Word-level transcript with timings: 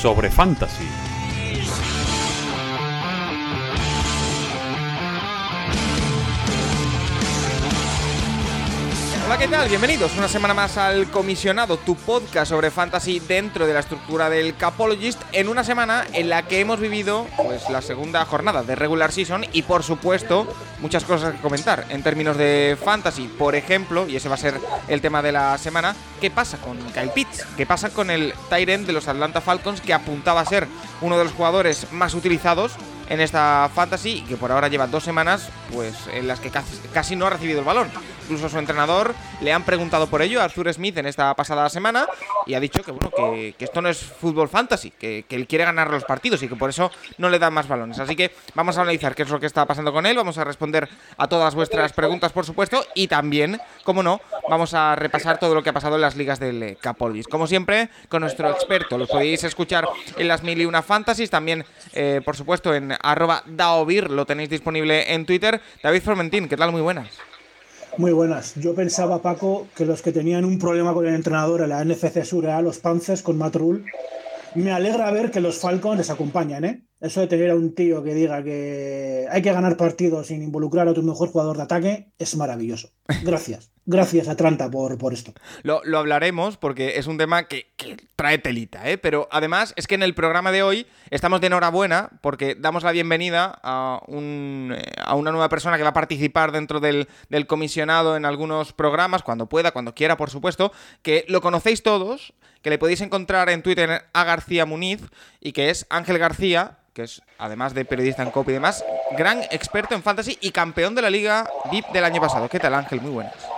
sobre 0.00 0.30
fantasy. 0.30 1.09
¿Qué 9.40 9.48
tal? 9.48 9.70
Bienvenidos 9.70 10.14
una 10.18 10.28
semana 10.28 10.52
más 10.52 10.76
al 10.76 11.10
Comisionado, 11.10 11.78
tu 11.78 11.96
podcast 11.96 12.50
sobre 12.50 12.70
fantasy 12.70 13.20
dentro 13.20 13.66
de 13.66 13.72
la 13.72 13.80
estructura 13.80 14.28
del 14.28 14.54
Capologist, 14.54 15.18
en 15.32 15.48
una 15.48 15.64
semana 15.64 16.04
en 16.12 16.28
la 16.28 16.42
que 16.42 16.60
hemos 16.60 16.78
vivido 16.78 17.26
pues 17.38 17.70
la 17.70 17.80
segunda 17.80 18.22
jornada 18.26 18.62
de 18.62 18.74
regular 18.74 19.12
season 19.12 19.46
y 19.54 19.62
por 19.62 19.82
supuesto 19.82 20.46
muchas 20.80 21.04
cosas 21.04 21.32
que 21.32 21.40
comentar 21.40 21.86
en 21.88 22.02
términos 22.02 22.36
de 22.36 22.76
fantasy. 22.84 23.28
Por 23.28 23.54
ejemplo, 23.54 24.06
y 24.06 24.16
ese 24.16 24.28
va 24.28 24.34
a 24.34 24.38
ser 24.38 24.60
el 24.88 25.00
tema 25.00 25.22
de 25.22 25.32
la 25.32 25.56
semana, 25.56 25.96
¿qué 26.20 26.30
pasa 26.30 26.58
con 26.58 26.76
Kyle 26.92 27.10
Pitts? 27.14 27.46
¿Qué 27.56 27.64
pasa 27.64 27.88
con 27.88 28.10
el 28.10 28.34
Tyrant 28.50 28.86
de 28.86 28.92
los 28.92 29.08
Atlanta 29.08 29.40
Falcons 29.40 29.80
que 29.80 29.94
apuntaba 29.94 30.42
a 30.42 30.44
ser 30.44 30.68
uno 31.00 31.16
de 31.16 31.24
los 31.24 31.32
jugadores 31.32 31.90
más 31.92 32.12
utilizados 32.12 32.72
en 33.08 33.22
esta 33.22 33.70
fantasy 33.74 34.18
y 34.18 34.22
que 34.22 34.36
por 34.36 34.52
ahora 34.52 34.68
lleva 34.68 34.86
dos 34.86 35.02
semanas 35.02 35.48
pues 35.72 35.94
en 36.12 36.28
las 36.28 36.40
que 36.40 36.50
casi, 36.50 36.76
casi 36.92 37.16
no 37.16 37.26
ha 37.26 37.30
recibido 37.30 37.60
el 37.60 37.64
balón. 37.64 37.88
Incluso 38.30 38.48
su 38.48 38.60
entrenador 38.60 39.12
le 39.40 39.52
han 39.52 39.64
preguntado 39.64 40.06
por 40.06 40.22
ello 40.22 40.40
a 40.40 40.44
Arthur 40.44 40.72
Smith 40.72 40.96
en 40.98 41.06
esta 41.06 41.34
pasada 41.34 41.68
semana 41.68 42.06
y 42.46 42.54
ha 42.54 42.60
dicho 42.60 42.80
que 42.84 42.92
bueno 42.92 43.10
que, 43.10 43.56
que 43.58 43.64
esto 43.64 43.82
no 43.82 43.88
es 43.88 43.98
fútbol 43.98 44.48
fantasy, 44.48 44.92
que, 44.92 45.24
que, 45.28 45.34
él 45.34 45.48
quiere 45.48 45.64
ganar 45.64 45.90
los 45.90 46.04
partidos 46.04 46.40
y 46.44 46.46
que 46.46 46.54
por 46.54 46.70
eso 46.70 46.92
no 47.18 47.28
le 47.28 47.40
dan 47.40 47.52
más 47.52 47.66
balones. 47.66 47.98
Así 47.98 48.14
que 48.14 48.30
vamos 48.54 48.78
a 48.78 48.82
analizar 48.82 49.16
qué 49.16 49.24
es 49.24 49.30
lo 49.30 49.40
que 49.40 49.46
está 49.46 49.66
pasando 49.66 49.92
con 49.92 50.06
él, 50.06 50.16
vamos 50.16 50.38
a 50.38 50.44
responder 50.44 50.88
a 51.16 51.26
todas 51.26 51.56
vuestras 51.56 51.92
preguntas 51.92 52.30
por 52.30 52.46
supuesto 52.46 52.86
y 52.94 53.08
también, 53.08 53.60
como 53.82 54.00
no, 54.00 54.20
vamos 54.48 54.74
a 54.74 54.94
repasar 54.94 55.40
todo 55.40 55.56
lo 55.56 55.64
que 55.64 55.70
ha 55.70 55.72
pasado 55.72 55.96
en 55.96 56.02
las 56.02 56.14
ligas 56.14 56.38
del 56.38 56.78
Capolis. 56.80 57.26
Como 57.26 57.48
siempre, 57.48 57.88
con 58.08 58.20
nuestro 58.20 58.48
experto, 58.48 58.96
los 58.96 59.08
podéis 59.08 59.42
escuchar 59.42 59.88
en 60.16 60.28
las 60.28 60.44
mil 60.44 60.60
y 60.60 60.66
una 60.66 60.82
fantasies, 60.82 61.30
también 61.30 61.64
eh, 61.94 62.20
por 62.24 62.36
supuesto 62.36 62.72
en 62.72 62.94
arroba 63.02 63.42
daovir, 63.44 64.08
lo 64.08 64.24
tenéis 64.24 64.50
disponible 64.50 65.12
en 65.12 65.26
Twitter. 65.26 65.60
David 65.82 66.02
Formentín, 66.02 66.48
¿qué 66.48 66.56
tal? 66.56 66.70
Muy 66.70 66.80
buenas. 66.80 67.08
Muy 67.96 68.12
buenas. 68.12 68.54
Yo 68.54 68.74
pensaba, 68.74 69.20
Paco, 69.20 69.66
que 69.76 69.84
los 69.84 70.00
que 70.00 70.12
tenían 70.12 70.44
un 70.44 70.58
problema 70.58 70.94
con 70.94 71.06
el 71.06 71.14
entrenador 71.14 71.62
en 71.62 71.70
la 71.70 71.84
NFC 71.84 72.24
Sur 72.24 72.44
eran 72.44 72.64
los 72.64 72.78
Panzers 72.78 73.22
con 73.22 73.36
Matt. 73.36 73.56
Me 74.54 74.72
alegra 74.72 75.10
ver 75.10 75.30
que 75.30 75.40
los 75.40 75.58
Falcons 75.58 75.98
les 75.98 76.10
acompañan, 76.10 76.64
¿eh? 76.64 76.84
Eso 77.00 77.20
de 77.20 77.28
tener 77.28 77.50
a 77.50 77.54
un 77.54 77.74
tío 77.74 78.02
que 78.02 78.14
diga 78.14 78.42
que 78.44 79.26
hay 79.30 79.40
que 79.40 79.52
ganar 79.52 79.78
partidos 79.78 80.26
sin 80.26 80.42
involucrar 80.42 80.86
a 80.86 80.92
tu 80.92 81.02
mejor 81.02 81.30
jugador 81.30 81.56
de 81.56 81.62
ataque 81.62 82.12
es 82.18 82.36
maravilloso. 82.36 82.90
Gracias. 83.22 83.70
Gracias, 83.86 84.28
Atlanta, 84.28 84.70
por, 84.70 84.98
por 84.98 85.12
esto. 85.12 85.32
Lo, 85.62 85.80
lo, 85.84 85.98
hablaremos 85.98 86.56
porque 86.58 86.98
es 86.98 87.06
un 87.06 87.18
tema 87.18 87.48
que, 87.48 87.72
trae 88.14 88.38
telita, 88.38 88.88
¿eh? 88.88 88.98
Pero 88.98 89.28
además 89.32 89.72
es 89.76 89.86
que 89.86 89.96
en 89.96 90.02
el 90.02 90.14
programa 90.14 90.52
de 90.52 90.62
hoy 90.62 90.86
estamos 91.10 91.40
de 91.40 91.48
enhorabuena 91.48 92.10
porque 92.20 92.54
damos 92.54 92.84
la 92.84 92.92
bienvenida 92.92 93.58
a, 93.64 94.00
un, 94.06 94.76
a 95.02 95.16
una 95.16 95.32
nueva 95.32 95.48
persona 95.48 95.76
que 95.76 95.82
va 95.82 95.88
a 95.88 95.94
participar 95.94 96.52
dentro 96.52 96.78
del, 96.78 97.08
del, 97.30 97.46
comisionado 97.46 98.16
en 98.16 98.26
algunos 98.26 98.72
programas, 98.74 99.22
cuando 99.22 99.48
pueda, 99.48 99.72
cuando 99.72 99.94
quiera, 99.94 100.16
por 100.16 100.30
supuesto, 100.30 100.70
que 101.02 101.24
lo 101.28 101.40
conocéis 101.40 101.82
todos, 101.82 102.34
que 102.62 102.70
le 102.70 102.78
podéis 102.78 103.00
encontrar 103.00 103.48
en 103.48 103.62
Twitter 103.62 104.04
a 104.12 104.24
García 104.24 104.66
Muniz 104.66 105.00
y 105.40 105.52
que 105.52 105.70
es 105.70 105.86
Ángel 105.88 106.18
García, 106.18 106.78
que 106.92 107.02
es, 107.02 107.22
además 107.38 107.74
de 107.74 107.84
periodista 107.84 108.22
en 108.22 108.30
copy 108.30 108.50
y 108.50 108.54
demás, 108.54 108.84
gran 109.16 109.42
experto 109.50 109.94
en 109.94 110.02
fantasy 110.02 110.38
y 110.40 110.50
campeón 110.50 110.94
de 110.94 111.02
la 111.02 111.10
Liga 111.10 111.48
VIP 111.70 111.86
del 111.88 112.04
año 112.04 112.20
pasado. 112.20 112.48
¿Qué 112.48 112.58
tal, 112.58 112.74
Ángel? 112.74 113.00
Muy 113.00 113.10
buenas. 113.10 113.48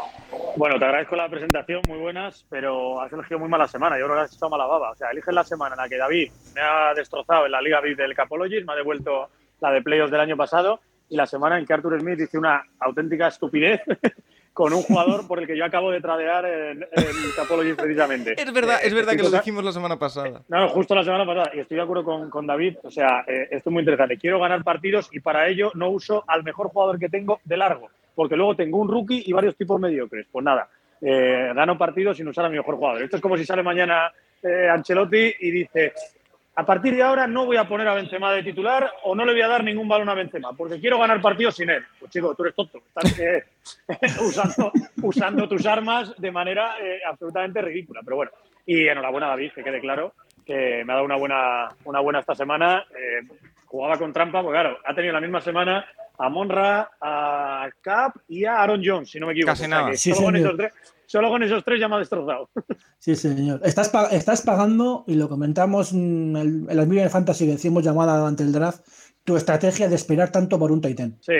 Bueno, 0.56 0.78
te 0.78 0.84
agradezco 0.84 1.16
la 1.16 1.28
presentación, 1.30 1.80
muy 1.88 1.98
buenas, 1.98 2.44
pero 2.50 3.00
has 3.00 3.12
elegido 3.12 3.38
muy 3.38 3.48
mala 3.48 3.66
semana. 3.66 3.98
Yo 3.98 4.04
creo 4.04 4.16
que 4.18 4.24
has 4.24 4.34
hecho 4.34 4.50
mala 4.50 4.66
baba. 4.66 4.90
O 4.90 4.94
sea, 4.94 5.10
eliges 5.10 5.34
la 5.34 5.44
semana 5.44 5.74
en 5.74 5.80
la 5.80 5.88
que 5.88 5.96
David 5.96 6.30
me 6.54 6.60
ha 6.60 6.92
destrozado 6.94 7.46
en 7.46 7.52
la 7.52 7.62
Liga 7.62 7.80
VIP 7.80 7.96
del 7.96 8.14
Capologist, 8.14 8.66
me 8.66 8.74
ha 8.74 8.76
devuelto 8.76 9.30
la 9.60 9.70
de 9.70 9.80
playoffs 9.80 10.10
del 10.10 10.20
año 10.20 10.36
pasado, 10.36 10.80
y 11.08 11.16
la 11.16 11.26
semana 11.26 11.58
en 11.58 11.64
que 11.64 11.72
Arthur 11.72 12.00
Smith 12.00 12.18
dice 12.18 12.36
una 12.36 12.64
auténtica 12.80 13.28
estupidez 13.28 13.80
con 14.52 14.72
un 14.72 14.82
jugador 14.82 15.26
por 15.26 15.38
el 15.38 15.46
que 15.46 15.56
yo 15.56 15.64
acabo 15.64 15.90
de 15.90 16.00
tradear 16.00 16.44
en, 16.44 16.82
en 16.82 17.06
Capologist 17.36 17.80
precisamente. 17.80 18.34
Es 18.36 18.52
verdad, 18.52 18.80
eh, 18.82 18.88
es 18.88 18.94
verdad 18.94 19.12
que 19.12 19.22
lo 19.22 19.30
dijimos 19.30 19.64
la 19.64 19.72
semana 19.72 19.98
pasada. 19.98 20.42
No, 20.48 20.68
justo 20.68 20.94
la 20.94 21.04
semana 21.04 21.24
pasada, 21.24 21.50
y 21.54 21.60
estoy 21.60 21.76
de 21.76 21.82
acuerdo 21.82 22.04
con, 22.04 22.30
con 22.30 22.46
David. 22.46 22.76
O 22.82 22.90
sea, 22.90 23.24
eh, 23.26 23.48
esto 23.50 23.70
es 23.70 23.72
muy 23.72 23.80
interesante. 23.80 24.18
Quiero 24.18 24.40
ganar 24.40 24.62
partidos 24.62 25.08
y 25.12 25.20
para 25.20 25.48
ello 25.48 25.70
no 25.74 25.90
uso 25.90 26.24
al 26.26 26.42
mejor 26.42 26.68
jugador 26.68 26.98
que 26.98 27.08
tengo 27.08 27.40
de 27.44 27.56
largo 27.56 27.88
porque 28.14 28.36
luego 28.36 28.56
tengo 28.56 28.78
un 28.78 28.88
rookie 28.88 29.22
y 29.26 29.32
varios 29.32 29.56
tipos 29.56 29.80
mediocres. 29.80 30.26
Pues 30.30 30.44
nada, 30.44 30.68
eh, 31.00 31.52
gano 31.54 31.78
partidos 31.78 32.16
sin 32.16 32.28
usar 32.28 32.44
a 32.44 32.48
mi 32.48 32.56
mejor 32.56 32.76
jugador. 32.76 33.02
Esto 33.02 33.16
es 33.16 33.22
como 33.22 33.36
si 33.36 33.44
sale 33.44 33.62
mañana 33.62 34.12
eh, 34.42 34.68
Ancelotti 34.68 35.34
y 35.40 35.50
dice, 35.50 35.92
a 36.54 36.66
partir 36.66 36.94
de 36.94 37.02
ahora 37.02 37.26
no 37.26 37.46
voy 37.46 37.56
a 37.56 37.66
poner 37.66 37.88
a 37.88 37.94
Benzema 37.94 38.32
de 38.32 38.42
titular 38.42 38.90
o 39.04 39.14
no 39.14 39.24
le 39.24 39.32
voy 39.32 39.42
a 39.42 39.48
dar 39.48 39.64
ningún 39.64 39.88
balón 39.88 40.08
a 40.08 40.14
Benzema, 40.14 40.52
porque 40.52 40.78
quiero 40.78 40.98
ganar 40.98 41.20
partidos 41.20 41.56
sin 41.56 41.70
él. 41.70 41.84
Pues 41.98 42.10
chico, 42.10 42.34
tú 42.34 42.42
eres 42.42 42.54
tonto. 42.54 42.78
Estás 42.78 43.18
eh, 43.18 43.44
usando, 44.20 44.72
usando, 45.02 45.48
tus 45.48 45.64
armas 45.66 46.14
de 46.18 46.30
manera 46.30 46.76
absolutamente 47.08 47.62
ridícula. 47.62 48.00
Pero 48.04 48.16
bueno, 48.16 48.32
y 48.66 48.86
enhorabuena 48.86 49.28
David, 49.28 49.52
que 49.54 49.64
quede 49.64 49.80
claro 49.80 50.14
que 50.44 50.82
me 50.84 50.92
ha 50.92 50.96
dado 50.96 51.06
una 51.06 51.16
buena, 51.16 51.68
una 51.84 52.00
buena 52.00 52.18
esta 52.20 52.34
semana. 52.34 52.84
jugaba 53.66 53.96
con 53.96 54.12
trampa, 54.12 54.42
porque 54.42 54.60
claro, 54.60 54.78
ha 54.84 54.94
tenido 54.94 55.14
la 55.14 55.20
misma 55.20 55.40
semana 55.40 55.86
a 56.18 56.28
Monra, 56.28 56.90
a 57.00 57.68
Cap 57.80 58.16
y 58.28 58.44
a 58.44 58.60
Aaron 58.62 58.82
Jones, 58.84 59.10
si 59.10 59.18
no 59.18 59.26
me 59.26 59.32
equivoco. 59.32 59.52
Casi 59.52 59.68
nada. 59.68 59.84
O 59.84 59.96
sea, 59.96 59.96
Sí, 59.96 60.12
solo, 61.12 61.28
con 61.28 61.42
esos 61.42 61.62
tres, 61.62 61.78
ya 61.78 61.88
me 61.88 61.96
ha 61.96 61.98
destrozado. 61.98 62.48
Sí, 62.98 63.14
señor. 63.14 63.60
Estás, 63.64 63.90
pa 63.90 64.06
estás 64.06 64.40
pagando, 64.40 65.04
y 65.06 65.14
lo 65.14 65.28
comentamos 65.28 65.92
en, 65.92 66.34
el, 66.36 66.48
en 66.70 66.76
las 66.76 66.86
Million 66.88 67.10
Fantasy 67.10 67.46
que 67.46 67.52
hicimos 67.52 67.84
llamada 67.84 68.18
durante 68.18 68.42
el 68.42 68.52
draft, 68.52 68.80
tu 69.22 69.36
estrategia 69.36 69.88
de 69.88 69.94
esperar 69.94 70.32
tanto 70.32 70.58
por 70.58 70.72
un 70.72 70.80
Titan. 70.80 71.18
Sí. 71.20 71.34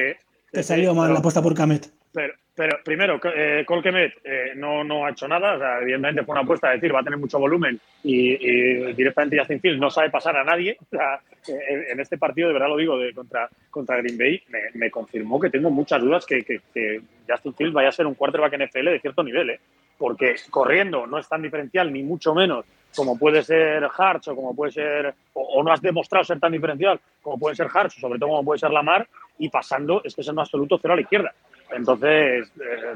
Te 0.52 0.62
salió 0.62 0.94
mal 0.94 1.10
la 1.10 1.20
apuesta 1.20 1.40
por 1.40 1.54
Kamet. 1.54 1.90
Pero, 2.12 2.34
pero 2.54 2.76
primero, 2.84 3.18
eh, 3.34 3.64
Colquemet 3.66 4.12
eh, 4.22 4.52
no, 4.54 4.84
no 4.84 5.06
ha 5.06 5.10
hecho 5.10 5.26
nada. 5.26 5.54
O 5.54 5.58
sea, 5.58 5.80
evidentemente 5.80 6.24
fue 6.24 6.34
una 6.34 6.42
apuesta 6.42 6.68
de 6.68 6.74
decir 6.74 6.94
va 6.94 7.00
a 7.00 7.04
tener 7.04 7.18
mucho 7.18 7.38
volumen 7.38 7.80
y, 8.04 8.32
y 8.34 8.92
directamente 8.92 9.38
Justin 9.38 9.60
Fields 9.60 9.80
no 9.80 9.90
sabe 9.90 10.10
pasar 10.10 10.36
a 10.36 10.44
nadie. 10.44 10.76
O 10.78 10.84
sea, 10.90 11.20
eh, 11.48 11.86
en 11.90 12.00
este 12.00 12.18
partido, 12.18 12.48
de 12.48 12.52
verdad 12.52 12.68
lo 12.68 12.76
digo, 12.76 12.98
de 12.98 13.14
contra, 13.14 13.48
contra 13.70 13.96
Green 13.96 14.18
Bay, 14.18 14.42
me, 14.50 14.60
me 14.74 14.90
confirmó 14.90 15.40
que 15.40 15.48
tengo 15.48 15.70
muchas 15.70 16.02
dudas 16.02 16.26
que, 16.26 16.42
que, 16.42 16.60
que, 16.74 17.00
Justin 17.26 17.54
Fields 17.54 17.72
vaya 17.74 17.88
a 17.88 17.92
ser 17.92 18.06
un 18.06 18.14
quarterback 18.14 18.58
NFL 18.58 18.90
de 18.90 19.00
cierto 19.00 19.22
nivel. 19.22 19.50
¿eh? 19.50 19.60
Porque 19.96 20.34
corriendo 20.50 21.06
no 21.06 21.18
es 21.18 21.26
tan 21.26 21.40
diferencial, 21.40 21.90
ni 21.90 22.02
mucho 22.02 22.34
menos 22.34 22.66
como 22.94 23.18
puede 23.18 23.42
ser 23.42 23.88
Hartz 23.96 24.28
o 24.28 24.36
como 24.36 24.54
puede 24.54 24.72
ser, 24.72 25.14
o, 25.32 25.40
o, 25.40 25.62
no 25.62 25.72
has 25.72 25.80
demostrado 25.80 26.24
ser 26.24 26.38
tan 26.38 26.52
diferencial 26.52 27.00
como 27.22 27.38
puede 27.38 27.56
ser 27.56 27.68
Hartz, 27.72 27.94
sobre 27.94 28.18
todo 28.18 28.28
como 28.28 28.44
puede 28.44 28.58
ser 28.58 28.70
Lamar, 28.70 29.08
y 29.38 29.48
pasando 29.48 30.02
es 30.04 30.14
que 30.14 30.20
es 30.20 30.28
un 30.28 30.38
absoluto 30.38 30.78
cero 30.80 30.94
a 30.94 30.96
la 30.96 31.02
izquierda. 31.02 31.32
Entonces, 31.74 32.52
eh, 32.60 32.94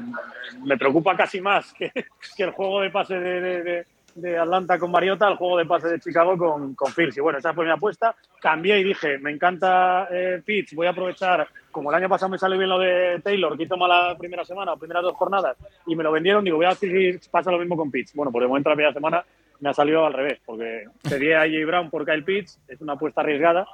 me 0.63 0.77
preocupa 0.77 1.15
casi 1.15 1.41
más 1.41 1.73
que, 1.73 1.91
el 2.37 2.51
juego 2.51 2.81
de 2.81 2.89
pase 2.89 3.19
de, 3.19 3.85
de, 4.15 4.37
Atlanta 4.37 4.79
con 4.79 4.91
Mariota, 4.91 5.27
el 5.27 5.35
juego 5.35 5.57
de 5.57 5.65
pase 5.65 5.89
de 5.89 5.99
Chicago 5.99 6.37
con, 6.37 6.73
con 6.73 6.91
Fields. 6.91 7.17
Y 7.17 7.21
bueno, 7.21 7.39
esa 7.39 7.53
fue 7.53 7.65
mi 7.65 7.71
apuesta. 7.71 8.15
Cambié 8.41 8.79
y 8.79 8.83
dije, 8.83 9.17
me 9.19 9.31
encanta 9.31 10.07
eh, 10.11 10.41
Pitts, 10.43 10.73
voy 10.73 10.87
a 10.87 10.91
aprovechar, 10.91 11.47
como 11.71 11.91
el 11.91 11.97
año 11.97 12.09
pasado 12.09 12.29
me 12.29 12.37
salió 12.37 12.57
bien 12.57 12.69
lo 12.69 12.79
de 12.79 13.19
Taylor, 13.23 13.57
que 13.57 13.67
mala 13.75 14.15
primera 14.17 14.43
semana 14.43 14.75
primeras 14.75 15.03
dos 15.03 15.15
jornadas, 15.15 15.55
y 15.85 15.95
me 15.95 16.03
lo 16.03 16.11
vendieron, 16.11 16.43
digo, 16.43 16.57
voy 16.57 16.65
a 16.65 16.69
ver 16.69 16.77
si 16.77 17.29
pasa 17.29 17.51
lo 17.51 17.59
mismo 17.59 17.77
con 17.77 17.91
Pitts. 17.91 18.13
Bueno, 18.15 18.31
pues 18.31 18.41
de 18.43 18.47
momento 18.47 18.69
la 18.69 18.75
primera 18.75 18.93
semana 18.93 19.23
me 19.59 19.69
ha 19.69 19.73
salido 19.73 20.05
al 20.05 20.13
revés, 20.13 20.39
porque 20.45 20.85
pedí 21.03 21.31
a 21.31 21.41
AJ 21.41 21.65
Brown 21.65 21.89
por 21.89 22.05
Kyle 22.05 22.23
Pitts, 22.23 22.59
es 22.67 22.81
una 22.81 22.93
apuesta 22.93 23.21
arriesgada, 23.21 23.67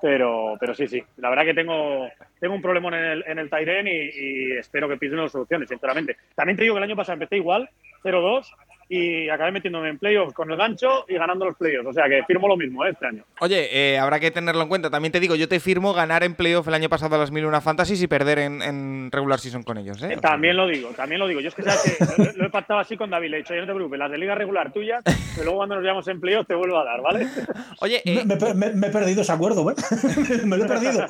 pero, 0.00 0.56
pero 0.58 0.74
sí, 0.74 0.86
sí. 0.86 1.02
La 1.16 1.30
verdad 1.30 1.44
que 1.44 1.54
tengo, 1.54 2.08
tengo 2.40 2.54
un 2.54 2.62
problema 2.62 2.88
en 2.88 3.04
el, 3.04 3.24
en 3.26 3.38
el 3.38 3.50
Tyren 3.50 3.86
y, 3.88 4.52
espero 4.58 4.88
que 4.88 4.96
Pitts 4.96 5.12
me 5.12 5.22
lo 5.22 5.28
solucione, 5.28 5.66
sinceramente. 5.66 6.16
También 6.34 6.56
te 6.56 6.62
digo 6.62 6.74
que 6.74 6.78
el 6.78 6.84
año 6.84 6.96
pasado 6.96 7.14
empecé 7.14 7.36
igual, 7.36 7.68
0-2, 8.02 8.46
y 8.88 9.28
acabé 9.28 9.50
metiéndome 9.50 9.88
en 9.88 9.98
playoffs 9.98 10.32
con 10.32 10.50
el 10.50 10.56
gancho 10.56 11.04
y 11.08 11.14
ganando 11.14 11.44
los 11.44 11.56
playoffs. 11.56 11.88
O 11.88 11.92
sea 11.92 12.08
que 12.08 12.22
firmo 12.24 12.46
lo 12.46 12.56
mismo 12.56 12.84
¿eh? 12.84 12.90
este 12.90 13.06
año. 13.06 13.24
Oye, 13.40 13.68
eh, 13.72 13.98
habrá 13.98 14.20
que 14.20 14.30
tenerlo 14.30 14.62
en 14.62 14.68
cuenta. 14.68 14.90
También 14.90 15.12
te 15.12 15.20
digo, 15.20 15.34
yo 15.34 15.48
te 15.48 15.58
firmo 15.58 15.92
ganar 15.92 16.22
en 16.22 16.34
playoff 16.34 16.68
el 16.68 16.74
año 16.74 16.88
pasado 16.88 17.16
a 17.16 17.18
las 17.18 17.30
1001 17.30 17.60
Fantasies 17.60 18.02
y 18.02 18.06
perder 18.06 18.38
en, 18.38 19.10
regular 19.10 19.40
season 19.40 19.62
con 19.62 19.78
ellos. 19.78 20.02
¿eh? 20.02 20.16
también 20.20 20.56
lo 20.56 20.66
digo, 20.66 20.90
también 20.90 21.20
lo 21.20 21.26
digo. 21.26 21.40
Yo 21.40 21.48
es 21.48 21.54
que, 21.54 21.62
que 21.62 22.32
lo, 22.36 22.46
he 22.46 22.50
pactado 22.50 22.80
así 22.80 22.96
con 22.96 23.10
David. 23.10 23.30
Le 23.30 23.36
he 23.38 23.40
dicho, 23.40 23.54
yo 23.54 23.60
no 23.60 23.66
te 23.66 23.74
preocupes, 23.74 23.98
las 23.98 24.10
de 24.10 24.18
liga 24.18 24.34
regular 24.34 24.72
tuyas, 24.72 25.02
pero 25.04 25.44
luego 25.44 25.58
cuando 25.58 25.74
nos 25.76 25.84
veamos 25.84 26.06
en 26.08 26.20
playoff 26.20 26.46
te 26.46 26.54
vuelvo 26.54 26.78
a 26.78 26.84
dar, 26.84 27.02
¿vale? 27.02 27.26
Oye, 27.80 28.02
me, 28.04 28.86
he 28.86 28.90
perdido 28.90 29.22
ese 29.22 29.32
acuerdo, 29.32 29.68
¿eh? 29.70 29.74
me 30.44 30.56
lo 30.56 30.64
he 30.64 30.68
perdido. 30.68 31.06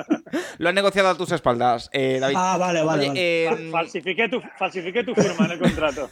lo 0.58 0.68
han 0.68 0.74
negociado 0.74 1.08
a 1.08 1.16
tus 1.16 1.32
espaldas, 1.32 1.90
David. 1.92 2.36
Ah, 2.36 2.56
vale, 2.58 2.82
vale. 2.82 3.70
falsifiqué, 3.70 4.28
tu, 4.28 4.40
falsifiqué 4.56 5.02
tu 5.02 5.14
firma 5.14 5.46
en 5.46 5.52
el 5.52 5.58
contrato. 5.58 6.10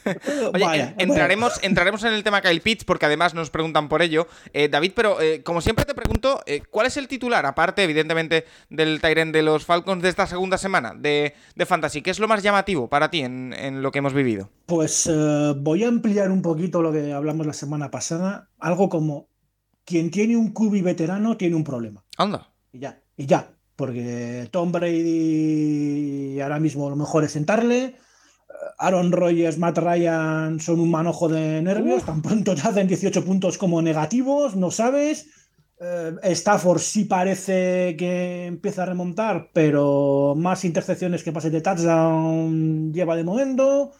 Oye, 0.52 0.94
entraremos, 1.04 1.60
entraremos 1.62 2.04
en 2.04 2.12
el 2.12 2.22
tema 2.22 2.42
Kyle 2.42 2.60
Pitts 2.60 2.84
porque 2.84 3.06
además 3.06 3.34
nos 3.34 3.50
preguntan 3.50 3.88
por 3.88 4.02
ello. 4.02 4.26
Eh, 4.52 4.68
David, 4.68 4.92
pero 4.94 5.20
eh, 5.20 5.42
como 5.42 5.60
siempre 5.60 5.84
te 5.84 5.94
pregunto, 5.94 6.42
eh, 6.46 6.62
¿cuál 6.70 6.86
es 6.86 6.96
el 6.96 7.08
titular, 7.08 7.46
aparte 7.46 7.84
evidentemente 7.84 8.44
del 8.70 9.00
Tyren 9.00 9.32
de 9.32 9.42
los 9.42 9.64
Falcons 9.64 10.02
de 10.02 10.08
esta 10.08 10.26
segunda 10.26 10.58
semana 10.58 10.94
de, 10.94 11.34
Fantasy? 11.66 12.02
¿Qué 12.02 12.10
es 12.10 12.18
lo 12.18 12.28
más 12.28 12.42
llamativo 12.42 12.88
para 12.88 13.10
ti 13.10 13.20
en, 13.20 13.82
lo 13.82 13.92
que 13.92 14.00
hemos 14.00 14.12
vivido? 14.12 14.50
Pues 14.66 15.10
voy 15.56 15.84
a 15.84 15.88
ampliar 15.88 16.30
un 16.30 16.42
poquito 16.42 16.82
lo 16.82 16.92
que 16.92 17.12
hablamos 17.12 17.46
la 17.46 17.52
semana 17.52 17.90
pasada. 17.90 18.50
Algo 18.58 18.88
como, 18.88 19.28
quien 19.84 20.10
tiene 20.10 20.36
un 20.36 20.52
cubi 20.52 20.82
veterano 20.82 21.36
tiene 21.36 21.56
un 21.56 21.64
problema. 21.64 22.04
Anda. 22.16 22.50
Y 22.72 22.80
ya, 22.80 23.00
y 23.16 23.26
ya. 23.26 23.50
Porque 23.76 24.48
Tom 24.52 24.70
Brady 24.70 26.40
ahora 26.40 26.60
mismo 26.60 26.88
lo 26.88 26.96
mejor 26.96 27.24
es 27.24 27.32
sentarle 27.32 27.96
Aaron 28.78 29.12
Rodgers, 29.12 29.58
Matt 29.58 29.78
Ryan 29.78 30.60
son 30.60 30.80
un 30.80 30.90
manojo 30.90 31.28
de 31.28 31.62
nervios, 31.62 32.04
tan 32.04 32.22
pronto 32.22 32.54
te 32.54 32.62
hacen 32.62 32.86
18 32.86 33.24
puntos 33.24 33.58
como 33.58 33.82
negativos, 33.82 34.56
no 34.56 34.70
sabes. 34.70 35.28
Eh, 35.80 36.12
Stafford 36.22 36.78
sí 36.78 37.04
parece 37.04 37.96
que 37.98 38.46
empieza 38.46 38.82
a 38.82 38.86
remontar, 38.86 39.50
pero 39.52 40.34
más 40.36 40.64
intercepciones 40.64 41.22
que 41.22 41.32
pases 41.32 41.52
de 41.52 41.60
touchdown 41.60 42.92
lleva 42.92 43.16
de 43.16 43.24
momento. 43.24 43.92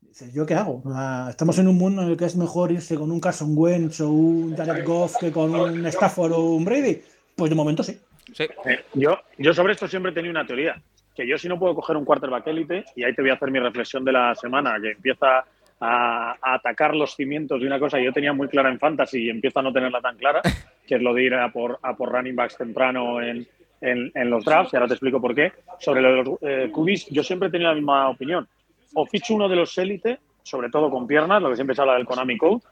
Dices, 0.00 0.32
¿yo 0.32 0.46
qué 0.46 0.54
hago? 0.54 0.82
estamos 1.28 1.58
en 1.58 1.66
un 1.66 1.76
mundo 1.76 2.02
en 2.02 2.10
el 2.10 2.16
que 2.16 2.26
es 2.26 2.36
mejor 2.36 2.70
irse 2.70 2.94
con 2.94 3.10
un 3.10 3.18
Carson 3.18 3.52
Wentz 3.56 4.00
o 4.00 4.10
un 4.10 4.56
Jared 4.56 4.84
Goff 4.84 5.16
que 5.18 5.32
con 5.32 5.54
un 5.54 5.86
Stafford 5.86 6.32
o 6.32 6.54
un 6.54 6.64
Brady. 6.64 7.02
Pues 7.34 7.50
de 7.50 7.56
momento 7.56 7.82
sí. 7.82 7.98
sí. 8.32 8.44
Eh, 8.64 8.84
yo, 8.94 9.18
yo 9.38 9.52
sobre 9.52 9.72
esto 9.72 9.88
siempre 9.88 10.12
he 10.12 10.14
tenido 10.14 10.30
una 10.30 10.46
teoría 10.46 10.80
que 11.14 11.26
yo 11.26 11.38
si 11.38 11.48
no 11.48 11.58
puedo 11.58 11.74
coger 11.74 11.96
un 11.96 12.04
quarterback 12.04 12.46
élite, 12.48 12.84
y 12.96 13.04
ahí 13.04 13.14
te 13.14 13.22
voy 13.22 13.30
a 13.30 13.34
hacer 13.34 13.50
mi 13.50 13.60
reflexión 13.60 14.04
de 14.04 14.12
la 14.12 14.34
semana, 14.34 14.76
que 14.80 14.92
empieza 14.92 15.44
a, 15.80 16.36
atacar 16.40 16.94
los 16.94 17.14
cimientos 17.14 17.60
de 17.60 17.66
una 17.66 17.78
cosa 17.78 17.98
que 17.98 18.04
yo 18.04 18.12
tenía 18.12 18.32
muy 18.32 18.48
clara 18.48 18.70
en 18.70 18.78
fantasy 18.78 19.24
y 19.24 19.30
empiezo 19.30 19.60
a 19.60 19.62
no 19.62 19.72
tenerla 19.72 20.00
tan 20.00 20.16
clara, 20.16 20.42
que 20.86 20.96
es 20.96 21.02
lo 21.02 21.14
de 21.14 21.22
ir 21.22 21.34
a 21.34 21.50
por, 21.52 21.78
a 21.82 21.94
por 21.94 22.10
running 22.10 22.36
backs 22.36 22.56
temprano 22.56 23.22
en, 23.22 23.46
en, 23.80 24.30
los 24.30 24.44
drafts, 24.44 24.72
y 24.72 24.76
ahora 24.76 24.88
te 24.88 24.94
explico 24.94 25.20
por 25.20 25.34
qué. 25.34 25.52
Sobre 25.78 26.00
lo 26.00 26.08
de 26.10 26.16
los 26.16 26.38
eh, 26.42 26.70
cubis, 26.72 27.06
yo 27.06 27.22
siempre 27.22 27.48
he 27.48 27.50
tenido 27.50 27.70
la 27.70 27.76
misma 27.76 28.08
opinión. 28.08 28.48
O 28.94 29.06
ficho 29.06 29.34
uno 29.34 29.48
de 29.48 29.56
los 29.56 29.76
élite, 29.78 30.18
sobre 30.42 30.70
todo 30.70 30.90
con 30.90 31.06
piernas, 31.06 31.42
lo 31.42 31.50
que 31.50 31.56
siempre 31.56 31.76
se 31.76 31.82
habla 31.82 31.94
del 31.94 32.06
Konami 32.06 32.36
Code, 32.38 32.62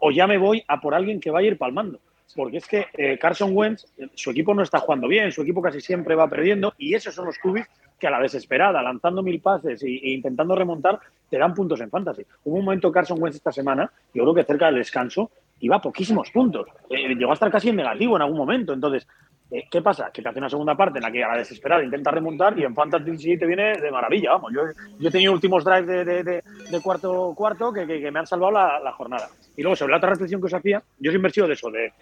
o 0.00 0.10
ya 0.10 0.26
me 0.26 0.38
voy 0.38 0.62
a 0.68 0.80
por 0.80 0.94
alguien 0.94 1.20
que 1.20 1.30
vaya 1.30 1.48
a 1.48 1.52
ir 1.52 1.58
palmando 1.58 1.98
porque 2.34 2.58
es 2.58 2.66
que 2.66 2.86
eh, 2.96 3.18
Carson 3.18 3.50
Wentz, 3.52 3.86
su 4.14 4.30
equipo 4.30 4.54
no 4.54 4.62
está 4.62 4.78
jugando 4.78 5.08
bien, 5.08 5.32
su 5.32 5.42
equipo 5.42 5.62
casi 5.62 5.80
siempre 5.80 6.14
va 6.14 6.28
perdiendo 6.28 6.74
y 6.78 6.94
esos 6.94 7.14
son 7.14 7.26
los 7.26 7.38
cubis 7.38 7.66
que 7.98 8.06
a 8.06 8.10
la 8.10 8.20
desesperada, 8.20 8.82
lanzando 8.82 9.22
mil 9.22 9.40
pases 9.40 9.82
e, 9.82 9.88
intentando 9.88 10.54
remontar, 10.54 11.00
te 11.28 11.38
dan 11.38 11.54
puntos 11.54 11.80
en 11.80 11.90
fantasy. 11.90 12.24
Hubo 12.44 12.56
un 12.56 12.64
momento 12.64 12.92
Carson 12.92 13.20
Wentz 13.20 13.36
esta 13.36 13.52
semana, 13.52 13.90
yo 14.14 14.22
creo 14.22 14.34
que 14.34 14.44
cerca 14.44 14.66
del 14.66 14.76
descanso, 14.76 15.30
iba 15.60 15.76
a 15.76 15.80
poquísimos 15.80 16.30
puntos. 16.30 16.68
Eh, 16.88 17.14
llegó 17.14 17.30
a 17.30 17.34
estar 17.34 17.50
casi 17.50 17.70
en 17.70 17.76
negativo 17.76 18.16
en 18.16 18.22
algún 18.22 18.38
momento. 18.38 18.72
Entonces, 18.72 19.06
eh, 19.50 19.64
¿qué 19.70 19.82
pasa? 19.82 20.10
Que 20.12 20.22
te 20.22 20.28
hace 20.28 20.38
una 20.38 20.50
segunda 20.50 20.76
parte 20.76 20.98
en 20.98 21.02
la 21.02 21.10
que 21.10 21.24
a 21.24 21.28
la 21.28 21.38
desesperada 21.38 21.82
intenta 21.82 22.10
remontar 22.10 22.58
y 22.58 22.64
en 22.64 22.74
fantasy 22.74 23.36
te 23.36 23.46
viene 23.46 23.80
de 23.80 23.90
maravilla. 23.90 24.32
Vamos, 24.32 24.52
yo, 24.54 24.62
yo 24.98 25.08
he 25.08 25.12
tenido 25.12 25.32
últimos 25.32 25.64
drives 25.64 25.86
de, 25.86 26.42
cuarto 26.82 27.32
cuarto 27.34 27.72
que, 27.72 28.10
me 28.10 28.18
han 28.18 28.26
salvado 28.26 28.52
la, 28.52 28.92
jornada. 28.92 29.28
Y 29.56 29.62
luego, 29.62 29.76
sobre 29.76 29.92
la 29.92 29.98
otra 29.98 30.10
reflexión 30.10 30.40
que 30.40 30.46
os 30.46 30.54
hacía, 30.54 30.82
yo 30.98 31.10
siempre 31.10 31.30
he 31.30 31.34
sido 31.34 31.48
de 31.48 31.54
eso, 31.54 31.70
de 31.70 31.92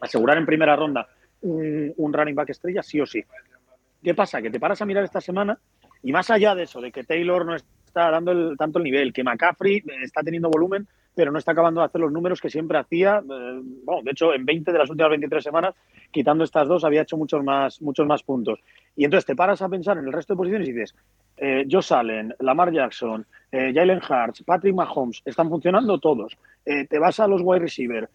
asegurar 0.00 0.38
en 0.38 0.46
primera 0.46 0.76
ronda 0.76 1.06
un 1.42 2.12
running 2.12 2.34
back 2.34 2.50
estrella, 2.50 2.82
sí 2.82 3.00
o 3.00 3.06
sí. 3.06 3.22
¿Qué 4.02 4.14
pasa? 4.14 4.40
Que 4.42 4.50
te 4.50 4.60
paras 4.60 4.80
a 4.82 4.86
mirar 4.86 5.04
esta 5.04 5.20
semana 5.20 5.58
y 6.02 6.12
más 6.12 6.30
allá 6.30 6.54
de 6.54 6.64
eso, 6.64 6.80
de 6.80 6.92
que 6.92 7.04
Taylor 7.04 7.44
no 7.44 7.54
está 7.54 8.10
dando 8.10 8.54
tanto 8.56 8.78
el 8.78 8.84
nivel, 8.84 9.12
que 9.12 9.24
McCaffrey 9.24 9.82
está 10.02 10.22
teniendo 10.22 10.50
volumen, 10.50 10.86
pero 11.14 11.32
no 11.32 11.38
está 11.38 11.52
acabando 11.52 11.80
de 11.80 11.86
hacer 11.86 12.00
los 12.00 12.12
números 12.12 12.40
que 12.40 12.50
siempre 12.50 12.78
hacía. 12.78 13.18
Eh, 13.18 13.60
de 14.02 14.10
hecho, 14.10 14.34
en 14.34 14.44
20 14.44 14.70
de 14.70 14.78
las 14.78 14.90
últimas 14.90 15.10
23 15.10 15.42
semanas, 15.42 15.74
quitando 16.10 16.44
estas 16.44 16.68
dos, 16.68 16.84
había 16.84 17.02
hecho 17.02 17.16
muchos 17.16 17.42
más, 17.42 17.80
muchos 17.80 18.06
más 18.06 18.22
puntos. 18.22 18.60
Y 18.94 19.04
entonces 19.04 19.24
te 19.24 19.34
paras 19.34 19.62
a 19.62 19.68
pensar 19.68 19.96
en 19.96 20.04
el 20.04 20.12
resto 20.12 20.34
de 20.34 20.38
posiciones 20.38 20.68
y 20.68 20.72
dices, 20.72 20.94
eh, 21.38 21.66
Josh 21.70 21.92
Allen, 21.92 22.34
Lamar 22.40 22.72
Jackson, 22.72 23.26
eh, 23.50 23.72
Jalen 23.74 24.00
Hurts, 24.00 24.42
Patrick 24.42 24.74
Mahomes, 24.74 25.22
están 25.24 25.48
funcionando 25.48 25.98
todos. 25.98 26.36
Eh, 26.64 26.86
te 26.86 26.98
vas 26.98 27.18
a 27.20 27.26
los 27.26 27.40
wide 27.42 27.60
receiver, 27.60 28.08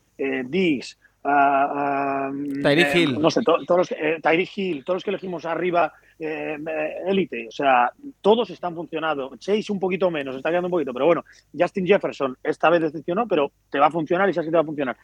Diggs, 0.46 1.00
Tyreek 1.24 2.96
Hill. 2.96 3.22
No 3.22 3.30
sé, 3.30 3.42
todos 3.44 3.66
los, 3.68 3.92
Hill, 3.92 4.84
todos 4.84 4.96
los 4.96 5.04
que 5.04 5.10
elegimos 5.12 5.46
arriba, 5.46 5.94
élite, 6.20 7.48
o 7.48 7.52
sea, 7.52 7.92
todos 8.22 8.50
están 8.50 8.76
funcionando. 8.76 9.36
Chase 9.38 9.72
un 9.72 9.80
poquito 9.80 10.10
menos, 10.10 10.36
está 10.36 10.50
quedando 10.50 10.68
un 10.68 10.72
poquito, 10.72 10.94
pero 10.94 11.06
bueno, 11.06 11.24
Justin 11.58 11.86
Jefferson 11.86 12.38
esta 12.44 12.70
vez 12.70 12.82
decepcionó, 12.82 13.28
pero 13.28 13.52
te 13.70 13.80
va 13.80 13.88
a 13.88 13.92
funcionar 13.92 14.30
y 14.30 14.34
sí 14.34 14.42
te 14.42 14.52
va 14.52 14.62
a 14.62 14.66
funcionar. 14.66 14.98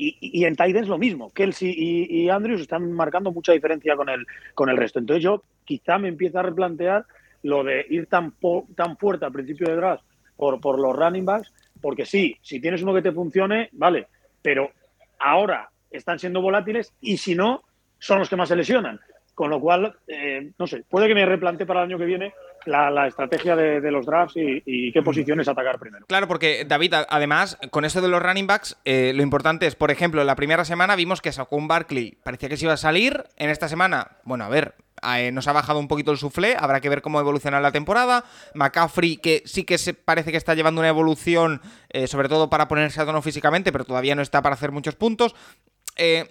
Y, 0.00 0.16
y, 0.20 0.44
en 0.44 0.54
Titans 0.54 0.86
lo 0.86 0.96
mismo. 0.96 1.30
Kelsey 1.30 1.74
y, 1.76 2.22
y, 2.22 2.30
Andrews 2.30 2.60
están 2.60 2.92
marcando 2.92 3.32
mucha 3.32 3.52
diferencia 3.52 3.96
con 3.96 4.08
el, 4.08 4.24
con 4.54 4.68
el 4.68 4.76
resto. 4.76 5.00
Entonces 5.00 5.24
yo 5.24 5.42
quizá 5.64 5.98
me 5.98 6.06
empiezo 6.06 6.38
a 6.38 6.44
replantear 6.44 7.04
lo 7.42 7.64
de 7.64 7.84
ir 7.90 8.06
tan, 8.06 8.32
tan 8.76 8.96
fuerte 8.96 9.24
al 9.24 9.32
principio 9.32 9.68
de 9.68 9.74
draft 9.74 10.04
por, 10.36 10.60
por 10.60 10.78
los 10.78 10.94
running 10.94 11.24
backs, 11.24 11.52
porque 11.80 12.06
sí, 12.06 12.36
si 12.42 12.60
tienes 12.60 12.80
uno 12.82 12.94
que 12.94 13.02
te 13.02 13.10
funcione, 13.10 13.70
vale, 13.72 14.06
pero 14.40 14.70
ahora 15.18 15.70
están 15.90 16.18
siendo 16.18 16.40
volátiles 16.40 16.92
y 17.00 17.16
si 17.16 17.34
no, 17.34 17.62
son 17.98 18.18
los 18.18 18.28
que 18.28 18.36
más 18.36 18.48
se 18.48 18.56
lesionan. 18.56 19.00
Con 19.34 19.50
lo 19.50 19.60
cual, 19.60 19.94
eh, 20.08 20.50
no 20.58 20.66
sé, 20.66 20.84
puede 20.88 21.06
que 21.06 21.14
me 21.14 21.24
replante 21.24 21.64
para 21.64 21.80
el 21.80 21.86
año 21.86 21.98
que 21.98 22.06
viene 22.06 22.34
la, 22.66 23.06
estrategia 23.06 23.54
de, 23.56 23.90
los 23.90 24.04
drafts 24.04 24.34
y, 24.36 24.92
qué 24.92 25.00
posiciones 25.00 25.46
atacar 25.46 25.78
primero. 25.78 26.06
Claro, 26.06 26.26
porque 26.26 26.64
David, 26.66 26.94
además, 27.08 27.56
con 27.70 27.84
eso 27.84 28.00
de 28.00 28.08
los 28.08 28.20
running 28.20 28.48
backs, 28.48 28.76
eh, 28.84 29.12
lo 29.14 29.22
importante 29.22 29.66
es, 29.66 29.76
por 29.76 29.92
ejemplo, 29.92 30.24
la 30.24 30.34
primera 30.34 30.64
semana 30.64 30.96
vimos 30.96 31.20
que 31.20 31.30
sacó 31.30 31.56
un 31.56 31.68
Barkley, 31.68 32.18
parecía 32.24 32.48
que 32.48 32.56
se 32.56 32.64
iba 32.64 32.74
a 32.74 32.78
salir. 32.78 33.24
En 33.36 33.48
esta 33.48 33.68
semana, 33.68 34.18
bueno, 34.24 34.44
a 34.44 34.48
ver, 34.48 34.74
eh, 35.16 35.30
nos 35.32 35.48
ha 35.48 35.52
bajado 35.52 35.78
un 35.78 35.88
poquito 35.88 36.12
el 36.12 36.18
suflé, 36.18 36.56
habrá 36.58 36.80
que 36.80 36.88
ver 36.88 37.02
cómo 37.02 37.20
evoluciona 37.20 37.60
la 37.60 37.72
temporada. 37.72 38.24
McCaffrey, 38.54 39.16
que 39.16 39.42
sí 39.46 39.64
que 39.64 39.78
se 39.78 39.94
parece 39.94 40.30
que 40.30 40.36
está 40.36 40.54
llevando 40.54 40.80
una 40.80 40.88
evolución, 40.88 41.60
sobre 42.06 42.28
todo 42.28 42.50
para 42.50 42.68
ponerse 42.68 43.00
a 43.00 43.06
tono 43.06 43.22
físicamente, 43.22 43.72
pero 43.72 43.84
todavía 43.84 44.14
no 44.14 44.22
está 44.22 44.42
para 44.42 44.54
hacer 44.54 44.72
muchos 44.72 44.94
puntos. 44.94 45.34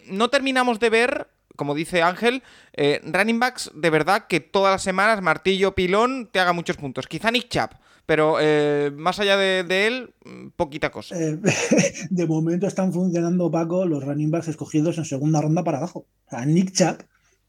no 0.08 0.30
terminamos 0.30 0.80
de 0.80 0.90
ver 0.90 1.28
como 1.58 1.76
dice 1.76 2.02
Ángel, 2.02 2.44
eh, 2.74 3.02
running 3.04 3.40
backs 3.40 3.72
de 3.74 3.90
verdad 3.90 4.28
que 4.30 4.40
todas 4.40 4.72
las 4.72 4.84
semanas, 4.84 5.22
martillo, 5.22 5.76
pilón, 5.76 6.30
te 6.32 6.40
haga 6.40 6.54
muchos 6.54 6.78
puntos. 6.78 7.08
Quizá 7.08 7.32
Nick 7.32 7.50
Chap, 7.50 7.74
pero 8.06 8.38
eh, 8.40 8.92
más 8.96 9.20
allá 9.20 9.36
de, 9.36 9.88
él, 9.88 10.14
mm, 10.24 10.50
poquita 10.56 10.92
cosa. 10.92 11.20
Eh, 11.20 11.38
de 12.10 12.28
momento 12.28 12.68
están 12.68 12.94
funcionando, 12.94 13.52
Paco, 13.52 13.86
los 13.86 14.06
running 14.06 14.32
backs 14.32 14.48
escogidos 14.48 14.98
en 14.98 15.06
segunda 15.06 15.42
ronda 15.42 15.64
para 15.64 15.80
abajo. 15.80 16.06
O 16.32 16.46
Nick 16.46 16.72
Chap, 16.72 17.02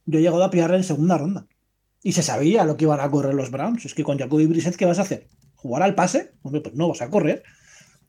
yo 0.08 0.18
he 0.18 0.22
llegado 0.22 0.42
a 0.42 0.50
pillarle 0.50 0.78
en 0.78 0.84
segunda 0.84 1.18
ronda. 1.18 1.46
Y 2.02 2.12
se 2.12 2.22
sabía 2.22 2.64
lo 2.64 2.76
que 2.76 2.84
iban 2.84 3.00
a 3.00 3.10
correr 3.10 3.34
los 3.34 3.50
Browns. 3.50 3.84
Es 3.84 3.94
que 3.94 4.04
con 4.04 4.18
Jacoby 4.18 4.46
Brissett, 4.46 4.76
¿qué 4.76 4.86
vas 4.86 4.98
a 4.98 5.02
hacer? 5.02 5.28
¿Jugar 5.56 5.82
al 5.82 5.94
pase? 5.94 6.32
Hombre, 6.42 6.62
pues 6.62 6.74
no 6.74 6.88
vas 6.88 7.02
a 7.02 7.10
correr. 7.10 7.42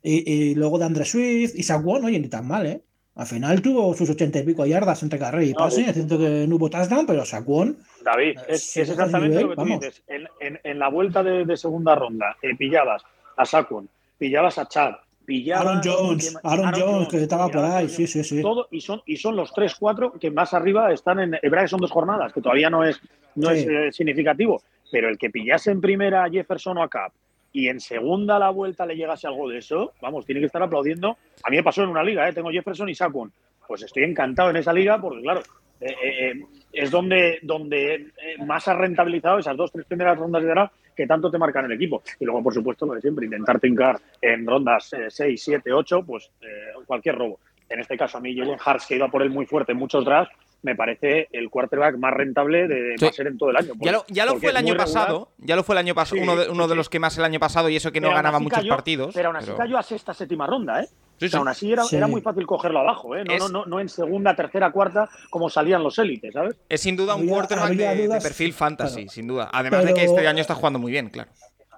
Y, 0.01 0.55
luego 0.55 0.79
de 0.79 0.85
Andre 0.85 1.03
Swift 1.03 1.55
y 1.55 1.63
Saquon, 1.63 2.05
oye, 2.05 2.19
ni 2.19 2.29
tan 2.29 2.47
mal, 2.47 2.65
¿eh? 2.65 2.83
Al 3.15 3.27
final 3.27 3.61
tuvo 3.61 3.93
sus 3.95 4.09
ochenta 4.09 4.39
y 4.39 4.43
pico 4.43 4.65
yardas 4.65 5.03
entre 5.03 5.19
carrera 5.19 5.43
y 5.43 5.53
pase, 5.53 5.85
haciendo 5.89 6.17
que 6.17 6.47
no 6.47 6.55
hubo 6.55 6.69
touchdown, 6.69 7.05
pero 7.05 7.25
Saquon. 7.25 7.77
David, 8.01 8.37
eh, 8.37 8.43
es, 8.47 8.77
exactamente 8.77 9.41
lo 9.41 9.49
que 9.49 9.55
tú 9.57 9.65
dices. 9.65 10.03
En, 10.07 10.79
la 10.79 10.87
vuelta 10.87 11.21
de, 11.21 11.57
segunda 11.57 11.95
ronda, 11.95 12.37
eh, 12.41 12.55
pillabas 12.55 13.03
a 13.35 13.43
Saquon, 13.43 13.89
pillabas 14.17 14.57
a 14.57 14.69
Chad, 14.69 14.93
pillabas. 15.29 15.67
Aaron 15.67 15.81
Jones, 15.83 16.37
Aaron, 16.43 16.73
Jones, 16.73 17.07
que 17.07 17.17
estaba 17.17 17.47
por 17.47 17.63
ahí, 17.63 17.87
sí, 17.87 18.07
sí, 18.07 18.23
sí. 18.23 18.41
Todo, 18.41 18.67
y, 18.71 18.81
son, 18.81 19.01
y 19.05 19.17
son 19.17 19.35
los 19.35 19.53
tres, 19.53 19.75
cuatro 19.75 20.13
que 20.13 20.31
más 20.31 20.53
arriba 20.55 20.91
están 20.91 21.19
en. 21.19 21.35
Es 21.35 21.41
verdad 21.43 21.61
que 21.61 21.69
son 21.69 21.81
dos 21.81 21.91
jornadas, 21.91 22.33
que 22.33 22.41
todavía 22.41 22.69
no 22.69 22.83
es, 22.83 22.99
no 23.35 23.51
es 23.51 23.65
eh, 23.67 23.91
significativo, 23.91 24.61
pero 24.91 25.07
el 25.07 25.17
que 25.19 25.29
pillase 25.29 25.69
en 25.69 25.81
primera 25.81 26.23
a 26.23 26.29
Jefferson 26.29 26.79
o 26.79 26.83
a 26.83 26.89
Cap 26.89 27.13
y 27.51 27.67
en 27.67 27.79
segunda 27.79 28.39
la 28.39 28.49
vuelta 28.49 28.85
le 28.85 28.95
llegase 28.95 29.27
algo 29.27 29.49
de 29.49 29.59
eso, 29.59 29.93
vamos, 30.01 30.25
tiene 30.25 30.41
que 30.41 30.47
estar 30.47 30.61
aplaudiendo. 30.61 31.17
A 31.43 31.49
mí 31.49 31.57
me 31.57 31.63
pasó 31.63 31.83
en 31.83 31.89
una 31.89 32.03
liga, 32.03 32.27
¿eh? 32.27 32.33
tengo 32.33 32.49
Jefferson 32.49 32.89
y 32.89 32.95
Saquon. 32.95 33.31
Pues 33.67 33.83
estoy 33.83 34.03
encantado 34.03 34.49
en 34.49 34.57
esa 34.57 34.73
liga 34.73 34.99
porque, 34.99 35.21
claro, 35.21 35.41
eh, 35.79 35.95
eh, 36.03 36.33
es 36.73 36.91
donde, 36.91 37.39
donde 37.43 38.07
más 38.45 38.67
ha 38.67 38.73
rentabilizado 38.73 39.39
esas 39.39 39.55
dos, 39.55 39.71
tres 39.71 39.85
primeras 39.85 40.17
rondas 40.17 40.43
de 40.43 40.49
draft 40.49 40.73
que 40.99 41.07
tanto 41.07 41.31
te 41.31 41.37
marcan 41.37 41.63
el 41.63 41.71
equipo. 41.71 42.03
Y 42.19 42.25
luego, 42.25 42.43
por 42.43 42.53
supuesto, 42.53 42.85
lo 42.85 42.93
de 42.93 42.99
siempre, 42.99 43.23
intentar 43.23 43.57
tincar 43.57 43.97
en 44.21 44.45
rondas 44.45 44.93
6, 45.07 45.41
7, 45.41 45.71
8, 45.71 46.03
pues 46.05 46.29
eh, 46.41 46.73
cualquier 46.85 47.15
robo. 47.15 47.39
En 47.69 47.79
este 47.79 47.97
caso, 47.97 48.17
a 48.17 48.21
mí, 48.21 48.37
Jalen 48.37 48.59
Hartz, 48.61 48.85
que 48.85 48.97
iba 48.97 49.07
por 49.07 49.21
él 49.21 49.29
muy 49.29 49.45
fuerte 49.45 49.71
en 49.71 49.77
muchos 49.77 50.03
drafts, 50.03 50.35
me 50.61 50.75
parece 50.75 51.27
el 51.31 51.49
quarterback 51.49 51.97
más 51.97 52.13
rentable 52.13 52.67
de 52.67 52.95
Sí. 52.97 53.05
va 53.05 53.09
a 53.09 53.13
ser 53.13 53.27
en 53.27 53.37
todo 53.37 53.49
el 53.51 53.57
año. 53.57 53.73
Ya 53.79 53.91
lo, 53.91 54.05
ya 54.09 54.25
lo 54.25 54.31
Porque 54.33 54.47
fue 54.47 54.51
el 54.51 54.57
año 54.57 54.73
regular. 54.73 54.87
pasado, 54.87 55.31
ya 55.37 55.55
lo 55.55 55.63
fue 55.63 55.75
el 55.75 55.79
año 55.79 55.95
pasado, 55.95 56.17
Sí, 56.17 56.23
uno, 56.23 56.35
de, 56.35 56.49
uno 56.49 56.63
sí, 56.63 56.69
de 56.69 56.73
sí. 56.73 56.77
los 56.77 56.89
que 56.89 56.99
más 56.99 57.17
el 57.17 57.23
año 57.23 57.39
pasado 57.39 57.69
y 57.69 57.75
eso 57.75 57.91
que 57.91 58.01
no 58.01 58.07
Pero 58.09 58.15
ganaba 58.17 58.39
muchos 58.39 58.59
cayó- 58.59 58.69
partidos. 58.75 59.13
Pero 59.15 59.27
aún 59.29 59.37
así 59.37 59.51
cayó 59.57 59.77
a 59.77 59.83
sexta, 59.83 60.13
séptima 60.13 60.47
ronda, 60.47 60.81
¿eh? 60.81 60.87
Sí, 61.17 61.25
O 61.25 61.29
sea, 61.29 61.29
sí. 61.31 61.37
aún 61.37 61.47
así 61.49 61.71
era, 61.71 61.83
Sí. 61.83 61.95
era 61.97 62.07
muy 62.07 62.21
fácil 62.21 62.45
cogerlo 62.45 62.79
abajo, 62.79 63.15
¿eh? 63.15 63.23
No, 63.25 63.33
Es- 63.33 63.39
no, 63.41 63.49
no, 63.49 63.65
no 63.65 63.79
en 63.79 63.89
segunda, 63.89 64.35
tercera, 64.35 64.71
cuarta, 64.71 65.09
como 65.29 65.49
salían 65.49 65.83
los 65.83 65.97
élites, 65.99 66.33
¿sabes? 66.33 66.55
Es 66.69 66.81
sin 66.81 66.95
duda 66.95 67.15
un 67.15 67.21
Había- 67.23 67.33
quarterback 67.33 67.69
había 67.71 67.91
de, 67.95 68.21
perfil 68.21 68.53
fantasy, 68.53 69.07
sin 69.09 69.27
duda. 69.27 69.49
Además 69.51 69.85
de 69.85 69.93
que 69.93 70.03
este 70.05 70.27
año 70.27 70.39
está 70.41 70.55
jugando 70.55 70.79
muy 70.79 70.91
bien, 70.91 71.09
claro. 71.09 71.29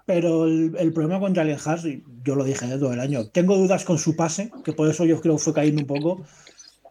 Pero 0.06 0.46
el, 0.46 0.76
el 0.78 0.94
problema 0.94 1.20
con 1.20 1.34
Jalen 1.34 1.58
Hurts, 1.64 1.86
y 1.86 2.04
yo 2.24 2.36
lo 2.36 2.44
dije 2.44 2.66
¿eh? 2.66 2.78
todo 2.80 2.92
el 2.92 3.00
año, 3.00 3.28
tengo 3.30 3.56
dudas 3.56 3.86
con 3.86 3.98
su 3.98 4.16
pase, 4.16 4.52
que 4.66 4.74
por 4.74 4.90
eso 4.90 5.06
yo 5.06 5.22
creo 5.22 5.36
que 5.38 5.42
fue 5.44 5.54
cayendo 5.54 5.82
un 5.82 5.88
poco, 5.88 6.24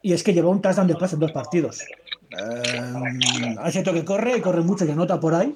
y 0.03 0.13
es 0.13 0.23
que 0.23 0.33
lleva 0.33 0.49
un 0.51 0.61
touchdown 0.63 0.87
de 0.89 0.95
pase 0.97 1.15
en 1.15 1.21
dos 1.21 1.33
partidos. 1.33 1.81
Eh, 2.31 3.57
es 3.67 3.73
cierto 3.73 3.93
que 3.93 4.05
corre, 4.05 4.37
y 4.39 4.41
corre 4.41 4.61
mucho 4.63 4.85
y 4.85 4.91
anota 4.91 5.19
por 5.19 5.35
ahí, 5.35 5.55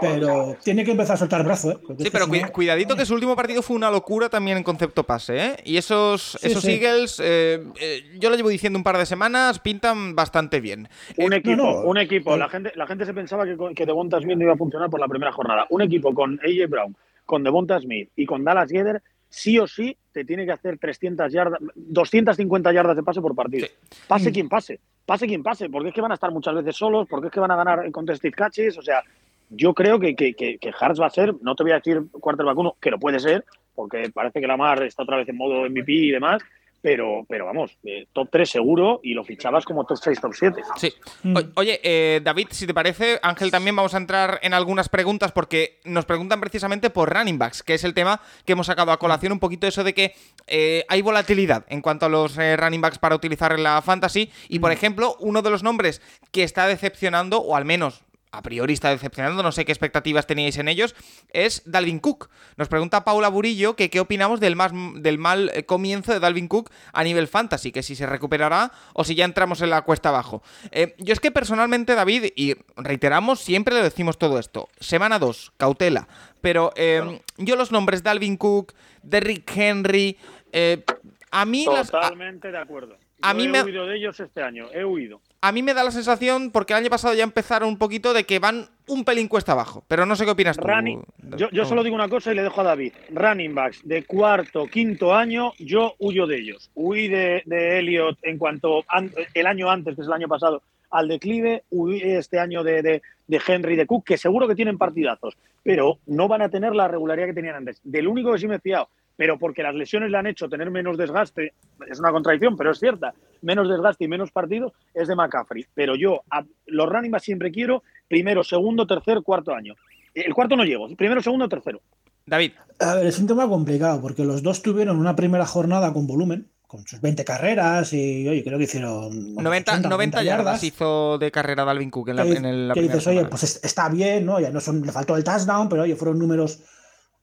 pero 0.00 0.56
tiene 0.64 0.84
que 0.84 0.90
empezar 0.90 1.14
a 1.14 1.18
soltar 1.18 1.44
brazo, 1.44 1.70
¿eh? 1.72 1.78
Porque 1.86 2.02
Sí, 2.04 2.10
pero 2.10 2.26
no- 2.26 2.52
cuidadito 2.52 2.96
que 2.96 3.06
su 3.06 3.14
último 3.14 3.36
partido 3.36 3.62
fue 3.62 3.76
una 3.76 3.90
locura 3.90 4.28
también 4.28 4.56
en 4.58 4.64
concepto 4.64 5.04
pase, 5.04 5.38
¿eh? 5.38 5.56
Y 5.64 5.76
esos, 5.76 6.36
Sí, 6.40 6.48
esos 6.48 6.62
sí. 6.64 6.72
Eagles, 6.72 7.20
eh, 7.22 7.62
eh, 7.80 8.02
yo 8.18 8.30
lo 8.30 8.36
llevo 8.36 8.48
diciendo 8.48 8.78
un 8.78 8.82
par 8.82 8.98
de 8.98 9.06
semanas, 9.06 9.60
pintan 9.60 10.16
bastante 10.16 10.60
bien. 10.60 10.88
Un 11.16 11.32
Eh, 11.32 11.36
equipo, 11.36 11.56
no. 11.56 11.80
un 11.82 11.98
equipo. 11.98 12.36
La 12.36 12.48
gente, 12.48 12.72
la 12.74 12.86
gente 12.86 13.06
se 13.06 13.14
pensaba 13.14 13.44
que, 13.44 13.56
que 13.74 13.86
Devonta 13.86 14.20
Smith 14.20 14.36
no 14.36 14.44
iba 14.44 14.54
a 14.54 14.56
funcionar 14.58 14.90
por 14.90 14.98
la 15.00 15.08
primera 15.08 15.32
jornada. 15.32 15.66
Un 15.70 15.82
equipo 15.82 16.12
con 16.12 16.40
AJ 16.42 16.68
Brown, 16.68 16.96
con 17.24 17.44
Devonta 17.44 17.78
Smith 17.78 18.10
y 18.16 18.26
con 18.26 18.42
Dallas 18.44 18.68
Geder, 18.70 19.00
sí 19.32 19.58
o 19.58 19.66
sí 19.66 19.96
te 20.12 20.26
tiene 20.26 20.44
que 20.44 20.52
hacer 20.52 20.78
300 20.78 21.32
yardas, 21.32 21.58
250 21.74 22.70
yardas 22.70 22.96
de 22.96 23.02
pase 23.02 23.22
por 23.22 23.34
partido. 23.34 23.66
Pase 24.06 24.28
Mm. 24.28 24.32
quien 24.32 24.48
pase, 24.50 24.78
pase 25.06 25.26
quien 25.26 25.42
pase, 25.42 25.70
porque 25.70 25.88
es 25.88 25.94
que 25.94 26.02
van 26.02 26.10
a 26.12 26.14
estar 26.14 26.30
muchas 26.30 26.54
veces 26.54 26.76
solos, 26.76 27.08
porque 27.08 27.28
es 27.28 27.32
que 27.32 27.40
van 27.40 27.50
a 27.50 27.56
ganar 27.56 27.86
en 27.86 27.92
contested 27.92 28.30
catches, 28.34 28.76
o 28.76 28.82
sea, 28.82 29.02
yo 29.48 29.72
creo 29.72 29.98
que, 29.98 30.14
que, 30.14 30.34
que, 30.34 30.58
que 30.58 30.72
Hartz 30.78 31.00
va 31.00 31.06
a 31.06 31.10
ser, 31.10 31.34
no 31.40 31.54
te 31.54 31.62
voy 31.62 31.72
a 31.72 31.76
decir 31.76 32.02
quarterback 32.12 32.58
uno, 32.58 32.76
que 32.78 32.90
lo 32.90 32.98
puede 32.98 33.18
ser, 33.20 33.44
porque 33.74 34.10
parece 34.12 34.38
que 34.38 34.46
Lamar 34.46 34.82
está 34.82 35.02
otra 35.02 35.16
vez 35.16 35.28
en 35.30 35.36
modo 35.36 35.64
MVP 35.64 35.92
y 35.92 36.10
demás, 36.10 36.42
pero, 36.82 37.24
pero 37.28 37.46
vamos, 37.46 37.78
eh, 37.84 38.06
top 38.12 38.28
3 38.30 38.50
seguro 38.50 39.00
y 39.02 39.14
lo 39.14 39.22
fichabas 39.24 39.64
como 39.64 39.84
top 39.84 39.98
6, 40.02 40.20
top 40.20 40.32
7. 40.34 40.62
Sí. 40.76 40.92
Mm. 41.22 41.36
O- 41.36 41.42
oye, 41.60 41.80
eh, 41.82 42.20
David, 42.22 42.48
si 42.50 42.66
te 42.66 42.74
parece, 42.74 43.20
Ángel, 43.22 43.50
también 43.50 43.76
vamos 43.76 43.94
a 43.94 43.98
entrar 43.98 44.40
en 44.42 44.52
algunas 44.52 44.88
preguntas 44.88 45.30
porque 45.32 45.80
nos 45.84 46.04
preguntan 46.04 46.40
precisamente 46.40 46.90
por 46.90 47.12
running 47.14 47.38
backs, 47.38 47.62
que 47.62 47.74
es 47.74 47.84
el 47.84 47.94
tema 47.94 48.20
que 48.44 48.52
hemos 48.52 48.66
sacado 48.66 48.90
a 48.92 48.98
colación 48.98 49.32
un 49.32 49.38
poquito 49.40 49.66
eso 49.66 49.84
de 49.84 49.94
que 49.94 50.14
eh, 50.48 50.84
hay 50.88 51.00
volatilidad 51.02 51.64
en 51.68 51.80
cuanto 51.80 52.06
a 52.06 52.08
los 52.08 52.36
eh, 52.36 52.56
running 52.56 52.80
backs 52.80 52.98
para 52.98 53.14
utilizar 53.14 53.52
en 53.52 53.62
la 53.62 53.80
fantasy. 53.80 54.30
Y 54.48 54.58
por 54.58 54.72
ejemplo, 54.72 55.16
uno 55.20 55.40
de 55.42 55.50
los 55.50 55.62
nombres 55.62 56.02
que 56.32 56.42
está 56.42 56.66
decepcionando, 56.66 57.38
o 57.38 57.54
al 57.54 57.64
menos 57.64 58.02
a 58.34 58.40
priori 58.42 58.72
está 58.72 58.88
decepcionando, 58.88 59.42
no 59.42 59.52
sé 59.52 59.66
qué 59.66 59.72
expectativas 59.72 60.26
teníais 60.26 60.56
en 60.56 60.68
ellos, 60.68 60.94
es 61.34 61.62
Dalvin 61.66 61.98
Cook. 62.00 62.30
Nos 62.56 62.68
pregunta 62.68 63.04
Paula 63.04 63.28
Burillo 63.28 63.76
que 63.76 63.90
qué 63.90 64.00
opinamos 64.00 64.40
del, 64.40 64.56
más, 64.56 64.72
del 64.96 65.18
mal 65.18 65.50
eh, 65.54 65.64
comienzo 65.64 66.12
de 66.12 66.18
Dalvin 66.20 66.48
Cook 66.48 66.70
a 66.94 67.04
nivel 67.04 67.28
fantasy, 67.28 67.72
que 67.72 67.82
si 67.82 67.94
se 67.94 68.06
recuperará 68.06 68.72
o 68.94 69.04
si 69.04 69.14
ya 69.14 69.26
entramos 69.26 69.60
en 69.60 69.68
la 69.70 69.82
cuesta 69.82 70.08
abajo. 70.08 70.42
Eh, 70.70 70.94
yo 70.98 71.12
es 71.12 71.20
que 71.20 71.30
personalmente, 71.30 71.94
David, 71.94 72.32
y 72.34 72.54
reiteramos, 72.76 73.40
siempre 73.40 73.74
le 73.74 73.82
decimos 73.82 74.16
todo 74.16 74.38
esto, 74.38 74.70
semana 74.80 75.18
2, 75.18 75.52
cautela, 75.58 76.08
pero 76.40 76.72
eh, 76.76 77.20
yo 77.36 77.56
los 77.56 77.70
nombres 77.70 78.02
Dalvin 78.02 78.38
Cook, 78.38 78.72
Derrick 79.02 79.50
Henry, 79.54 80.16
eh, 80.52 80.82
a 81.30 81.44
mí 81.44 81.66
las... 81.66 81.88
a- 81.90 82.00
Totalmente 82.00 82.50
de 82.50 82.58
acuerdo. 82.58 82.96
a 83.20 83.34
mí 83.34 83.44
he 83.44 83.48
me- 83.48 83.62
huido 83.62 83.84
de 83.86 83.96
ellos 83.98 84.18
este 84.20 84.42
año, 84.42 84.68
he 84.72 84.84
huido. 84.86 85.20
A 85.44 85.50
mí 85.52 85.62
me 85.62 85.74
da 85.74 85.82
la 85.82 85.90
sensación, 85.90 86.52
porque 86.52 86.72
el 86.72 86.78
año 86.78 86.88
pasado 86.88 87.14
ya 87.14 87.24
empezaron 87.24 87.68
un 87.68 87.76
poquito 87.76 88.14
de 88.14 88.22
que 88.24 88.38
van 88.38 88.68
un 88.88 89.04
pelín 89.04 89.26
cuesta 89.26 89.52
abajo, 89.52 89.84
pero 89.88 90.06
no 90.06 90.14
sé 90.16 90.24
qué 90.24 90.30
opinas 90.30 90.56
tú. 90.56 90.66
Running, 90.66 91.02
yo, 91.36 91.50
yo 91.50 91.64
solo 91.64 91.82
digo 91.82 91.96
una 91.96 92.08
cosa 92.08 92.32
y 92.32 92.36
le 92.36 92.42
dejo 92.42 92.60
a 92.60 92.64
David. 92.64 92.92
Running 93.10 93.54
backs 93.54 93.80
de 93.86 94.04
cuarto, 94.04 94.66
quinto 94.68 95.12
año, 95.14 95.52
yo 95.58 95.94
huyo 95.98 96.26
de 96.28 96.38
ellos. 96.38 96.70
Huí 96.74 97.08
de, 97.08 97.42
de 97.44 97.80
Elliot 97.80 98.18
en 98.22 98.38
cuanto 98.38 98.84
an- 98.88 99.12
el 99.34 99.46
año 99.46 99.68
antes, 99.68 99.96
que 99.96 100.02
es 100.02 100.06
el 100.06 100.12
año 100.12 100.28
pasado, 100.28 100.62
al 100.90 101.08
declive. 101.08 101.64
Huí 101.70 102.00
este 102.02 102.38
año 102.38 102.62
de, 102.62 102.80
de, 102.82 103.02
de 103.26 103.40
Henry, 103.44 103.74
de 103.76 103.86
Cook, 103.86 104.04
que 104.04 104.18
seguro 104.18 104.46
que 104.46 104.54
tienen 104.54 104.78
partidazos, 104.78 105.36
pero 105.64 105.98
no 106.06 106.28
van 106.28 106.42
a 106.42 106.50
tener 106.50 106.72
la 106.74 106.86
regularidad 106.86 107.26
que 107.26 107.34
tenían 107.34 107.56
antes. 107.56 107.80
Del 107.82 108.06
único 108.06 108.32
que 108.32 108.38
sí 108.38 108.46
me 108.46 108.56
he 108.56 108.60
fiado, 108.60 108.88
pero 109.16 109.38
porque 109.38 109.62
las 109.64 109.74
lesiones 109.74 110.10
le 110.10 110.18
han 110.18 110.26
hecho 110.28 110.48
tener 110.48 110.70
menos 110.70 110.96
desgaste, 110.96 111.52
es 111.90 111.98
una 111.98 112.12
contradicción, 112.12 112.56
pero 112.56 112.70
es 112.70 112.78
cierta, 112.78 113.12
menos 113.42 113.68
desgaste 113.68 114.04
y 114.04 114.08
menos 114.08 114.30
partidos, 114.30 114.72
es 114.94 115.08
de 115.08 115.14
McCaffrey. 115.14 115.66
Pero 115.74 115.94
yo, 115.94 116.22
a- 116.30 116.44
los 116.66 116.88
running 116.88 117.10
backs 117.10 117.24
siempre 117.24 117.50
quiero 117.50 117.82
primero, 118.08 118.42
segundo, 118.42 118.86
tercer, 118.86 119.22
cuarto 119.22 119.52
año. 119.54 119.74
El 120.14 120.34
cuarto 120.34 120.56
no 120.56 120.64
llego, 120.64 120.88
primero, 120.96 121.22
segundo, 121.22 121.48
tercero. 121.48 121.80
David, 122.26 122.52
A 122.78 122.94
ver, 122.94 123.06
es 123.06 123.18
un 123.18 123.26
tema 123.26 123.48
complicado 123.48 124.00
porque 124.00 124.24
los 124.24 124.42
dos 124.42 124.62
tuvieron 124.62 124.98
una 124.98 125.14
primera 125.16 125.46
jornada 125.46 125.92
con 125.92 126.06
volumen, 126.06 126.48
con 126.66 126.86
sus 126.86 127.00
20 127.00 127.24
carreras 127.24 127.92
y, 127.92 128.26
oye, 128.28 128.42
creo 128.42 128.56
que 128.58 128.64
hicieron 128.64 129.34
90, 129.34 129.72
80, 129.72 129.88
90 129.88 130.22
yardas 130.22 130.64
hizo 130.64 131.18
de 131.18 131.30
carrera 131.30 131.64
Dalvin 131.64 131.90
Cook 131.90 132.08
en 132.10 132.16
la, 132.16 132.24
que, 132.24 132.32
en 132.32 132.44
el- 132.44 132.68
la 132.68 132.74
que 132.74 132.80
primera 132.80 132.98
dices, 132.98 133.06
oye, 133.08 133.24
pues 133.26 133.42
es- 133.42 133.60
está 133.64 133.88
bien, 133.88 134.24
¿no? 134.26 134.40
Ya 134.40 134.50
no 134.50 134.60
son, 134.60 134.80
le 134.82 134.90
faltó 134.92 135.16
el 135.16 135.24
touchdown, 135.24 135.68
pero 135.68 135.82
oye, 135.82 135.94
fueron 135.96 136.18
números, 136.18 136.60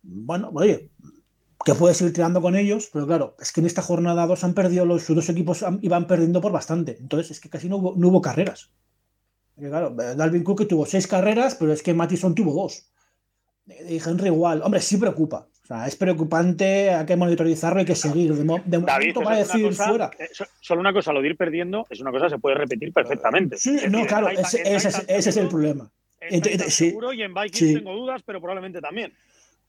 bueno, 0.04 0.52
oye, 0.54 0.90
que 1.74 1.80
puedes 1.80 2.02
ir 2.02 2.14
tirando 2.14 2.42
con 2.42 2.56
ellos, 2.56 2.90
pero 2.94 3.06
claro, 3.08 3.36
es 3.40 3.52
que 3.52 3.60
en 3.62 3.68
esta 3.68 3.82
jornada 3.82 4.26
dos 4.28 4.44
han 4.44 4.54
perdido, 4.54 4.86
los, 4.86 5.04
sus 5.04 5.16
dos 5.16 5.30
equipos 5.30 5.64
han- 5.64 5.80
iban 5.82 6.08
perdiendo 6.08 6.42
por 6.42 6.52
bastante, 6.52 6.98
entonces 7.00 7.32
es 7.32 7.40
que 7.40 7.50
casi 7.50 7.68
no 7.70 7.78
hubo, 7.78 7.94
no 7.96 8.08
hubo 8.10 8.22
carreras. 8.22 8.70
Porque, 9.56 9.70
claro, 9.70 9.90
Dalvin 9.92 10.44
Cook 10.44 10.68
tuvo 10.68 10.86
seis 10.86 11.06
carreras, 11.08 11.56
pero 11.56 11.74
es 11.74 11.84
que 11.84 11.94
Mattison 11.94 12.34
tuvo 12.34 12.54
dos. 12.54 12.86
Y 13.88 13.98
Henry 14.04 14.28
igual. 14.28 14.62
Hombre, 14.64 14.80
sí 14.82 14.98
preocupa. 14.98 15.48
O 15.64 15.68
sea, 15.68 15.86
es 15.86 15.96
preocupante, 15.96 16.90
hay 16.92 17.06
que 17.06 17.16
monitorizarlo, 17.16 17.80
hay 17.80 17.86
que 17.86 17.94
seguir. 17.96 18.34
De, 18.34 18.42
de 18.44 18.78
David, 18.80 19.14
momento 19.14 19.22
va 19.22 19.34
a 19.34 19.38
decir 19.38 19.66
cosa- 19.68 19.88
fuera. 19.90 20.12
so- 20.34 20.46
solo 20.62 20.82
una 20.82 20.92
cosa, 20.94 21.14
lo 21.14 21.22
de 21.22 21.28
ir 21.28 21.38
perdiendo 21.38 21.86
es 21.90 22.00
una 22.00 22.10
cosa 22.12 22.26
que 22.26 22.30
se 22.32 22.38
puede 22.40 22.56
repetir 22.56 22.92
perfectamente. 22.94 23.58
Sí, 23.58 23.76
Es 23.76 23.84
no, 23.92 24.00
decir, 24.00 24.08
claro, 24.08 24.30
en 24.30 24.40
ese, 24.40 24.62
en 24.68 24.76
ese 24.78 24.88
ese 24.88 25.04
es 25.08 25.28
el 25.28 25.34
seguro, 25.34 25.50
problema. 25.52 25.92
en 26.22 26.42
Titan 26.42 26.70
sí, 26.72 26.90
seguro 26.90 27.14
y 27.14 27.22
en 27.22 27.34
Vikings 27.34 27.58
sí. 27.58 27.74
tengo 27.76 27.94
dudas, 27.94 28.22
pero 28.26 28.40
probablemente 28.42 28.82
también. 28.82 29.14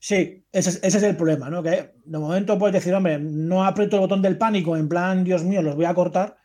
Sí, 0.03 0.47
ese 0.51 0.71
es, 0.71 0.79
ese 0.81 0.97
es 0.97 1.03
el 1.03 1.15
problema, 1.15 1.51
¿no? 1.51 1.61
Que 1.61 1.93
de 2.03 2.17
momento 2.17 2.57
puedes 2.57 2.73
decir, 2.73 2.91
hombre, 2.91 3.19
no 3.19 3.63
aprieto 3.63 3.97
el 3.97 4.01
botón 4.01 4.23
del 4.23 4.35
pánico, 4.35 4.75
en 4.75 4.89
plan, 4.89 5.23
Dios 5.23 5.43
mío, 5.43 5.61
los 5.61 5.75
voy 5.75 5.85
a 5.85 5.93
cortar, 5.93 6.37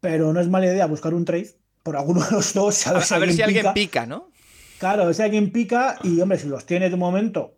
pero 0.00 0.32
no 0.32 0.40
es 0.40 0.48
mala 0.48 0.66
idea 0.66 0.86
buscar 0.86 1.14
un 1.14 1.24
trade 1.24 1.54
por 1.84 1.96
alguno 1.96 2.20
de 2.24 2.32
los 2.32 2.52
dos. 2.52 2.84
A, 2.88 2.90
A 2.90 2.94
ver, 2.94 3.04
a 3.12 3.18
ver 3.18 3.32
si 3.32 3.42
alguien 3.42 3.62
pica. 3.62 3.74
pica, 3.74 4.06
¿no? 4.06 4.32
Claro, 4.78 5.14
si 5.14 5.22
alguien 5.22 5.52
pica 5.52 5.98
y, 6.02 6.20
hombre, 6.20 6.36
si 6.36 6.48
los 6.48 6.66
tienes 6.66 6.90
de 6.90 6.96
momento, 6.96 7.54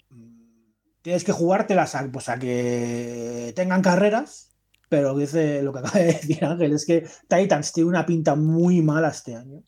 tienes 1.00 1.24
que 1.24 1.32
jugártelas 1.32 1.94
a, 1.94 2.06
pues, 2.12 2.28
a 2.28 2.38
que 2.38 3.54
tengan 3.56 3.80
carreras, 3.80 4.50
pero 4.90 5.16
dice 5.16 5.62
lo 5.62 5.72
que 5.72 5.78
acaba 5.78 5.98
de 5.98 6.04
decir 6.12 6.44
Ángel, 6.44 6.74
es 6.74 6.84
que 6.84 7.08
Titans 7.26 7.72
tiene 7.72 7.88
una 7.88 8.04
pinta 8.04 8.34
muy 8.34 8.82
mala 8.82 9.08
este 9.08 9.34
año. 9.34 9.62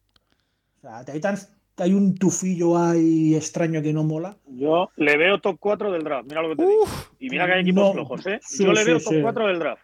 O 0.76 0.80
sea, 0.82 1.06
Titans, 1.06 1.49
hay 1.78 1.92
un 1.92 2.14
tufillo 2.16 2.78
ahí 2.78 3.35
extraño 3.35 3.83
que 3.83 3.92
no 3.92 4.04
mola. 4.04 4.37
Yo 4.47 4.90
le 4.97 5.16
veo 5.16 5.40
top 5.40 5.56
4 5.61 5.92
del 5.92 6.02
draft, 6.04 6.26
mira 6.28 6.42
lo 6.42 6.50
que 6.50 6.56
te 6.56 6.66
digo. 6.66 6.85
Y 7.21 7.30
mira 7.30 7.47
que 7.47 7.52
hay 7.52 7.61
equipos 7.62 7.85
no. 7.88 7.92
flojos, 7.92 8.26
¿eh? 8.26 8.40
Sí, 8.42 8.64
Yo 8.64 8.73
le 8.73 8.80
sí, 8.80 8.87
veo 8.87 9.00
top 9.00 9.12
sí. 9.12 9.21
4 9.23 9.47
del 9.49 9.59
draft. 9.59 9.83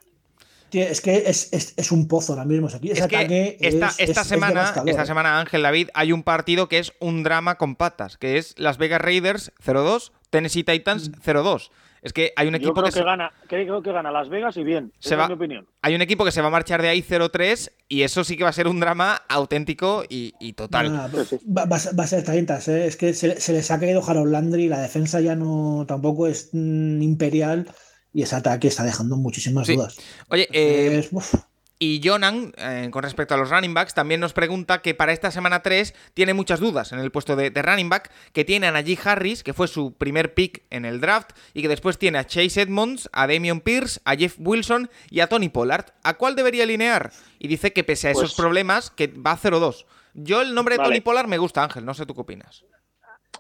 Es 0.73 1.03
que 1.03 1.17
es, 1.27 1.53
es- 1.53 1.75
es 1.77 1.93
un 1.93 2.09
pozo 2.09 2.33
ahora 2.33 2.47
mismo. 2.47 2.67
Aquí. 2.67 2.91
Ese 2.91 3.03
Es 3.03 3.07
que 3.07 3.17
ataque 3.17 3.59
esta, 3.61 3.89
es- 3.89 4.01
esta 4.01 4.21
es- 4.23 4.27
es 4.27 4.27
semana, 4.27 4.73
esta 4.87 5.05
semana, 5.05 5.39
Ángel 5.39 5.61
David, 5.61 5.89
hay 5.93 6.13
un 6.13 6.23
partido 6.23 6.69
que 6.71 6.79
es 6.79 6.95
un 6.99 7.23
drama 7.23 7.57
con 7.59 7.77
patas, 7.77 8.17
que 8.17 8.39
es 8.39 8.55
Las 8.59 8.79
Vegas 8.79 9.03
Raiders 9.03 9.53
0-2, 9.63 10.13
Tennessee 10.31 10.65
Titans 10.65 11.11
Mm. 11.11 11.13
0-2. 11.21 11.71
Es 12.03 12.13
que 12.13 12.33
hay 12.35 12.49
un 12.49 12.55
Yo 12.55 12.57
equipo 12.59 12.73
creo 12.75 12.85
que, 12.87 12.91
que, 12.91 12.99
se, 12.99 13.05
gana, 13.05 13.33
creo 13.47 13.81
que 13.81 13.93
gana 13.93 14.11
Las 14.11 14.29
Vegas 14.29 14.57
y 14.57 14.65
bien. 14.65 14.93
Se 14.99 15.11
Esa 15.11 15.17
va- 15.17 15.23
es 15.25 15.29
mi 15.29 15.35
opinión. 15.37 15.67
hay 15.83 15.95
un 15.95 16.03
equipo 16.03 16.25
que 16.25 16.33
se 16.33 16.41
va 16.41 16.49
a 16.49 16.51
marchar 16.51 16.83
de 16.83 16.89
ahí 16.89 17.01
0-3 17.01 17.71
y 17.89 18.03
eso 18.03 18.25
sí 18.25 18.37
que 18.37 18.43
va 18.43 18.51
a 18.51 18.53
ser 18.53 18.67
un 18.67 18.81
drama 18.81 19.23
auténtico 19.29 20.03
y, 20.09 20.35
y 20.41 20.55
total. 20.55 20.89
Ah, 20.97 21.09
sí. 21.25 21.39
va, 21.47 21.65
va 21.67 21.77
a 21.77 21.79
ser- 21.79 21.97
va 21.99 22.03
a 22.05 22.07
ser 22.09 22.25
Titans, 22.25 22.67
¿eh? 22.69 22.87
Es 22.87 22.97
que 22.97 23.15
se, 23.15 23.41
se 23.41 23.53
les 23.53 23.71
ha 23.71 23.79
caído 23.79 24.03
Harold 24.05 24.33
Landry, 24.33 24.69
la 24.69 24.81
defensa 24.81 25.21
ya 25.21 25.37
no 25.37 25.85
tampoco 25.87 26.27
es 26.27 26.51
mm, 26.53 27.03
imperial 27.03 27.69
y 28.13 28.23
ese 28.23 28.35
ataque 28.35 28.67
está 28.69 28.83
dejando 28.83 29.17
muchísimas 29.17 29.67
Sí. 29.69 29.77
dudas. 29.77 29.97
Oye, 30.29 30.49
eh, 30.53 30.99
Es- 30.99 31.09
uf, 31.13 31.35
Y 31.85 32.01
Jonan, 32.05 32.53
eh, 32.59 32.91
con 32.93 33.03
respecto 33.03 33.35
a 33.35 33.37
los 33.37 33.51
running 33.51 33.75
backs, 33.75 33.93
también 33.93 34.21
nos 34.21 34.33
pregunta 34.33 34.83
que 34.83 34.95
para 34.95 35.13
esta 35.13 35.33
semana 35.33 35.63
3 35.63 35.95
tiene 36.15 36.33
muchas 36.33 36.61
dudas 36.61 36.93
en 36.93 37.01
el 37.01 37.11
puesto 37.11 37.35
de, 37.35 37.51
de 37.51 37.61
running 37.61 37.89
back, 37.89 38.13
que 38.33 38.45
tiene 38.45 38.69
a 38.69 38.71
Najee 38.71 38.97
Harris, 39.05 39.43
que 39.43 39.53
fue 39.53 39.67
su 39.67 39.93
primer 39.95 40.33
pick 40.33 40.63
en 40.71 40.85
el 40.85 41.01
draft, 41.01 41.31
y 41.55 41.61
que 41.61 41.67
después 41.67 41.99
tiene 41.99 42.19
a 42.19 42.25
Chase 42.25 42.61
Edmonds, 42.63 43.11
a 43.13 43.27
Damian 43.27 43.61
Pierce, 43.61 44.01
a 44.05 44.15
Jeff 44.15 44.37
Wilson 44.39 44.91
y 45.11 45.19
a 45.19 45.27
Tony 45.27 45.49
Pollard. 45.49 45.87
¿A 46.05 46.15
cuál 46.15 46.37
debería 46.37 46.63
alinear? 46.63 47.11
Y 47.41 47.49
dice 47.49 47.73
que 47.73 47.83
pese 47.83 48.07
a 48.07 48.11
esos 48.13 48.23
Pues- 48.31 48.35
problemas, 48.35 48.91
que 48.93 49.09
va 49.09 49.37
0-2. 49.37 49.85
Yo 50.15 50.41
el 50.41 50.55
nombre 50.55 50.75
de 50.77 50.79
Vale. 50.79 50.89
Tony 50.91 51.01
Pollard 51.01 51.27
me 51.27 51.39
gusta, 51.39 51.65
Ángel, 51.65 51.85
no 51.85 51.95
sé 51.95 52.07
tú 52.07 52.15
qué 52.15 52.21
opinas. 52.21 52.63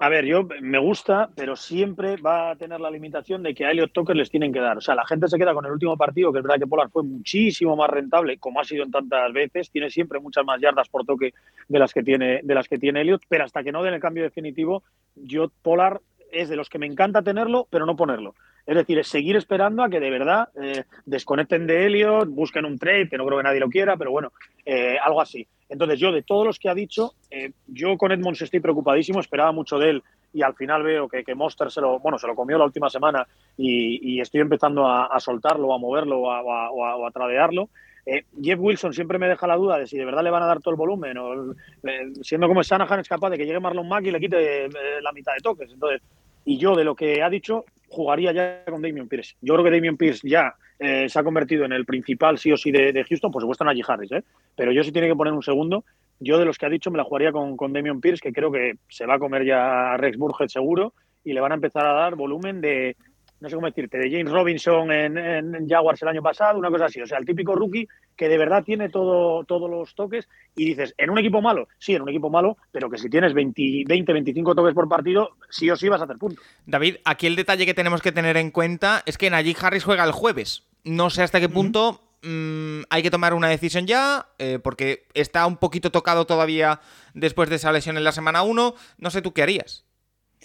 A 0.02 0.08
ver, 0.08 0.24
yo 0.24 0.48
me 0.60 0.80
gusta, 0.80 1.30
pero 1.36 1.54
siempre 1.54 2.16
va 2.16 2.50
a 2.50 2.56
tener 2.56 2.80
la 2.80 2.90
limitación 2.90 3.40
de 3.44 3.54
que 3.54 3.64
a 3.64 3.70
Elliot 3.70 3.92
Tucker 3.92 4.16
les 4.16 4.30
tienen 4.30 4.52
que 4.52 4.58
dar. 4.58 4.76
O 4.76 4.80
sea, 4.80 4.96
la 4.96 5.06
gente 5.06 5.28
se 5.28 5.38
queda 5.38 5.54
con 5.54 5.64
el 5.64 5.70
último 5.70 5.96
partido, 5.96 6.32
que 6.32 6.40
es 6.40 6.42
verdad 6.42 6.58
que 6.58 6.66
Polar 6.66 6.90
fue 6.90 7.04
muchísimo 7.04 7.76
más 7.76 7.88
rentable, 7.88 8.36
como 8.38 8.58
ha 8.58 8.64
sido 8.64 8.82
en 8.82 8.90
tantas 8.90 9.32
veces. 9.32 9.70
Tiene 9.70 9.90
siempre 9.90 10.18
muchas 10.18 10.44
más 10.44 10.60
yardas 10.60 10.88
por 10.88 11.04
toque 11.04 11.34
de 11.68 11.78
las 11.78 11.94
que 11.94 12.02
tiene, 12.02 12.40
de 12.42 12.52
las 12.52 12.66
que 12.66 12.78
tiene 12.78 13.02
Elliot, 13.02 13.22
pero 13.28 13.44
hasta 13.44 13.62
que 13.62 13.70
no 13.70 13.80
den 13.84 13.94
el 13.94 14.00
cambio 14.00 14.24
definitivo, 14.24 14.82
yo 15.14 15.52
Polar 15.62 16.00
es 16.32 16.48
de 16.48 16.56
los 16.56 16.68
que 16.68 16.78
me 16.78 16.86
encanta 16.86 17.22
tenerlo, 17.22 17.68
pero 17.70 17.86
no 17.86 17.94
ponerlo. 17.94 18.34
Es 18.64 18.76
decir, 18.76 18.98
es 18.98 19.08
seguir 19.08 19.36
esperando 19.36 19.82
a 19.82 19.88
que 19.88 19.98
de 19.98 20.10
verdad 20.10 20.48
eh, 20.60 20.84
desconecten 21.04 21.66
de 21.66 21.86
Elliot, 21.86 22.28
busquen 22.28 22.64
un 22.64 22.78
trade, 22.78 23.08
que 23.08 23.18
no 23.18 23.26
creo 23.26 23.38
que 23.38 23.44
nadie 23.44 23.60
lo 23.60 23.68
quiera, 23.68 23.96
pero 23.96 24.12
bueno, 24.12 24.32
eh, 24.64 24.96
algo 25.02 25.20
así. 25.20 25.46
Entonces, 25.68 25.98
yo 25.98 26.12
de 26.12 26.22
todos 26.22 26.46
los 26.46 26.58
que 26.58 26.68
ha 26.68 26.74
dicho, 26.74 27.14
eh, 27.30 27.52
yo 27.66 27.96
con 27.96 28.12
Edmonds 28.12 28.42
estoy 28.42 28.60
preocupadísimo, 28.60 29.20
esperaba 29.20 29.52
mucho 29.52 29.78
de 29.78 29.90
él 29.90 30.02
y 30.32 30.42
al 30.42 30.54
final 30.54 30.82
veo 30.82 31.08
que, 31.08 31.24
que 31.24 31.34
Monster 31.34 31.70
se 31.70 31.80
lo, 31.80 31.98
bueno, 31.98 32.18
se 32.18 32.26
lo 32.26 32.36
comió 32.36 32.56
la 32.56 32.64
última 32.64 32.88
semana 32.88 33.26
y, 33.56 34.20
estoy 34.20 34.40
empezando 34.40 34.86
a, 34.86 35.18
soltarlo, 35.18 35.74
a 35.74 35.78
moverlo 35.78 36.20
o 36.20 36.30
a, 36.30 37.06
a, 37.06 37.10
tradearlo. 37.10 37.68
Jeff 38.40 38.58
Wilson 38.58 38.92
siempre 38.94 39.18
me 39.18 39.28
deja 39.28 39.46
la 39.46 39.56
duda 39.56 39.78
de 39.78 39.86
si 39.86 39.98
de 39.98 40.04
verdad 40.04 40.22
le 40.22 40.30
van 40.30 40.42
a 40.42 40.46
dar 40.46 40.60
todo 40.60 40.70
el 40.70 40.78
volumen 40.78 41.18
o 41.18 41.54
siendo 42.22 42.48
como 42.48 42.62
Shanahan 42.62 43.00
es 43.00 43.08
capaz 43.08 43.30
de 43.30 43.38
que 43.38 43.46
llegue 43.46 43.60
Marlon 43.60 43.88
Mack 43.88 44.06
y 44.06 44.10
le 44.10 44.20
quite 44.20 44.68
la 45.02 45.12
mitad 45.12 45.34
de 45.34 45.40
toques. 45.40 45.70
Entonces, 45.70 46.00
y 46.44 46.58
yo, 46.58 46.74
de 46.74 46.84
lo 46.84 46.94
que 46.94 47.22
ha 47.22 47.30
dicho, 47.30 47.64
jugaría 47.88 48.32
ya 48.32 48.64
con 48.64 48.82
Damian 48.82 49.08
Pierce. 49.08 49.36
Yo 49.40 49.54
creo 49.54 49.64
que 49.64 49.70
Damian 49.70 49.96
Pierce 49.96 50.28
ya 50.28 50.54
eh, 50.78 51.08
se 51.08 51.18
ha 51.18 51.22
convertido 51.22 51.64
en 51.64 51.72
el 51.72 51.84
principal 51.84 52.38
sí 52.38 52.50
o 52.50 52.56
sí 52.56 52.72
de, 52.72 53.04
Houston, 53.08 53.30
por 53.30 53.42
supuesto 53.42 53.64
Najee 53.64 53.84
Harris, 53.86 54.12
¿eh? 54.12 54.24
pero 54.56 54.72
yo 54.72 54.82
si 54.82 54.92
tiene 54.92 55.08
que 55.08 55.14
poner 55.14 55.32
un 55.32 55.42
segundo, 55.42 55.84
yo 56.18 56.38
de 56.38 56.44
los 56.44 56.58
que 56.58 56.66
ha 56.66 56.70
dicho 56.70 56.90
me 56.90 56.98
la 56.98 57.04
jugaría 57.04 57.32
con, 57.32 57.56
con 57.56 57.72
Damian 57.72 58.00
Pierce, 58.00 58.22
que 58.22 58.32
creo 58.32 58.50
que 58.50 58.74
se 58.88 59.06
va 59.06 59.14
a 59.14 59.18
comer 59.18 59.44
ya 59.44 59.92
a 59.92 59.96
Rex 59.96 60.16
Burgett 60.16 60.48
seguro, 60.48 60.94
y 61.24 61.32
le 61.32 61.40
van 61.40 61.52
a 61.52 61.56
empezar 61.56 61.86
a 61.86 61.92
dar 61.92 62.16
volumen 62.16 62.60
de, 62.60 62.96
no 63.42 63.48
sé 63.48 63.56
cómo 63.56 63.66
decirte, 63.66 63.98
de 63.98 64.08
James 64.08 64.32
Robinson 64.32 64.92
en, 64.92 65.68
Jaguars 65.68 66.00
el 66.02 66.08
año 66.08 66.22
pasado, 66.22 66.58
una 66.58 66.70
cosa 66.70 66.84
así. 66.84 67.00
O 67.02 67.06
sea, 67.06 67.18
el 67.18 67.26
típico 67.26 67.56
rookie 67.56 67.88
que 68.16 68.28
de 68.28 68.38
verdad 68.38 68.62
tiene 68.62 68.88
todo, 68.88 69.42
todos 69.44 69.68
los 69.68 69.96
toques 69.96 70.28
y 70.54 70.64
dices, 70.64 70.94
¿en 70.96 71.10
un 71.10 71.18
equipo 71.18 71.42
malo? 71.42 71.66
Sí, 71.78 71.92
en 71.92 72.02
un 72.02 72.08
equipo 72.08 72.30
malo, 72.30 72.56
pero 72.70 72.88
que 72.88 72.98
si 72.98 73.10
tienes 73.10 73.34
20, 73.34 73.82
20 73.88 74.12
25 74.12 74.54
toques 74.54 74.74
por 74.74 74.88
partido, 74.88 75.30
sí 75.50 75.68
o 75.70 75.76
sí 75.76 75.88
vas 75.88 76.00
a 76.00 76.04
hacer 76.04 76.18
puntos. 76.18 76.44
David, 76.66 76.96
aquí 77.04 77.26
el 77.26 77.34
detalle 77.34 77.66
que 77.66 77.74
tenemos 77.74 78.00
que 78.00 78.12
tener 78.12 78.36
en 78.36 78.52
cuenta 78.52 79.02
es 79.06 79.18
que 79.18 79.28
Najee 79.28 79.56
Harris 79.60 79.82
juega 79.82 80.04
el 80.04 80.12
jueves. 80.12 80.62
No 80.84 81.10
sé 81.10 81.24
hasta 81.24 81.40
qué 81.40 81.48
punto 81.48 82.00
mm, 82.22 82.82
hay 82.90 83.02
que 83.02 83.10
tomar 83.10 83.34
una 83.34 83.48
decisión 83.48 83.88
ya, 83.88 84.26
eh, 84.38 84.60
porque 84.62 85.08
está 85.14 85.46
un 85.46 85.56
poquito 85.56 85.90
tocado 85.90 86.26
todavía 86.26 86.80
después 87.12 87.50
de 87.50 87.56
esa 87.56 87.72
lesión 87.72 87.96
en 87.96 88.04
la 88.04 88.12
semana 88.12 88.44
1. 88.44 88.74
No 88.98 89.10
sé 89.10 89.20
tú 89.20 89.32
qué 89.32 89.42
harías. 89.42 89.84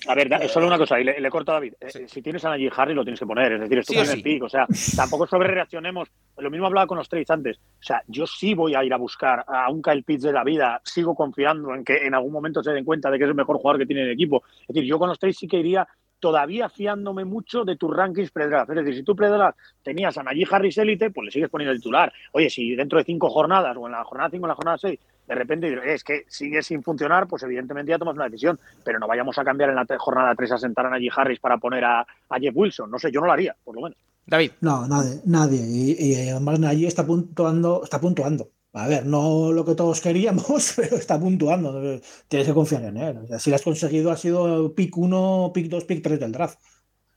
A 0.05 0.15
ver, 0.15 0.31
es 0.41 0.51
solo 0.51 0.67
una 0.67 0.77
cosa, 0.77 0.99
y 0.99 1.03
le, 1.03 1.29
corto 1.29 1.51
a 1.51 1.55
David. 1.55 1.73
Eh, 1.79 2.07
si 2.07 2.21
tienes 2.21 2.45
a 2.45 2.49
Najee 2.49 2.71
Harry, 2.75 2.93
lo 2.93 3.03
tienes 3.03 3.19
que 3.19 3.25
poner. 3.25 3.53
Es 3.53 3.61
decir, 3.61 3.79
esto 3.79 3.93
sí, 3.93 4.11
el 4.11 4.21
pick. 4.21 4.43
O 4.43 4.49
sea, 4.49 4.67
tampoco 4.95 5.25
sobre 5.25 5.47
reaccionemos. 5.47 6.09
Lo 6.37 6.51
mismo 6.51 6.67
hablaba 6.67 6.87
con 6.87 6.97
los 6.97 7.09
trades 7.09 7.29
antes. 7.31 7.57
O 7.57 7.83
sea, 7.83 8.03
yo 8.07 8.27
sí 8.27 8.53
voy 8.53 8.75
a 8.75 8.83
ir 8.83 8.93
a 8.93 8.97
buscar 8.97 9.43
a 9.47 9.69
un 9.71 9.81
Kyle 9.81 10.03
Pitts 10.03 10.23
de 10.23 10.33
la 10.33 10.43
vida. 10.43 10.81
Sigo 10.83 11.15
confiando 11.15 11.73
en 11.73 11.83
que 11.83 12.05
en 12.05 12.13
algún 12.13 12.31
momento 12.31 12.61
se 12.61 12.71
den 12.71 12.85
cuenta 12.85 13.09
de 13.09 13.17
que 13.17 13.23
es 13.23 13.29
el 13.29 13.35
mejor 13.35 13.57
jugador 13.57 13.79
que 13.79 13.87
tiene 13.87 14.03
el 14.03 14.11
equipo. 14.11 14.43
Es 14.61 14.67
decir, 14.67 14.83
yo 14.83 14.99
con 14.99 15.09
los 15.09 15.19
trades 15.19 15.37
sí 15.37 15.47
que 15.47 15.57
iría 15.57 15.87
todavía 16.19 16.69
fiándome 16.69 17.25
mucho 17.25 17.63
de 17.63 17.75
tus 17.75 17.95
rankings 17.95 18.31
pre-draft. 18.31 18.69
Es 18.71 18.75
decir, 18.77 18.95
si 18.95 19.03
tú 19.03 19.15
pre-draft 19.15 19.57
tenías 19.83 20.17
a 20.17 20.23
Najee 20.23 20.47
Harris 20.49 20.77
élite, 20.77 21.11
pues 21.11 21.25
le 21.25 21.31
sigues 21.31 21.49
poniendo 21.49 21.71
el 21.71 21.79
titular. 21.79 22.11
Oye, 22.31 22.49
si 22.49 22.75
dentro 22.75 22.97
de 22.97 23.05
cinco 23.05 23.29
jornadas, 23.29 23.75
o 23.77 23.85
en 23.85 23.91
la 23.91 24.03
jornada 24.03 24.29
5 24.29 24.43
o 24.43 24.45
en 24.45 24.49
la 24.49 24.55
jornada 24.55 24.77
6, 24.77 24.99
de 25.27 25.35
repente 25.35 25.93
es 25.93 26.03
que 26.03 26.23
sigue 26.29 26.63
sin 26.63 26.81
funcionar, 26.81 27.27
pues 27.27 27.43
evidentemente 27.43 27.91
ya 27.91 27.99
tomas 27.99 28.15
una 28.15 28.25
decisión. 28.25 28.59
Pero 28.83 28.97
no 28.97 29.07
vayamos 29.07 29.37
a 29.37 29.43
cambiar 29.43 29.69
en 29.69 29.75
la 29.75 29.85
jornada 29.97 30.33
3 30.33 30.53
a 30.53 30.57
sentar 30.57 30.85
a 30.85 30.89
Najee 30.89 31.11
Harris 31.13 31.39
para 31.39 31.57
poner 31.57 31.83
a, 31.83 32.07
Jeff 32.39 32.55
Wilson. 32.55 32.89
No 32.89 32.97
sé, 32.97 33.11
yo 33.11 33.19
no 33.19 33.27
lo 33.27 33.33
haría, 33.33 33.55
por 33.63 33.75
lo 33.75 33.81
menos. 33.81 33.97
David. 34.25 34.51
No, 34.61 34.87
nadie. 34.87 35.21
nadie. 35.25 35.61
Y, 35.61 36.29
además 36.29 36.59
Najee 36.59 36.87
está 36.87 37.05
puntuando, 37.05 37.81
está 37.83 37.99
puntuando. 37.99 38.49
A 38.73 38.87
ver, 38.87 39.05
no 39.05 39.51
lo 39.51 39.65
que 39.65 39.75
todos 39.75 39.99
queríamos, 39.99 40.73
pero 40.77 40.95
está 40.95 41.19
puntuando. 41.19 41.99
Tienes 42.29 42.47
que 42.47 42.53
confiar 42.53 42.83
en 42.83 42.97
él. 42.97 43.27
si 43.39 43.49
lo 43.49 43.57
has 43.57 43.63
conseguido, 43.63 44.11
ha 44.11 44.17
sido 44.17 44.73
pick 44.73 44.95
1, 44.95 45.51
pick 45.53 45.67
2, 45.67 45.83
pick 45.83 46.03
3 46.03 46.19
del 46.21 46.31
draft. 46.31 46.57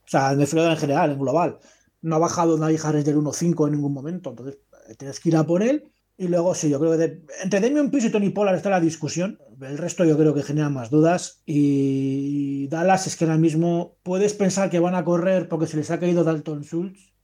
O 0.05 0.09
sea, 0.11 0.33
en 0.33 0.40
el 0.40 0.49
en 0.59 0.76
general, 0.76 1.12
en 1.12 1.19
global. 1.21 1.59
No 2.02 2.17
ha 2.17 2.19
bajado 2.19 2.59
Najee 2.59 2.81
Harris 2.83 3.05
del 3.05 3.19
1-5 3.19 3.67
en 3.67 3.73
ningún 3.73 3.93
momento. 3.93 4.31
Entonces, 4.31 4.59
tienes 4.99 5.21
que 5.21 5.29
ir 5.29 5.37
a 5.37 5.45
por 5.45 5.62
él 5.62 5.93
y 6.21 6.29
luego 6.29 6.55
sí, 6.55 6.69
yo 6.69 6.79
creo 6.79 6.99
que 6.99 7.23
entre 7.43 7.61
Damian 7.61 7.91
Pierce 7.91 8.09
y 8.09 8.11
Tony 8.11 8.29
Pollard 8.29 8.57
está 8.57 8.69
la 8.69 8.79
discusión. 8.79 9.39
El 9.59 9.79
resto 9.79 10.04
yo 10.04 10.19
creo 10.19 10.35
que 10.35 10.43
genera 10.43 10.69
más 10.69 10.91
dudas. 10.91 11.43
Y 11.47 12.69
Dallas 12.69 13.06
es 13.06 13.17
que 13.17 13.25
ahora 13.25 13.39
mismo 13.39 13.97
puedes 14.02 14.35
pensar 14.35 14.69
que 14.69 14.80
van 14.80 14.95
a 14.95 15.02
correr 15.02 15.49
porque 15.49 15.67
se 15.67 15.78
les 15.78 15.91
ha 15.91 15.99
caído 15.99 16.23
Dalton 16.23 16.63
Schultz, 16.63 17.15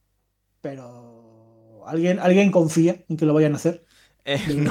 pero 0.61 1.85
alguien, 1.85 2.17
alguien 2.17 2.49
confía 2.49 3.05
en 3.07 3.17
que 3.17 3.27
lo 3.27 3.35
vayan 3.35 3.53
a 3.53 3.57
hacer. 3.57 3.85
Eh, 4.25 4.39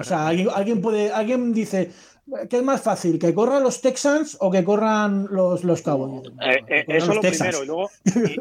o 0.00 0.02
sea, 0.02 0.28
alguien, 0.28 0.48
alguien, 0.54 0.80
puede, 0.80 1.12
alguien 1.12 1.52
dice, 1.52 1.90
¿Qué 2.50 2.58
es 2.58 2.62
más 2.62 2.82
fácil? 2.82 3.18
¿Que 3.18 3.32
corran 3.32 3.62
los 3.62 3.80
Texans 3.80 4.36
o 4.40 4.50
que 4.50 4.62
corran 4.62 5.26
los, 5.30 5.64
los 5.64 5.82
Cowboys? 5.82 6.28
Eh, 6.42 6.62
eh, 6.68 6.84
eso 6.88 7.12
es 7.12 7.16
lo 7.16 7.20
primero. 7.22 7.62
Y 7.62 7.66
luego, 7.66 7.88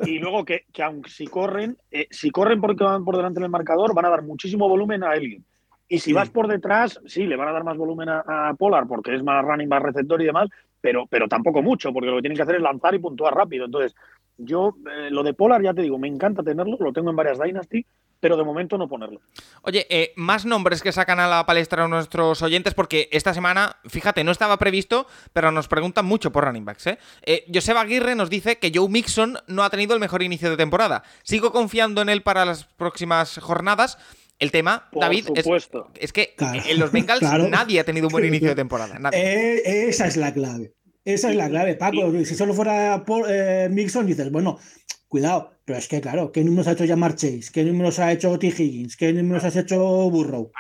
y, 0.05 0.19
luego 0.19 0.45
que, 0.45 0.65
que, 0.73 0.83
aunque 0.83 1.09
si 1.09 1.25
corren, 1.27 1.77
eh, 1.91 2.07
si 2.11 2.29
corren 2.29 2.59
porque 2.59 2.83
van 2.83 3.05
por 3.05 3.15
delante 3.15 3.39
del 3.39 3.49
marcador, 3.49 3.93
van 3.93 4.05
a 4.05 4.09
dar 4.09 4.23
muchísimo 4.23 4.67
volumen 4.67 5.03
a 5.03 5.15
Elliot. 5.15 5.41
Y 5.89 5.99
si 5.99 6.11
vas 6.11 6.29
por 6.29 6.49
detrás, 6.49 6.99
sí, 7.05 7.25
le 7.25 7.37
van 7.37 7.47
a 7.47 7.53
dar 7.53 7.63
más 7.63 7.77
volumen 7.77 8.09
a, 8.09 8.53
Polar 8.59 8.87
porque 8.87 9.15
es 9.15 9.23
más 9.23 9.43
running, 9.45 9.69
más 9.69 9.81
receptor 9.81 10.21
y 10.21 10.25
demás, 10.25 10.49
pero, 10.81 11.07
pero 11.07 11.29
tampoco 11.29 11.61
mucho, 11.61 11.93
porque 11.93 12.09
lo 12.09 12.17
que 12.17 12.23
tienen 12.23 12.35
que 12.35 12.43
hacer 12.43 12.55
es 12.55 12.61
lanzar 12.61 12.93
y 12.93 12.99
puntuar 12.99 13.33
rápido. 13.33 13.65
Entonces, 13.65 13.95
yo, 14.37 14.75
lo 15.11 15.23
de 15.23 15.33
Polar, 15.33 15.61
ya 15.63 15.73
te 15.73 15.83
digo, 15.83 15.97
me 15.97 16.09
encanta 16.09 16.43
tenerlo, 16.43 16.75
lo 16.77 16.91
tengo 16.91 17.09
en 17.09 17.15
varias 17.15 17.39
Dynasty, 17.39 17.85
pero 18.19 18.37
de 18.37 18.43
momento 18.43 18.77
no 18.77 18.87
ponerlo. 18.87 19.21
Oye, 19.61 19.85
eh, 19.89 20.13
más 20.15 20.45
nombres 20.45 20.81
que 20.81 20.91
sacan 20.91 21.19
a 21.19 21.27
la 21.27 21.45
palestra 21.45 21.87
nuestros 21.87 22.41
oyentes, 22.41 22.73
porque 22.73 23.09
esta 23.11 23.33
semana, 23.33 23.77
fíjate, 23.87 24.23
no 24.23 24.31
estaba 24.31 24.57
previsto, 24.57 25.07
pero 25.33 25.51
nos 25.51 25.67
preguntan 25.67 26.05
mucho 26.05 26.31
por 26.31 26.45
running 26.45 26.65
backs. 26.65 26.87
¿eh? 26.87 26.97
eh 27.23 27.45
Joseba 27.53 27.81
Aguirre 27.81 28.15
nos 28.15 28.29
dice 28.29 28.57
que 28.57 28.71
Joe 28.73 28.89
Mixon 28.89 29.37
no 29.47 29.63
ha 29.63 29.69
tenido 29.69 29.93
el 29.93 29.99
mejor 29.99 30.23
inicio 30.23 30.49
de 30.49 30.57
temporada. 30.57 31.03
Sigo 31.23 31.51
confiando 31.51 32.01
en 32.01 32.09
él 32.09 32.23
para 32.23 32.45
las 32.45 32.65
próximas 32.65 33.37
jornadas. 33.39 33.97
El 34.39 34.51
tema, 34.51 34.87
David, 34.91 35.29
es, 35.33 36.13
que 36.13 36.35
en 36.37 36.79
los 36.79 36.91
Bengals 36.91 37.23
nadie 37.49 37.79
ha 37.79 37.83
tenido 37.83 38.05
un 38.05 38.11
buen 38.11 38.25
inicio 38.25 38.49
de 38.49 38.55
temporada. 38.55 38.99
Eh, 39.11 39.87
esa 39.89 40.05
es 40.05 40.15
la 40.15 40.31
clave. 40.31 40.76
Esa 41.07 41.29
es 41.29 41.37
la 41.37 41.47
clave, 41.47 41.75
Paco. 41.75 42.11
Si 42.25 42.35
solo 42.35 42.53
fuera 42.53 43.05
por, 43.05 43.25
Mixon, 43.69 44.05
dices, 44.05 44.29
bueno, 44.29 44.59
cuidado, 45.07 45.51
pero 45.63 45.79
es 45.79 45.87
que, 45.87 46.01
claro, 46.01 46.33
¿qué 46.33 46.43
números 46.43 46.67
ha 46.67 46.73
hecho 46.73 46.85
Jamar 46.85 47.15
Chase? 47.15 47.49
¿Qué 47.53 47.63
números 47.63 47.97
ha 47.99 48.11
hecho 48.11 48.37
T. 48.37 48.47
Higgins? 48.47 48.97
¿Qué 48.97 49.13
números 49.13 49.45
has 49.45 49.55
hecho 49.55 49.79
Burrow? 50.09 50.51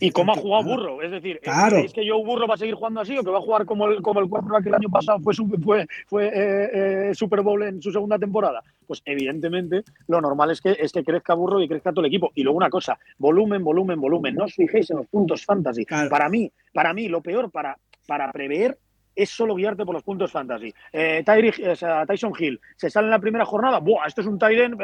¿Y 0.00 0.10
cómo 0.10 0.32
ha 0.32 0.36
jugado 0.36 0.64
Burrow? 0.64 1.00
Es 1.00 1.10
decir, 1.10 1.40
¿es 1.42 1.92
que 1.94 2.06
Joe 2.06 2.22
Burrow 2.22 2.46
va 2.46 2.52
a 2.52 2.58
seguir 2.58 2.74
jugando 2.74 3.00
así 3.00 3.16
o 3.16 3.24
que 3.24 3.30
va 3.30 3.38
a 3.38 3.40
jugar 3.40 3.64
como 3.64 3.86
el, 3.86 4.02
como 4.02 4.20
el 4.20 4.28
que 4.62 4.68
el 4.68 4.74
año 4.74 4.90
pasado 4.90 5.20
fue, 5.20 5.34
fue, 5.34 5.86
fue 6.06 6.26
eh, 6.26 7.08
eh, 7.10 7.14
Super 7.14 7.40
Bowl 7.40 7.62
en 7.62 7.80
su 7.80 7.90
segunda 7.90 8.18
temporada? 8.18 8.62
Pues 8.86 9.00
evidentemente 9.06 9.84
lo 10.08 10.20
normal 10.20 10.50
es 10.50 10.60
que, 10.60 10.76
es 10.78 10.92
que 10.92 11.02
crezca 11.02 11.32
Burrow 11.32 11.62
y 11.62 11.68
crezca 11.68 11.92
todo 11.92 12.02
el 12.02 12.08
equipo. 12.08 12.30
Y 12.34 12.42
luego 12.42 12.58
una 12.58 12.68
cosa, 12.68 12.98
volumen, 13.16 13.64
volumen, 13.64 13.98
volumen. 13.98 14.34
No 14.34 14.44
os 14.44 14.54
fijéis 14.54 14.90
en 14.90 14.98
los 14.98 15.06
puntos 15.06 15.46
fantasy. 15.46 15.86
Para 15.86 16.28
mí, 16.28 16.52
para 16.74 16.92
mí, 16.92 17.08
lo 17.08 17.22
peor 17.22 17.50
para, 17.50 17.78
para 18.06 18.30
prever 18.30 18.76
es 19.14 19.30
solo 19.30 19.54
guiarte 19.54 19.84
por 19.84 19.94
los 19.94 20.02
puntos 20.02 20.32
fantasy. 20.32 20.72
Eh, 20.92 21.24
Tyson 21.24 22.32
Hill 22.38 22.60
se 22.76 22.90
sale 22.90 23.06
en 23.06 23.10
la 23.10 23.18
primera 23.18 23.44
jornada, 23.44 23.78
¡buah! 23.80 24.06
Esto 24.06 24.20
es 24.20 24.26
un 24.26 24.38
Tyren. 24.38 24.76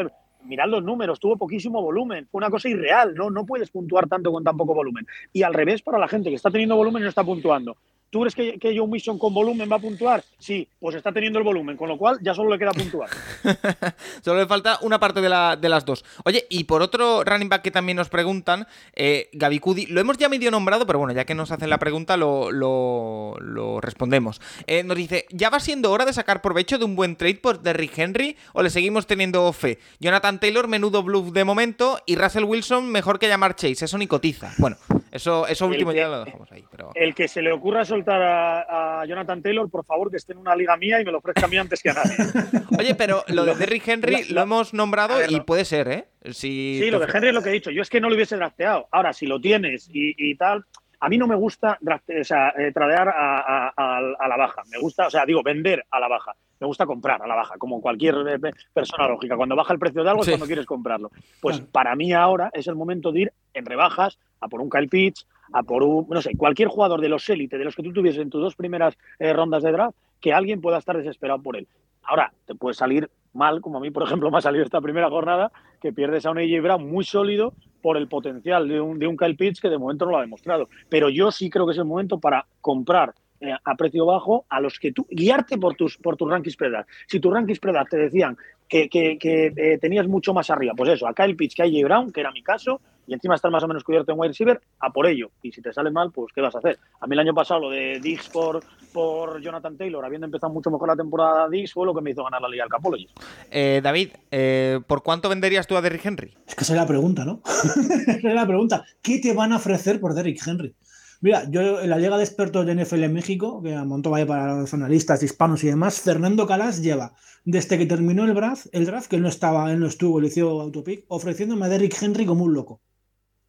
Mirad 0.44 0.68
los 0.68 0.82
números, 0.82 1.20
tuvo 1.20 1.36
poquísimo 1.36 1.82
volumen, 1.82 2.26
fue 2.30 2.38
una 2.38 2.48
cosa 2.48 2.66
irreal, 2.68 3.14
¿no? 3.14 3.28
No 3.28 3.44
puedes 3.44 3.70
puntuar 3.70 4.08
tanto 4.08 4.32
con 4.32 4.42
tan 4.42 4.56
poco 4.56 4.74
volumen. 4.74 5.06
Y 5.34 5.42
al 5.42 5.52
revés, 5.52 5.82
para 5.82 5.98
la 5.98 6.08
gente 6.08 6.30
que 6.30 6.36
está 6.36 6.50
teniendo 6.50 6.76
volumen 6.76 7.02
no 7.02 7.10
está 7.10 7.22
puntuando. 7.22 7.76
¿Tú 8.10 8.20
crees 8.20 8.34
que, 8.34 8.58
que 8.58 8.76
Joe 8.76 8.88
Mixon 8.88 9.20
con 9.20 9.32
volumen 9.32 9.70
va 9.70 9.76
a 9.76 9.78
puntuar? 9.78 10.24
Sí, 10.36 10.66
pues 10.80 10.96
está 10.96 11.12
teniendo 11.12 11.38
el 11.38 11.44
volumen, 11.44 11.76
con 11.76 11.88
lo 11.88 11.96
cual 11.96 12.18
ya 12.20 12.34
solo 12.34 12.50
le 12.50 12.58
queda 12.58 12.72
puntuar. 12.72 13.08
solo 14.24 14.40
le 14.40 14.46
falta 14.46 14.80
una 14.82 14.98
parte 14.98 15.20
de, 15.20 15.28
la, 15.28 15.54
de, 15.54 15.68
las 15.68 15.84
dos. 15.84 16.04
Oye, 16.24 16.44
y 16.50 16.64
por 16.64 16.82
otro 16.82 17.22
running 17.22 17.48
back 17.48 17.62
que 17.62 17.70
también 17.70 17.94
nos 17.94 18.08
preguntan, 18.08 18.66
eh, 18.96 19.28
Gaby 19.32 19.60
Cudi, 19.60 19.86
lo 19.86 20.00
hemos 20.00 20.18
ya 20.18 20.28
medio 20.28 20.50
nombrado, 20.50 20.86
pero 20.86 20.98
bueno, 20.98 21.14
ya 21.14 21.24
que 21.24 21.36
nos 21.36 21.52
hacen 21.52 21.70
la 21.70 21.78
pregunta, 21.78 22.16
lo, 22.16 22.50
lo, 22.50 23.80
respondemos. 23.80 24.40
Eh, 24.66 24.82
nos 24.82 24.96
dice, 24.96 25.26
¿ya 25.30 25.48
va 25.48 25.60
siendo 25.60 25.92
hora 25.92 26.04
de 26.04 26.12
sacar 26.12 26.42
provecho 26.42 26.78
de 26.78 26.86
un 26.86 26.96
buen 26.96 27.14
trade 27.14 27.36
por 27.36 27.62
Derrick 27.62 27.96
Henry 27.96 28.36
o 28.54 28.64
le 28.64 28.70
seguimos 28.70 29.06
teniendo 29.06 29.52
fe? 29.52 29.78
Jonathan 30.00 30.40
Taylor, 30.40 30.66
menudo 30.66 31.04
bluff 31.04 31.30
de 31.30 31.44
momento, 31.44 32.00
y 32.06 32.16
Russell 32.16 32.42
Wilson, 32.42 32.90
mejor 32.90 33.20
que 33.20 33.28
llamar 33.28 33.54
Chase, 33.54 33.84
eso 33.84 33.98
ni 33.98 34.08
cotiza. 34.08 34.52
Bueno, 34.58 34.78
eso, 35.10 35.46
eso 35.46 35.66
último 35.66 35.92
ya 35.92 36.08
lo 36.08 36.24
dejamos 36.24 36.50
ahí. 36.52 36.64
Pero... 36.70 36.90
El 36.94 37.14
que 37.14 37.26
se 37.26 37.42
le 37.42 37.52
ocurra 37.52 37.84
soltar 37.84 38.22
a, 38.22 39.04
Jonathan 39.06 39.42
Taylor, 39.42 39.68
por 39.70 39.84
favor, 39.84 40.10
que 40.10 40.18
esté 40.18 40.32
en 40.32 40.38
una 40.38 40.54
liga 40.54 40.76
mía 40.76 41.00
y 41.00 41.04
me 41.04 41.12
lo 41.12 41.18
ofrezca 41.18 41.46
a 41.46 41.48
mí 41.48 41.56
antes 41.56 41.82
que 41.82 41.90
a 41.90 41.94
nadie. 41.94 42.16
Oye, 42.78 42.94
pero 42.94 43.24
lo 43.28 43.44
de 43.44 43.54
Derrick 43.60 43.86
Henry 43.88 44.24
lo 44.24 44.42
hemos 44.42 44.74
nombrado 44.74 45.18
y 45.28 45.40
puede 45.40 45.64
ser, 45.64 45.88
¿eh? 45.88 46.04
sí, 46.32 46.88
lo 46.90 46.98
de 46.98 47.06
Henry 47.12 47.28
es 47.28 47.34
lo 47.34 47.42
que 47.42 47.50
he 47.50 47.52
dicho. 47.52 47.70
Yo 47.70 47.82
es 47.82 47.90
que 47.90 48.00
no 48.00 48.08
lo 48.08 48.14
hubiese 48.14 48.36
drafteado. 48.36 48.88
Ahora, 48.90 49.12
si 49.12 49.26
lo 49.26 49.40
tienes 49.40 49.88
y, 49.92 50.34
tal, 50.36 50.64
a 51.00 51.08
mí 51.08 51.16
no 51.16 51.26
me 51.26 51.34
gusta 51.34 51.78
o 51.82 52.24
sea, 52.24 52.50
eh, 52.50 52.72
tradear 52.72 53.08
a, 53.08 53.68
a, 53.68 54.28
la 54.28 54.36
baja. 54.36 54.62
Me 54.70 54.78
gusta, 54.78 55.06
o 55.06 55.10
sea, 55.10 55.24
digo, 55.24 55.42
vender 55.42 55.84
a 55.90 55.98
la 55.98 56.08
baja. 56.08 56.34
Me 56.60 56.66
gusta 56.66 56.84
comprar 56.84 57.22
a 57.22 57.26
la 57.26 57.34
baja, 57.34 57.56
como 57.56 57.80
cualquier 57.80 58.16
eh, 58.28 58.52
persona 58.72 59.08
lógica. 59.08 59.34
Cuando 59.36 59.56
baja 59.56 59.72
el 59.72 59.78
precio 59.78 60.04
de 60.04 60.10
algo 60.10 60.22
es 60.22 60.28
cuando 60.28 60.46
quieres 60.46 60.66
comprarlo. 60.66 61.10
Pues 61.40 61.60
para 61.60 61.96
mí 61.96 62.12
ahora 62.12 62.50
es 62.52 62.66
el 62.66 62.74
momento 62.76 63.12
de 63.12 63.20
ir 63.20 63.32
en 63.54 63.64
rebajas 63.64 64.18
a 64.40 64.48
por 64.48 64.60
un 64.60 64.68
Kyle 64.68 64.88
Pitts, 64.88 65.26
a 65.52 65.62
por 65.62 65.82
un, 65.82 66.06
no 66.10 66.20
sé, 66.20 66.36
cualquier 66.36 66.68
jugador 66.68 67.00
de 67.00 67.08
los 67.08 67.28
élite, 67.30 67.56
de 67.56 67.64
los 67.64 67.74
que 67.74 67.82
tú 67.82 67.92
tuvieses 67.92 68.20
en 68.20 68.28
tus 68.28 68.42
dos 68.42 68.54
primeras 68.54 68.96
eh, 69.18 69.32
rondas 69.32 69.62
de 69.62 69.72
draft, 69.72 69.96
que 70.20 70.34
alguien 70.34 70.60
pueda 70.60 70.78
estar 70.78 70.96
desesperado 70.98 71.42
por 71.42 71.56
él. 71.56 71.66
Ahora, 72.02 72.32
te 72.44 72.54
puede 72.54 72.74
salir 72.74 73.10
mal, 73.32 73.62
como 73.62 73.78
a 73.78 73.80
mí, 73.80 73.90
por 73.90 74.02
ejemplo, 74.02 74.30
me 74.30 74.38
ha 74.38 74.42
salido 74.42 74.64
esta 74.64 74.80
primera 74.80 75.08
jornada, 75.08 75.50
que 75.80 75.92
pierdes 75.92 76.26
a 76.26 76.30
un 76.30 76.38
AJ 76.38 76.62
Brown 76.62 76.90
muy 76.90 77.04
sólido 77.04 77.54
por 77.80 77.96
el 77.96 78.08
potencial 78.08 78.68
de 78.68 78.80
un, 78.80 78.98
de 78.98 79.06
un 79.06 79.16
Kyle 79.16 79.36
Pitts 79.36 79.60
que 79.60 79.68
de 79.68 79.78
momento 79.78 80.04
no 80.04 80.12
lo 80.12 80.18
ha 80.18 80.22
demostrado. 80.22 80.68
Pero 80.88 81.08
yo 81.08 81.30
sí 81.30 81.50
creo 81.50 81.66
que 81.66 81.72
es 81.72 81.78
el 81.78 81.84
momento 81.84 82.18
para 82.18 82.46
comprar 82.60 83.14
eh, 83.40 83.54
a 83.64 83.74
precio 83.74 84.04
bajo 84.04 84.44
a 84.50 84.60
los 84.60 84.78
que 84.78 84.92
tú 84.92 85.06
guiarte 85.10 85.56
por 85.56 85.74
tus 85.74 85.96
por 85.96 86.16
tus 86.16 86.28
rankings 86.30 86.56
predar. 86.56 86.86
Si 87.06 87.20
tus 87.20 87.32
rankings 87.32 87.58
predar 87.58 87.86
te 87.88 87.96
decían 87.96 88.36
que, 88.68 88.88
que, 88.88 89.52
eh, 89.56 89.78
tenías 89.78 90.06
mucho 90.06 90.32
más 90.34 90.50
arriba, 90.50 90.74
pues 90.76 90.90
eso, 90.90 91.08
a 91.08 91.14
Kyle 91.14 91.34
Pitts, 91.34 91.54
que 91.54 91.62
a 91.62 91.64
AJ 91.64 91.84
Brown, 91.84 92.12
que 92.12 92.20
era 92.20 92.30
mi 92.32 92.42
caso, 92.42 92.80
y 93.10 93.14
encima 93.14 93.34
estar 93.34 93.50
más 93.50 93.64
o 93.64 93.66
menos 93.66 93.82
cubierto 93.82 94.12
en 94.12 94.20
wide 94.20 94.28
receiver, 94.28 94.60
a 94.78 94.92
por 94.92 95.04
ello. 95.04 95.32
Y 95.42 95.50
si 95.50 95.60
te 95.60 95.72
sale 95.72 95.90
mal, 95.90 96.12
pues 96.12 96.32
¿qué 96.32 96.40
vas 96.40 96.54
a 96.54 96.58
hacer? 96.58 96.78
A 97.00 97.08
mí 97.08 97.14
el 97.14 97.18
año 97.18 97.34
pasado 97.34 97.58
lo 97.58 97.70
de 97.70 97.98
Dix 98.00 98.28
por, 98.28 98.62
por 98.92 99.42
Jonathan 99.42 99.76
Taylor, 99.76 100.04
habiendo 100.04 100.26
empezado 100.26 100.52
mucho 100.52 100.70
mejor 100.70 100.86
la 100.86 100.96
temporada 100.96 101.48
Dix, 101.48 101.72
fue 101.72 101.84
lo 101.84 101.92
que 101.92 102.02
me 102.02 102.12
hizo 102.12 102.22
ganar 102.22 102.40
la 102.40 102.48
Liga 102.48 102.62
al 102.62 102.70
Capology. 102.70 103.08
Eh, 103.50 103.80
David, 103.82 104.10
eh, 104.30 104.78
¿por 104.86 105.02
cuánto 105.02 105.28
venderías 105.28 105.66
tú 105.66 105.76
a 105.76 105.82
Derrick 105.82 106.06
Henry? 106.06 106.38
Es 106.46 106.54
que 106.54 106.62
esa 106.62 106.74
es 106.74 106.78
la 106.78 106.86
pregunta, 106.86 107.24
¿no? 107.24 107.42
esa 108.06 108.28
es 108.28 108.34
la 108.34 108.46
pregunta. 108.46 108.84
¿Qué 109.02 109.18
te 109.18 109.34
van 109.34 109.52
a 109.52 109.56
ofrecer 109.56 109.98
por 109.98 110.14
Derrick 110.14 110.40
Henry? 110.46 110.76
Mira, 111.20 111.50
yo 111.50 111.80
en 111.80 111.90
la 111.90 111.98
Liga 111.98 112.16
de 112.16 112.22
Expertos 112.22 112.64
de 112.64 112.76
NFL 112.76 113.02
en 113.02 113.12
México, 113.12 113.60
que 113.60 113.74
montó 113.74 114.14
ahí 114.14 114.24
para 114.24 114.54
los 114.54 114.72
analistas 114.72 115.20
hispanos 115.24 115.64
y 115.64 115.66
demás, 115.66 116.00
Fernando 116.00 116.46
Calas 116.46 116.80
lleva, 116.80 117.12
desde 117.44 117.76
que 117.76 117.86
terminó 117.86 118.24
el 118.24 118.34
draft, 118.34 118.68
el 118.70 118.86
draft, 118.86 119.10
que 119.10 119.16
él 119.16 119.22
no 119.22 119.28
estaba, 119.28 119.72
él 119.72 119.80
no 119.80 119.88
estuvo, 119.88 120.20
le 120.20 120.28
hizo 120.28 120.60
autopic, 120.60 121.04
ofreciéndome 121.08 121.66
a 121.66 121.68
Derrick 121.68 122.00
Henry 122.00 122.24
como 122.24 122.44
un 122.44 122.54
loco 122.54 122.80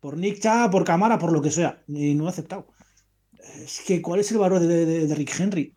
por 0.02 0.18
Nick 0.18 0.42
por 0.72 0.84
cámara, 0.84 1.18
por 1.18 1.32
lo 1.32 1.42
que 1.42 1.52
sea. 1.52 1.78
Y 1.88 2.16
no 2.16 2.26
ha 2.26 2.30
aceptado. 2.30 2.68
Es 3.64 3.84
que, 3.86 4.02
¿cuál 4.02 4.20
es 4.20 4.32
el 4.32 4.40
valor 4.40 4.60
de, 4.60 5.14
Rick 5.16 5.40
Henry? 5.40 5.74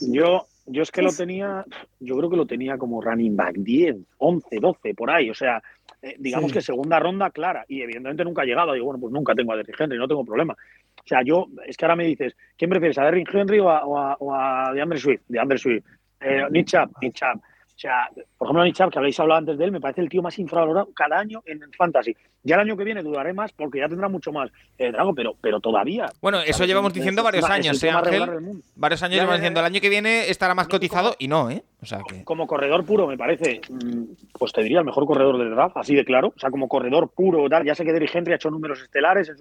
Yo, 0.00 0.46
yo 0.66 0.82
es 0.82 0.90
que 0.90 1.02
lo 1.02 1.12
tenía, 1.12 1.64
yo 2.00 2.16
creo 2.16 2.30
que 2.30 2.36
lo 2.36 2.46
tenía 2.46 2.78
como 2.78 3.00
running 3.00 3.36
back 3.36 3.56
10, 3.56 3.96
11, 4.18 4.56
12, 4.60 4.94
por 4.94 5.10
ahí. 5.10 5.28
O 5.28 5.34
sea, 5.34 5.62
eh, 6.00 6.16
digamos 6.18 6.52
que 6.52 6.60
segunda 6.60 7.00
ronda 7.00 7.30
clara. 7.30 7.64
Y 7.68 7.82
evidentemente 7.82 8.24
nunca 8.24 8.42
ha 8.42 8.46
llegado. 8.46 8.72
Digo, 8.72 8.86
bueno, 8.86 9.00
pues 9.00 9.12
nunca 9.12 9.34
tengo 9.34 9.52
a 9.52 9.56
Derrick 9.56 9.80
Henry, 9.80 9.98
no 9.98 10.08
tengo 10.08 10.24
problema. 10.24 10.54
O 10.54 11.06
sea, 11.06 11.22
yo, 11.24 11.48
es 11.66 11.76
que 11.76 11.84
ahora 11.84 11.96
me 11.96 12.06
dices, 12.06 12.36
¿quién 12.56 12.70
prefieres, 12.70 12.98
a 12.98 13.04
Derrick 13.04 13.34
Henry 13.34 13.58
o 13.58 13.68
a, 13.68 13.84
o 13.84 14.32
a, 14.32 14.72
DeAndre 14.72 14.98
Swift? 14.98 15.22
DeAndre 15.26 15.58
Swift. 15.58 15.84
Eh, 16.20 16.44
Nick 16.50 16.66
Chubb, 16.66 16.92
Nick 17.00 17.14
Chubb. 17.14 17.38
O 17.38 17.78
sea, 17.82 18.08
por 18.38 18.46
ejemplo, 18.46 18.64
Nick 18.64 18.76
Chubb, 18.76 18.92
que 18.92 18.98
habéis 19.00 19.18
hablado 19.18 19.38
antes 19.38 19.58
de 19.58 19.64
él, 19.64 19.72
me 19.72 19.80
parece 19.80 20.00
el 20.00 20.08
tío 20.08 20.22
más 20.22 20.38
infravalorado 20.38 20.92
cada 20.94 21.18
año 21.18 21.42
en 21.46 21.60
Fantasy. 21.72 22.14
Ya 22.44 22.56
el 22.56 22.62
año 22.62 22.76
que 22.76 22.84
viene 22.84 23.02
dudaré 23.02 23.32
más 23.32 23.52
porque 23.52 23.78
ya 23.78 23.88
tendrá 23.88 24.08
mucho 24.08 24.32
más 24.32 24.50
eh, 24.78 24.90
Drago, 24.90 25.14
pero, 25.14 25.36
pero 25.40 25.60
todavía. 25.60 26.06
Bueno, 26.20 26.40
eso 26.40 26.64
llevamos 26.64 26.92
diciendo 26.92 27.22
varios 27.22 27.48
años, 27.48 27.82
¿eh, 27.82 27.90
Ángel? 27.90 28.62
Varios 28.74 29.02
años 29.02 29.14
llevamos 29.14 29.36
diciendo 29.36 29.60
el 29.60 29.66
año 29.66 29.80
que 29.80 29.88
viene 29.88 30.28
estará 30.28 30.54
más 30.54 30.66
cotizado 30.66 31.14
y 31.18 31.28
no, 31.28 31.50
¿eh? 31.50 31.62
O 31.82 31.86
sea 31.86 32.00
que... 32.08 32.22
Como 32.24 32.46
corredor 32.46 32.84
puro, 32.84 33.06
me 33.06 33.16
parece, 33.16 33.60
mm, 33.68 34.02
pues 34.38 34.52
te 34.52 34.62
diría 34.62 34.78
el 34.78 34.84
mejor 34.84 35.04
corredor 35.04 35.36
del 35.38 35.50
draft, 35.50 35.76
así 35.76 35.94
de 35.94 36.04
claro. 36.04 36.32
O 36.36 36.38
sea, 36.38 36.50
como 36.50 36.68
corredor 36.68 37.10
puro, 37.10 37.48
tal. 37.48 37.64
Ya 37.64 37.74
sé 37.74 37.84
que 37.84 37.92
Derrick 37.92 38.14
Henry 38.14 38.32
ha 38.32 38.36
hecho 38.36 38.50
números 38.50 38.80
estelares, 38.80 39.32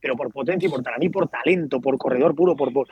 pero 0.00 0.16
por 0.16 0.32
potencia 0.32 0.66
y 0.66 0.70
por, 0.70 0.82
mí 0.98 1.08
por 1.08 1.28
talento, 1.28 1.80
por 1.80 1.96
corredor 1.98 2.34
puro, 2.34 2.56
por, 2.56 2.72
por, 2.72 2.88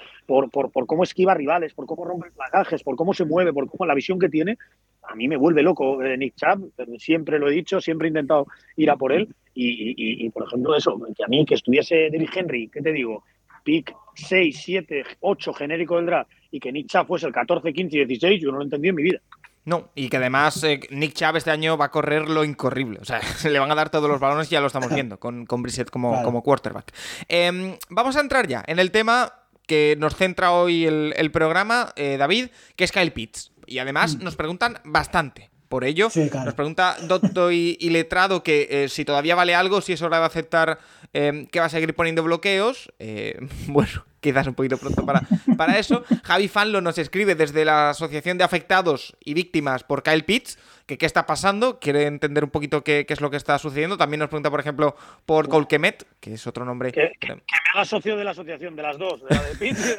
por, 0.50 0.70
por, 0.70 0.86
cómo 0.86 1.02
esquiva 1.02 1.34
rivales, 1.34 1.74
por 1.74 1.86
cómo 1.86 2.04
rompe 2.04 2.28
bagajes, 2.36 2.82
por 2.82 2.96
cómo 2.96 3.12
se 3.12 3.24
mueve, 3.24 3.52
por 3.52 3.68
cómo 3.68 3.86
la 3.86 3.94
visión 3.94 4.18
que 4.18 4.28
tiene, 4.28 4.56
a 5.02 5.14
mí 5.14 5.28
me 5.28 5.36
vuelve 5.36 5.62
loco 5.62 6.02
eh, 6.02 6.16
Nick 6.16 6.34
Chubb. 6.36 6.72
Siempre 6.98 7.38
lo 7.38 7.48
he 7.48 7.52
dicho, 7.52 7.80
siempre 7.80 8.08
he 8.08 8.10
intentado 8.10 8.46
ir 8.76 8.90
a 8.90 8.96
por 8.96 9.12
él 9.12 9.34
y, 9.54 10.28
por 10.30 10.46
ejemplo, 10.46 10.74
eso, 10.74 10.98
que 11.14 11.24
a 11.24 11.28
mí 11.28 11.44
que 11.44 11.54
estuviese 11.54 12.10
Derrick 12.10 12.36
Henry, 12.36 12.68
¿qué 12.68 12.80
te 12.80 12.92
digo? 12.92 13.24
Pick 13.64 13.94
6, 14.14 14.60
7, 14.64 15.04
8 15.20 15.52
genérico 15.52 15.96
del 15.96 16.06
draft 16.06 16.30
y 16.50 16.58
que 16.58 16.72
Nick 16.72 16.88
Chubb 16.88 17.06
fuese 17.06 17.26
el 17.26 17.32
14, 17.32 17.72
15 17.72 17.96
y 17.96 18.04
16, 18.04 18.42
yo 18.42 18.50
no 18.50 18.58
lo 18.58 18.64
entendí 18.64 18.88
en 18.88 18.94
mi 18.94 19.02
vida. 19.02 19.20
No, 19.64 19.90
y 19.94 20.08
que 20.08 20.16
además 20.16 20.62
eh, 20.64 20.80
Nick 20.90 21.14
Chubb 21.14 21.36
este 21.36 21.50
año 21.50 21.76
va 21.76 21.86
a 21.86 21.90
correr 21.90 22.28
lo 22.28 22.44
incorrible. 22.44 22.98
O 23.00 23.04
sea, 23.04 23.20
se 23.22 23.50
le 23.50 23.58
van 23.58 23.70
a 23.70 23.74
dar 23.74 23.90
todos 23.90 24.08
los 24.08 24.20
balones 24.20 24.48
y 24.48 24.52
ya 24.52 24.60
lo 24.60 24.66
estamos 24.66 24.92
viendo 24.94 25.18
con, 25.18 25.46
con 25.46 25.62
Brissett 25.62 25.90
como, 25.90 26.22
como 26.22 26.42
quarterback. 26.42 26.92
Em, 27.28 27.76
vamos 27.88 28.16
a 28.16 28.20
entrar 28.20 28.48
ya 28.48 28.64
en 28.66 28.78
el 28.78 28.90
tema 28.90 29.32
que 29.66 29.96
nos 29.98 30.16
centra 30.16 30.52
hoy 30.52 30.84
el, 30.84 31.30
programa, 31.30 31.92
eh, 31.96 32.16
David, 32.16 32.48
que 32.76 32.84
es 32.84 32.92
Kyle 32.92 33.12
Pitts. 33.12 33.51
Y 33.72 33.78
además 33.78 34.16
mm. 34.16 34.22
nos 34.22 34.36
preguntan 34.36 34.78
bastante 34.84 35.50
por 35.68 35.84
ello. 35.84 36.10
Nos 36.44 36.54
pregunta 36.54 36.96
Doctor 37.08 37.50
y, 37.50 37.88
Letrado 37.88 38.42
que 38.42 38.68
eh, 38.70 38.88
si 38.90 39.06
todavía 39.06 39.34
vale 39.34 39.54
algo, 39.54 39.80
si 39.80 39.94
es 39.94 40.02
hora 40.02 40.18
de 40.18 40.26
aceptar 40.26 40.78
eh, 41.14 41.48
que 41.50 41.60
va 41.60 41.66
a 41.66 41.70
seguir 41.70 41.94
poniendo 41.94 42.22
bloqueos. 42.22 42.92
Eh, 42.98 43.38
bueno, 43.68 44.04
quizás 44.22 44.46
un 44.46 44.54
poquito 44.54 44.78
pronto 44.78 45.04
para, 45.04 45.20
para 45.58 45.78
eso. 45.78 46.04
Javi 46.22 46.48
Fanlo 46.48 46.80
nos 46.80 46.96
escribe 46.96 47.34
desde 47.34 47.66
la 47.66 47.90
Asociación 47.90 48.38
de 48.38 48.44
Afectados 48.44 49.14
y 49.22 49.34
Víctimas 49.34 49.84
por 49.84 50.02
Kyle 50.02 50.24
Pitts 50.24 50.56
que 50.86 50.98
qué 50.98 51.06
está 51.06 51.26
pasando, 51.26 51.78
quiere 51.78 52.06
entender 52.06 52.44
un 52.44 52.50
poquito 52.50 52.82
qué, 52.82 53.06
es 53.08 53.20
lo 53.20 53.30
que 53.30 53.36
está 53.36 53.58
sucediendo. 53.58 53.96
También 53.96 54.20
nos 54.20 54.28
pregunta, 54.28 54.50
por 54.50 54.60
ejemplo, 54.60 54.96
por 55.26 55.48
Colquemet, 55.48 56.06
que 56.20 56.34
es 56.34 56.46
otro 56.46 56.64
nombre. 56.64 56.92
Que, 56.92 57.12
me 57.28 57.42
haga 57.74 57.84
socio 57.84 58.16
de 58.16 58.24
la 58.24 58.32
asociación 58.32 58.76
de 58.76 58.82
las 58.82 58.98
dos, 58.98 59.22
de 59.22 59.34
la 59.34 59.42
de 59.42 59.56
Pitts. 59.56 59.96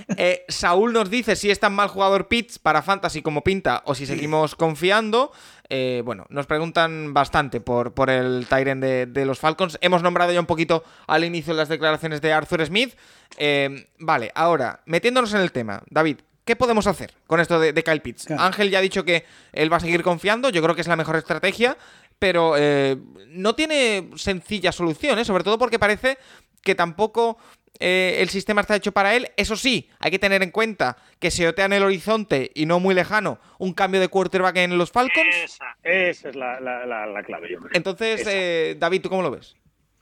Eh, 0.22 0.44
Saúl 0.48 0.92
nos 0.92 1.08
dice 1.08 1.34
si 1.34 1.50
es 1.50 1.58
tan 1.60 1.72
mal 1.72 1.88
jugador 1.88 2.28
Pitts 2.28 2.58
para 2.58 2.82
Fantasy 2.82 3.22
como 3.22 3.42
pinta 3.42 3.82
o 3.86 3.94
si 3.94 4.04
seguimos 4.04 4.54
confiando. 4.54 5.32
Eh, 5.72 6.02
bueno, 6.04 6.26
nos 6.30 6.46
preguntan 6.46 7.14
bastante 7.14 7.60
por, 7.60 7.94
por 7.94 8.10
el 8.10 8.46
Tyren 8.48 8.80
de, 8.80 9.24
los 9.24 9.38
Falcons. 9.38 9.78
Hemos 9.80 10.02
nombrado 10.02 10.32
ya 10.32 10.40
un 10.40 10.46
poquito 10.46 10.82
al 11.06 11.24
inicio 11.24 11.54
las 11.54 11.68
declaraciones 11.68 12.20
de 12.20 12.32
Arthur 12.32 12.66
Smith. 12.66 12.94
Eh, 13.38 13.86
vale, 14.00 14.32
ahora, 14.34 14.80
metiéndonos 14.86 15.32
en 15.32 15.40
el 15.40 15.52
tema, 15.52 15.82
David, 15.88 16.18
¿Qué 16.44 16.56
podemos 16.56 16.88
hacer 16.88 17.14
con 17.28 17.38
esto 17.38 17.60
de, 17.60 17.72
Kyle 17.84 18.00
Pitts? 18.00 18.28
Ángel 18.32 18.70
ya 18.70 18.78
ha 18.78 18.82
dicho 18.82 19.04
que 19.04 19.24
él 19.52 19.72
va 19.72 19.76
a 19.76 19.80
seguir 19.80 20.02
confiando, 20.02 20.48
yo 20.48 20.60
creo 20.62 20.74
que 20.74 20.80
es 20.80 20.88
la 20.88 20.96
mejor 20.96 21.14
estrategia, 21.14 21.76
pero 22.18 22.54
eh, 22.56 22.96
no 23.28 23.54
tiene 23.54 24.10
sencilla 24.16 24.72
solución, 24.72 25.18
¿eh? 25.20 25.24
sobre 25.24 25.44
todo 25.44 25.58
porque 25.58 25.78
parece 25.78 26.18
que 26.62 26.74
tampoco 26.74 27.38
eh, 27.78 28.16
el 28.18 28.28
sistema 28.28 28.60
está 28.60 28.76
hecho 28.76 28.92
para 28.92 29.14
él. 29.14 29.28
Eso 29.36 29.56
sí, 29.56 29.88
hay 29.98 30.10
que 30.10 30.18
tener 30.18 30.42
en 30.42 30.50
cuenta 30.50 30.96
que 31.18 31.30
se 31.30 31.46
otea 31.46 31.66
en 31.66 31.74
el 31.74 31.82
horizonte 31.82 32.50
y 32.54 32.66
no 32.66 32.80
muy 32.80 32.94
lejano 32.94 33.38
un 33.58 33.72
cambio 33.72 34.00
de 34.00 34.08
quarterback 34.08 34.56
en 34.56 34.76
los 34.78 34.90
Falcons. 34.90 35.58
Esa, 35.82 36.28
es 36.28 36.36
la, 36.36 37.22
clave, 37.24 37.50
yo 37.50 37.58
creo. 37.58 37.70
Entonces, 37.74 38.78
David, 38.78 39.02
¿tú 39.02 39.08
cómo 39.08 39.22
lo 39.22 39.30
ves? 39.30 39.56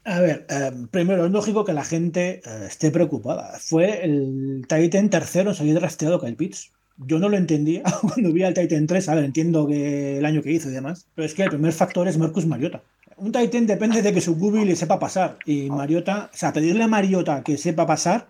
A 0.09 0.20
ver, 0.20 0.46
eh, 0.48 0.70
primero 0.90 1.26
es 1.26 1.31
lógico 1.31 1.66
que 1.66 1.74
la 1.74 1.85
gente 1.85 2.40
eh, 2.42 2.66
esté 2.66 2.90
preocupada. 2.90 3.59
Fue 3.61 4.02
el 4.02 4.64
Titan 4.66 5.11
tercero 5.11 5.50
en 5.50 5.54
salir 5.54 5.78
rastreado 5.78 6.18
Kyle 6.18 6.35
Pitts. 6.35 6.72
Yo 6.96 7.18
no 7.18 7.28
lo 7.28 7.37
entendía 7.37 7.83
cuando 8.00 8.33
vi 8.33 8.42
al 8.42 8.54
Titan 8.54 8.87
3. 8.87 9.07
A 9.07 9.14
ver, 9.16 9.24
entiendo 9.24 9.66
que 9.66 10.16
el 10.16 10.24
año 10.24 10.42
que 10.42 10.52
hizo 10.52 10.70
y 10.70 10.72
demás. 10.72 11.07
Pero 11.14 11.26
es 11.26 11.35
que 11.35 11.42
el 11.42 11.50
primer 11.50 11.72
factor 11.72 12.09
es 12.09 12.16
Marcus 12.16 12.46
Mariota. 12.46 12.83
Un 13.18 13.33
Titan 13.33 13.66
depende 13.66 14.02
de 14.02 14.12
que 14.12 14.20
su 14.20 14.37
Google 14.37 14.64
le 14.64 14.76
sepa 14.76 14.98
pasar. 14.98 15.38
Y 15.44 15.70
Mariota, 15.70 16.31
o 16.33 16.37
sea, 16.37 16.52
pedirle 16.52 16.85
a 16.85 16.88
Mariota 16.88 17.42
que 17.42 17.59
sepa 17.59 17.87
pasar 17.87 18.28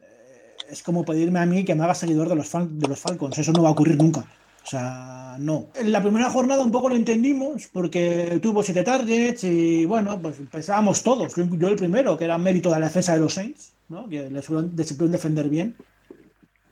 eh, 0.00 0.46
es 0.70 0.82
como 0.82 1.04
pedirme 1.04 1.38
a 1.38 1.46
mí 1.46 1.64
que 1.64 1.74
me 1.74 1.84
haga 1.84 1.94
seguidor 1.94 2.28
de 2.28 2.36
los, 2.36 2.50
de 2.52 2.88
los 2.88 2.98
Falcons. 2.98 3.38
Eso 3.38 3.52
no 3.52 3.62
va 3.62 3.68
a 3.68 3.72
ocurrir 3.72 3.96
nunca. 3.96 4.24
O 4.62 4.66
sea, 4.66 5.36
no. 5.38 5.68
En 5.74 5.90
la 5.90 6.02
primera 6.02 6.30
jornada 6.30 6.62
un 6.62 6.70
poco 6.70 6.88
lo 6.88 6.96
entendimos 6.96 7.68
porque 7.72 8.38
tuvo 8.42 8.62
siete 8.62 8.82
targets 8.82 9.44
y 9.44 9.84
bueno, 9.86 10.20
pues 10.20 10.36
pensábamos 10.50 11.02
todos, 11.02 11.34
yo 11.34 11.68
el 11.68 11.76
primero, 11.76 12.16
que 12.16 12.24
era 12.24 12.38
mérito 12.38 12.70
de 12.70 12.80
la 12.80 12.86
defensa 12.86 13.14
de 13.14 13.20
los 13.20 13.34
Saints, 13.34 13.72
¿no? 13.88 14.08
que 14.08 14.30
les 14.30 14.44
supieron 14.44 15.12
defender 15.12 15.48
bien. 15.48 15.76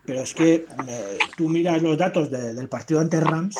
Pero 0.04 0.22
es 0.22 0.32
que 0.32 0.66
eh, 0.86 1.18
tú 1.36 1.48
miras 1.48 1.82
los 1.82 1.98
datos 1.98 2.30
del 2.30 2.68
partido 2.68 3.00
ante 3.00 3.20
Rams, 3.20 3.56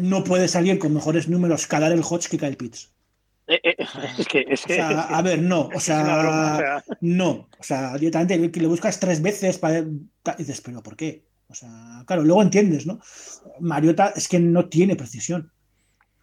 no 0.00 0.24
puede 0.24 0.48
salir 0.48 0.78
con 0.78 0.94
mejores 0.94 1.28
números 1.28 1.66
Kadar 1.66 1.92
el 1.92 2.02
Hodge 2.02 2.28
que 2.28 2.38
Kyle 2.38 2.56
Pitts. 2.56 2.90
Eh, 3.46 3.60
eh, 3.64 3.76
es 4.18 4.28
que, 4.28 4.44
es 4.48 4.62
que, 4.64 4.80
a 4.80 5.22
ver, 5.22 5.42
no, 5.42 5.68
o 5.74 5.80
sea, 5.80 6.82
no, 7.00 7.48
o 7.58 7.62
sea, 7.62 7.96
directamente 7.98 8.60
le 8.60 8.66
buscas 8.66 9.00
tres 9.00 9.20
veces 9.20 9.58
para. 9.58 9.84
Dices, 10.38 10.60
pero 10.60 10.82
¿por 10.82 10.96
qué? 10.96 11.24
O 11.48 11.54
sea, 11.54 12.04
claro, 12.06 12.22
luego 12.22 12.42
entiendes, 12.42 12.86
¿no? 12.86 13.00
Mariota 13.58 14.12
es 14.14 14.28
que 14.28 14.38
no 14.38 14.68
tiene 14.68 14.94
precisión. 14.94 15.50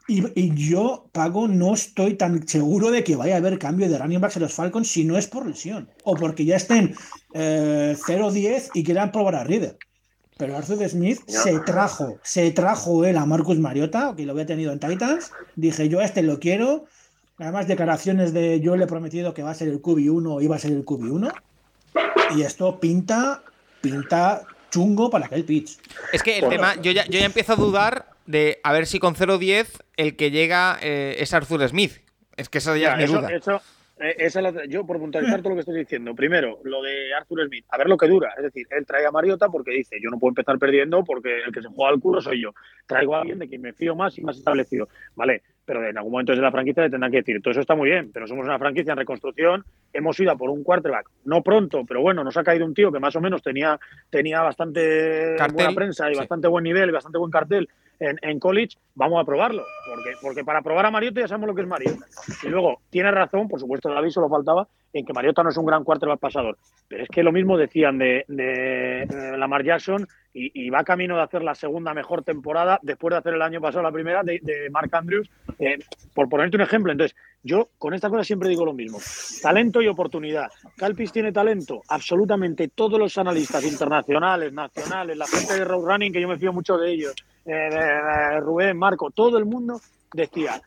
Y, 0.09 0.55
yo, 0.55 1.09
Pago, 1.11 1.49
no 1.49 1.73
estoy 1.73 2.13
tan 2.13 2.47
seguro 2.47 2.91
de 2.91 3.03
que 3.03 3.17
vaya 3.17 3.35
a 3.35 3.39
haber 3.39 3.59
cambio 3.59 3.89
de 3.89 3.97
running 3.97 4.21
backs 4.21 4.37
en 4.37 4.43
los 4.43 4.53
Falcons 4.53 4.87
si 4.87 5.03
no 5.03 5.17
es 5.17 5.27
por 5.27 5.45
lesión. 5.45 5.89
O 6.05 6.15
porque 6.15 6.45
ya 6.45 6.55
estén 6.55 6.95
eh, 7.33 7.93
0-10 7.97 8.69
y 8.73 8.85
quieran 8.85 9.11
probar 9.11 9.35
a 9.35 9.43
Reader. 9.43 9.77
Pero 10.37 10.55
Arthur 10.55 10.87
Smith 10.87 11.19
se 11.27 11.59
trajo, 11.59 12.19
se 12.23 12.51
trajo 12.51 13.05
él 13.05 13.17
a 13.17 13.25
Marcus 13.25 13.57
Mariota, 13.57 14.13
que 14.15 14.25
lo 14.25 14.33
había 14.33 14.45
tenido 14.45 14.71
en 14.71 14.79
Titans. 14.79 15.31
Dije, 15.55 15.89
yo 15.89 15.99
a 15.99 16.05
este 16.05 16.21
lo 16.21 16.39
quiero. 16.39 16.85
Además, 17.39 17.67
declaraciones 17.67 18.33
de 18.33 18.59
yo 18.59 18.75
le 18.75 18.85
he 18.85 18.87
prometido 18.87 19.33
que 19.33 19.43
va 19.43 19.51
a 19.51 19.55
ser 19.55 19.67
el 19.67 19.81
QB1 19.81 20.35
o 20.35 20.41
iba 20.41 20.55
a 20.55 20.59
ser 20.59 20.71
el 20.71 20.85
QB1. 20.85 21.33
Y 22.35 22.41
esto 22.41 22.79
pinta, 22.79 23.43
pinta 23.81 24.43
chungo 24.69 25.09
para 25.09 25.25
aquel 25.25 25.45
pitch. 25.45 25.77
Es 26.13 26.23
que 26.23 26.39
el 26.39 26.49
tema, 26.49 26.75
yo 26.81 26.91
ya, 26.91 27.05
yo 27.05 27.19
ya 27.19 27.25
empiezo 27.25 27.53
a 27.53 27.55
dudar 27.55 28.09
de 28.25 28.59
a 28.63 28.73
ver 28.73 28.85
si 28.85 28.99
con 28.99 29.15
0-10 29.15 29.67
el 29.95 30.15
que 30.15 30.31
llega 30.31 30.77
eh, 30.81 31.15
es 31.19 31.33
Arthur 31.33 31.67
Smith. 31.67 31.93
Es 32.35 32.49
que 32.49 32.59
esa 32.59 32.77
ya, 32.77 32.91
es 32.91 32.97
mi 32.97 33.03
eso, 33.05 33.13
duda. 33.17 33.29
eso, 33.35 33.61
eh, 33.99 34.15
esa 34.19 34.39
es 34.39 34.53
la- 34.53 34.65
yo, 34.65 34.85
por 34.85 34.99
puntualizar 34.99 35.39
todo 35.39 35.49
lo 35.49 35.55
que 35.55 35.61
estoy 35.61 35.77
diciendo, 35.79 36.13
primero, 36.15 36.59
lo 36.63 36.81
de 36.81 37.13
Arthur 37.13 37.45
Smith, 37.47 37.65
a 37.69 37.77
ver 37.77 37.87
lo 37.87 37.97
que 37.97 38.07
dura. 38.07 38.33
Es 38.37 38.43
decir, 38.43 38.67
él 38.71 38.85
trae 38.85 39.05
a 39.05 39.11
Mariota 39.11 39.49
porque 39.49 39.71
dice, 39.71 39.97
yo 40.01 40.09
no 40.09 40.19
puedo 40.19 40.31
empezar 40.31 40.57
perdiendo 40.59 41.03
porque 41.03 41.41
el 41.45 41.51
que 41.51 41.61
se 41.61 41.67
juega 41.67 41.91
al 41.93 41.99
culo 41.99 42.21
soy 42.21 42.41
yo. 42.41 42.53
Traigo 42.85 43.15
a 43.15 43.21
alguien 43.21 43.39
de 43.39 43.47
quien 43.47 43.61
me 43.61 43.73
fío 43.73 43.95
más 43.95 44.17
y 44.17 44.21
más 44.21 44.37
establecido. 44.37 44.87
Vale, 45.15 45.41
pero 45.67 45.85
en 45.85 45.97
algún 45.97 46.13
momento 46.13 46.31
desde 46.31 46.41
la 46.41 46.51
franquicia 46.51 46.83
le 46.83 46.89
tendrán 46.89 47.11
que 47.11 47.17
decir, 47.17 47.41
todo 47.41 47.51
eso 47.51 47.59
está 47.59 47.75
muy 47.75 47.89
bien, 47.89 48.09
pero 48.13 48.25
somos 48.25 48.45
una 48.45 48.57
franquicia 48.57 48.93
en 48.93 48.99
reconstrucción, 48.99 49.65
hemos 49.91 50.17
ido 50.17 50.31
a 50.31 50.37
por 50.37 50.49
un 50.49 50.63
quarterback, 50.63 51.09
no 51.25 51.43
pronto, 51.43 51.83
pero 51.85 52.01
bueno, 52.01 52.23
nos 52.23 52.37
ha 52.37 52.43
caído 52.43 52.65
un 52.65 52.73
tío 52.73 52.89
que 52.89 53.01
más 53.01 53.17
o 53.17 53.21
menos 53.21 53.43
tenía, 53.43 53.77
tenía 54.09 54.41
bastante 54.41 55.35
Cartel, 55.37 55.55
buena 55.55 55.71
prensa 55.73 56.09
y 56.09 56.13
sí. 56.13 56.19
bastante 56.19 56.47
buen 56.47 56.63
nivel 56.63 56.87
y 56.87 56.93
bastante 56.93 57.17
buen 57.17 57.29
cartel 57.29 57.67
en, 57.99 58.17
en 58.21 58.39
college, 58.39 58.77
vamos 58.95 59.21
a 59.21 59.25
probarlo. 59.25 59.63
Porque, 59.87 60.11
porque 60.21 60.43
para 60.43 60.61
probar 60.61 60.85
a 60.85 60.91
Mariota 60.91 61.21
ya 61.21 61.27
sabemos 61.27 61.47
lo 61.47 61.55
que 61.55 61.61
es 61.61 61.67
Mariota. 61.67 62.05
Y 62.43 62.47
luego, 62.47 62.81
tiene 62.89 63.11
razón, 63.11 63.47
por 63.47 63.59
supuesto, 63.59 63.89
David 63.89 64.09
solo 64.09 64.29
faltaba, 64.29 64.67
en 64.93 65.05
que 65.05 65.13
Mariota 65.13 65.43
no 65.43 65.49
es 65.49 65.57
un 65.57 65.65
gran 65.65 65.83
quarterback 65.83 66.19
pasador. 66.19 66.57
Pero 66.87 67.03
es 67.03 67.09
que 67.09 67.23
lo 67.23 67.31
mismo 67.31 67.57
decían 67.57 67.97
de, 67.97 68.23
de, 68.27 69.03
eh, 69.03 69.37
Lamar 69.37 69.63
Jackson 69.63 70.07
y, 70.33 70.69
va 70.69 70.83
camino 70.83 71.15
de 71.15 71.23
hacer 71.23 71.41
la 71.41 71.55
segunda 71.55 71.93
mejor 71.93 72.23
temporada 72.23 72.79
después 72.83 73.11
de 73.11 73.17
hacer 73.17 73.33
el 73.33 73.41
año 73.41 73.59
pasado 73.59 73.83
la 73.83 73.91
primera 73.91 74.21
de, 74.23 74.69
Mark 74.71 74.89
Andrews. 74.93 75.29
eh, 75.57 75.79
por 76.13 76.29
ponerte 76.29 76.57
un 76.57 76.61
ejemplo, 76.61 76.91
entonces, 76.91 77.17
yo 77.41 77.69
con 77.77 77.93
esta 77.93 78.09
cosa 78.09 78.23
siempre 78.23 78.49
digo 78.49 78.65
lo 78.65 78.73
mismo. 78.73 78.99
Talento 79.41 79.81
y 79.81 79.87
oportunidad. 79.87 80.49
Calpis 80.75 81.11
tiene 81.11 81.31
talento. 81.31 81.81
Absolutamente 81.87 82.67
todos 82.67 82.99
los 82.99 83.17
analistas 83.17 83.63
internacionales, 83.63 84.53
nacionales, 84.53 85.17
la 85.17 85.27
gente 85.27 85.55
de 85.55 85.65
Road 85.65 85.85
Running, 85.85 86.13
que 86.13 86.21
yo 86.21 86.27
me 86.27 86.37
fío 86.37 86.53
mucho 86.53 86.77
de 86.77 86.91
ellos, 86.91 87.15
eh, 87.45 88.39
Rubén, 88.39 88.77
Marco, 88.77 89.09
todo 89.11 89.37
el 89.37 89.45
mundo 89.45 89.79
decía, 90.13 90.61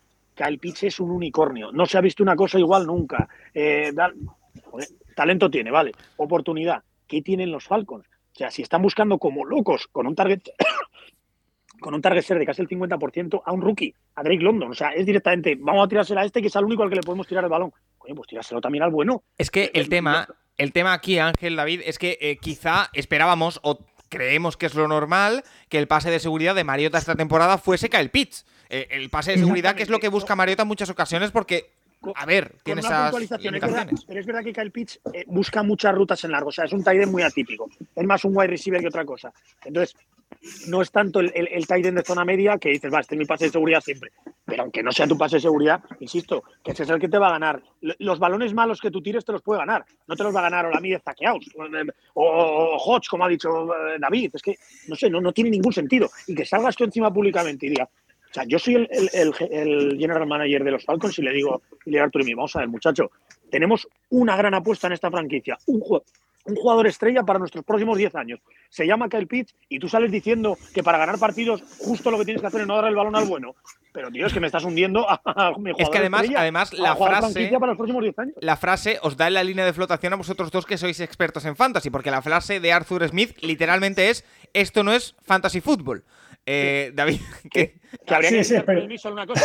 Pitts 0.61 0.85
es 0.85 1.01
un 1.01 1.11
unicornio, 1.11 1.71
no 1.73 1.87
se 1.87 1.99
ha 1.99 2.01
visto 2.01 2.23
una 2.23 2.37
cosa 2.37 2.59
igual 2.59 2.87
nunca. 2.87 3.29
Eh, 3.53 3.93
talento 5.15 5.51
tiene, 5.51 5.71
vale. 5.71 5.93
Oportunidad, 6.17 6.83
¿qué 7.07 7.23
tienen 7.23 7.51
los 7.51 7.65
Falcons? 7.65 8.07
O 8.33 8.39
sea, 8.39 8.51
si 8.51 8.63
están 8.63 8.83
buscando 8.83 9.19
como 9.19 9.45
locos 9.45 9.89
con 9.89 10.07
un 10.07 10.15
target 10.15 10.43
con 11.81 11.95
un 11.95 12.03
target 12.03 12.23
share 12.23 12.39
de 12.39 12.47
casi 12.47 12.63
el 12.63 12.69
50% 12.69 13.43
a 13.45 13.53
un 13.53 13.63
rookie, 13.63 13.95
a 14.15 14.23
Drake 14.23 14.43
London. 14.43 14.71
O 14.71 14.75
sea, 14.75 14.91
es 14.91 15.07
directamente, 15.07 15.57
vamos 15.59 15.85
a 15.85 15.89
tirársela 15.89 16.21
a 16.21 16.25
este 16.25 16.41
que 16.41 16.49
es 16.49 16.57
el 16.57 16.65
único 16.65 16.83
al 16.83 16.91
que 16.91 16.97
le 16.97 17.03
podemos 17.03 17.27
tirar 17.27 17.43
el 17.45 17.51
balón. 17.51 17.73
Coño, 17.99 18.15
pues 18.15 18.29
tirárselo 18.29 18.61
también 18.61 18.85
al 18.85 18.91
bueno. 18.91 19.25
Es 19.37 19.51
que 19.51 19.71
el 19.75 19.89
tema, 19.89 20.29
el 20.59 20.73
tema 20.73 20.93
aquí, 20.93 21.19
Ángel, 21.19 21.57
David, 21.57 21.81
es 21.85 21.99
que 21.99 22.19
eh, 22.21 22.37
quizá 22.41 22.91
esperábamos 22.93 23.61
o 23.63 23.79
creemos 24.09 24.57
que 24.57 24.67
es 24.67 24.75
lo 24.75 24.89
normal 24.89 25.45
que 25.69 25.79
el 25.79 25.89
pase 25.89 26.11
de 26.11 26.19
seguridad 26.19 26.55
de 26.55 26.65
Mariota 26.65 26.99
esta 26.99 27.15
temporada 27.15 27.59
fuese 27.59 27.89
Kyle 27.89 28.11
Pitts. 28.11 28.45
Eh, 28.69 28.89
el 28.91 29.11
pase 29.11 29.33
de 29.33 29.39
seguridad 29.39 29.75
que 29.75 29.83
es 29.83 29.89
lo 29.89 29.99
que 29.99 30.09
busca 30.09 30.37
Mariota 30.37 30.63
en 30.63 30.69
muchas 30.69 30.91
ocasiones 30.91 31.31
porque, 31.31 31.71
a 32.15 32.27
ver, 32.27 32.57
tiene 32.63 32.81
esas 32.81 33.11
puntualización, 33.11 33.55
es 33.55 33.61
verdad, 33.61 33.89
pero 34.07 34.21
es 34.21 34.27
verdad 34.27 34.43
que 34.43 34.53
Kyle 34.53 34.71
Pitts 34.71 35.01
eh, 35.13 35.25
busca 35.27 35.63
muchas 35.63 35.95
rutas 35.95 36.25
en 36.25 36.33
largo, 36.33 36.49
o 36.49 36.53
sea, 36.53 36.65
es 36.65 36.73
un 36.73 36.83
tight 36.83 37.03
end 37.03 37.13
muy 37.13 37.23
atípico. 37.23 37.69
Es 37.95 38.05
más 38.05 38.25
un 38.25 38.37
wide 38.37 38.49
receiver 38.49 38.81
que 38.81 38.89
otra 38.89 39.05
cosa. 39.05 39.33
Entonces, 39.65 39.97
no 40.69 40.81
es 40.81 40.91
tanto 40.91 41.21
el, 41.21 41.31
el, 41.35 41.49
el 41.49 41.67
tight 41.67 41.85
end 41.85 41.99
de 41.99 42.05
zona 42.05 42.25
media 42.25 42.57
que 42.57 42.71
dices, 42.71 42.93
va, 42.93 43.01
este 43.01 43.15
es 43.15 43.19
mi 43.19 43.27
pase 43.27 43.47
de 43.47 43.51
seguridad 43.51 43.81
siempre. 43.81 44.13
Pero 44.45 44.63
aunque 44.63 44.83
no 44.83 44.91
sea 44.91 45.07
tu 45.07 45.19
pase 45.19 45.37
de 45.37 45.43
seguridad, 45.43 45.83
insisto, 46.01 46.43
que 46.65 46.73
ese 46.73 46.85
es 46.85 46.91
el 46.91 46.99
que 46.99 47.09
te 47.09 47.19
va 47.19 47.29
a 47.29 47.33
ganar. 47.33 47.63
Los 47.81 48.19
balones 48.19 48.55
malos 48.55 48.81
que 48.81 48.91
tú 48.91 49.03
tires 49.03 49.25
te 49.25 49.33
los 49.33 49.43
puede 49.43 49.61
ganar. 49.61 49.85
No 50.07 50.17
te 50.17 50.23
los 50.23 50.35
va 50.35 50.41
a 50.41 50.45
ganar 50.45 50.67
Olamide 50.67 51.01
Zaqueaus 51.05 51.47
o, 51.57 51.65
o, 52.15 52.25
o 52.25 52.77
Hodge, 52.79 53.09
como 53.09 53.25
ha 53.25 53.29
dicho 53.29 53.73
eh, 53.75 53.99
David. 54.01 54.31
Es 54.35 54.43
que, 54.43 54.57
no 54.89 54.97
sé, 54.97 55.11
no, 55.11 55.21
no 55.21 55.33
tiene 55.33 55.51
ningún 55.51 55.73
sentido. 55.73 56.09
Y 56.27 56.35
que 56.35 56.45
salgas 56.45 56.75
tú 56.75 56.85
encima 56.85 57.13
públicamente 57.13 57.67
y 57.67 57.71
digas, 57.71 57.89
o 58.31 58.35
sea, 58.35 58.45
yo 58.47 58.59
soy 58.59 58.77
el, 58.77 58.89
el- 58.93 59.11
el- 59.13 59.35
el 59.93 59.99
general 59.99 60.27
manager 60.27 60.63
de 60.65 60.71
los 60.71 60.85
Falcons 60.85 61.19
y 61.19 61.23
le 61.23 61.33
digo, 61.33 61.63
y 61.85 61.91
le 61.91 61.97
digo 61.97 62.03
a 62.03 62.07
Arturo 62.07 62.25
y 62.27 62.35
vamos 62.35 62.55
a 62.57 62.61
ver, 62.61 62.69
muchacho, 62.69 63.11
tenemos 63.51 63.89
una 64.11 64.37
gran 64.37 64.55
apuesta 64.55 64.87
en 64.87 64.93
esta 64.93 65.11
franquicia, 65.11 65.59
un, 65.67 65.83
un 66.45 66.55
jugador 66.57 66.87
estrella 66.87 67.23
para 67.25 67.39
nuestros 67.39 67.65
próximos 67.65 67.99
10 67.99 68.15
años. 68.15 68.41
Se 68.71 68.87
llama 68.87 69.09
Kyle 69.09 69.27
Pitts 69.27 69.55
y 69.69 69.79
tú 69.79 69.89
sales 69.89 70.11
diciendo 70.13 70.57
que 70.73 70.83
para 70.83 70.97
ganar 70.99 71.19
partidos 71.19 71.63
justo 71.79 72.11
lo 72.11 72.19
que 72.19 72.25
tienes 72.25 72.41
que 72.41 72.47
hacer 72.47 72.63
es 72.63 72.67
no 72.67 72.77
dar 72.77 72.87
el 72.87 72.95
balón 72.95 73.15
al 73.17 73.27
bueno. 73.27 73.57
Pero, 73.93 74.09
tío, 74.11 74.25
es 74.27 74.33
que 74.33 74.39
me 74.39 74.47
estás 74.47 74.63
hundiendo 74.65 75.05
a, 75.11 75.21
a 75.25 75.51
mi 75.59 75.73
jugador 75.73 75.81
Es 75.81 75.89
que 75.91 75.99
además, 75.99 76.21
estrella, 76.23 76.41
además 76.43 76.73
la 76.75 76.95
frase, 76.95 77.33
franquicia 77.33 77.59
para 77.59 77.73
los 77.73 77.77
próximos 77.77 78.03
10 78.05 78.19
años. 78.21 78.35
la 78.41 78.57
frase 78.57 78.99
os 79.03 79.17
da 79.17 79.27
en 79.27 79.35
la 79.35 79.43
línea 79.45 79.65
de 79.67 79.73
flotación 79.73 80.13
a 80.13 80.17
vosotros 80.17 80.51
dos 80.53 80.65
que 80.65 80.79
sois 80.79 81.01
expertos 81.01 81.45
en 81.45 81.57
fantasy, 81.57 81.91
porque 81.91 82.11
la 82.13 82.23
frase 82.23 82.61
de 82.61 82.73
Arthur 82.73 83.07
Smith 83.09 83.37
literalmente 83.43 84.09
es 84.09 84.25
esto 84.55 84.85
no 84.85 84.93
es 84.93 85.17
fantasy 85.23 85.61
fútbol. 85.61 86.05
Eh, 86.53 86.91
David, 86.95 87.21
¿qué? 87.49 87.81
Que 88.05 88.15
habría 88.15 88.31
Sí, 88.31 88.37
que 88.39 88.45
sí, 88.45 88.57
Arturo 88.57 88.83
pero- 88.83 88.99
solo 88.99 89.15
una 89.15 89.27
cosa. 89.27 89.45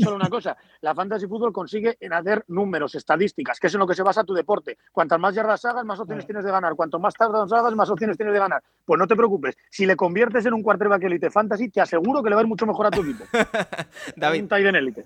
solo 0.00 0.14
una 0.16 0.28
cosa. 0.28 0.56
La 0.80 0.94
fantasy 0.94 1.26
fútbol 1.26 1.52
consigue 1.52 1.96
en 1.98 2.12
hacer 2.12 2.44
números, 2.48 2.94
estadísticas, 2.94 3.58
que 3.58 3.66
es 3.66 3.74
en 3.74 3.80
lo 3.80 3.86
que 3.86 3.94
se 3.96 4.02
basa 4.04 4.22
tu 4.22 4.32
deporte. 4.32 4.78
Cuantas 4.92 5.18
más 5.18 5.34
yardas 5.34 5.64
hagas, 5.64 5.84
más 5.84 5.98
opciones 5.98 6.24
tienes 6.24 6.44
de 6.44 6.52
ganar. 6.52 6.74
Cuanto 6.76 7.00
más 7.00 7.14
tardas 7.14 7.52
hagas, 7.52 7.74
más 7.74 7.90
opciones 7.90 8.16
tienes 8.16 8.32
de 8.32 8.38
ganar. 8.38 8.62
Pues 8.84 8.96
no 8.98 9.08
te 9.08 9.16
preocupes. 9.16 9.56
Si 9.70 9.86
le 9.86 9.96
conviertes 9.96 10.46
en 10.46 10.54
un 10.54 10.62
quarterback 10.62 11.02
elite 11.02 11.30
fantasy, 11.30 11.68
te 11.68 11.80
aseguro 11.80 12.22
que 12.22 12.28
le 12.30 12.36
va 12.36 12.42
a 12.42 12.44
ir 12.44 12.48
mucho 12.48 12.66
mejor 12.66 12.86
a 12.86 12.90
tu 12.92 13.02
equipo. 13.02 13.24
David, 14.16 14.42
Un 14.42 14.48
tight 14.48 14.66
end 14.66 14.76
elite. 14.76 15.04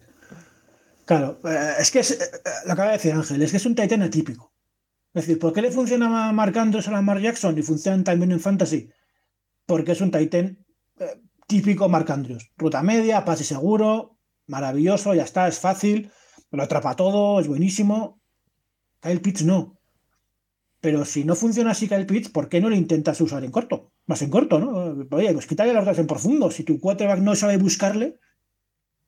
Claro, 1.07 1.39
eh, 1.45 1.73
es 1.79 1.91
que 1.91 2.01
es, 2.01 2.11
eh, 2.11 2.19
lo 2.67 2.73
acaba 2.75 2.89
de 2.91 2.97
decir 2.99 3.13
Ángel, 3.15 3.41
es 3.41 3.51
que 3.51 3.57
es 3.57 3.65
un 3.67 3.75
Titan 3.75 4.03
atípico. 4.03 4.53
Es 5.15 5.23
decir, 5.27 5.39
¿por 5.39 5.55
qué 5.55 5.63
le 5.63 5.71
funciona 5.71 6.29
a 6.29 6.33
Mark 6.33 6.57
Andrews 6.59 6.87
a 6.89 6.91
Lamar 6.91 7.19
Jackson 7.19 7.57
y 7.57 7.63
funciona 7.63 8.05
también 8.05 8.31
en 8.33 8.41
Fantasy? 8.41 8.91
Porque 9.65 9.93
es 9.93 10.01
un 10.03 10.11
Titan 10.11 10.59
típico 11.47 11.89
Mark 11.89 12.11
Andrews. 12.11 12.51
Ruta 12.57 12.83
media, 12.83 13.25
pase 13.25 13.45
seguro, 13.45 14.19
maravilloso, 14.47 15.15
ya 15.15 15.25
está, 15.25 15.49
es 15.49 15.59
fácil, 15.59 16.11
lo 16.51 16.63
atrapa 16.63 16.97
todo, 16.97 17.41
es 17.41 17.49
buenísimo. 17.49 18.21
Kyle 19.01 19.21
Pitts 19.21 19.45
no. 19.45 19.79
Pero 20.81 21.05
si 21.05 21.25
no 21.25 21.35
funciona 21.35 21.73
así 21.73 21.89
Kyle 21.89 22.07
Pitts, 22.07 22.29
¿por 22.29 22.49
qué 22.49 22.61
no 22.61 22.71
lo 22.71 22.77
intentas 22.77 23.21
usar 23.21 23.45
en 23.45 23.51
corto? 23.51 23.93
Más 24.07 24.23
en 24.23 24.31
corto, 24.31 24.59
¿no? 24.59 25.07
Oye, 25.11 25.33
pues 25.33 25.47
quítale 25.47 25.73
las 25.73 25.85
dos 25.85 25.99
en 25.99 26.07
profundo. 26.07 26.51
Si 26.51 26.63
tu 26.63 26.79
quarterback 26.81 27.21
no 27.21 27.35
sabe 27.35 27.57
buscarle, 27.57 28.19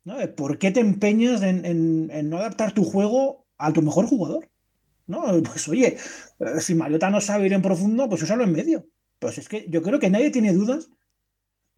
¿no? 0.04 0.16
¿Por 0.34 0.58
qué 0.58 0.70
te 0.70 0.80
empeñas 0.80 1.42
en 1.42 2.28
no 2.28 2.38
adaptar 2.38 2.72
tu 2.72 2.84
juego 2.84 3.46
a 3.56 3.72
tu 3.72 3.82
mejor 3.82 4.06
jugador? 4.06 4.50
¿No? 5.10 5.24
Pues 5.42 5.68
oye, 5.68 5.96
eh, 6.38 6.60
si 6.60 6.74
Mariota 6.74 7.10
no 7.10 7.20
sabe 7.20 7.46
ir 7.46 7.52
en 7.52 7.62
profundo, 7.62 8.08
pues 8.08 8.22
úsalo 8.22 8.44
en 8.44 8.52
medio. 8.52 8.86
Pues 9.18 9.38
es 9.38 9.48
que 9.48 9.66
yo 9.68 9.82
creo 9.82 9.98
que 9.98 10.08
nadie 10.08 10.30
tiene 10.30 10.52
dudas 10.52 10.88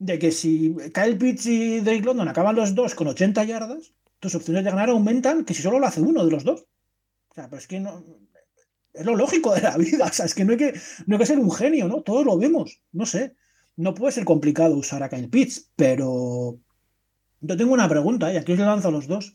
de 0.03 0.19
que 0.19 0.33
si 0.33 0.75
Kyle 0.93 1.17
Pitts 1.17 1.47
y 1.47 1.81
Drake 1.81 2.03
London 2.03 2.29
acaban 2.29 2.57
los 2.57 2.75
dos 2.75 2.95
con 2.95 3.07
80 3.07 3.45
yardas, 3.45 3.93
tus 4.19 4.35
opciones 4.35 4.65
de 4.65 4.71
ganar 4.71 4.91
aumentan 4.91 5.45
que 5.45 5.55
si 5.55 5.63
solo 5.63 5.79
lo 5.79 5.87
hace 5.87 6.01
uno 6.01 6.25
de 6.25 6.31
los 6.31 6.43
dos. 6.43 6.67
O 7.31 7.35
sea, 7.35 7.49
pero 7.49 7.59
es 7.59 7.69
que 7.69 7.79
no. 7.79 8.05
Es 8.93 9.07
lo 9.07 9.15
lógico 9.15 9.55
de 9.55 9.63
la 9.63 9.77
vida. 9.77 10.07
O 10.11 10.13
sea, 10.13 10.27
es 10.27 10.35
que 10.35 10.45
no 10.45 10.53
hay 10.53 10.59
que, 10.59 10.75
no 11.07 11.15
hay 11.15 11.19
que 11.21 11.27
ser 11.27 11.39
un 11.39 11.53
genio, 11.53 11.87
¿no? 11.87 12.03
Todos 12.03 12.27
lo 12.27 12.37
vemos. 12.37 12.81
No 12.91 13.07
sé. 13.07 13.37
No 13.77 13.95
puede 13.95 14.13
ser 14.13 14.25
complicado 14.25 14.77
usar 14.77 15.03
a 15.03 15.09
Kyle 15.09 15.31
Pitts, 15.31 15.71
pero 15.77 16.59
yo 17.41 17.57
tengo 17.57 17.73
una 17.73 17.89
pregunta, 17.89 18.33
y 18.33 18.37
aquí 18.37 18.53
os 18.53 18.59
la 18.59 18.67
lanzo 18.67 18.89
a 18.89 18.93
los 18.93 19.07
dos. 19.07 19.33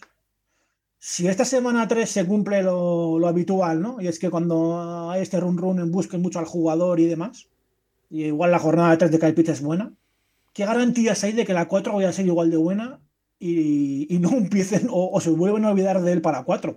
Si 0.99 1.27
esta 1.27 1.45
semana 1.45 1.87
3 1.87 2.09
se 2.09 2.25
cumple 2.25 2.61
lo, 2.61 3.17
lo 3.19 3.27
habitual, 3.27 3.81
¿no? 3.81 4.01
Y 4.01 4.07
es 4.07 4.19
que 4.19 4.29
cuando 4.29 5.09
hay 5.09 5.21
este 5.21 5.39
run 5.39 5.57
run 5.57 5.91
busquen 5.91 6.21
mucho 6.21 6.39
al 6.39 6.45
jugador 6.45 6.99
y 6.99 7.05
demás, 7.05 7.47
y 8.09 8.25
igual 8.25 8.51
la 8.51 8.59
jornada 8.59 8.97
3 8.97 9.11
de 9.11 9.19
Kyle 9.19 9.33
Pitts 9.33 9.49
es 9.49 9.61
buena, 9.61 9.93
¿qué 10.57 10.65
garantías 10.65 11.23
hay 11.23 11.33
de 11.33 11.45
que 11.45 11.53
la 11.53 11.67
4 11.67 11.93
vaya 11.93 12.09
a 12.09 12.13
ser 12.13 12.25
igual 12.25 12.49
de 12.49 12.57
buena 12.57 12.99
y, 13.39 14.13
y 14.13 14.17
no 14.17 14.31
empiecen 14.37 14.87
o, 14.89 15.11
o 15.13 15.21
se 15.21 15.29
vuelven 15.29 15.63
a 15.65 15.69
olvidar 15.69 16.01
de 16.01 16.11
él 16.13 16.21
para 16.21 16.43
4? 16.43 16.75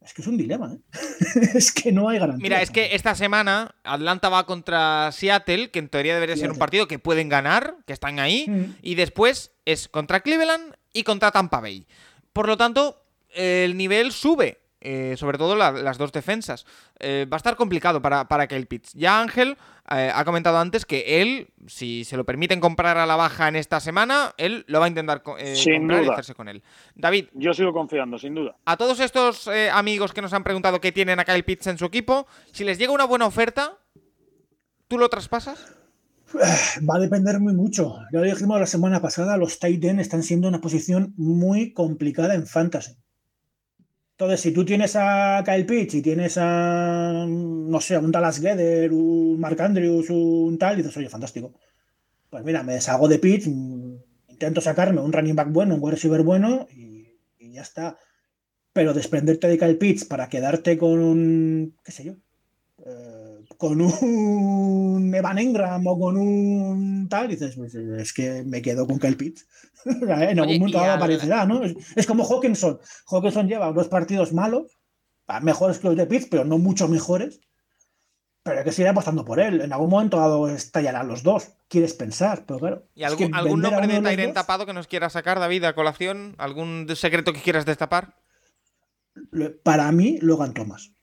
Es 0.00 0.14
que 0.14 0.22
es 0.22 0.28
un 0.28 0.38
dilema, 0.38 0.72
¿eh? 0.72 0.78
es 1.54 1.70
que 1.70 1.92
no 1.92 2.08
hay 2.08 2.18
garantía. 2.18 2.42
Mira, 2.42 2.62
es 2.62 2.70
que 2.70 2.94
esta 2.94 3.14
semana 3.14 3.74
Atlanta 3.84 4.30
va 4.30 4.46
contra 4.46 5.12
Seattle, 5.12 5.70
que 5.70 5.78
en 5.78 5.90
teoría 5.90 6.14
debería 6.14 6.38
ser 6.38 6.50
un 6.50 6.56
partido 6.56 6.88
que 6.88 6.98
pueden 6.98 7.28
ganar, 7.28 7.76
que 7.86 7.92
están 7.92 8.18
ahí, 8.18 8.46
Mm. 8.48 8.76
y 8.80 8.94
después 8.94 9.52
es 9.66 9.88
contra 9.88 10.20
Cleveland 10.20 10.74
y 10.94 11.02
contra 11.02 11.30
Tampa 11.30 11.60
Bay. 11.60 11.86
Por 12.32 12.48
lo 12.48 12.56
tanto, 12.56 13.04
el 13.34 13.76
nivel 13.76 14.12
sube, 14.12 14.62
eh, 14.80 15.14
sobre 15.16 15.38
todo 15.38 15.56
la- 15.56 15.72
las 15.72 15.98
dos 15.98 16.12
defensas. 16.12 16.64
Eh, 16.98 17.26
va 17.30 17.36
a 17.36 17.38
estar 17.38 17.56
complicado 17.56 18.00
para, 18.02 18.26
para 18.28 18.46
Kyle 18.46 18.66
Pitts. 18.66 18.92
Ya 18.94 19.20
Ángel 19.20 19.56
eh, 19.90 20.10
ha 20.14 20.24
comentado 20.24 20.58
antes 20.58 20.86
que 20.86 21.20
él, 21.22 21.48
si 21.66 22.04
se 22.04 22.16
lo 22.16 22.24
permiten 22.24 22.60
comprar 22.60 22.96
a 22.98 23.06
la 23.06 23.16
baja 23.16 23.48
en 23.48 23.56
esta 23.56 23.80
semana, 23.80 24.32
él 24.38 24.64
lo 24.68 24.78
va 24.80 24.86
a 24.86 24.88
intentar 24.88 25.22
eh, 25.38 25.56
Sin 25.56 25.78
comprar 25.80 26.00
y 26.00 26.04
duda. 26.04 26.12
hacerse 26.14 26.34
con 26.34 26.48
él. 26.48 26.62
David, 26.94 27.26
Yo 27.34 27.52
sigo 27.52 27.72
confiando, 27.72 28.18
sin 28.18 28.34
duda. 28.34 28.56
a 28.64 28.76
todos 28.76 29.00
estos 29.00 29.46
eh, 29.48 29.68
amigos 29.70 30.12
que 30.12 30.22
nos 30.22 30.32
han 30.32 30.44
preguntado 30.44 30.80
qué 30.80 30.92
tienen 30.92 31.18
a 31.20 31.24
Kyle 31.24 31.44
Pitts 31.44 31.66
en 31.66 31.78
su 31.78 31.84
equipo, 31.86 32.26
si 32.52 32.64
les 32.64 32.78
llega 32.78 32.92
una 32.92 33.04
buena 33.04 33.26
oferta, 33.26 33.78
¿tú 34.88 34.98
lo 34.98 35.08
traspasas? 35.08 35.74
Va 36.88 36.94
a 36.94 37.00
depender 37.00 37.40
muy 37.40 37.52
mucho. 37.52 37.96
Ya 38.12 38.20
lo 38.20 38.24
dijimos 38.24 38.60
la 38.60 38.66
semana 38.66 39.00
pasada, 39.02 39.36
los 39.36 39.58
tight 39.58 39.82
end 39.84 40.00
están 40.00 40.22
siendo 40.22 40.46
una 40.46 40.60
posición 40.60 41.12
muy 41.16 41.72
complicada 41.72 42.34
en 42.36 42.46
fantasy. 42.46 42.92
Entonces, 44.20 44.42
si 44.42 44.52
tú 44.52 44.66
tienes 44.66 44.96
a 44.96 45.42
Kyle 45.46 45.64
Pitts 45.64 45.94
y 45.94 46.02
tienes 46.02 46.36
a, 46.36 47.24
no 47.26 47.80
sé, 47.80 47.96
un 47.96 48.12
Dallas 48.12 48.38
Geder, 48.38 48.92
un 48.92 49.40
Mark 49.40 49.58
Andrews, 49.62 50.10
un 50.10 50.58
tal, 50.58 50.76
dices, 50.76 50.94
oye, 50.98 51.08
fantástico. 51.08 51.54
Pues 52.28 52.44
mira, 52.44 52.62
me 52.62 52.74
deshago 52.74 53.08
de 53.08 53.18
Pitts, 53.18 53.48
mm, 53.48 53.94
intento 54.28 54.60
sacarme 54.60 55.00
un 55.00 55.10
running 55.10 55.34
back 55.34 55.50
bueno, 55.50 55.74
un 55.74 55.80
wide 55.82 55.94
receiver 55.94 56.22
bueno, 56.22 56.66
y, 56.70 57.16
ya 57.38 57.62
está. 57.62 57.96
Pero 58.74 58.92
desprenderte 58.92 59.48
de 59.48 59.56
Kyle 59.56 59.78
Pitts 59.78 60.04
para 60.04 60.28
quedarte 60.28 60.76
con 60.76 61.74
qué 61.82 61.90
sé 61.90 62.04
yo, 62.04 62.16
con 63.60 63.78
un 63.78 65.14
Evan 65.14 65.38
Engram 65.38 65.86
o 65.86 65.98
con 65.98 66.16
un 66.16 67.06
tal, 67.10 67.28
dices, 67.28 67.56
pues, 67.56 67.74
es 67.74 68.12
que 68.14 68.42
me 68.42 68.62
quedo 68.62 68.86
con 68.86 68.98
Kyle 68.98 69.18
Pitts. 69.18 69.46
en 69.84 70.38
algún 70.38 70.60
momento 70.60 70.78
dado 70.78 70.94
aparecerá, 70.94 71.44
¿no? 71.44 71.62
Es, 71.62 71.76
es 71.94 72.06
como 72.06 72.24
Hawkinson. 72.24 72.80
Hawkinson 73.06 73.48
lleva 73.48 73.70
dos 73.70 73.88
partidos 73.88 74.32
malos, 74.32 74.78
mejores 75.42 75.78
que 75.78 75.88
los 75.88 75.96
de 75.98 76.06
Pitts, 76.06 76.28
pero 76.30 76.46
no 76.46 76.56
mucho 76.56 76.88
mejores. 76.88 77.42
Pero 78.42 78.60
hay 78.60 78.64
que 78.64 78.72
seguir 78.72 78.88
apostando 78.88 79.26
por 79.26 79.38
él. 79.38 79.60
En 79.60 79.74
algún 79.74 79.90
momento 79.90 80.16
dado 80.16 80.48
estallarán 80.48 81.06
los 81.06 81.22
dos. 81.22 81.50
Quieres 81.68 81.92
pensar, 81.92 82.46
pero 82.46 82.60
claro. 82.60 82.88
¿Y 82.94 83.02
es 83.02 83.10
algún, 83.10 83.30
que 83.30 83.36
algún 83.36 83.60
nombre 83.60 83.86
de 83.86 84.00
Tyrant 84.00 84.32
tapado 84.32 84.64
que 84.64 84.72
nos 84.72 84.86
quieras 84.86 85.12
sacar, 85.12 85.38
David, 85.38 85.64
a 85.64 85.74
colación? 85.74 86.34
¿Algún 86.38 86.86
secreto 86.96 87.34
que 87.34 87.42
quieras 87.42 87.66
destapar? 87.66 88.14
Para 89.62 89.92
mí, 89.92 90.16
Logan 90.22 90.54
Thomas. 90.54 90.94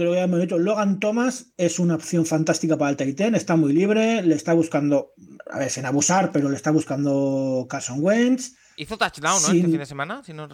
Creo 0.00 0.12
que 0.12 0.16
ya 0.16 0.24
hemos 0.24 0.40
dicho, 0.40 0.56
Logan 0.58 0.98
Thomas 0.98 1.52
es 1.58 1.78
una 1.78 1.94
opción 1.94 2.24
fantástica 2.24 2.78
para 2.78 2.90
el 2.92 2.96
Titan, 2.96 3.34
está 3.34 3.54
muy 3.54 3.74
libre, 3.74 4.22
le 4.22 4.34
está 4.34 4.54
buscando, 4.54 5.12
a 5.50 5.58
ver, 5.58 5.68
sin 5.68 5.84
abusar, 5.84 6.32
pero 6.32 6.48
le 6.48 6.56
está 6.56 6.70
buscando 6.70 7.66
Carson 7.68 7.98
Wentz. 8.00 8.54
Hizo 8.78 8.96
touchdown, 8.96 9.42
¿no? 9.42 9.48
Sin- 9.48 9.56
Este 9.56 9.68
fin 9.72 9.78
de 9.78 9.84
semana. 9.84 10.22
Si 10.24 10.32
no 10.32 10.48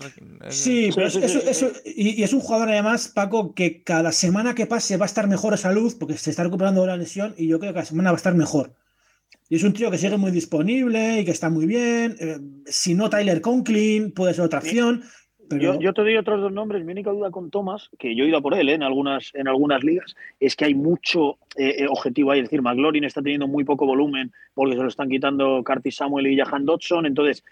Sí, 0.50 0.90
pero 0.92 1.08
sí, 1.10 1.20
es- 1.22 1.64
y, 1.84 2.20
y 2.20 2.24
es 2.24 2.32
un 2.32 2.40
jugador 2.40 2.70
además, 2.70 3.06
Paco, 3.06 3.54
que 3.54 3.84
cada 3.84 4.10
semana 4.10 4.52
que 4.56 4.66
pase 4.66 4.96
va 4.96 5.04
a 5.04 5.06
estar 5.06 5.28
mejor 5.28 5.52
de 5.52 5.58
salud 5.58 5.94
porque 5.96 6.18
se 6.18 6.30
está 6.30 6.42
recuperando 6.42 6.80
de 6.80 6.88
la 6.88 6.96
lesión 6.96 7.32
y 7.38 7.46
yo 7.46 7.60
creo 7.60 7.70
que 7.70 7.74
cada 7.74 7.86
semana 7.86 8.10
va 8.10 8.16
a 8.16 8.18
estar 8.18 8.34
mejor. 8.34 8.74
Y 9.48 9.54
es 9.54 9.62
un 9.62 9.74
tío 9.74 9.92
que 9.92 9.98
sigue 9.98 10.16
muy 10.16 10.32
disponible 10.32 11.20
y 11.20 11.24
que 11.24 11.30
está 11.30 11.50
muy 11.50 11.66
bien. 11.66 12.16
eh, 12.18 12.38
si 12.66 12.94
no, 12.94 13.08
Tyler 13.10 13.40
Conklin 13.40 14.10
puede 14.10 14.34
ser 14.34 14.44
otra 14.44 14.60
Sí. 14.60 14.70
opción. 14.70 15.04
Pero 15.48 15.62
Yo, 15.62 15.80
yo 15.80 15.92
te 15.94 16.02
doy 16.02 16.16
otros 16.16 16.40
dos 16.40 16.52
nombres. 16.52 16.84
Mi 16.84 16.92
única 16.92 17.10
duda 17.10 17.30
con 17.30 17.50
Thomas, 17.50 17.90
que 17.98 18.14
yo 18.14 18.24
he 18.24 18.28
ido 18.28 18.38
a 18.38 18.42
por 18.42 18.54
él 18.54 18.68
¿eh? 18.68 18.74
en, 18.74 18.82
algunas, 18.82 19.32
en 19.34 19.48
algunas 19.48 19.82
ligas, 19.84 20.14
es 20.40 20.56
que 20.56 20.64
hay 20.64 20.74
mucho 20.74 21.38
eh, 21.56 21.76
eh, 21.78 21.86
objetivo 21.88 22.30
ahí. 22.30 22.40
Es 22.40 22.46
decir, 22.46 22.62
McLaurin 22.62 23.04
está 23.04 23.22
teniendo 23.22 23.46
muy 23.46 23.64
poco 23.64 23.86
volumen 23.86 24.32
porque 24.54 24.76
se 24.76 24.82
lo 24.82 24.88
están 24.88 25.08
quitando 25.08 25.62
Curtis 25.64 25.96
Samuel 25.96 26.26
y 26.26 26.36
Jahan 26.36 26.64
Dodson. 26.64 27.06
Entonces, 27.06 27.44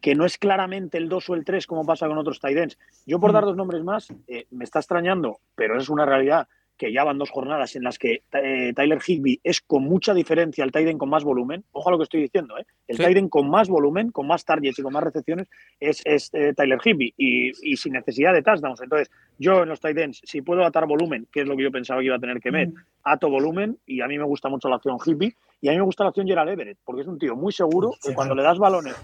que 0.00 0.14
no 0.14 0.24
es 0.24 0.38
claramente 0.38 0.96
el 0.98 1.08
2 1.08 1.30
o 1.30 1.34
el 1.34 1.44
3 1.44 1.66
como 1.66 1.84
pasa 1.84 2.08
con 2.08 2.18
otros 2.18 2.40
tight 2.40 2.56
ends. 2.56 2.78
Yo, 3.06 3.20
por 3.20 3.30
Mm. 3.30 3.34
dar 3.34 3.44
dos 3.44 3.56
nombres 3.56 3.82
más, 3.82 4.08
eh, 4.28 4.46
me 4.50 4.64
está 4.64 4.78
extrañando, 4.78 5.38
pero 5.54 5.76
es 5.78 5.88
una 5.88 6.06
realidad 6.06 6.48
que 6.80 6.90
ya 6.94 7.04
van 7.04 7.18
dos 7.18 7.28
jornadas 7.30 7.76
en 7.76 7.82
las 7.84 7.98
que 7.98 8.22
eh, 8.32 8.72
Tyler 8.74 8.98
Higby 9.06 9.38
es 9.44 9.60
con 9.60 9.82
mucha 9.84 10.14
diferencia 10.14 10.64
el 10.64 10.70
end 10.74 10.96
con 10.98 11.10
más 11.10 11.24
volumen. 11.24 11.62
Ojo 11.72 11.90
a 11.90 11.92
lo 11.92 11.98
que 11.98 12.04
estoy 12.04 12.22
diciendo, 12.22 12.56
¿eh? 12.56 12.64
El 12.88 12.96
Sí. 12.96 13.02
end 13.04 13.28
con 13.28 13.50
más 13.50 13.68
volumen, 13.68 14.10
con 14.10 14.26
más 14.26 14.46
targets 14.46 14.78
y 14.78 14.82
con 14.82 14.94
más 14.94 15.04
recepciones 15.04 15.46
es, 15.78 16.00
es, 16.06 16.30
eh, 16.32 16.54
Tyler 16.56 16.78
Higby 16.82 17.12
y, 17.18 17.50
y 17.70 17.76
sin 17.76 17.92
necesidad 17.92 18.32
de 18.32 18.40
touchdowns. 18.42 18.80
Entonces, 18.80 19.10
yo 19.38 19.62
en 19.62 19.68
los 19.68 19.78
tight 19.78 19.98
ends, 19.98 20.22
si 20.24 20.40
puedo 20.40 20.64
atar 20.64 20.86
volumen, 20.86 21.26
que 21.30 21.42
es 21.42 21.46
lo 21.46 21.54
que 21.54 21.64
yo 21.64 21.70
pensaba 21.70 22.00
que 22.00 22.06
iba 22.06 22.16
a 22.16 22.18
tener 22.18 22.40
que 22.40 22.50
meter, 22.50 22.68
Mm. 22.74 22.84
ato 23.04 23.28
volumen 23.28 23.76
y 23.84 24.00
a 24.00 24.06
mí 24.08 24.16
me 24.16 24.24
gusta 24.24 24.48
mucho 24.48 24.70
la 24.70 24.76
opción 24.76 24.96
Higby 25.04 25.34
y 25.60 25.68
a 25.68 25.72
mí 25.72 25.76
me 25.76 25.84
gusta 25.84 26.04
la 26.04 26.08
opción 26.10 26.26
Gerald 26.26 26.48
Everett 26.50 26.78
porque 26.82 27.02
es 27.02 27.08
un 27.08 27.18
tío 27.18 27.36
muy 27.36 27.52
seguro 27.52 27.90
que 28.02 28.14
cuando 28.14 28.34
le 28.34 28.42
das 28.42 28.58
balones 28.58 28.96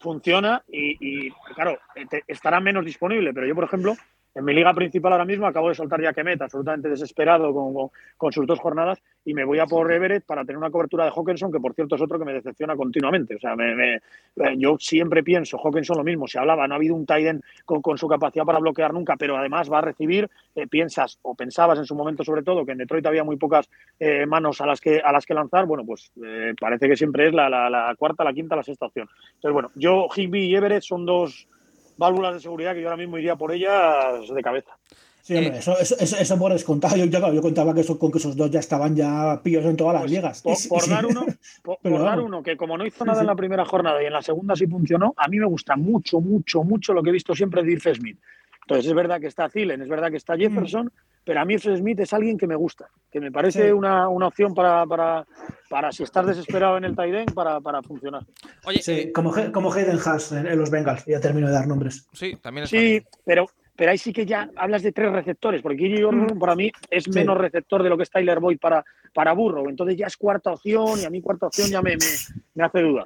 funciona 0.00 0.64
y, 0.68 0.96
y, 1.28 1.30
claro, 1.54 1.78
eh, 1.94 2.06
te- 2.10 2.24
estará 2.26 2.58
menos 2.58 2.84
disponible, 2.84 3.32
pero 3.32 3.46
yo, 3.46 3.54
por 3.54 3.64
ejemplo, 3.64 3.94
en 4.34 4.44
mi 4.44 4.54
liga 4.54 4.72
principal 4.74 5.12
ahora 5.12 5.24
mismo 5.24 5.46
acabo 5.46 5.68
de 5.68 5.74
soltar 5.74 6.00
ya 6.00 6.12
Kemet, 6.12 6.40
absolutamente 6.42 6.88
desesperado 6.88 7.52
con, 7.52 7.90
con- 8.16 8.32
sus 8.32 8.46
dos 8.46 8.60
jornadas, 8.60 9.02
y 9.24 9.34
me 9.34 9.44
voy 9.44 9.58
a 9.58 9.66
por 9.66 9.90
Everett 9.92 10.24
para 10.24 10.42
tener 10.44 10.56
una 10.56 10.70
cobertura 10.70 11.04
de 11.04 11.10
Hawkinson, 11.10 11.50
que 11.50 11.58
por 11.58 11.74
cierto 11.74 11.96
es 11.96 12.00
otro 12.02 12.18
que 12.18 12.24
me 12.24 12.32
decepciona 12.32 12.76
continuamente. 12.76 13.34
O 13.34 13.38
sea, 13.40 13.56
me- 13.56 13.96
eh, 13.96 14.00
yo 14.56 14.76
siempre 14.78 15.22
pienso, 15.24 15.58
Hawkinson 15.58 15.96
lo 15.98 16.04
mismo, 16.04 16.28
se 16.28 16.38
hablaba, 16.38 16.68
no 16.68 16.74
ha 16.74 16.76
habido 16.76 16.94
un 16.94 17.04
end 17.08 17.42
con, 17.64 17.82
con 17.82 17.98
su 17.98 18.06
capacidad 18.06 18.44
para 18.44 18.60
bloquear 18.60 18.94
nunca, 18.94 19.16
pero 19.16 19.36
además 19.36 19.70
va 19.70 19.78
a 19.78 19.82
recibir, 19.82 20.30
eh, 20.54 20.66
piensas 20.68 21.18
o 21.22 21.34
pensabas 21.34 21.78
en 21.78 21.84
su 21.84 21.94
momento 21.96 22.22
sobre 22.24 22.42
todo 22.42 22.64
que 22.64 22.72
en 22.72 22.78
Detroit 22.78 23.06
había 23.06 23.24
muy 23.24 23.36
pocas 23.36 23.68
eh, 23.98 24.26
manos 24.26 24.60
a 24.60 24.66
las 24.66 24.80
que 24.80 25.00
a 25.00 25.10
las 25.12 25.26
que 25.26 25.34
lanzar, 25.34 25.66
bueno, 25.66 25.84
pues 25.84 26.12
parece 26.60 26.88
que 26.88 26.96
siempre 26.96 27.26
es 27.28 27.34
la, 27.34 27.48
la- 27.48 27.68
la 27.68 27.94
cuarta, 27.98 28.22
la 28.24 28.32
quinta, 28.32 28.54
la 28.56 28.62
sexta 28.62 28.86
opción. 28.86 29.08
Entonces, 29.34 29.52
bueno, 29.52 29.70
yo, 29.74 30.06
Higby 30.14 30.46
y 30.46 30.54
Everett 30.54 30.82
son 30.82 31.04
dos 31.04 31.48
válvulas 32.00 32.34
de 32.34 32.40
seguridad 32.40 32.74
que 32.74 32.80
yo 32.80 32.88
ahora 32.88 32.96
mismo 32.96 33.18
iría 33.18 33.36
por 33.36 33.52
ellas 33.52 34.28
de 34.34 34.42
cabeza. 34.42 34.72
Sí, 35.22 35.36
hombre, 35.36 35.56
Eh, 35.56 35.58
eso, 35.58 35.78
eso, 35.78 35.96
eso, 36.00 36.16
eso 36.16 36.38
por 36.38 36.50
descontado. 36.52 36.96
Yo, 36.96 37.04
ya, 37.04 37.18
claro, 37.18 37.34
yo 37.34 37.42
contaba 37.42 37.74
que 37.74 37.82
eso, 37.82 37.98
con 37.98 38.10
que 38.10 38.18
esos 38.18 38.34
dos 38.34 38.50
ya 38.50 38.58
estaban 38.58 38.96
ya 38.96 39.38
pillos 39.44 39.64
en 39.66 39.76
todas 39.76 39.92
las 39.94 40.02
Pues, 40.02 40.10
ligas. 40.10 40.42
por, 40.68 40.88
dar 40.88 41.04
uno, 41.06 41.26
por, 41.62 41.78
Pero 41.82 41.96
por 41.96 42.04
dar 42.04 42.20
uno 42.20 42.42
que 42.42 42.56
como 42.56 42.76
no 42.78 42.86
hizo 42.86 43.04
nada 43.04 43.18
sí. 43.18 43.20
en 43.20 43.26
la 43.26 43.36
primera 43.36 43.64
jornada 43.66 44.02
y 44.02 44.06
en 44.06 44.14
la 44.14 44.22
segunda 44.22 44.56
sí 44.56 44.66
funcionó, 44.66 45.12
a 45.16 45.28
mí 45.28 45.38
me 45.38 45.46
gusta 45.46 45.76
mucho, 45.76 46.20
mucho, 46.20 46.64
mucho 46.64 46.94
lo 46.94 47.02
que 47.02 47.10
he 47.10 47.12
visto 47.12 47.34
siempre 47.34 47.62
de 47.62 47.72
Irfe 47.72 47.94
Smith. 47.94 48.18
Entonces 48.62 48.86
es 48.86 48.94
verdad 48.94 49.20
que 49.20 49.26
está 49.26 49.48
Thielen, 49.48 49.82
es 49.82 49.88
verdad 49.88 50.10
que 50.10 50.16
está 50.16 50.36
Jefferson, 50.36 50.90
pero 51.24 51.40
a 51.40 51.44
mí 51.44 51.54
Irfe 51.54 51.76
Smith 51.76 52.00
es 52.00 52.12
alguien 52.14 52.38
que 52.38 52.46
me 52.46 52.54
gusta, 52.56 52.88
que 53.12 53.20
me 53.20 53.30
parece 53.30 53.64
Mm. 53.64 53.66
Sí. 53.66 53.72
una, 53.72 54.08
una 54.08 54.26
opción 54.28 54.54
para, 54.54 54.86
para, 54.86 55.26
para 55.68 55.92
si 55.92 56.02
estás 56.04 56.26
desesperado 56.26 56.78
en 56.78 56.84
el 56.84 56.96
tight 56.96 57.14
end, 57.14 57.34
para, 57.34 57.60
para 57.60 57.82
funcionar. 57.82 58.22
Oye, 58.66 58.82
Sí, 58.82 58.92
eh, 58.92 59.12
como, 59.12 59.32
como 59.52 59.72
Hayden 59.72 59.98
Haas 60.04 60.32
en, 60.32 60.46
en 60.46 60.58
los 60.58 60.70
Bengals. 60.70 61.04
Ya 61.06 61.20
termino 61.20 61.46
de 61.46 61.52
dar 61.54 61.66
nombres. 61.66 62.06
sí, 62.12 62.36
también 62.42 62.66
Sí, 62.66 62.76
bien. 62.76 63.04
pero, 63.24 63.46
pero 63.76 63.90
ahí 63.90 63.98
sí 63.98 64.12
que 64.12 64.26
ya 64.26 64.50
hablas 64.56 64.82
de 64.82 64.92
tres 64.92 65.10
receptores, 65.12 65.62
porque 65.62 65.78
Gigi 65.78 66.02
Jordan 66.02 66.38
para 66.38 66.54
mí 66.54 66.70
es 66.90 67.04
Sí. 67.04 67.10
menos 67.10 67.38
receptor 67.38 67.82
de 67.82 67.88
lo 67.88 67.96
que 67.96 68.02
es 68.02 68.10
Tyler 68.10 68.38
Boyd 68.40 68.58
para, 68.58 68.84
para 69.14 69.32
Burrow. 69.32 69.68
Entonces 69.68 69.96
ya 69.96 70.06
es 70.06 70.16
cuarta 70.16 70.52
opción 70.52 71.00
y 71.00 71.04
a 71.04 71.10
mí 71.10 71.20
cuarta 71.22 71.46
opción 71.46 71.70
ya 71.70 71.80
me, 71.80 71.96
me, 71.96 72.04
me 72.54 72.64
hace 72.64 72.80
duda. 72.82 73.04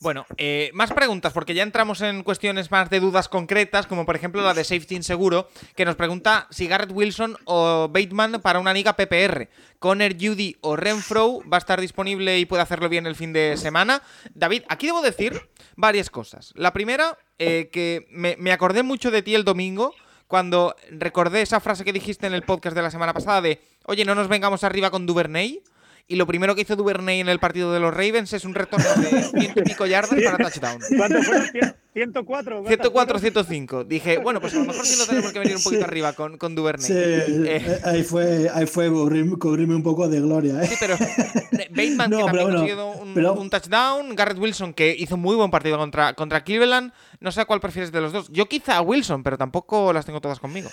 Bueno, 0.00 0.26
eh, 0.36 0.70
más 0.74 0.92
preguntas, 0.92 1.32
porque 1.32 1.54
ya 1.54 1.62
entramos 1.62 2.00
en 2.00 2.22
cuestiones 2.22 2.70
más 2.70 2.90
de 2.90 3.00
dudas 3.00 3.28
concretas, 3.28 3.86
como 3.86 4.04
por 4.04 4.14
ejemplo 4.14 4.42
la 4.42 4.54
de 4.54 4.64
Safety 4.64 4.94
Inseguro, 4.94 5.48
que 5.74 5.84
nos 5.84 5.96
pregunta 5.96 6.46
si 6.50 6.66
Garrett 6.66 6.92
Wilson 6.92 7.36
o 7.44 7.88
Bateman 7.88 8.40
para 8.42 8.60
una 8.60 8.72
liga 8.72 8.94
PPR. 8.94 9.48
Conner, 9.78 10.16
Judy 10.20 10.56
o 10.60 10.76
Renfro 10.76 11.40
va 11.50 11.56
a 11.56 11.58
estar 11.58 11.80
disponible 11.80 12.38
y 12.38 12.46
puede 12.46 12.62
hacerlo 12.62 12.88
bien 12.88 13.06
el 13.06 13.16
fin 13.16 13.32
de 13.32 13.56
semana. 13.56 14.02
David, 14.34 14.62
aquí 14.68 14.86
debo 14.86 15.02
decir 15.02 15.48
varias 15.76 16.10
cosas. 16.10 16.52
La 16.56 16.72
primera, 16.72 17.18
eh, 17.38 17.70
que 17.72 18.06
me, 18.10 18.36
me 18.38 18.52
acordé 18.52 18.82
mucho 18.82 19.10
de 19.10 19.22
ti 19.22 19.34
el 19.34 19.44
domingo. 19.44 19.94
Cuando 20.26 20.74
recordé 20.90 21.42
esa 21.42 21.60
frase 21.60 21.84
que 21.84 21.92
dijiste 21.92 22.26
en 22.26 22.34
el 22.34 22.42
podcast 22.42 22.74
de 22.76 22.82
la 22.82 22.90
semana 22.90 23.14
pasada 23.14 23.40
de, 23.40 23.60
oye, 23.84 24.04
no 24.04 24.14
nos 24.14 24.28
vengamos 24.28 24.64
arriba 24.64 24.90
con 24.90 25.06
Duvernay. 25.06 25.62
Y 26.08 26.14
lo 26.14 26.26
primero 26.26 26.54
que 26.54 26.60
hizo 26.62 26.76
Duvernay 26.76 27.18
en 27.18 27.28
el 27.28 27.40
partido 27.40 27.72
de 27.72 27.80
los 27.80 27.92
Ravens 27.92 28.32
es 28.32 28.44
un 28.44 28.54
retorno 28.54 28.86
de 29.00 29.22
ciento 29.24 29.60
y 29.60 29.62
pico 29.64 29.86
yardas 29.86 30.20
para 30.22 30.38
touchdown. 30.38 30.78
¿Cuánto 30.96 31.22
fueron? 31.22 31.46
Cien- 31.48 31.74
104. 31.94 32.62
¿cuántas 32.62 32.68
104, 32.68 33.18
fueron? 33.18 33.20
105. 33.20 33.84
Dije, 33.84 34.18
bueno, 34.18 34.40
pues 34.40 34.54
a 34.54 34.58
lo 34.58 34.66
mejor 34.66 34.86
sí 34.86 34.96
nos 34.98 35.08
tenemos 35.08 35.32
que 35.32 35.38
venir 35.40 35.56
un 35.56 35.62
poquito 35.64 35.80
Sí. 35.82 35.88
arriba 35.88 36.12
con, 36.12 36.38
con 36.38 36.54
Duvernay. 36.54 36.86
Sí, 36.86 36.92
Eh, 36.94 37.80
ahí 37.84 38.04
fue, 38.04 38.48
ahí 38.54 38.66
fue 38.66 38.88
cubrirme, 38.88 39.36
cubrirme 39.36 39.74
un 39.74 39.82
poco 39.82 40.06
de 40.06 40.20
gloria. 40.20 40.62
¿eh? 40.62 40.66
Sí, 40.68 40.76
pero 40.78 40.94
eh, 40.94 41.68
Bateman 41.70 42.10
No, 42.10 42.18
que 42.18 42.24
pero 42.24 42.26
también 42.26 42.44
bueno, 42.44 42.58
consiguió 42.60 42.86
un, 43.02 43.14
pero- 43.14 43.32
un 43.34 43.50
touchdown, 43.50 44.14
Garrett 44.14 44.38
Wilson 44.38 44.74
que 44.74 44.94
hizo 44.96 45.16
muy 45.16 45.34
buen 45.34 45.50
partido 45.50 45.76
contra, 45.78 46.12
contra 46.12 46.44
Cleveland. 46.44 46.92
No 47.18 47.32
sé 47.32 47.40
a 47.40 47.46
cuál 47.46 47.60
prefieres 47.60 47.90
de 47.90 48.00
los 48.00 48.12
dos. 48.12 48.28
Yo 48.30 48.46
quizá 48.46 48.76
a 48.76 48.80
Wilson, 48.82 49.24
pero 49.24 49.36
tampoco 49.38 49.92
las 49.92 50.04
tengo 50.06 50.20
todas 50.20 50.38
conmigo. 50.38 50.70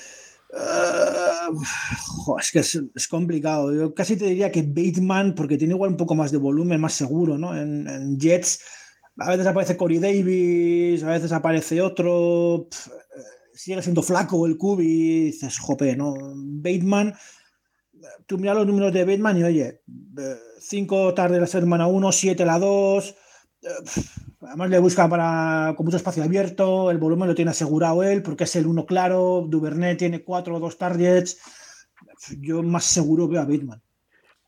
Ah, 0.55 1.49
es 2.39 2.51
que 2.51 2.59
es, 2.59 3.07
complicado. 3.07 3.73
Yo 3.73 3.93
casi 3.93 4.15
te 4.15 4.25
diría 4.25 4.51
que 4.51 4.61
Bateman, 4.61 5.35
porque 5.35 5.57
tiene 5.57 5.73
igual 5.73 5.91
un 5.91 5.97
poco 5.97 6.15
más 6.15 6.31
de 6.31 6.37
volumen, 6.37 6.79
más 6.79 6.93
seguro, 6.93 7.37
¿no? 7.37 7.57
En, 7.57 8.19
Jets, 8.19 8.61
a 9.17 9.29
veces 9.29 9.47
aparece 9.47 9.77
Corey 9.77 9.99
Davis, 9.99 11.03
a 11.03 11.09
veces 11.09 11.31
aparece 11.31 11.81
otro. 11.81 12.67
eh, 12.71 13.21
sigue 13.53 13.81
siendo 13.81 14.03
flaco 14.03 14.45
el 14.45 14.57
Cubi, 14.57 15.25
dices, 15.25 15.57
jope, 15.59 15.95
¿no? 15.95 16.13
Bateman, 16.35 17.15
tú 18.25 18.37
miras 18.37 18.57
los 18.57 18.67
números 18.67 18.93
de 18.93 19.05
Bateman 19.05 19.37
y 19.37 19.43
oye, 19.43 19.81
5 20.59 21.13
tarde 21.13 21.39
la 21.39 21.47
semana 21.47 21.87
1, 21.87 22.11
7 22.11 22.45
la 22.45 22.59
2. 22.59 23.15
Además 24.47 24.69
le 24.69 24.79
busca 24.79 25.07
para 25.09 25.73
con 25.75 25.85
mucho 25.85 25.97
espacio 25.97 26.23
abierto, 26.23 26.91
el 26.91 26.97
volumen 26.97 27.27
lo 27.27 27.35
tiene 27.35 27.51
asegurado 27.51 28.03
él 28.03 28.21
porque 28.23 28.43
es 28.45 28.55
el 28.55 28.67
uno 28.67 28.85
claro, 28.85 29.45
Duvernay 29.47 29.97
tiene 29.97 30.23
cuatro 30.23 30.55
o 30.55 30.59
dos 30.59 30.77
targets. 30.77 31.39
Yo 32.39 32.63
más 32.63 32.85
seguro 32.85 33.27
veo 33.27 33.41
a 33.41 33.45
Bateman. 33.45 33.81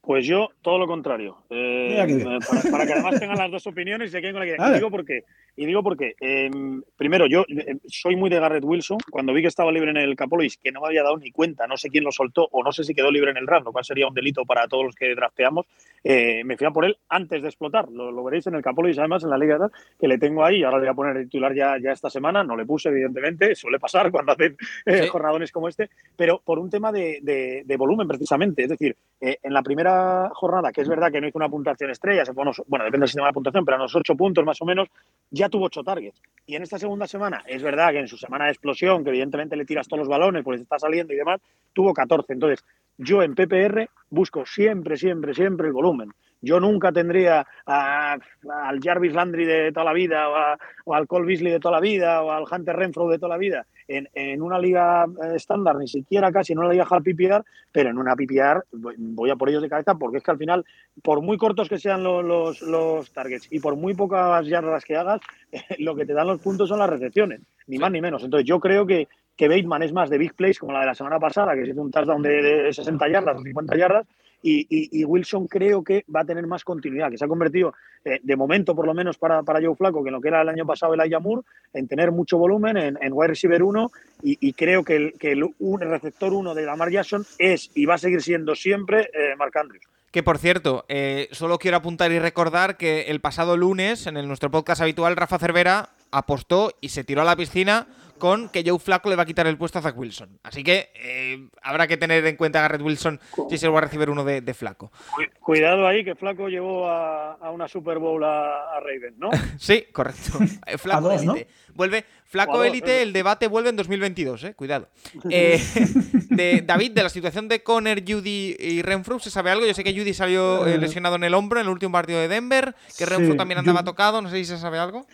Pues 0.06 0.28
yo, 0.28 0.50
todo 0.62 0.78
lo 0.78 0.86
contrario. 0.86 1.38
Eh, 1.50 1.98
eh, 2.08 2.40
para, 2.48 2.62
para 2.72 2.86
que 2.86 2.94
además 2.94 3.20
tengan 3.20 3.38
las 3.38 3.50
dos 3.52 3.66
opiniones 3.68 4.10
y 4.10 4.12
se 4.12 4.22
queden 4.22 4.36
con 4.36 4.48
la 4.48 4.56
que. 4.56 4.62
Y 4.72 4.74
digo 4.76 4.92
por 4.92 5.04
qué. 5.06 5.24
Y 5.58 5.66
digo 5.66 5.82
porque, 5.82 6.14
eh, 6.22 6.52
primero, 6.96 7.26
yo 7.28 7.44
eh, 7.48 7.78
soy 7.88 8.16
muy 8.16 8.30
de 8.30 8.40
Garrett 8.40 8.64
Wilson. 8.64 8.98
Cuando 9.10 9.34
vi 9.34 9.42
que 9.42 9.48
estaba 9.48 9.72
libre 9.72 9.90
en 9.90 9.98
el 9.98 10.16
Capolois, 10.16 10.58
que 10.58 10.72
no 10.72 10.82
me 10.82 10.88
había 10.88 11.02
dado 11.02 11.18
ni 11.18 11.32
cuenta, 11.32 11.66
no 11.66 11.76
sé 11.78 11.90
quién 11.90 12.04
lo 12.04 12.12
soltó 12.12 12.48
o 12.52 12.62
no 12.64 12.72
sé 12.72 12.84
si 12.84 12.94
quedó 12.94 13.10
libre 13.10 13.32
en 13.32 13.38
el 13.38 13.46
draft, 13.48 13.66
lo 13.66 13.72
cual 13.72 13.84
sería 13.86 14.08
un 14.08 14.14
delito 14.14 14.46
para 14.46 14.68
todos 14.68 14.84
los 14.86 14.96
que 14.96 15.16
drafteamos, 15.16 15.66
eh, 16.04 16.44
me 16.44 16.56
fui 16.58 16.68
a 16.68 16.72
por 16.72 16.86
él 16.86 16.98
antes 17.10 17.42
de 17.42 17.48
explotar. 17.48 17.90
Lo, 17.90 18.12
lo 18.12 18.24
veréis 18.24 18.46
en 18.48 18.56
el 18.56 18.62
Capolois, 18.62 19.00
además, 19.00 19.24
en 19.24 19.30
la 19.32 19.38
liga 19.38 19.58
tal, 19.58 19.72
que 20.00 20.08
le 20.08 20.18
tengo 20.20 20.44
ahí. 20.46 20.62
Ahora 20.62 20.78
le 20.78 20.84
voy 20.84 20.90
a 20.92 20.94
poner 20.94 21.18
el 21.18 21.24
titular 21.26 21.56
ya, 21.56 21.78
ya 21.82 21.94
esta 21.94 22.10
semana. 22.12 22.44
No 22.44 22.56
le 22.56 22.66
puse, 22.66 22.90
evidentemente. 22.90 23.56
Suele 23.56 23.80
pasar 23.80 24.12
cuando 24.12 24.34
hacen 24.34 24.56
eh, 24.86 25.04
Sí. 25.04 25.08
jornadones 25.08 25.52
como 25.52 25.68
este. 25.70 25.90
Pero 26.16 26.42
por 26.46 26.60
un 26.60 26.70
tema 26.70 26.92
de, 26.92 27.20
de- 27.24 27.64
de 27.66 27.78
volumen, 27.78 28.08
precisamente. 28.08 28.64
Es 28.64 28.70
decir, 28.70 28.96
eh, 29.22 29.38
en 29.42 29.54
la 29.54 29.64
primera 29.64 29.95
jornada, 30.34 30.72
que 30.72 30.82
es 30.82 30.88
verdad 30.88 31.12
que 31.12 31.22
no 31.22 31.28
hizo 31.28 31.38
una 31.38 31.50
puntuación 31.50 31.90
estrella, 31.90 32.24
bueno, 32.34 32.54
depende 32.86 33.00
del 33.00 33.08
sistema 33.08 33.28
de 33.28 33.34
puntuación, 33.34 33.66
pero 33.66 33.78
a 33.78 33.80
unos 33.80 33.96
ocho 33.96 34.16
puntos 34.16 34.46
más 34.46 34.62
o 34.62 34.66
menos, 34.66 34.88
ya 35.30 35.50
tuvo 35.50 35.66
ocho 35.66 35.84
targets. 35.84 36.22
Y 36.46 36.56
en 36.56 36.64
esta 36.64 36.78
segunda 36.78 37.08
semana, 37.08 37.44
es 37.46 37.62
verdad 37.64 37.92
que 37.92 38.00
en 38.00 38.08
su 38.08 38.18
semana 38.18 38.46
de 38.46 38.52
explosión, 38.52 39.04
que 39.04 39.10
evidentemente 39.10 39.56
le 39.56 39.66
tiras 39.66 39.88
todos 39.88 40.00
los 40.00 40.08
balones, 40.08 40.44
pues 40.44 40.62
está 40.62 40.80
saliendo 40.80 41.14
y 41.14 41.18
demás, 41.18 41.42
tuvo 41.74 41.94
14. 41.94 42.34
Entonces, 42.34 42.64
yo 42.98 43.22
en 43.24 43.36
PPR 43.36 43.90
busco 44.10 44.46
siempre, 44.46 44.98
siempre, 44.98 45.34
siempre 45.34 45.68
el 45.68 45.74
volumen. 45.74 46.12
Yo 46.42 46.60
nunca 46.60 46.92
tendría 46.92 47.46
a- 47.66 48.14
al 48.14 48.80
Jarvis 48.80 49.14
Landry 49.14 49.46
de 49.46 49.72
toda 49.72 49.86
la 49.86 49.94
vida, 49.94 50.30
o, 50.30 50.36
a- 50.36 50.58
o 50.86 50.94
al 50.94 51.08
Cole 51.08 51.26
Beasley 51.26 51.52
de 51.52 51.60
toda 51.60 51.76
la 51.76 51.80
vida, 51.82 52.22
o 52.22 52.32
al 52.32 52.44
Hunter 52.50 52.76
Renfro 52.76 53.08
de 53.10 53.18
toda 53.18 53.30
la 53.30 53.38
vida 53.38 53.66
en, 53.88 54.08
en 54.14 54.42
una 54.44 54.60
liga 54.60 55.06
eh, 55.24 55.36
estándar, 55.36 55.76
ni 55.78 55.88
siquiera 55.88 56.32
casi 56.32 56.54
en 56.54 56.60
una 56.60 56.70
liga 56.70 56.86
half 56.90 57.04
PPR, 57.04 57.44
pero 57.72 57.90
en 57.90 57.98
una 57.98 58.16
PPR 58.16 58.64
voy- 58.74 58.96
voy 58.98 59.30
a 59.32 59.36
por 59.36 59.50
ellos 59.50 59.64
de 59.64 59.70
cabeza 59.70 59.96
porque 59.96 60.18
es 60.18 60.24
que 60.24 60.32
al 60.32 60.38
final, 60.38 60.64
por 61.02 61.22
muy 61.22 61.38
cortos 61.38 61.68
que 61.68 61.80
sean 61.80 62.04
lo- 62.04 62.22
los, 62.22 62.62
los 62.62 63.12
targets 63.12 63.48
y 63.52 63.60
por 63.60 63.76
muy 63.76 63.96
pocas 63.96 64.46
yardas 64.46 64.86
que 64.86 64.98
hagas, 64.98 65.22
lo 65.80 65.96
que 65.96 66.06
te 66.06 66.14
dan 66.14 66.28
los 66.28 66.42
puntos 66.42 66.70
son 66.70 66.78
las 66.80 66.90
recepciones, 66.90 67.42
ni 67.68 67.80
más 67.80 67.92
ni 67.92 68.02
menos. 68.02 68.24
Entonces 68.24 68.48
yo 68.48 68.60
creo 68.60 68.86
que, 68.86 69.08
que 69.36 69.48
Bateman 69.48 69.84
es 69.84 69.92
más 69.94 70.10
de 70.10 70.18
big 70.18 70.34
plays 70.34 70.60
como 70.60 70.72
la 70.74 70.80
de 70.82 70.86
la 70.88 70.96
semana 70.96 71.20
pasada, 71.20 71.54
que 71.56 71.66
se 71.66 71.72
hizo 71.72 71.82
un 71.82 71.92
touchdown 71.92 72.22
de, 72.22 72.42
de 72.42 72.74
60 72.74 73.08
yardas 73.10 73.38
o 73.38 73.42
50 73.44 73.78
yardas, 73.78 74.06
y, 74.42 74.60
y- 74.70 75.02
y 75.02 75.04
Wilson 75.06 75.48
creo 75.48 75.84
que 75.84 76.06
va 76.14 76.20
a 76.22 76.26
tener 76.26 76.46
más 76.46 76.64
continuidad, 76.64 77.10
que 77.10 77.18
se 77.18 77.26
ha 77.26 77.28
convertido, 77.28 77.74
eh, 78.04 78.20
de 78.22 78.36
momento 78.36 78.76
por 78.76 78.86
lo 78.86 78.94
menos 78.94 79.18
para, 79.18 79.42
para 79.44 79.60
Joe 79.60 79.76
Flaco, 79.76 80.04
que 80.04 80.10
en 80.10 80.14
lo 80.14 80.22
que 80.22 80.28
era 80.28 80.42
el 80.44 80.50
año 80.50 80.66
pasado 80.68 80.94
el 80.94 81.00
Ayamur, 81.00 81.44
en 81.74 81.88
tener 81.88 82.12
mucho 82.12 82.38
volumen, 82.38 82.78
en, 82.78 82.98
en 83.02 83.12
wide 83.14 83.30
receiver 83.30 83.64
1, 83.64 83.92
y, 84.24 84.38
y 84.48 84.54
creo 84.54 84.84
que 84.84 84.96
el, 84.98 85.14
que 85.20 85.32
el 85.32 85.44
un 85.60 85.82
receptor 85.82 86.32
1 86.34 86.54
de 86.54 86.64
Lamar 86.66 86.92
Jackson 86.92 87.26
es 87.40 87.72
y 87.74 87.86
va 87.86 87.96
a 87.96 87.98
seguir 87.98 88.22
siendo 88.22 88.54
siempre 88.56 89.10
eh, 89.14 89.36
Mark 89.38 89.58
Andrews. 89.58 89.84
Que 90.12 90.22
por 90.24 90.38
cierto, 90.38 90.86
eh, 90.88 91.28
solo 91.32 91.58
quiero 91.58 91.76
apuntar 91.78 92.12
y 92.12 92.20
recordar 92.20 92.78
que 92.78 93.02
el 93.08 93.20
pasado 93.20 93.58
lunes, 93.58 94.06
en 94.08 94.16
el, 94.16 94.28
nuestro 94.28 94.50
podcast 94.52 94.82
habitual, 94.82 95.16
Rafa 95.18 95.40
Cervera 95.40 95.90
apostó 96.12 96.72
y 96.80 96.90
se 96.90 97.04
tiró 97.04 97.24
a 97.24 97.26
la 97.26 97.36
piscina 97.36 97.88
con 98.18 98.50
que 98.50 98.64
Joe 98.66 98.80
Flaco 98.80 99.10
le 99.10 99.16
va 99.16 99.24
a 99.24 99.26
quitar 99.26 99.48
el 99.48 99.58
puesto 99.58 99.80
a 99.80 99.82
Zach 99.82 99.98
Wilson. 99.98 100.40
Así 100.44 100.64
que 100.64 100.92
eh, 100.96 101.50
habrá 101.62 101.88
que 101.88 101.98
tener 101.98 102.26
en 102.26 102.36
cuenta 102.38 102.60
a 102.60 102.62
Garrett 102.64 102.82
Wilson 102.82 103.20
si 103.50 103.58
se 103.58 103.66
lo 103.66 103.74
va 103.74 103.80
a 103.80 103.82
recibir 103.84 104.10
uno 104.10 104.24
de, 104.24 104.42
de 104.42 104.54
Flaco. 104.54 104.92
Cuidado 105.40 105.88
ahí, 105.88 106.04
que 106.04 106.16
Flaco 106.16 106.48
llevó 106.48 106.88
a, 106.88 107.34
a 107.34 107.52
una 107.52 107.68
Super 107.68 108.00
Bowl 108.00 108.24
a, 108.24 108.76
a 108.76 108.80
Raven, 108.80 109.16
¿no? 109.18 109.30
Sí, 109.60 109.86
correcto. 109.92 110.40
Eh, 110.68 110.78
Flaco 110.78 111.10
dos, 111.10 111.24
¿no? 111.24 111.34
élite. 111.36 111.52
Vuelve, 111.74 112.06
Flaco 112.26 112.64
élite, 112.64 112.96
eso. 112.96 113.04
el 113.04 113.14
debate 113.14 113.48
vuelve 113.48 113.70
en 113.70 113.76
2022, 113.76 114.44
eh. 114.46 114.54
Cuidado. 114.56 114.88
Eh, 115.30 115.62
de, 116.30 116.64
David, 116.66 116.92
de 116.92 117.04
la 117.04 117.10
situación 117.10 117.48
de 117.48 117.62
Conner, 117.64 118.04
Judy 118.08 118.56
y 118.58 118.82
Renfrew, 118.82 119.20
¿se 119.20 119.30
sabe 119.30 119.52
algo? 119.52 119.66
Yo 119.66 119.74
sé 119.74 119.84
que 119.84 119.94
Judy 119.94 120.14
salió 120.14 120.66
eh, 120.66 120.76
Eh, 120.76 120.78
lesionado 120.78 121.16
en 121.16 121.24
el 121.24 121.34
hombro 121.34 121.60
en 121.60 121.66
el 121.68 121.72
último 121.72 121.92
partido 121.92 122.20
de 122.20 122.28
Denver, 122.28 122.76
que 122.98 123.06
sí, 123.06 123.06
Renfrew 123.06 123.36
también 123.36 123.60
andaba 123.60 123.84
tocado, 123.84 124.22
no 124.22 124.30
sé 124.30 124.38
si 124.38 124.46
se 124.46 124.58
sabe 124.58 124.80
algo. 124.80 125.06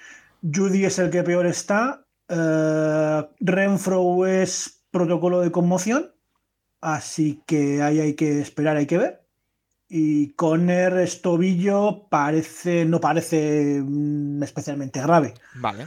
Judy 0.41 0.85
es 0.85 0.97
el 0.99 1.09
que 1.11 1.23
peor 1.23 1.45
está. 1.45 2.03
Eh, 2.31 3.27
Renfro 3.39 4.25
es 4.25 4.85
protocolo 4.91 5.41
de 5.41 5.51
conmoción. 5.51 6.11
Así 6.79 7.43
que 7.45 7.81
ahí 7.81 7.99
hay 7.99 8.15
que 8.15 8.39
esperar, 8.41 8.77
hay 8.77 8.87
que 8.87 8.97
ver. 8.97 9.21
Y 9.93 10.33
Conner 10.35 10.93
es 10.99 11.21
tobillo, 11.21 12.07
parece, 12.09 12.85
no 12.85 13.01
parece 13.01 13.81
mm, 13.83 14.41
especialmente 14.41 15.01
grave. 15.01 15.33
Vale. 15.55 15.85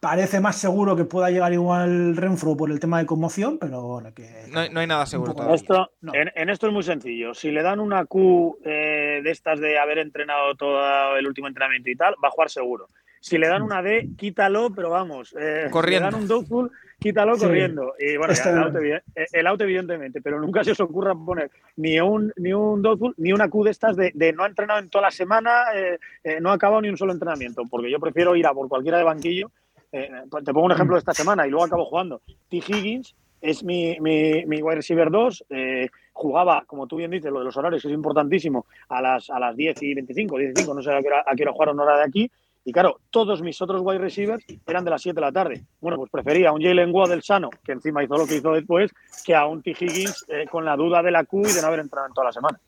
Parece 0.00 0.40
más 0.40 0.56
seguro 0.56 0.96
que 0.96 1.04
pueda 1.04 1.30
llegar 1.30 1.52
igual 1.52 2.16
Renfro 2.16 2.56
por 2.56 2.70
el 2.70 2.80
tema 2.80 2.98
de 2.98 3.06
conmoción, 3.06 3.58
pero 3.58 3.82
bueno, 3.82 4.12
que. 4.14 4.46
No, 4.50 4.60
hay- 4.60 4.70
no 4.70 4.80
hay 4.80 4.86
nada 4.86 5.04
seguro 5.06 5.34
todavía. 5.34 5.54
Esto, 5.54 5.90
No. 6.00 6.14
en, 6.14 6.30
en 6.34 6.48
esto 6.48 6.66
es 6.66 6.72
muy 6.72 6.82
sencillo. 6.82 7.34
Si 7.34 7.50
le 7.50 7.62
dan 7.62 7.78
una 7.80 8.04
Q 8.06 8.58
eh, 8.64 9.20
de 9.22 9.30
estas 9.30 9.60
de 9.60 9.78
haber 9.78 9.98
entrenado 9.98 10.54
todo 10.54 11.16
el 11.16 11.26
último 11.26 11.46
entrenamiento 11.48 11.90
y 11.90 11.96
tal, 11.96 12.14
va 12.22 12.28
a 12.28 12.32
jugar 12.32 12.50
seguro. 12.50 12.88
Si 13.20 13.38
le 13.38 13.48
dan 13.48 13.62
una 13.62 13.82
D, 13.82 14.10
quítalo, 14.16 14.70
pero 14.74 14.90
vamos. 14.90 15.34
eh, 15.38 15.68
Corriendo. 15.70 16.06
Si 16.08 16.10
le 16.12 16.12
dan 16.12 16.22
un 16.22 16.28
doubtful, 16.28 16.70
quítalo 17.00 17.34
Sí. 17.36 17.44
corriendo. 17.46 17.94
Y 17.98 18.16
bueno, 18.16 18.34
ya, 18.34 18.50
el, 18.50 18.58
out, 18.58 18.74
evi- 18.74 19.02
eh, 19.14 19.26
el 19.32 19.46
out, 19.46 19.60
evidentemente, 19.62 20.20
pero 20.20 20.40
nunca 20.40 20.62
se 20.62 20.72
os 20.72 20.80
ocurra 20.80 21.14
poner 21.14 21.50
ni 21.76 21.98
un, 22.00 22.32
ni 22.36 22.52
un 22.52 22.80
doubtful 22.82 23.14
ni 23.18 23.32
una 23.32 23.48
Q 23.48 23.64
de 23.64 23.70
estas 23.70 23.96
de, 23.96 24.12
de 24.14 24.32
no 24.32 24.44
ha 24.44 24.46
entrenado 24.46 24.78
en 24.78 24.88
toda 24.88 25.02
la 25.02 25.10
semana, 25.10 25.64
eh, 25.74 25.98
eh, 26.22 26.38
no 26.40 26.50
ha 26.50 26.54
acabado 26.54 26.80
ni 26.82 26.88
un 26.88 26.96
solo 26.96 27.12
entrenamiento, 27.12 27.62
porque 27.70 27.90
yo 27.90 27.98
prefiero 27.98 28.36
ir 28.36 28.46
a 28.46 28.54
por 28.54 28.68
cualquiera 28.68 28.98
de 28.98 29.04
banquillo. 29.04 29.50
Eh, 29.92 30.10
pues 30.30 30.44
te 30.44 30.52
pongo 30.52 30.66
un 30.66 30.72
ejemplo 30.72 30.94
de 30.96 31.00
esta 31.00 31.14
semana 31.14 31.46
y 31.46 31.50
luego 31.50 31.64
acabo 31.64 31.84
jugando. 31.84 32.20
T. 32.50 32.56
Higgins 32.58 33.14
es 33.40 33.62
mi, 33.64 33.96
mi, 34.00 34.44
mi 34.46 34.62
wide 34.62 34.76
receiver 34.76 35.10
2. 35.10 35.44
eh, 35.50 35.88
jugaba, 36.12 36.64
como 36.66 36.86
tú 36.86 36.96
bien 36.96 37.10
dices, 37.10 37.30
lo 37.30 37.40
de 37.40 37.44
los 37.44 37.56
horarios 37.58 37.82
que 37.82 37.88
es 37.88 37.94
importantísimo, 37.94 38.64
a 38.88 39.02
las, 39.02 39.28
a 39.30 39.38
las 39.38 39.54
10 39.54 39.82
y 39.82 39.94
25, 39.94 40.36
15, 40.38 40.74
no 40.74 40.82
sé 40.82 40.90
a 40.92 41.00
qué 41.02 41.08
hora, 41.08 41.24
a 41.26 41.34
qué 41.36 41.42
hora 41.42 41.52
jugaron 41.52 41.78
hora 41.80 41.98
de 41.98 42.04
aquí. 42.04 42.30
Y 42.66 42.72
claro, 42.72 42.98
todos 43.10 43.42
mis 43.42 43.62
otros 43.62 43.80
wide 43.84 44.00
receivers 44.00 44.44
eran 44.66 44.84
de 44.84 44.90
las 44.90 45.00
7 45.00 45.14
de 45.14 45.20
la 45.20 45.30
tarde. 45.30 45.64
Bueno, 45.80 45.98
pues 45.98 46.10
prefería 46.10 46.48
a 46.48 46.52
un 46.52 46.60
Jalen 46.60 46.92
Waddell 46.92 47.22
sano, 47.22 47.48
que 47.64 47.70
encima 47.70 48.02
hizo 48.02 48.18
lo 48.18 48.26
que 48.26 48.38
hizo 48.38 48.50
después, 48.50 48.90
que 49.24 49.36
a 49.36 49.46
un 49.46 49.62
T. 49.62 49.70
Higgins 49.70 50.24
eh, 50.26 50.46
con 50.50 50.64
la 50.64 50.74
duda 50.74 51.00
de 51.00 51.12
la 51.12 51.22
Q 51.22 51.42
y 51.42 51.52
de 51.52 51.60
no 51.60 51.68
haber 51.68 51.78
entrado 51.78 52.08
en 52.08 52.12
toda 52.12 52.24
la 52.24 52.32
semana. 52.32 52.58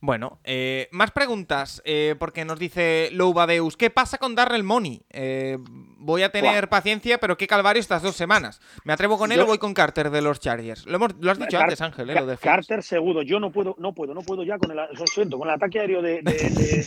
Bueno, 0.00 0.38
eh, 0.44 0.88
más 0.92 1.10
preguntas, 1.10 1.82
eh, 1.84 2.14
porque 2.18 2.44
nos 2.44 2.58
dice 2.58 3.08
Loubadeus, 3.12 3.76
¿qué 3.76 3.90
pasa 3.90 4.18
con 4.18 4.34
Darrell 4.34 4.62
Money? 4.62 5.02
Eh, 5.10 5.58
voy 5.98 6.22
a 6.22 6.30
tener 6.30 6.68
paciencia, 6.68 7.18
pero 7.18 7.36
qué 7.36 7.46
calvario 7.46 7.80
estas 7.80 8.02
dos 8.02 8.14
semanas. 8.14 8.60
¿Me 8.84 8.92
atrevo 8.92 9.18
con 9.18 9.32
él 9.32 9.38
Yo- 9.38 9.44
o 9.44 9.46
voy 9.46 9.58
con 9.58 9.74
Carter 9.74 10.10
de 10.10 10.22
los 10.22 10.38
Chargers? 10.38 10.86
Lo, 10.86 10.96
hemos- 10.96 11.14
lo 11.18 11.30
has 11.30 11.38
dicho 11.38 11.52
Car- 11.56 11.62
antes, 11.64 11.80
Ángel, 11.80 12.10
eh, 12.10 12.14
lo 12.14 12.26
de. 12.26 12.36
Carter 12.36 12.82
seguro. 12.82 13.22
Yo 13.22 13.40
no 13.40 13.50
puedo, 13.50 13.74
no 13.78 13.92
puedo, 13.94 14.14
no 14.14 14.20
puedo 14.20 14.44
ya 14.44 14.58
con 14.58 14.70
el, 14.70 14.76
lo 14.76 15.06
siento, 15.06 15.38
con 15.38 15.48
el 15.48 15.54
ataque 15.54 15.80
aéreo 15.80 16.02
de, 16.02 16.20
de, 16.22 16.86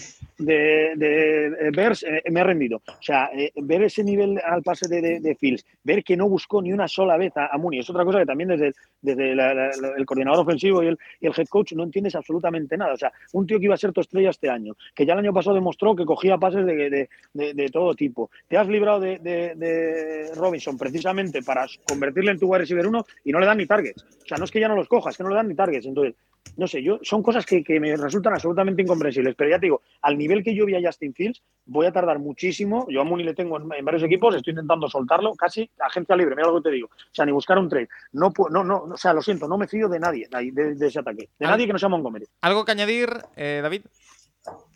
Bears 1.75 2.03
eh, 2.03 2.21
me 2.31 2.41
ha 2.41 2.43
rendido. 2.43 2.81
O 2.87 3.01
sea, 3.01 3.29
eh, 3.33 3.51
ver 3.55 3.83
ese 3.83 4.03
nivel 4.03 4.39
al 4.45 4.61
pase 4.63 4.87
de, 4.87 5.35
Fields, 5.35 5.65
ver 5.83 6.03
que 6.03 6.15
no 6.15 6.29
buscó 6.29 6.61
ni 6.61 6.71
una 6.71 6.87
sola 6.87 7.17
vez 7.17 7.35
a, 7.37 7.45
a 7.47 7.59
es 7.73 7.89
otra 7.89 8.05
cosa 8.05 8.19
que 8.19 8.25
también 8.25 8.49
desde, 8.49 8.73
desde 9.01 9.35
la- 9.35 9.53
la- 9.53 9.71
la- 9.79 9.93
el 9.97 10.05
coordinador 10.05 10.41
ofensivo 10.41 10.81
y 10.83 10.87
el, 10.87 10.99
y 11.19 11.27
el 11.27 11.33
head 11.35 11.47
coach 11.47 11.73
no 11.73 11.83
entiendes 11.83 12.15
absolutamente 12.15 12.77
nada. 12.77 12.93
O 12.93 12.97
sea, 12.97 13.08
un 13.33 13.45
tío 13.47 13.59
que 13.59 13.65
iba 13.65 13.75
a 13.75 13.77
ser 13.77 13.91
tu 13.91 14.01
estrella 14.01 14.29
este 14.29 14.49
año, 14.49 14.75
que 14.95 15.05
ya 15.05 15.13
el 15.13 15.19
año 15.19 15.33
pasado 15.33 15.55
demostró 15.55 15.95
que 15.95 16.05
cogía 16.05 16.37
pases 16.37 16.65
de, 16.65 16.89
de- 17.33 17.53
de- 17.53 17.69
todo 17.69 17.93
tipo. 17.95 18.29
Te 18.47 18.57
has 18.57 18.67
librado 18.67 18.99
de, 18.99 20.29
Robinson 20.35 20.77
precisamente 20.77 21.41
para 21.43 21.65
convertirle 21.87 22.31
en 22.31 22.39
tu 22.39 22.47
wide 22.47 22.59
receiver 22.59 22.87
1 22.87 23.05
y 23.25 23.31
no 23.31 23.39
le 23.39 23.45
dan 23.45 23.57
ni 23.57 23.65
targets. 23.65 24.03
O 24.23 24.25
sea, 24.27 24.37
no 24.37 24.45
es 24.45 24.51
que 24.51 24.59
ya 24.59 24.67
no 24.67 24.75
los 24.75 24.87
cojas, 24.87 25.13
es 25.13 25.17
que 25.17 25.23
no 25.23 25.29
le 25.29 25.35
dan 25.35 25.47
ni 25.47 25.55
targets. 25.55 25.85
Entonces, 25.85 26.15
no 26.57 26.67
sé, 26.67 26.83
yo 26.83 26.99
son 27.03 27.23
cosas 27.23 27.45
que, 27.45 27.63
que 27.63 27.79
me 27.79 27.95
resultan 27.95 28.33
absolutamente 28.33 28.81
incomprensibles. 28.81 29.33
Pero 29.35 29.49
ya 29.49 29.59
te 29.59 29.67
digo, 29.67 29.81
al 30.01 30.17
nivel 30.17 30.43
que 30.43 30.53
yo 30.53 30.65
vi 30.65 30.75
a 30.75 30.81
Justin 30.85 31.13
Fields, 31.13 31.41
voy 31.65 31.85
a 31.85 31.91
tardar 31.93 32.19
muchísimo. 32.19 32.85
Yo 32.89 32.99
a 33.01 33.03
Mooney 33.05 33.25
le 33.25 33.33
tengo 33.33 33.57
en, 33.57 33.71
en 33.71 33.85
varios 33.85 34.03
equipos, 34.03 34.35
estoy 34.35 34.51
intentando 34.51 34.89
soltarlo, 34.89 35.33
casi 35.35 35.69
agencia 35.79 36.15
libre, 36.17 36.35
mira 36.35 36.49
lo 36.49 36.55
que 36.61 36.69
te 36.69 36.75
digo. 36.75 36.87
O 36.87 37.13
sea, 37.13 37.25
ni 37.25 37.31
buscar 37.31 37.57
un 37.59 37.69
trade. 37.69 37.87
No, 38.11 38.33
no, 38.51 38.63
no, 38.63 38.83
o 38.83 38.97
sea, 38.97 39.13
lo 39.13 39.21
siento, 39.21 39.47
no 39.47 39.57
me 39.57 39.67
fío 39.67 39.87
de 39.87 39.99
nadie 39.99 40.27
de, 40.29 40.51
de- 40.51 40.75
de 40.75 40.87
ese 40.87 40.99
ataque. 40.99 41.29
De 41.39 41.45
nadie 41.47 41.65
que 41.65 41.73
no 41.73 41.79
sea 41.79 41.87
Montgomery. 41.89 42.25
¿Algo 42.41 42.65
que 42.65 42.71
añadir, 42.73 43.09
eh, 43.37 43.59
David? 43.63 43.83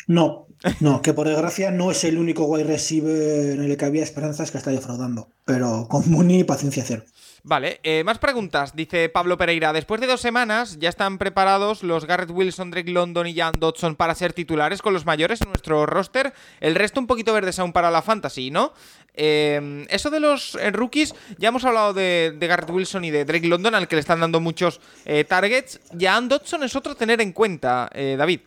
No, 0.07 0.47
no, 0.81 1.01
que 1.01 1.13
por 1.13 1.27
desgracia 1.27 1.71
no 1.71 1.91
es 1.91 2.03
el 2.03 2.17
único 2.17 2.45
wide 2.45 2.65
receiver 2.65 3.51
en 3.51 3.63
el 3.63 3.77
que 3.77 3.85
había 3.85 4.03
esperanzas 4.03 4.51
que 4.51 4.57
está 4.57 4.71
defraudando. 4.71 5.27
Pero 5.45 5.87
con 5.89 6.09
Mooney, 6.11 6.43
paciencia 6.43 6.83
cero. 6.85 7.03
Vale, 7.45 7.81
eh, 7.83 8.05
más 8.05 8.19
preguntas. 8.19 8.73
Dice 8.73 9.09
Pablo 9.09 9.37
Pereira, 9.37 9.73
después 9.73 9.99
de 9.99 10.07
dos 10.07 10.21
semanas 10.21 10.77
ya 10.79 10.87
están 10.87 11.17
preparados 11.17 11.83
los 11.83 12.05
Garrett 12.05 12.31
Wilson, 12.31 12.71
Drake 12.71 12.89
London 12.89 13.27
y 13.27 13.35
Jan 13.35 13.53
Dodson 13.59 13.97
para 13.97 14.15
ser 14.15 14.31
titulares 14.31 14.81
con 14.81 14.93
los 14.93 15.05
mayores 15.05 15.41
en 15.41 15.49
nuestro 15.49 15.85
roster. 15.85 16.33
El 16.61 16.75
resto 16.75 17.01
un 17.01 17.07
poquito 17.07 17.33
verdes 17.33 17.59
aún 17.59 17.73
para 17.73 17.91
la 17.91 18.01
fantasy, 18.01 18.49
¿no? 18.49 18.71
Eh, 19.13 19.85
eso 19.89 20.09
de 20.09 20.21
los 20.21 20.55
eh, 20.55 20.71
rookies, 20.71 21.13
ya 21.37 21.49
hemos 21.49 21.65
hablado 21.65 21.93
de, 21.93 22.35
Garrett 22.39 22.69
Wilson 22.69 23.03
y 23.03 23.11
de 23.11 23.25
Drake 23.25 23.47
London, 23.47 23.75
al 23.75 23.89
que 23.89 23.97
le 23.97 23.99
están 23.99 24.21
dando 24.21 24.39
muchos 24.39 24.79
eh, 25.03 25.25
targets. 25.25 25.81
Jan 25.99 26.29
Dodson 26.29 26.63
es 26.63 26.75
otro 26.77 26.95
tener 26.95 27.19
en 27.19 27.33
cuenta, 27.33 27.89
eh, 27.93 28.15
David. 28.17 28.39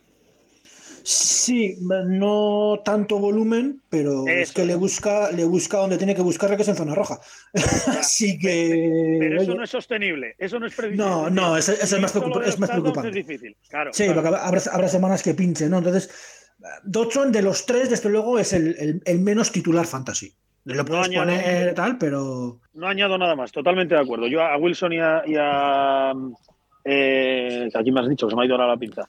Sí, 1.08 1.78
no 1.80 2.80
tanto 2.84 3.20
volumen, 3.20 3.80
pero 3.88 4.26
es 4.26 4.50
que 4.50 4.64
le 4.64 4.74
busca, 4.74 5.30
le 5.30 5.44
busca 5.44 5.78
donde 5.78 5.98
tiene 5.98 6.16
que 6.16 6.20
buscarle, 6.20 6.56
que 6.56 6.62
es 6.62 6.68
en 6.68 6.74
zona 6.74 6.96
roja. 6.96 7.20
Así 7.54 8.36
que. 8.36 9.16
Pero 9.20 9.40
eso 9.40 9.54
no 9.54 9.62
es 9.62 9.70
sostenible, 9.70 10.34
eso 10.36 10.58
no 10.58 10.66
es 10.66 10.74
previsible. 10.74 11.08
No, 11.08 11.30
no, 11.30 11.56
es, 11.56 11.68
es, 11.68 12.00
más, 12.00 12.12
es 12.44 12.58
más 12.58 12.70
preocupante. 12.70 13.10
Es 13.10 13.14
difícil, 13.14 13.56
claro. 13.68 13.92
Sí, 13.92 14.02
porque 14.12 14.26
habrá, 14.26 14.44
habrá, 14.44 14.88
semanas 14.88 15.22
que 15.22 15.34
pinche, 15.34 15.68
¿no? 15.68 15.78
Entonces, 15.78 16.10
Dodson 16.82 17.30
de 17.30 17.42
los 17.42 17.66
tres, 17.66 17.88
desde 17.88 18.10
luego, 18.10 18.40
es 18.40 18.52
el, 18.52 18.74
el, 18.76 19.00
el 19.04 19.20
menos 19.20 19.52
titular 19.52 19.86
fantasy. 19.86 20.34
Lo 20.64 20.84
puedes 20.84 21.08
no 21.10 21.20
poner 21.20 21.72
tal, 21.74 21.98
pero. 21.98 22.58
No 22.74 22.88
añado 22.88 23.16
nada 23.16 23.36
más, 23.36 23.52
totalmente 23.52 23.94
de 23.94 24.00
acuerdo. 24.00 24.26
Yo 24.26 24.42
a 24.42 24.56
Wilson 24.56 24.92
y 24.92 24.98
a. 24.98 25.22
Y 25.24 25.36
a 25.38 26.12
eh, 26.84 27.68
aquí 27.72 27.92
me 27.92 28.00
has 28.00 28.08
dicho 28.08 28.26
que 28.26 28.30
se 28.30 28.36
me 28.36 28.42
ha 28.42 28.46
ido 28.46 28.56
ahora 28.56 28.66
la 28.66 28.76
pinza. 28.76 29.08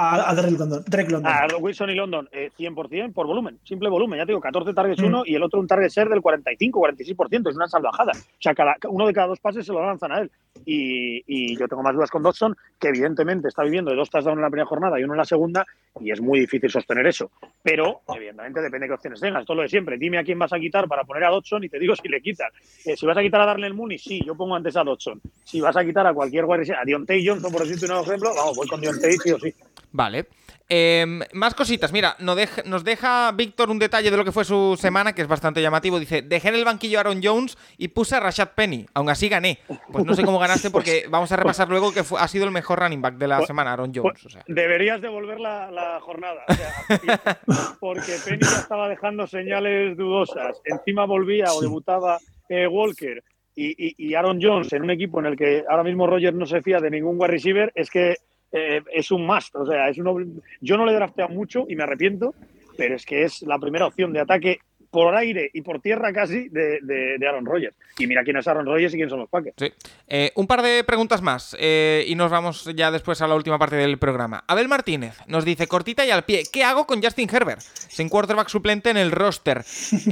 A, 0.00 0.30
a 0.30 0.32
London. 0.32 0.84
Drake 0.86 1.10
London. 1.10 1.32
A 1.32 1.56
Wilson 1.58 1.90
y 1.90 1.94
London, 1.96 2.28
eh, 2.30 2.52
100% 2.56 3.12
por 3.12 3.26
volumen, 3.26 3.58
simple 3.64 3.88
volumen. 3.88 4.20
Ya 4.20 4.26
te 4.26 4.30
digo, 4.30 4.40
14 4.40 4.72
targets 4.72 5.02
mm. 5.02 5.06
uno 5.06 5.22
y 5.26 5.34
el 5.34 5.42
otro 5.42 5.58
un 5.58 5.66
target 5.66 5.90
share 5.90 6.08
del 6.08 6.20
45, 6.20 6.80
46%. 6.80 7.50
Es 7.50 7.56
una 7.56 7.66
salvajada. 7.66 8.12
O 8.12 8.40
sea, 8.40 8.54
cada, 8.54 8.76
uno 8.88 9.08
de 9.08 9.12
cada 9.12 9.26
dos 9.26 9.40
pases 9.40 9.66
se 9.66 9.72
lo 9.72 9.84
lanzan 9.84 10.12
a 10.12 10.20
él. 10.20 10.30
Y, 10.64 11.24
y, 11.26 11.56
yo 11.56 11.66
tengo 11.66 11.82
más 11.82 11.94
dudas 11.94 12.12
con 12.12 12.22
Dodson, 12.22 12.56
que 12.78 12.88
evidentemente 12.88 13.48
está 13.48 13.64
viviendo 13.64 13.90
de 13.90 13.96
dos 13.96 14.08
touchdowns 14.08 14.36
en 14.36 14.42
la 14.42 14.50
primera 14.50 14.66
jornada 14.66 15.00
y 15.00 15.04
uno 15.04 15.14
en 15.14 15.18
la 15.18 15.24
segunda, 15.24 15.66
y 16.00 16.12
es 16.12 16.20
muy 16.20 16.40
difícil 16.40 16.70
sostener 16.70 17.06
eso. 17.06 17.32
Pero, 17.62 18.02
evidentemente, 18.14 18.60
depende 18.60 18.84
de 18.84 18.90
qué 18.90 18.94
opciones 18.94 19.20
tengas. 19.20 19.40
Esto 19.40 19.54
es 19.54 19.56
lo 19.56 19.62
de 19.62 19.68
siempre. 19.68 19.98
Dime 19.98 20.18
a 20.18 20.22
quién 20.22 20.38
vas 20.38 20.52
a 20.52 20.60
quitar 20.60 20.86
para 20.86 21.02
poner 21.02 21.24
a 21.24 21.30
Dodson 21.30 21.64
y 21.64 21.68
te 21.68 21.78
digo 21.80 21.96
si 22.00 22.08
le 22.08 22.20
quitas. 22.20 22.52
Eh, 22.84 22.96
si 22.96 23.04
vas 23.04 23.16
a 23.16 23.22
quitar 23.22 23.40
a 23.40 23.46
Darnell 23.46 23.74
Mooney, 23.74 23.98
sí, 23.98 24.20
yo 24.24 24.36
pongo 24.36 24.54
antes 24.54 24.76
a 24.76 24.84
Dodson. 24.84 25.20
Si 25.42 25.60
vas 25.60 25.76
a 25.76 25.84
quitar 25.84 26.06
a 26.06 26.14
cualquier 26.14 26.44
wide 26.44 26.72
a 26.72 26.84
Diontae 26.84 27.26
Johnson, 27.26 27.50
por 27.50 27.62
decirte 27.62 27.92
un 27.92 28.00
ejemplo, 28.00 28.30
vamos, 28.32 28.56
voy 28.56 28.68
con 28.68 28.80
Diontae 28.80 29.12
sí 29.12 29.32
o 29.32 29.38
sí. 29.40 29.52
Vale. 29.92 30.26
Eh, 30.70 31.06
más 31.32 31.54
cositas. 31.54 31.92
Mira, 31.92 32.14
nos 32.18 32.36
deja, 32.36 32.62
nos 32.64 32.84
deja 32.84 33.32
Víctor 33.32 33.70
un 33.70 33.78
detalle 33.78 34.10
de 34.10 34.16
lo 34.16 34.24
que 34.24 34.32
fue 34.32 34.44
su 34.44 34.76
semana, 34.78 35.14
que 35.14 35.22
es 35.22 35.28
bastante 35.28 35.62
llamativo. 35.62 35.98
Dice, 35.98 36.20
dejé 36.20 36.48
en 36.48 36.56
el 36.56 36.64
banquillo 36.64 36.98
a 36.98 37.00
Aaron 37.00 37.20
Jones 37.22 37.56
y 37.78 37.88
puse 37.88 38.16
a 38.16 38.20
Rashad 38.20 38.50
Penny. 38.54 38.84
Aún 38.92 39.08
así 39.08 39.28
gané. 39.28 39.60
Pues 39.90 40.04
no 40.04 40.14
sé 40.14 40.24
cómo 40.24 40.38
ganaste 40.38 40.70
porque 40.70 41.06
vamos 41.10 41.32
a 41.32 41.36
repasar 41.36 41.68
luego 41.68 41.92
que 41.92 42.04
fue, 42.04 42.20
ha 42.20 42.28
sido 42.28 42.44
el 42.44 42.50
mejor 42.50 42.80
running 42.80 43.00
back 43.00 43.14
de 43.14 43.28
la 43.28 43.46
semana, 43.46 43.72
Aaron 43.72 43.92
Jones. 43.94 44.26
O 44.26 44.28
sea. 44.28 44.44
Deberías 44.46 45.00
devolver 45.00 45.40
la, 45.40 45.70
la 45.70 46.00
jornada. 46.00 46.44
O 46.48 46.54
sea, 46.54 47.40
porque 47.80 48.16
Penny 48.24 48.42
ya 48.42 48.58
estaba 48.58 48.88
dejando 48.88 49.26
señales 49.26 49.96
dudosas. 49.96 50.60
Encima 50.64 51.06
volvía 51.06 51.46
o 51.52 51.62
debutaba 51.62 52.18
eh, 52.50 52.66
Walker. 52.66 53.24
Y, 53.54 53.70
y, 53.88 53.94
y 53.96 54.14
Aaron 54.14 54.38
Jones 54.40 54.72
en 54.72 54.82
un 54.82 54.90
equipo 54.90 55.18
en 55.18 55.26
el 55.26 55.36
que 55.36 55.64
ahora 55.68 55.82
mismo 55.82 56.06
Rogers 56.06 56.36
no 56.36 56.46
se 56.46 56.62
fía 56.62 56.78
de 56.78 56.90
ningún 56.90 57.16
wide 57.18 57.26
receiver, 57.26 57.72
es 57.74 57.90
que 57.90 58.14
eh, 58.52 58.82
es 58.92 59.10
un 59.10 59.26
must. 59.26 59.54
O 59.56 59.66
sea, 59.66 59.88
es 59.88 59.98
uno, 59.98 60.16
yo 60.60 60.76
no 60.76 60.86
le 60.86 60.92
he 60.92 60.96
drafteado 60.96 61.30
mucho 61.30 61.66
y 61.68 61.76
me 61.76 61.82
arrepiento, 61.84 62.34
pero 62.76 62.94
es 62.96 63.04
que 63.04 63.24
es 63.24 63.42
la 63.42 63.58
primera 63.58 63.86
opción 63.86 64.12
de 64.12 64.20
ataque 64.20 64.60
por 64.90 65.14
aire 65.14 65.50
y 65.52 65.60
por 65.60 65.80
tierra 65.80 66.12
casi 66.12 66.48
de, 66.48 66.78
de, 66.82 67.18
de 67.18 67.28
Aaron 67.28 67.44
Rodgers. 67.44 67.76
Y 67.98 68.06
mira 68.06 68.24
quién 68.24 68.36
es 68.36 68.48
Aaron 68.48 68.66
Rodgers 68.66 68.94
y 68.94 68.96
quién 68.96 69.10
son 69.10 69.20
los 69.20 69.28
Packers. 69.28 69.54
Sí. 69.58 69.72
Eh, 70.06 70.32
un 70.36 70.46
par 70.46 70.62
de 70.62 70.82
preguntas 70.84 71.20
más 71.20 71.56
eh, 71.58 72.04
y 72.06 72.14
nos 72.14 72.30
vamos 72.30 72.64
ya 72.74 72.90
después 72.90 73.20
a 73.20 73.26
la 73.26 73.34
última 73.34 73.58
parte 73.58 73.76
del 73.76 73.98
programa. 73.98 74.44
Abel 74.46 74.68
Martínez 74.68 75.18
nos 75.26 75.44
dice, 75.44 75.66
cortita 75.66 76.06
y 76.06 76.10
al 76.10 76.24
pie, 76.24 76.44
¿qué 76.50 76.64
hago 76.64 76.86
con 76.86 77.02
Justin 77.02 77.28
Herbert? 77.30 77.60
Sin 77.60 78.08
quarterback 78.08 78.48
suplente 78.48 78.90
en 78.90 78.96
el 78.96 79.10
roster. 79.10 79.64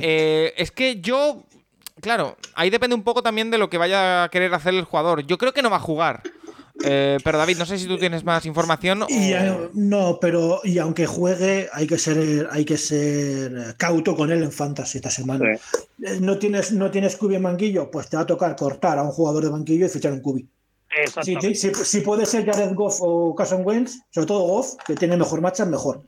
Es 0.07 0.71
que 0.71 1.01
yo... 1.01 1.45
Claro, 2.01 2.37
ahí 2.55 2.69
depende 2.69 2.95
un 2.95 3.03
poco 3.03 3.23
también 3.23 3.51
de 3.51 3.57
lo 3.57 3.71
que 3.71 3.79
vaya 3.79 4.25
a 4.25 4.29
querer 4.29 4.53
hacer 4.53 4.75
el 4.75 4.85
jugador. 4.85 5.27
Yo 5.27 5.39
creo 5.39 5.53
que 5.53 5.63
no 5.63 5.71
va 5.71 5.77
a 5.77 5.81
jugar. 5.81 6.23
Eh, 6.85 7.19
pero 7.25 7.39
David, 7.39 7.59
no 7.59 7.67
sé 7.67 7.79
si 7.79 7.87
tú 7.87 7.99
tienes 7.99 8.25
más 8.25 8.45
información. 8.47 9.03
O... 9.03 9.07
Y, 9.09 9.33
eh, 9.33 9.71
no, 9.75 10.19
pero 10.21 10.61
y 10.65 10.79
aunque 10.79 11.07
juegue, 11.07 11.69
hay 11.73 11.87
que 11.87 11.99
ser, 11.99 12.49
hay 12.51 12.65
que 12.65 12.77
ser 12.77 13.77
cauto 13.77 14.15
con 14.15 14.31
él 14.31 14.43
en 14.43 14.53
fantasy 14.53 14.99
esta 14.99 15.11
semana. 15.11 15.45
Sí. 15.57 16.07
No 16.21 16.39
tienes, 16.39 16.73
no 16.73 16.91
tienes 16.91 17.17
cubi 17.17 17.37
en 17.37 17.43
banquillo, 17.45 17.91
pues 17.91 18.09
te 18.09 18.17
va 18.17 18.25
a 18.25 18.27
tocar 18.27 18.55
cortar 18.57 18.99
a 18.99 19.03
un 19.03 19.11
jugador 19.11 19.45
de 19.45 19.51
banquillo 19.51 19.87
y 19.87 19.89
fichar 19.89 20.13
un 20.13 20.21
cubi. 20.21 20.47
Si, 21.23 21.37
si, 21.55 21.75
si, 21.75 22.01
puede 22.01 22.25
ser 22.25 22.47
Jared 22.47 22.75
Goff 22.75 22.99
o 23.01 23.35
Carson 23.35 23.63
Wentz, 23.67 23.99
sobre 24.11 24.27
todo 24.27 24.47
Goff, 24.47 24.77
que 24.87 24.95
tiene 24.95 25.17
mejor 25.17 25.41
marcha, 25.43 25.65
mejor. 25.67 26.03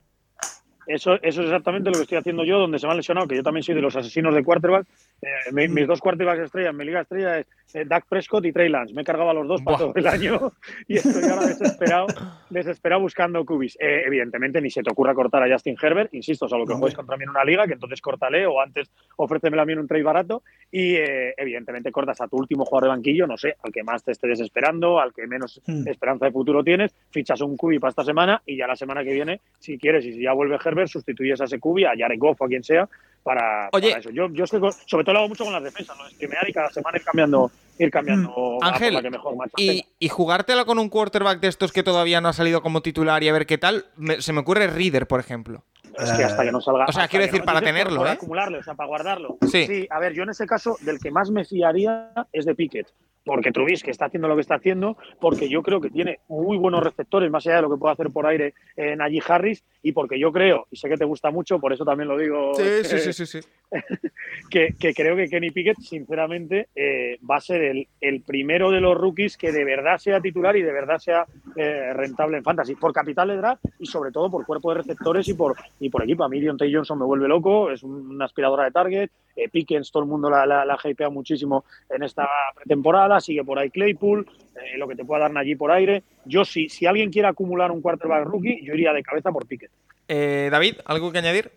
Eso, 0.88 1.14
eso 1.22 1.40
es 1.42 1.46
exactamente 1.46 1.90
lo 1.90 1.96
que 1.96 2.02
estoy 2.02 2.18
haciendo 2.18 2.44
yo, 2.44 2.58
donde 2.58 2.78
se 2.78 2.86
me 2.86 2.92
ha 2.92 2.96
lesionado, 2.96 3.28
que 3.28 3.36
yo 3.36 3.42
también 3.42 3.62
soy 3.62 3.74
de 3.74 3.82
los 3.82 3.94
asesinos 3.94 4.34
de 4.34 4.42
quarterback. 4.42 4.86
Eh, 5.22 5.52
mi, 5.52 5.68
mis 5.68 5.86
dos 5.86 6.00
quarterbacks 6.00 6.40
estrellas, 6.40 6.74
mi 6.74 6.84
liga 6.84 7.02
estrella 7.02 7.38
es 7.38 7.46
eh, 7.74 7.84
Dak 7.84 8.06
Prescott 8.08 8.44
y 8.46 8.52
Trey 8.52 8.68
Lance. 8.68 8.94
Me 8.94 9.02
he 9.02 9.04
cargado 9.04 9.30
a 9.30 9.34
los 9.34 9.46
dos 9.46 9.62
para 9.62 9.78
todo 9.78 9.92
el 9.94 10.06
año 10.06 10.52
y 10.88 10.96
estoy 10.96 11.24
ahora 11.24 11.46
desesperado, 11.46 12.06
desesperado 12.50 13.02
buscando 13.02 13.44
cubis. 13.44 13.76
Eh, 13.78 14.04
evidentemente, 14.06 14.60
ni 14.60 14.70
se 14.70 14.82
te 14.82 14.90
ocurra 14.90 15.14
cortar 15.14 15.42
a 15.42 15.52
Justin 15.52 15.76
Herbert, 15.80 16.14
insisto, 16.14 16.48
salvo 16.48 16.66
que 16.66 16.74
juegues 16.74 16.94
contra 16.94 17.16
mí 17.16 17.24
en 17.24 17.30
una 17.30 17.44
liga, 17.44 17.66
que 17.66 17.74
entonces 17.74 18.00
córtale 18.00 18.46
o 18.46 18.60
antes 18.60 18.90
ofrécemelo 19.16 19.62
a 19.62 19.66
mí 19.66 19.74
en 19.74 19.80
un 19.80 19.86
trade 19.86 20.02
barato. 20.02 20.42
Y 20.72 20.94
eh, 20.94 21.34
evidentemente 21.36 21.92
cortas 21.92 22.20
a 22.20 22.28
tu 22.28 22.36
último 22.36 22.64
jugador 22.64 22.84
de 22.84 22.96
banquillo, 22.96 23.26
no 23.26 23.36
sé, 23.36 23.56
al 23.62 23.72
que 23.72 23.82
más 23.82 24.02
te 24.02 24.12
esté 24.12 24.26
desesperando, 24.26 25.00
al 25.00 25.12
que 25.12 25.26
menos 25.26 25.58
Hmm. 25.66 25.82
mm. 25.82 25.88
esperanza 25.88 26.26
de 26.26 26.32
futuro 26.32 26.62
tienes, 26.62 26.94
fichas 27.10 27.40
un 27.40 27.56
cubi 27.56 27.78
para 27.78 27.90
esta 27.90 28.04
semana 28.04 28.42
y 28.46 28.56
ya 28.56 28.66
la 28.66 28.76
semana 28.76 29.04
que 29.04 29.12
viene, 29.12 29.40
si 29.58 29.78
quieres, 29.78 30.04
y 30.04 30.12
si 30.12 30.22
ya 30.22 30.32
vuelve 30.32 30.58
Herbert, 30.62 30.77
sustituyes 30.86 31.40
a 31.40 31.44
ese 31.44 31.58
cubi, 31.58 31.84
a 31.84 31.92
Jared 31.96 32.18
Goff 32.18 32.40
o 32.40 32.44
a 32.44 32.48
quien 32.48 32.62
sea, 32.62 32.88
para, 33.22 33.68
Oye, 33.72 33.88
para 33.90 34.00
eso. 34.00 34.10
Yo, 34.10 34.28
yo 34.30 34.44
estoy 34.44 34.60
con, 34.60 34.72
sobre 34.72 35.04
todo 35.04 35.14
lo 35.14 35.18
hago 35.20 35.28
mucho 35.28 35.44
con 35.44 35.52
las 35.52 35.62
defensas, 35.62 35.96
¿no? 35.98 36.08
Streamear 36.08 36.48
y 36.48 36.52
cada 36.52 36.70
semana 36.70 36.98
ir 36.98 37.04
cambiando, 37.04 37.50
ir 37.78 37.90
cambiando 37.90 38.58
Ángel, 38.62 38.94
la 38.94 39.02
que 39.02 39.10
mejor 39.10 39.36
marcha 39.36 39.54
y, 39.56 40.08
jugártela 40.08 40.64
con 40.64 40.78
un 40.78 40.88
quarterback 40.88 41.40
de 41.40 41.48
estos 41.48 41.72
que 41.72 41.82
todavía 41.82 42.20
no 42.20 42.28
ha 42.28 42.32
salido 42.32 42.62
como 42.62 42.80
titular 42.80 43.22
y 43.22 43.28
a 43.28 43.32
ver 43.32 43.46
qué 43.46 43.58
tal, 43.58 43.86
me, 43.96 44.22
se 44.22 44.32
me 44.32 44.40
ocurre 44.40 44.66
Reader, 44.68 45.06
por 45.06 45.20
ejemplo. 45.20 45.64
Es 45.98 46.12
que 46.12 46.22
hasta 46.22 46.44
que 46.44 46.52
no 46.52 46.60
salga. 46.60 46.86
O 46.86 46.92
sea, 46.92 47.08
quiero 47.08 47.24
decir, 47.24 47.40
no, 47.40 47.46
para 47.46 47.60
tenerlo, 47.60 47.98
por 47.98 48.06
¿eh? 48.06 48.10
acumularlo, 48.10 48.58
o 48.58 48.62
sea, 48.62 48.74
para 48.74 48.86
guardarlo. 48.86 49.36
Sí. 49.50 49.66
sí. 49.66 49.86
a 49.90 49.98
ver, 49.98 50.12
yo 50.12 50.22
en 50.22 50.30
ese 50.30 50.46
caso, 50.46 50.76
del 50.80 51.00
que 51.00 51.10
más 51.10 51.30
me 51.30 51.44
fiaría 51.44 52.12
es 52.32 52.44
de 52.44 52.54
Pickett. 52.54 52.88
Porque 53.28 53.52
Trubisky 53.52 53.90
está 53.90 54.06
haciendo 54.06 54.26
lo 54.26 54.36
que 54.36 54.40
está 54.40 54.54
haciendo, 54.54 54.96
porque 55.20 55.50
yo 55.50 55.62
creo 55.62 55.82
que 55.82 55.90
tiene 55.90 56.20
muy 56.28 56.56
buenos 56.56 56.82
receptores, 56.82 57.30
más 57.30 57.46
allá 57.46 57.56
de 57.56 57.62
lo 57.62 57.70
que 57.70 57.76
puede 57.76 57.92
hacer 57.92 58.08
por 58.08 58.26
aire 58.26 58.54
en 58.74 58.96
Najee 58.96 59.20
Harris, 59.28 59.62
y 59.82 59.92
porque 59.92 60.18
yo 60.18 60.32
creo, 60.32 60.66
y 60.70 60.76
sé 60.76 60.88
que 60.88 60.96
te 60.96 61.04
gusta 61.04 61.30
mucho, 61.30 61.58
por 61.58 61.74
eso 61.74 61.84
también 61.84 62.08
lo 62.08 62.16
digo, 62.16 62.54
Sí, 62.54 62.62
eh, 62.62 62.84
sí, 62.84 62.98
sí, 62.98 63.12
sí, 63.12 63.26
sí. 63.26 63.48
que, 64.50 64.74
que 64.80 64.94
creo 64.94 65.14
que 65.14 65.28
Kenny 65.28 65.50
Pickett, 65.50 65.78
sinceramente, 65.78 66.68
eh, 66.74 67.18
va 67.30 67.36
a 67.36 67.40
ser 67.42 67.60
el, 67.60 67.86
el 68.00 68.22
primero 68.22 68.70
de 68.70 68.80
los 68.80 68.96
rookies 68.96 69.36
que 69.36 69.52
de 69.52 69.62
verdad 69.62 69.98
sea 69.98 70.22
titular 70.22 70.56
y 70.56 70.62
de 70.62 70.72
verdad 70.72 70.96
sea 70.96 71.26
eh, 71.54 71.92
rentable 71.92 72.38
en 72.38 72.44
fantasy, 72.44 72.76
por 72.76 72.94
capital 72.94 73.28
de 73.28 73.36
draft 73.36 73.62
y 73.78 73.84
sobre 73.84 74.10
todo 74.10 74.30
por 74.30 74.46
cuerpo 74.46 74.70
de 74.70 74.78
receptores 74.78 75.28
y 75.28 75.34
por, 75.34 75.54
y 75.80 75.90
por 75.90 76.02
equipo. 76.02 76.24
A 76.24 76.30
mí 76.30 76.40
Deontay 76.40 76.72
Johnson 76.72 76.98
me 76.98 77.04
vuelve 77.04 77.28
loco, 77.28 77.70
es 77.70 77.82
una 77.82 78.24
aspiradora 78.24 78.64
de 78.64 78.70
target, 78.70 79.10
eh, 79.38 79.48
Pickens 79.48 79.90
todo 79.90 80.02
el 80.02 80.08
mundo 80.08 80.28
la, 80.28 80.44
la, 80.46 80.64
la 80.64 80.78
hypea 80.82 81.10
muchísimo 81.10 81.64
en 81.88 82.02
esta 82.02 82.28
pretemporada, 82.54 83.20
sigue 83.20 83.44
por 83.44 83.58
ahí 83.58 83.70
Claypool, 83.70 84.26
eh, 84.56 84.76
lo 84.78 84.88
que 84.88 84.96
te 84.96 85.04
pueda 85.04 85.28
dar 85.28 85.38
allí 85.38 85.54
por 85.54 85.70
aire. 85.70 86.02
Yo, 86.24 86.44
si, 86.44 86.68
si 86.68 86.86
alguien 86.86 87.10
quiere 87.10 87.28
acumular 87.28 87.70
un 87.70 87.80
quarterback 87.80 88.26
rookie, 88.26 88.64
yo 88.64 88.74
iría 88.74 88.92
de 88.92 89.02
cabeza 89.02 89.30
por 89.30 89.46
Pickett. 89.46 89.70
Eh, 90.08 90.48
David, 90.50 90.76
¿algo 90.84 91.12
que 91.12 91.18
añadir? 91.18 91.52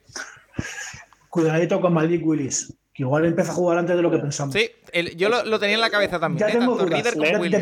Cuidadito 1.30 1.80
con 1.80 1.94
Malik 1.94 2.26
Willis, 2.26 2.78
que 2.94 3.04
igual 3.04 3.24
empieza 3.26 3.52
a 3.52 3.56
jugar 3.56 3.78
antes 3.78 3.96
de 3.96 4.02
lo 4.02 4.12
que 4.12 4.18
pensamos. 4.18 4.54
Sí, 4.54 4.70
el, 4.92 5.16
yo 5.16 5.30
lo, 5.30 5.46
lo, 5.46 5.60
tenía 5.60 5.76
en 5.76 5.82
la 5.82 5.90
cabeza 5.90 6.20
también. 6.20 6.40
Ya, 6.46 6.54
¿eh? 6.54 6.60
tengo, 6.60 6.76
Tanto 6.76 6.86
dudas, 6.90 7.04
ya, 7.04 7.12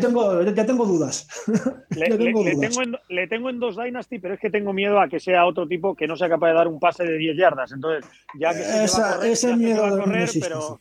tengo, 0.00 0.42
ya 0.42 0.66
tengo 0.66 0.84
dudas. 0.86 1.28
Le, 1.90 2.08
Ya 2.10 2.18
tengo 2.18 2.42
le 2.44 2.54
dudas. 2.54 2.68
tengo 2.70 2.82
en, 2.82 2.96
le 3.16 3.26
tengo 3.28 3.50
en 3.50 3.60
dos 3.60 3.76
Dynasty, 3.76 4.18
pero 4.18 4.34
es 4.34 4.40
que 4.40 4.50
tengo 4.50 4.72
miedo 4.72 5.00
a 5.00 5.08
que 5.08 5.20
sea 5.20 5.46
otro 5.46 5.68
tipo 5.68 5.94
que 5.94 6.08
no 6.08 6.16
sea 6.16 6.28
capaz 6.28 6.48
de 6.48 6.54
dar 6.54 6.66
un 6.68 6.80
pase 6.80 7.04
de 7.04 7.16
10 7.16 7.36
yardas. 7.36 7.70
Entonces, 7.72 8.10
ya 8.38 8.52
que 8.52 8.84
Esa- 8.84 9.16
correr, 9.16 9.30
ese 9.32 9.56
miedo 9.56 9.82
va 9.82 9.88
a 9.88 9.90
no 9.92 10.04
correr, 10.04 10.22
existe, 10.22 10.48
pero 10.48 10.80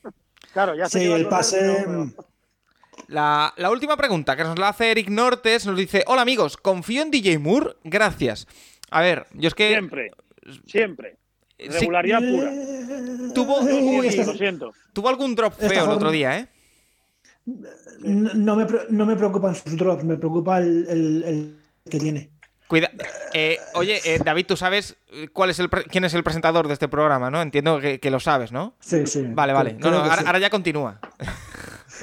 claro, 0.52 0.76
ya 0.76 0.90
sé 0.90 1.00
Sí, 1.00 1.06
el 1.06 1.12
correr, 1.12 1.30
pase. 1.30 1.84
pero- 1.86 2.06
La, 3.08 3.54
la 3.58 3.70
última 3.70 3.96
pregunta 3.98 4.36
que 4.36 4.44
nos 4.44 4.58
la 4.58 4.70
hace 4.70 4.90
Eric 4.92 5.10
Nortes 5.10 5.66
nos 5.68 5.78
dice: 5.78 6.04
Hola 6.08 6.24
amigos, 6.24 6.58
confío 6.58 7.02
en 7.04 7.12
DJ 7.12 7.38
Moore, 7.40 7.76
gracias. 7.84 8.48
A 8.90 9.02
ver, 9.02 9.28
yo 9.34 9.48
es 9.48 9.54
que. 9.56 9.70
siempre, 9.70 10.12
siempre. 10.66 11.18
Sí, 11.60 11.68
Regularidad 11.70 12.20
pura. 12.20 12.52
tuvo, 13.34 13.60
Lo 13.62 13.76
Uy, 13.76 13.82
siento, 13.82 14.08
esta- 14.22 14.26
lo 14.32 14.38
siento. 14.38 14.74
tuvo 14.94 15.10
algún 15.10 15.36
drop 15.36 15.54
Esta 15.54 15.70
feo 15.70 15.84
el 15.86 15.90
otro 15.92 16.12
día, 16.12 16.38
¿eh? 16.40 16.48
No, 18.00 18.34
no 18.34 18.56
me, 18.56 18.68
no 18.90 19.06
me 19.06 19.16
preocupan 19.16 19.56
sus 19.56 19.76
drops, 19.76 20.04
me 20.04 20.18
preocupa 20.18 20.60
el, 20.60 20.86
el- 20.90 21.24
el 21.24 21.60
que 21.90 22.00
tiene. 22.00 22.30
Cuida. 22.68 22.92
eh, 23.34 23.58
oye, 23.74 24.00
eh, 24.06 24.20
David, 24.24 24.46
tú 24.46 24.56
sabes 24.56 24.96
eh, 25.12 25.28
cuál 25.34 25.50
es 25.50 25.58
el 25.60 25.70
quién 25.70 26.04
es 26.04 26.14
el 26.14 26.24
presentador 26.24 26.68
de 26.68 26.74
este 26.74 26.88
programa, 26.88 27.32
¿no? 27.32 27.42
Entiendo 27.42 27.80
que, 27.80 28.00
que 28.00 28.12
lo 28.12 28.20
sabes, 28.20 28.52
¿no? 28.52 28.76
Sí, 28.80 29.08
sí. 29.08 29.24
Vale, 29.28 29.54
vale. 29.54 29.74
No, 29.74 29.90
no, 29.90 29.98
ahora, 29.98 30.18
sí. 30.18 30.24
ahora 30.28 30.38
ya 30.40 30.50
continúa. 30.52 31.00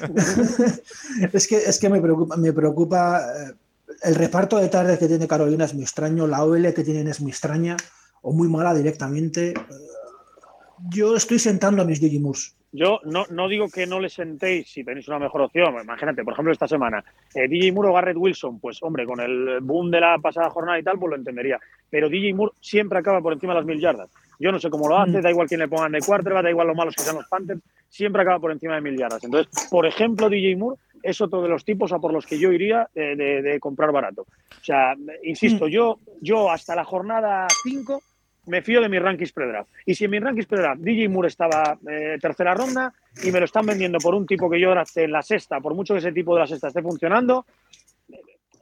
es 1.32 1.46
que, 1.46 1.56
es 1.56 1.78
que 1.78 1.88
me 1.88 2.00
preocupa, 2.00 2.36
me 2.36 2.52
preocupa 2.52 3.20
el 4.02 4.14
reparto 4.14 4.56
de 4.58 4.68
tardes 4.68 4.98
que 4.98 5.06
tiene 5.06 5.28
Carolina 5.28 5.64
es 5.64 5.74
muy 5.74 5.84
extraño, 5.84 6.26
la 6.26 6.42
OL 6.44 6.74
que 6.74 6.84
tienen 6.84 7.08
es 7.08 7.20
muy 7.20 7.30
extraña 7.30 7.76
o 8.28 8.32
muy 8.32 8.48
mala 8.48 8.74
directamente. 8.74 9.50
Eh, 9.50 9.54
Yo 10.90 11.14
estoy 11.16 11.38
sentando 11.38 11.82
a 11.82 11.84
mis 11.84 12.00
Digimurs. 12.00 12.54
yo 12.72 13.00
no, 13.04 13.24
no 13.30 13.48
digo 13.48 13.68
que 13.70 13.86
no 13.86 14.00
le 14.00 14.10
sentéis 14.10 14.68
si 14.70 14.84
tenéis 14.84 15.08
una 15.08 15.18
mejor 15.18 15.40
opción. 15.42 15.74
Imagínate, 15.82 16.22
por 16.24 16.32
ejemplo, 16.34 16.52
esta 16.52 16.66
semana, 16.68 17.02
eh, 17.34 17.48
DJ 17.48 17.72
Moore 17.72 17.88
o 17.88 17.92
Garrett 17.94 18.16
Wilson, 18.18 18.58
pues 18.60 18.82
hombre, 18.82 19.06
con 19.06 19.20
el 19.20 19.60
boom 19.62 19.90
de 19.90 20.00
la 20.00 20.18
pasada 20.18 20.50
jornada 20.50 20.78
y 20.78 20.82
tal, 20.82 20.98
pues 20.98 21.10
lo 21.10 21.16
entendería. 21.16 21.58
Pero 21.88 22.08
DJ 22.10 22.34
Moore 22.34 22.52
siempre 22.60 22.98
acaba 22.98 23.22
por 23.22 23.32
encima 23.32 23.54
de 23.54 23.60
las 23.60 23.66
mil 23.66 23.80
yardas. 23.80 24.10
Yo 24.38 24.52
no 24.52 24.58
sé 24.58 24.68
cómo 24.68 24.86
lo 24.88 24.98
hace, 24.98 25.18
Mm. 25.18 25.22
da 25.22 25.30
igual 25.30 25.46
quién 25.48 25.60
le 25.60 25.68
pongan 25.68 25.92
de 25.92 26.00
quarterback, 26.00 26.42
da 26.42 26.50
igual 26.50 26.66
lo 26.66 26.74
malos 26.74 26.94
que 26.94 27.02
sean 27.04 27.16
los 27.16 27.28
Panthers, 27.28 27.62
siempre 27.88 28.20
acaba 28.20 28.38
por 28.40 28.50
encima 28.52 28.74
de 28.74 28.82
mil 28.82 28.98
yardas. 28.98 29.22
Entonces, 29.24 29.48
por 29.70 29.86
ejemplo, 29.86 30.28
DJ 30.28 30.56
Moore 30.56 30.76
es 31.02 31.20
otro 31.22 31.40
de 31.40 31.48
los 31.48 31.64
tipos 31.64 31.92
a 31.92 31.98
por 32.00 32.12
los 32.12 32.26
que 32.26 32.38
yo 32.38 32.52
iría 32.52 32.86
eh, 32.94 33.14
de, 33.16 33.40
de 33.40 33.60
comprar 33.60 33.92
barato. 33.92 34.22
O 34.22 34.64
sea, 34.64 34.94
insisto, 35.22 35.68
yo, 35.68 36.00
yo 36.20 36.50
hasta 36.50 36.74
la 36.74 36.84
jornada 36.84 37.46
5 37.62 38.02
me 38.46 38.62
fío 38.62 38.80
de 38.80 38.88
mis 38.88 39.02
rankings 39.02 39.32
pre-draft. 39.32 39.70
Y 39.84 39.94
si 39.94 40.04
en 40.04 40.10
mis 40.10 40.20
rankings 40.20 40.46
pre-draft 40.46 40.80
DJ 40.80 41.08
Moore 41.08 41.28
estaba 41.28 41.78
eh, 41.88 42.18
tercera 42.20 42.54
ronda 42.54 42.92
y 43.22 43.30
me 43.30 43.38
lo 43.40 43.44
están 43.44 43.66
vendiendo 43.66 43.98
por 43.98 44.14
un 44.14 44.26
tipo 44.26 44.48
que 44.48 44.60
yo 44.60 44.70
drafté 44.70 45.04
en 45.04 45.12
la 45.12 45.22
sexta, 45.22 45.60
por 45.60 45.74
mucho 45.74 45.94
que 45.94 45.98
ese 45.98 46.12
tipo 46.12 46.34
de 46.34 46.40
la 46.40 46.46
sexta 46.46 46.68
esté 46.68 46.82
funcionando, 46.82 47.44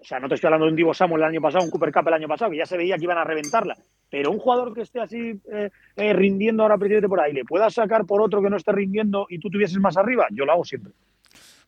o 0.04 0.06
sea, 0.06 0.20
no 0.20 0.28
te 0.28 0.34
estoy 0.34 0.48
hablando 0.48 0.66
de 0.66 0.72
un 0.72 0.76
Divo 0.76 0.92
Samuel 0.92 1.22
el 1.22 1.28
año 1.28 1.40
pasado, 1.40 1.64
un 1.64 1.70
Cooper 1.70 1.90
Cup 1.90 2.08
el 2.08 2.14
año 2.14 2.28
pasado, 2.28 2.50
que 2.50 2.58
ya 2.58 2.66
se 2.66 2.76
veía 2.76 2.98
que 2.98 3.04
iban 3.04 3.16
a 3.16 3.24
reventarla. 3.24 3.74
Pero 4.10 4.30
un 4.30 4.38
jugador 4.38 4.74
que 4.74 4.82
esté 4.82 5.00
así 5.00 5.40
eh, 5.50 5.70
eh, 5.96 6.12
rindiendo 6.12 6.62
ahora 6.62 6.74
a 6.74 6.78
principio 6.78 6.98
de 6.98 7.02
temporada 7.02 7.30
y 7.30 7.32
le 7.32 7.44
puedas 7.46 7.72
sacar 7.72 8.04
por 8.04 8.20
otro 8.20 8.42
que 8.42 8.50
no 8.50 8.58
esté 8.58 8.72
rindiendo 8.72 9.26
y 9.30 9.38
tú 9.38 9.48
tuvieses 9.48 9.78
más 9.78 9.96
arriba, 9.96 10.26
yo 10.30 10.44
lo 10.44 10.52
hago 10.52 10.64
siempre. 10.64 10.92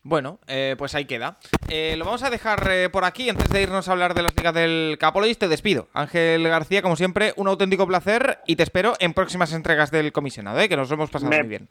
Bueno, 0.09 0.39
eh, 0.47 0.75
pues 0.77 0.95
ahí 0.95 1.03
queda. 1.03 1.37
Eh, 1.69 1.95
lo 1.97 2.05
vamos 2.05 2.23
a 2.23 2.29
dejar 2.29 2.65
eh, 2.71 2.87
por 2.89 3.03
aquí 3.03 3.27
antes 3.27 3.49
de 3.49 3.61
irnos 3.61 3.89
a 3.89 3.91
hablar 3.91 4.13
de 4.13 4.21
las 4.23 4.33
ligas 4.37 4.53
del 4.53 4.95
Capologist. 4.97 5.41
Te 5.41 5.49
despido. 5.49 5.89
Ángel 5.93 6.47
García, 6.47 6.81
como 6.81 6.95
siempre, 6.95 7.33
un 7.35 7.49
auténtico 7.49 7.85
placer 7.85 8.39
y 8.47 8.55
te 8.55 8.63
espero 8.63 8.93
en 9.01 9.13
próximas 9.13 9.51
entregas 9.51 9.91
del 9.91 10.13
comisionado, 10.13 10.61
¿eh? 10.61 10.69
que 10.69 10.77
nos 10.77 10.89
hemos 10.91 11.09
pasado 11.09 11.29
Me- 11.29 11.39
muy 11.39 11.49
bien. 11.49 11.67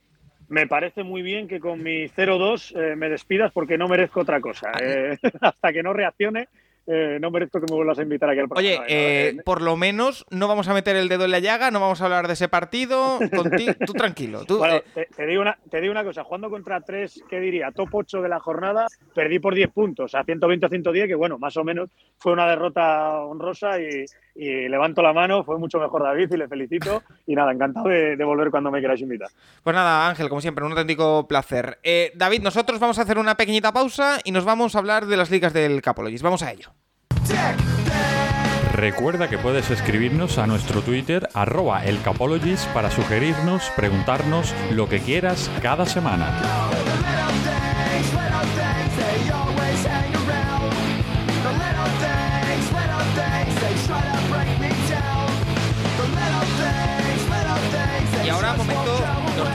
Me 0.48 0.66
parece 0.66 1.02
muy 1.02 1.22
bien 1.22 1.48
que 1.48 1.60
con 1.60 1.82
mi 1.82 2.08
0-2 2.10 2.78
eh, 2.78 2.94
me 2.94 3.08
despidas 3.08 3.52
porque 3.52 3.78
no 3.78 3.88
merezco 3.88 4.20
otra 4.20 4.38
cosa. 4.42 4.70
Hasta 5.40 5.72
que 5.72 5.82
no 5.82 5.94
reaccione, 5.94 6.48
eh, 6.86 7.18
no 7.20 7.30
merezco 7.30 7.60
que 7.60 7.66
me 7.70 7.76
vuelvas 7.76 7.98
a 7.98 8.02
invitar 8.02 8.30
aquí 8.30 8.38
al 8.40 8.46
Oye, 8.50 8.76
programa. 8.76 8.86
eh, 8.88 9.28
Eh, 9.36 9.42
por 9.44 9.62
lo 9.62 9.76
menos 9.76 10.24
no 10.30 10.46
vamos 10.48 10.68
a 10.68 10.74
meter 10.74 10.96
el 10.96 11.08
dedo 11.08 11.24
en 11.24 11.30
la 11.32 11.38
llaga, 11.40 11.70
no 11.70 11.80
vamos 11.80 12.00
a 12.00 12.04
hablar 12.04 12.26
de 12.26 12.34
ese 12.34 12.48
partido. 12.48 13.18
Conti- 13.34 13.74
tú 13.86 13.92
tranquilo. 13.92 14.44
Tú, 14.44 14.58
Bueno, 14.58 14.76
eh, 14.76 14.84
te, 14.94 15.06
te 15.06 15.26
digo 15.26 15.42
una, 15.42 15.58
te 15.70 15.80
digo 15.80 15.90
una 15.92 16.04
cosa, 16.04 16.24
jugando 16.24 16.48
contra 16.50 16.80
tres, 16.80 17.22
¿qué 17.28 17.40
diría? 17.40 17.70
Top 17.72 17.88
8 17.92 18.22
de 18.22 18.28
la 18.28 18.38
jornada, 18.40 18.86
perdí 19.14 19.38
por 19.38 19.54
10 19.54 19.70
puntos, 19.72 20.14
a 20.14 20.22
120 20.24 20.66
a 20.66 20.68
110, 20.68 21.08
que 21.08 21.14
bueno, 21.14 21.38
más 21.38 21.56
o 21.56 21.64
menos 21.64 21.90
fue 22.18 22.32
una 22.32 22.46
derrota 22.48 23.20
honrosa 23.20 23.80
y, 23.80 24.04
y 24.34 24.68
levanto 24.68 25.02
la 25.02 25.12
mano, 25.12 25.44
fue 25.44 25.58
mucho 25.58 25.78
mejor 25.78 26.02
David 26.02 26.30
y 26.32 26.36
le 26.36 26.48
felicito. 26.48 27.02
Y 27.26 27.34
nada, 27.34 27.52
encantado 27.52 27.88
de, 27.88 28.16
de 28.16 28.24
volver 28.24 28.50
cuando 28.50 28.70
me 28.70 28.80
queráis 28.80 29.00
invitar. 29.00 29.28
Pues 29.62 29.74
nada, 29.74 30.08
Ángel, 30.08 30.28
como 30.28 30.40
siempre, 30.40 30.64
un 30.64 30.72
auténtico 30.72 31.26
placer. 31.26 31.78
Eh, 31.82 32.12
David, 32.14 32.42
nosotros 32.42 32.78
vamos 32.78 32.98
a 32.98 33.02
hacer 33.02 33.18
una 33.18 33.36
pequeñita 33.36 33.72
pausa 33.72 34.18
y 34.24 34.30
nos 34.32 34.44
vamos 34.44 34.76
a 34.76 34.78
hablar 34.78 35.06
de 35.06 35.16
las 35.16 35.30
ligas 35.30 35.52
del 35.52 35.82
Capologist. 35.82 36.22
Vamos 36.22 36.42
a 36.42 36.52
ello. 36.52 36.70
Recuerda 38.72 39.28
que 39.28 39.38
puedes 39.38 39.70
escribirnos 39.70 40.38
a 40.38 40.46
nuestro 40.46 40.82
Twitter, 40.82 41.28
arroba 41.32 41.82
para 42.74 42.90
sugerirnos, 42.90 43.70
preguntarnos 43.74 44.54
lo 44.72 44.88
que 44.88 45.00
quieras 45.00 45.50
cada 45.62 45.86
semana. 45.86 46.75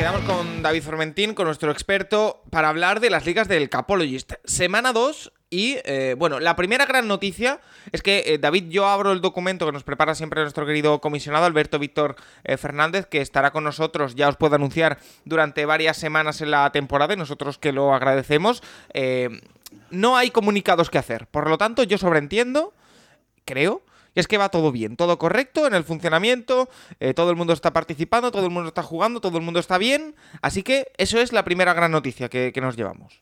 Quedamos 0.01 0.21
con 0.21 0.63
David 0.63 0.81
Formentín, 0.81 1.35
con 1.35 1.45
nuestro 1.45 1.71
experto, 1.71 2.41
para 2.49 2.69
hablar 2.69 3.01
de 3.01 3.11
las 3.11 3.27
ligas 3.27 3.47
del 3.47 3.69
Capologist. 3.69 4.33
Semana 4.45 4.93
2 4.93 5.31
y, 5.51 5.77
eh, 5.83 6.15
bueno, 6.17 6.39
la 6.39 6.55
primera 6.55 6.87
gran 6.87 7.07
noticia 7.07 7.61
es 7.91 8.01
que, 8.01 8.23
eh, 8.25 8.39
David, 8.39 8.69
yo 8.69 8.87
abro 8.87 9.11
el 9.11 9.21
documento 9.21 9.67
que 9.67 9.71
nos 9.71 9.83
prepara 9.83 10.15
siempre 10.15 10.41
nuestro 10.41 10.65
querido 10.65 11.01
comisionado 11.01 11.45
Alberto 11.45 11.77
Víctor 11.77 12.15
eh, 12.43 12.57
Fernández, 12.57 13.05
que 13.05 13.21
estará 13.21 13.51
con 13.51 13.63
nosotros, 13.63 14.15
ya 14.15 14.27
os 14.27 14.37
puedo 14.37 14.55
anunciar, 14.55 14.97
durante 15.23 15.67
varias 15.67 15.97
semanas 15.97 16.41
en 16.41 16.49
la 16.49 16.71
temporada 16.71 17.13
y 17.13 17.17
nosotros 17.17 17.59
que 17.59 17.71
lo 17.71 17.93
agradecemos. 17.93 18.63
No 19.91 20.17
hay 20.17 20.31
comunicados 20.31 20.89
que 20.89 20.97
hacer, 20.97 21.27
por 21.27 21.47
lo 21.47 21.59
tanto, 21.59 21.83
yo 21.83 21.99
sobreentiendo 21.99 22.73
creo. 23.45 23.83
Y 24.13 24.19
es 24.19 24.27
que 24.27 24.37
va 24.37 24.49
todo 24.49 24.71
bien, 24.71 24.97
todo 24.97 25.17
correcto 25.17 25.65
en 25.67 25.73
el 25.73 25.83
funcionamiento, 25.83 26.69
eh, 26.99 27.13
todo 27.13 27.29
el 27.29 27.35
mundo 27.37 27.53
está 27.53 27.71
participando, 27.71 28.31
todo 28.31 28.45
el 28.45 28.51
mundo 28.51 28.67
está 28.69 28.83
jugando, 28.83 29.21
todo 29.21 29.37
el 29.37 29.43
mundo 29.43 29.59
está 29.59 29.77
bien. 29.77 30.15
Así 30.41 30.63
que 30.63 30.87
eso 30.97 31.19
es 31.19 31.31
la 31.31 31.43
primera 31.45 31.73
gran 31.73 31.91
noticia 31.91 32.27
que, 32.29 32.51
que 32.53 32.61
nos 32.61 32.75
llevamos. 32.75 33.21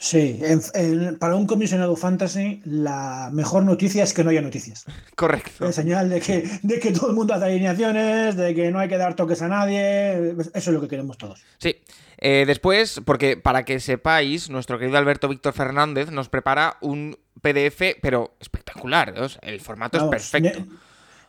Sí, 0.00 0.38
en- 0.42 0.60
en- 0.74 1.18
para 1.18 1.34
un 1.34 1.46
comisionado 1.46 1.96
fantasy, 1.96 2.60
la 2.64 3.30
mejor 3.32 3.64
noticia 3.64 4.04
es 4.04 4.14
que 4.14 4.22
no 4.22 4.30
haya 4.30 4.40
noticias. 4.42 4.84
Correcto. 5.16 5.66
Es 5.68 5.74
señal 5.74 6.08
de 6.08 6.20
que, 6.20 6.48
de 6.62 6.78
que 6.78 6.92
todo 6.92 7.08
el 7.10 7.16
mundo 7.16 7.34
hace 7.34 7.46
alineaciones, 7.46 8.36
de 8.36 8.54
que 8.54 8.70
no 8.70 8.78
hay 8.78 8.88
que 8.88 8.96
dar 8.96 9.14
toques 9.16 9.42
a 9.42 9.48
nadie. 9.48 10.30
Eso 10.38 10.50
es 10.54 10.66
lo 10.68 10.80
que 10.80 10.86
queremos 10.88 11.18
todos. 11.18 11.42
Sí. 11.58 11.74
Eh, 12.20 12.44
después, 12.46 13.00
porque 13.04 13.36
para 13.36 13.64
que 13.64 13.80
sepáis, 13.80 14.50
nuestro 14.50 14.78
querido 14.78 14.98
Alberto 14.98 15.28
Víctor 15.28 15.52
Fernández 15.52 16.10
nos 16.10 16.28
prepara 16.28 16.76
un 16.80 17.18
PDF, 17.40 17.96
pero 18.02 18.36
espectacular. 18.40 19.14
¿eh? 19.16 19.20
O 19.20 19.28
sea, 19.28 19.40
el 19.42 19.60
formato 19.60 19.98
es 19.98 20.04
perfecto. 20.04 20.64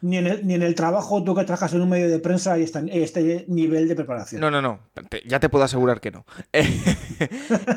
Ni, 0.02 0.18
en 0.18 0.28
el, 0.28 0.48
ni 0.48 0.54
en 0.54 0.62
el 0.62 0.76
trabajo, 0.76 1.24
tú 1.24 1.36
que 1.36 1.44
trabajas 1.44 1.74
en 1.74 1.82
un 1.82 1.90
medio 1.90 2.08
de 2.10 2.20
prensa, 2.20 2.54
hay 2.54 2.64
esta- 2.64 2.82
este 2.90 3.46
nivel 3.50 3.88
de 3.88 3.96
preparación. 3.96 4.40
No, 4.40 4.50
no, 4.50 4.62
no. 4.62 4.80
Ya 5.26 5.40
te 5.40 5.50
puedo 5.50 5.64
asegurar 5.66 6.00
que 6.00 6.12
no. 6.12 6.26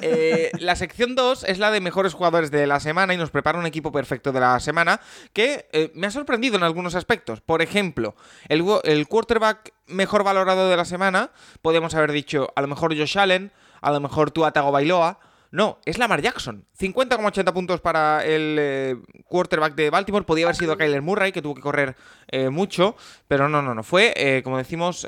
Eh, 0.02 0.50
la 0.60 0.76
sección 0.76 1.14
2 1.14 1.44
es 1.48 1.58
la 1.58 1.70
de 1.70 1.80
mejores 1.80 2.14
jugadores 2.14 2.50
de 2.50 2.66
la 2.66 2.80
semana 2.80 3.14
y 3.14 3.16
nos 3.16 3.30
prepara 3.30 3.58
un 3.58 3.66
equipo 3.66 3.90
perfecto 3.92 4.30
de 4.32 4.40
la 4.40 4.58
semana 4.60 5.00
que 5.32 5.66
eh, 5.72 5.90
me 5.94 6.06
ha 6.06 6.10
sorprendido 6.10 6.56
en 6.56 6.62
algunos 6.62 6.94
aspectos. 6.94 7.40
Por 7.40 7.62
ejemplo, 7.62 8.14
el, 8.48 8.64
el 8.84 9.08
quarterback 9.08 9.72
mejor 9.86 10.22
valorado 10.24 10.68
de 10.68 10.76
la 10.76 10.84
semana, 10.84 11.30
podemos 11.60 11.94
haber 11.94 12.12
dicho 12.12 12.52
a 12.54 12.60
lo 12.62 12.68
mejor 12.68 12.96
Josh 12.96 13.18
Allen, 13.18 13.50
a 13.80 13.90
lo 13.90 14.00
mejor 14.00 14.30
Tua 14.30 14.52
Tagovailoa. 14.52 15.18
No, 15.52 15.78
es 15.84 15.98
Lamar 15.98 16.22
Jackson. 16.22 16.64
50,80 16.80 17.52
puntos 17.52 17.80
para 17.82 18.24
el 18.24 18.56
eh, 18.58 18.96
quarterback 19.26 19.74
de 19.74 19.90
Baltimore. 19.90 20.24
Podía 20.24 20.46
haber 20.46 20.56
sido 20.56 20.78
Kyler 20.78 21.02
Murray, 21.02 21.30
que 21.30 21.42
tuvo 21.42 21.54
que 21.54 21.60
correr 21.60 21.94
eh, 22.28 22.48
mucho. 22.48 22.96
Pero 23.28 23.50
no, 23.50 23.60
no, 23.60 23.74
no. 23.74 23.82
Fue, 23.82 24.14
eh, 24.16 24.42
como 24.42 24.56
decimos, 24.56 25.06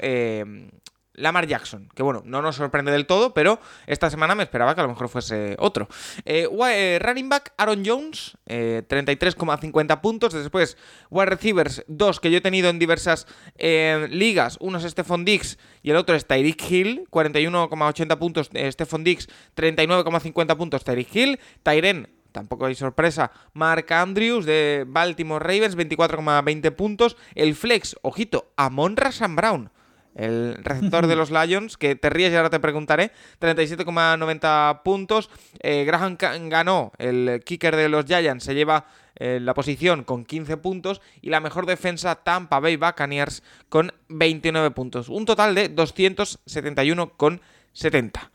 Lamar 1.15 1.47
Jackson. 1.47 1.89
Que 1.95 2.03
bueno, 2.03 2.23
no 2.25 2.43
nos 2.43 2.57
sorprende 2.57 2.93
del 2.93 3.07
todo, 3.07 3.35
pero 3.35 3.61
esta 3.87 4.11
semana 4.11 4.35
me 4.35 4.43
esperaba 4.43 4.75
que 4.75 4.81
a 4.81 4.85
lo 4.85 4.91
mejor 4.91 5.09
fuese 5.09 5.57
otro. 5.59 5.89
Eh, 6.25 6.49
eh, 6.71 6.99
running 7.01 7.29
back 7.29 7.53
Aaron 7.57 7.83
Jones, 7.85 8.37
eh, 8.47 8.83
33,50 8.89 10.01
puntos. 10.01 10.33
Después, 10.33 10.77
wide 11.11 11.27
receivers, 11.27 11.85
dos 11.87 12.21
que 12.21 12.31
yo 12.31 12.39
he 12.39 12.41
tenido 12.41 12.69
en 12.69 12.79
diversas 12.79 13.27
eh, 13.57 14.09
ligas. 14.11 14.57
Uno 14.61 14.79
es 14.79 14.85
Stephon 14.85 15.25
Diggs 15.25 15.59
y 15.83 15.91
el 15.91 15.97
otro 15.97 16.15
es 16.15 16.27
Tyreek 16.27 16.71
Hill, 16.71 17.05
41,80 17.11 18.19
puntos. 18.19 18.51
Eh, 18.55 18.71
Stephon 18.71 19.05
Diggs, 19.05 19.29
39,50 19.57 20.57
puntos. 20.57 20.85
Tyreek 20.85 21.15
Hill. 21.15 21.41
Tyren, 21.62 22.09
Tampoco 22.35 22.67
hay 22.67 22.75
sorpresa. 22.75 23.31
Mark 23.53 23.93
Andrews 23.93 24.45
de 24.45 24.85
Baltimore 24.89 25.39
Ravens, 25.39 25.77
24,20 25.77 26.73
puntos. 26.73 27.17
El 27.37 27.55
flex, 27.55 27.95
ojito, 28.03 28.51
Amon 28.57 28.97
Sam 29.12 29.37
Brown. 29.37 29.71
El 30.15 30.57
receptor 30.62 31.07
de 31.07 31.17
los 31.17 31.31
Lions, 31.47 31.77
que 31.77 31.97
te 31.97 32.11
ríes 32.11 32.33
y 32.33 32.37
ahora 32.37 32.51
te 32.51 32.61
preguntaré, 32.61 33.11
37,90 33.41 34.83
puntos. 34.83 35.31
Eh, 35.61 35.85
Graham 35.85 36.17
ganó, 36.19 36.93
el 36.99 37.43
kicker 37.45 37.77
de 37.77 37.89
los 37.89 38.05
Giants, 38.05 38.45
se 38.45 38.55
lleva 38.55 38.87
eh, 39.17 39.39
la 39.41 39.55
posición 39.55 40.05
con 40.05 40.25
15 40.25 40.57
puntos. 40.57 41.01
Y 41.21 41.31
la 41.31 41.41
mejor 41.41 41.67
defensa, 41.67 42.15
Tampa 42.17 42.61
Bay 42.61 42.77
Buccaneers, 42.77 43.43
con 43.69 43.93
29 44.09 44.71
puntos. 44.71 45.09
Un 45.09 45.25
total 45.25 45.55
de 45.55 45.75
271,70. 45.75 48.31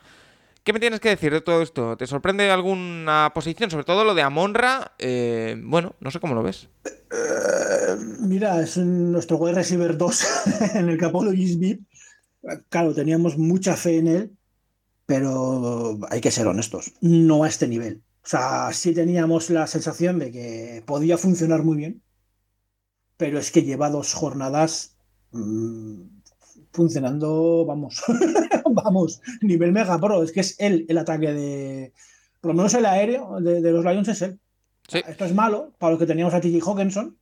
¿Qué 0.69 0.73
me 0.73 0.79
tienes 0.79 0.99
que 0.99 1.09
decir 1.09 1.33
de 1.33 1.41
todo 1.41 1.63
esto? 1.63 1.97
¿Te 1.97 2.05
sorprende 2.05 2.51
alguna 2.51 3.31
posición? 3.33 3.71
Sobre 3.71 3.85
todo 3.85 4.03
lo 4.03 4.13
de 4.13 4.21
Amonra. 4.21 4.93
eh, 4.99 5.59
bueno, 5.63 5.95
no 5.99 6.11
sé 6.11 6.19
cómo 6.19 6.35
lo 6.35 6.43
ves. 6.43 6.69
Mira, 8.19 8.61
es 8.61 8.77
nuestro 8.77 9.37
wide 9.37 9.55
receiver 9.55 9.97
2 9.97 10.23
en 10.75 10.89
el 10.89 10.99
Capologist 10.99 11.59
VIP. 11.59 11.87
Claro, 12.69 12.93
teníamos 12.93 13.35
mucha 13.35 13.75
fe 13.75 13.97
en 13.97 14.07
él, 14.09 14.37
pero 15.07 15.97
hay 16.11 16.21
que 16.21 16.29
ser 16.29 16.45
honestos, 16.45 16.93
no 17.01 17.45
a 17.45 17.47
este 17.47 17.67
nivel. 17.67 18.03
O 18.23 18.27
sea, 18.27 18.71
sí 18.71 18.93
teníamos 18.93 19.49
la 19.49 19.65
sensación 19.65 20.19
de 20.19 20.31
que 20.31 20.83
podía 20.85 21.17
funcionar 21.17 21.63
muy 21.63 21.77
bien, 21.77 22.03
pero 23.17 23.39
es 23.39 23.49
que 23.49 23.63
lleva 23.63 23.89
dos 23.89 24.13
jornadas 24.13 24.97
mm, 25.31 26.18
funcionando, 26.71 27.65
vamos, 27.65 28.03
vamos, 28.71 29.21
nivel 29.41 29.71
mega 29.71 29.99
pro. 29.99 30.23
Es 30.23 30.31
que 30.31 30.41
es 30.41 30.55
él 30.59 30.85
el 30.89 30.97
ataque 30.97 31.33
de, 31.33 31.93
por 32.41 32.51
lo 32.51 32.55
menos 32.55 32.73
el 32.73 32.85
aéreo 32.85 33.39
de, 33.41 33.61
de 33.61 33.71
los 33.71 33.83
Lions 33.85 34.07
es 34.07 34.21
él. 34.21 34.39
Sí. 34.87 35.01
Esto 35.07 35.25
es 35.25 35.33
malo 35.33 35.73
para 35.77 35.91
los 35.91 35.99
que 35.99 36.05
teníamos 36.07 36.33
a 36.33 36.41
T.J. 36.41 36.65
Hawkinson, 36.65 37.17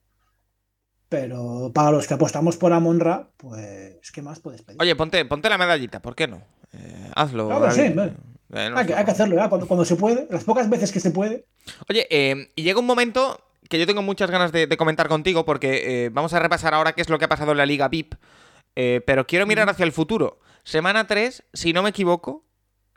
pero 1.09 1.71
para 1.73 1.91
los 1.91 2.07
que 2.07 2.13
apostamos 2.13 2.57
por 2.57 2.73
Amonra, 2.73 3.29
pues, 3.37 4.11
¿qué 4.11 4.21
más 4.21 4.39
puedes 4.39 4.61
pedir? 4.61 4.81
Oye, 4.81 4.95
ponte, 4.95 5.23
ponte 5.25 5.49
la 5.49 5.57
medallita, 5.57 6.01
¿por 6.01 6.15
qué 6.15 6.27
no? 6.27 6.41
Eh, 6.73 7.11
hazlo. 7.15 7.47
Claro, 7.47 7.71
sí, 7.71 7.89
vale. 7.89 8.13
Eh, 8.53 8.69
no 8.69 8.77
Hay 8.77 8.85
que, 8.85 8.93
sé. 8.93 8.99
hay 8.99 9.05
que 9.05 9.11
hacerlo 9.11 9.49
cuando, 9.49 9.67
cuando 9.67 9.85
se 9.85 9.95
puede, 9.95 10.27
las 10.29 10.43
pocas 10.43 10.69
veces 10.69 10.91
que 10.91 10.99
se 10.99 11.11
puede. 11.11 11.45
Oye, 11.89 12.07
eh, 12.09 12.51
y 12.55 12.63
llega 12.63 12.79
un 12.79 12.85
momento 12.85 13.39
que 13.69 13.79
yo 13.79 13.85
tengo 13.85 14.01
muchas 14.01 14.31
ganas 14.31 14.51
de, 14.53 14.67
de 14.67 14.77
comentar 14.77 15.09
contigo 15.09 15.43
porque 15.43 16.09
vamos 16.13 16.33
a 16.33 16.39
repasar 16.39 16.73
ahora 16.73 16.93
qué 16.93 17.01
es 17.01 17.09
lo 17.09 17.19
que 17.19 17.25
ha 17.25 17.29
pasado 17.29 17.51
en 17.51 17.57
la 17.57 17.65
Liga 17.65 17.89
VIP. 17.89 18.15
Eh, 18.79 19.01
pero 19.07 19.25
quiero 19.25 19.47
mirar 19.47 19.67
hacia 19.69 19.85
el 19.85 19.91
futuro. 19.91 20.39
Semana 20.63 21.07
3, 21.07 21.45
si 21.51 21.73
no 21.73 21.81
me 21.81 21.89
equivoco, 21.89 22.45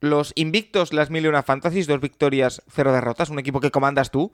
los 0.00 0.32
invictos, 0.34 0.92
las 0.92 1.08
mil 1.08 1.24
y 1.24 1.28
una 1.28 1.42
fantasies, 1.42 1.86
dos 1.86 2.02
victorias, 2.02 2.62
cero 2.68 2.92
derrotas, 2.92 3.30
un 3.30 3.38
equipo 3.38 3.60
que 3.60 3.70
comandas 3.70 4.10
tú, 4.10 4.30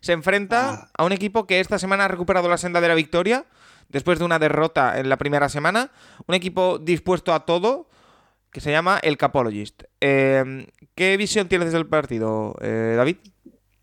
se 0.00 0.12
enfrenta 0.12 0.90
a 0.96 1.04
un 1.04 1.12
equipo 1.12 1.46
que 1.46 1.60
esta 1.60 1.78
semana 1.78 2.06
ha 2.06 2.08
recuperado 2.08 2.48
la 2.48 2.56
senda 2.56 2.80
de 2.80 2.88
la 2.88 2.94
victoria 2.94 3.44
después 3.90 4.18
de 4.18 4.24
una 4.24 4.38
derrota 4.38 4.98
en 4.98 5.10
la 5.10 5.18
primera 5.18 5.50
semana. 5.50 5.90
Un 6.26 6.34
equipo 6.34 6.78
dispuesto 6.78 7.34
a 7.34 7.44
todo 7.44 7.90
que 8.50 8.62
se 8.62 8.70
llama 8.70 8.98
el 9.02 9.18
Capologist. 9.18 9.82
Eh, 10.00 10.66
¿Qué 10.94 11.18
visión 11.18 11.46
tienes 11.46 11.72
del 11.72 11.86
partido, 11.86 12.56
eh, 12.62 12.94
David? 12.96 13.18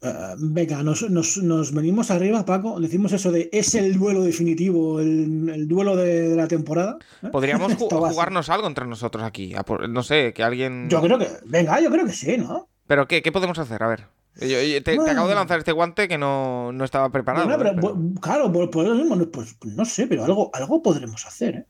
Eh, 0.05 0.35
venga, 0.37 0.83
nos, 0.83 1.09
nos- 1.09 1.37
nos 1.37 1.71
venimos 1.73 2.11
arriba, 2.11 2.43
Paco. 2.45 2.79
Decimos 2.79 3.13
eso 3.13 3.31
de 3.31 3.49
es 3.53 3.73
el 3.75 3.97
duelo 3.97 4.21
definitivo, 4.23 4.99
el, 4.99 5.49
el 5.49 5.67
duelo 5.67 5.95
de, 5.95 6.29
de 6.29 6.35
la 6.35 6.47
temporada. 6.47 6.97
¿eh? 7.21 7.27
Podríamos 7.31 7.71
ju- 7.77 7.89
jugarnos 8.09 8.49
algo 8.49 8.67
entre 8.67 8.85
nosotros 8.85 9.23
aquí. 9.23 9.53
por- 9.65 9.87
no 9.87 10.03
sé, 10.03 10.33
que 10.33 10.43
alguien. 10.43 10.89
Yo 10.89 11.01
creo 11.01 11.17
que, 11.17 11.27
venga, 11.45 11.79
yo 11.79 11.89
creo 11.89 12.05
que 12.05 12.11
sí, 12.13 12.37
¿no? 12.37 12.67
¿Pero 12.85 13.07
qué? 13.07 13.21
¿Qué 13.21 13.31
podemos 13.31 13.57
hacer? 13.59 13.81
A 13.81 13.87
ver. 13.87 14.07
Yo- 14.41 14.61
yo- 14.61 14.83
te, 14.83 14.93
acabo 14.99 15.27
de 15.27 15.35
lanzar 15.35 15.59
este 15.59 15.71
guante 15.71 16.07
que 16.07 16.17
no, 16.17 16.71
no 16.73 16.83
estaba 16.83 17.09
preparado. 17.09 17.45
Bueno, 17.47 17.63
¿eh? 17.63 17.65
pero, 17.75 17.81
Pero- 17.81 17.95
bu- 17.95 18.19
claro, 18.19 18.51
por, 18.51 18.69
por 18.71 18.85
eso 18.85 18.95
mismo, 18.95 19.15
no, 19.15 19.29
pues 19.29 19.55
no 19.63 19.85
sé, 19.85 20.07
pero 20.07 20.25
algo, 20.25 20.49
algo 20.53 20.81
podremos 20.81 21.25
hacer, 21.25 21.55
¿eh? 21.55 21.65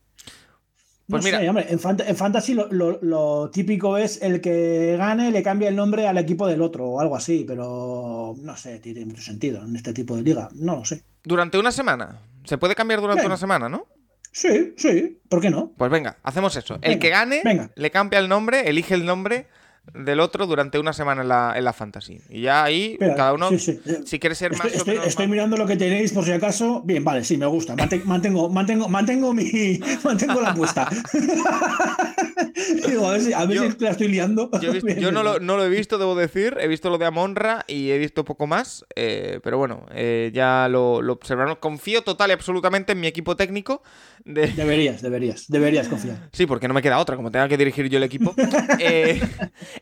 No 1.08 1.16
Pues 1.18 1.26
mira- 1.26 1.40
sé, 1.40 1.50
hombre, 1.50 1.66
en, 1.70 1.80
Fant- 1.80 2.04
en 2.08 2.16
Fantasy 2.16 2.54
lo, 2.54 2.68
lo- 2.72 2.98
lo 3.02 3.50
típico 3.52 3.98
es 3.98 4.22
el 4.22 4.40
que 4.40 4.96
gane 4.98 5.32
le 5.32 5.44
cambia 5.44 5.68
el 5.68 5.76
nombre 5.76 6.08
al 6.08 6.18
equipo 6.18 6.48
del 6.48 6.62
otro 6.62 6.86
o 6.88 7.02
algo 7.02 7.16
así, 7.18 7.44
pero 7.46 8.36
no 8.42 8.56
sé, 8.56 8.80
tiene 8.80 9.06
mucho 9.06 9.22
sentido 9.22 9.62
en 9.64 9.76
este 9.76 9.92
tipo 9.94 10.16
de 10.16 10.22
liga, 10.22 10.48
no 10.56 10.78
lo 10.78 10.86
sé. 10.86 11.04
Durante 11.24 11.58
una 11.58 11.72
semana. 11.74 12.20
Se 12.46 12.58
puede 12.58 12.76
cambiar 12.76 13.02
durante 13.02 13.26
una 13.26 13.38
semana, 13.38 13.68
¿no? 13.70 13.86
Sí, 14.32 14.74
sí, 14.78 15.20
¿por 15.30 15.42
qué 15.42 15.50
no? 15.50 15.74
Pues 15.78 15.92
venga, 15.92 16.18
hacemos 16.24 16.56
eso. 16.56 16.78
El 16.82 17.00
que 17.00 17.10
gane 17.10 17.42
venga. 17.44 17.70
le 17.76 17.92
cambia 17.92 18.20
el 18.20 18.28
nombre, 18.30 18.68
elige 18.70 18.94
el 18.96 19.06
nombre 19.06 19.48
del 19.94 20.20
otro 20.22 20.48
durante 20.48 20.80
una 20.80 20.94
semana 20.94 21.22
en 21.24 21.28
la, 21.28 21.54
en 21.56 21.64
la 21.66 21.74
fantasy. 21.74 22.20
Y 22.30 22.42
ya 22.42 22.64
ahí, 22.64 22.94
Espera, 22.94 23.16
cada 23.16 23.34
uno, 23.34 23.50
sí, 23.50 23.60
sí. 23.60 23.80
si 24.06 24.20
quiere 24.20 24.34
ser 24.36 24.52
más 24.52 24.62
Estoy, 24.66 24.72
o 24.72 24.78
estoy- 24.78 24.94
menos 24.94 25.08
estoy 25.08 25.26
más- 25.28 25.32
mirando 25.32 25.58
lo 25.58 25.66
que 25.68 25.76
tenéis 25.76 26.14
por 26.14 26.24
si 26.24 26.32
acaso. 26.32 26.82
Bien, 26.86 27.04
vale, 27.04 27.24
sí, 27.24 27.38
me 27.38 27.46
gusta. 27.48 27.76
Mante- 27.76 28.02
Mantengo, 28.06 28.50
mantengo, 28.50 28.88
mantengo 28.88 29.34
mi. 29.34 29.80
Mantengo 30.04 30.40
la 30.42 30.52
apuesta. 30.52 30.90
Digo, 32.88 33.08
a 33.08 33.12
ver 33.14 33.22
si, 33.22 33.34
a 33.34 33.46
ver 33.46 33.58
Yo- 33.58 33.72
si 33.72 33.78
la 33.80 33.92
estoy 33.92 34.08
liando. 34.08 34.50
Yo, 34.62 34.70
he 34.70 34.74
visto- 34.74 34.86
Bien, 34.88 35.00
yo 35.00 35.12
no, 35.12 35.22
bien. 35.24 35.34
lo, 35.34 35.40
no 35.40 35.58
lo 35.58 35.66
he 35.66 35.70
visto, 35.70 35.98
debo 35.98 36.16
decir. 36.16 36.56
He 36.60 36.68
visto 36.68 36.90
lo 36.90 36.98
de 36.98 37.06
Amonra 37.06 37.66
y 37.68 37.92
he 37.92 37.98
visto 37.98 38.24
poco 38.26 38.48
más. 38.48 38.86
eh, 38.96 39.40
pero 39.44 39.58
bueno, 39.58 39.86
eh, 39.94 40.32
ya 40.34 40.68
lo, 40.70 41.02
lo 41.02 41.14
observaron. 41.14 41.56
Confío 41.60 42.04
total 42.04 42.30
y 42.30 42.34
absolutamente 42.34 42.94
en 42.94 43.00
mi 43.00 43.08
equipo 43.08 43.36
técnico. 43.36 43.82
De... 44.26 44.48
Deberías, 44.48 45.02
deberías, 45.02 45.46
deberías 45.50 45.88
confiar. 45.90 46.30
Sí, 46.32 46.46
porque 46.46 46.68
no 46.68 46.74
me 46.74 46.82
queda 46.82 47.00
otra, 47.00 47.16
como 47.18 47.32
tenga 47.32 47.48
que 47.50 47.58
dirigir 47.58 47.90
yo 47.90 47.98
el 47.98 48.04
equipo. 48.04 48.34
Eh, 48.80 49.22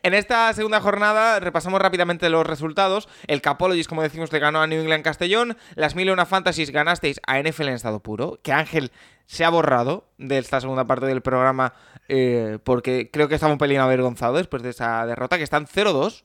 en 0.02 0.14
esta 0.14 0.52
segunda 0.52 0.80
jornada 0.80 1.40
repasamos 1.40 1.80
rápidamente 1.80 2.28
los 2.30 2.46
resultados. 2.46 3.08
El 3.26 3.40
Capologist, 3.42 3.88
como 3.88 4.02
decimos, 4.02 4.32
le 4.32 4.38
ganó 4.38 4.60
a 4.62 4.66
New 4.66 4.80
England 4.80 5.04
Castellón. 5.04 5.56
Las 5.74 5.94
1001 5.94 6.26
Fantasies 6.26 6.70
ganasteis 6.70 7.20
a 7.26 7.40
NFL 7.40 7.68
en 7.68 7.74
estado 7.74 8.00
puro. 8.00 8.38
Que 8.42 8.52
Ángel 8.52 8.90
se 9.26 9.44
ha 9.44 9.50
borrado 9.50 10.04
de 10.18 10.38
esta 10.38 10.60
segunda 10.60 10.84
parte 10.86 11.06
del 11.06 11.22
programa 11.22 11.74
eh, 12.08 12.58
porque 12.64 13.10
creo 13.12 13.28
que 13.28 13.36
estaba 13.36 13.52
un 13.52 13.58
pelín 13.58 13.78
avergonzado 13.80 14.34
después 14.36 14.62
de 14.62 14.70
esa 14.70 15.06
derrota, 15.06 15.38
que 15.38 15.44
están 15.44 15.66
0-2. 15.66 16.24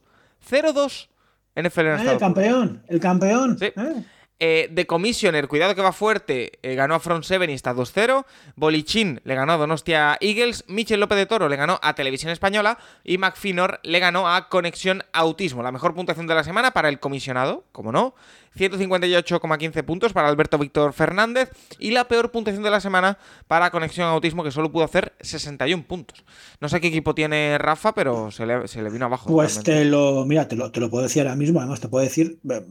0-2 0.49 1.07
NFL 1.55 1.79
en 1.81 1.87
Eh, 1.87 1.95
estado 1.95 1.95
el 1.97 2.05
puro. 2.05 2.19
campeón, 2.19 2.83
el 2.87 2.99
campeón. 2.99 3.57
Sí. 3.57 3.65
eh. 3.65 4.03
Eh, 4.39 4.71
The 4.73 4.85
Commissioner, 4.85 5.47
cuidado 5.47 5.73
que 5.73 5.81
va 5.81 5.91
fuerte, 5.91 6.59
eh, 6.61 6.75
ganó 6.75 6.93
a 6.93 6.99
Front 6.99 7.23
7 7.23 7.45
y 7.49 7.53
está 7.53 7.73
2-0. 7.73 8.25
Bolichín 8.55 9.19
le 9.23 9.33
ganó 9.33 9.53
a 9.53 9.57
Donostia 9.57 10.17
Eagles. 10.21 10.63
Michel 10.67 10.99
López 10.99 11.17
de 11.17 11.25
Toro 11.25 11.49
le 11.49 11.55
ganó 11.55 11.79
a 11.81 11.95
Televisión 11.95 12.31
Española. 12.31 12.77
Y 13.03 13.17
McFinor 13.17 13.79
le 13.83 13.99
ganó 13.99 14.29
a 14.29 14.49
Conexión 14.49 15.03
Autismo. 15.11 15.63
La 15.63 15.71
mejor 15.71 15.95
puntuación 15.95 16.27
de 16.27 16.35
la 16.35 16.43
semana 16.43 16.71
para 16.71 16.89
el 16.89 16.99
comisionado, 16.99 17.63
como 17.71 17.91
no. 17.91 18.13
158,15 18.57 19.83
puntos 19.83 20.13
para 20.13 20.27
Alberto 20.27 20.57
Víctor 20.57 20.93
Fernández. 20.93 21.49
Y 21.79 21.91
la 21.91 22.07
peor 22.07 22.31
puntuación 22.31 22.63
de 22.63 22.71
la 22.71 22.79
semana 22.79 23.17
para 23.47 23.71
Conexión 23.71 24.07
Autismo, 24.07 24.43
que 24.43 24.51
solo 24.51 24.71
pudo 24.71 24.83
hacer 24.83 25.13
61 25.21 25.85
puntos. 25.87 26.23
No 26.59 26.69
sé 26.69 26.81
qué 26.81 26.87
equipo 26.87 27.15
tiene 27.15 27.57
Rafa, 27.57 27.93
pero 27.93 28.31
se 28.31 28.45
le, 28.45 28.67
se 28.67 28.81
le 28.81 28.89
vino 28.89 29.05
abajo. 29.05 29.29
Pues 29.29 29.61
te 29.63 29.85
lo, 29.85 30.25
mira, 30.25 30.47
te 30.47 30.55
lo, 30.55 30.71
te 30.71 30.79
lo 30.79 30.89
puedo 30.89 31.03
decir 31.03 31.23
ahora 31.23 31.35
mismo. 31.35 31.59
Además, 31.59 31.79
te 31.79 31.87
puedo 31.87 32.03
decir 32.03 32.39
eh, 32.49 32.65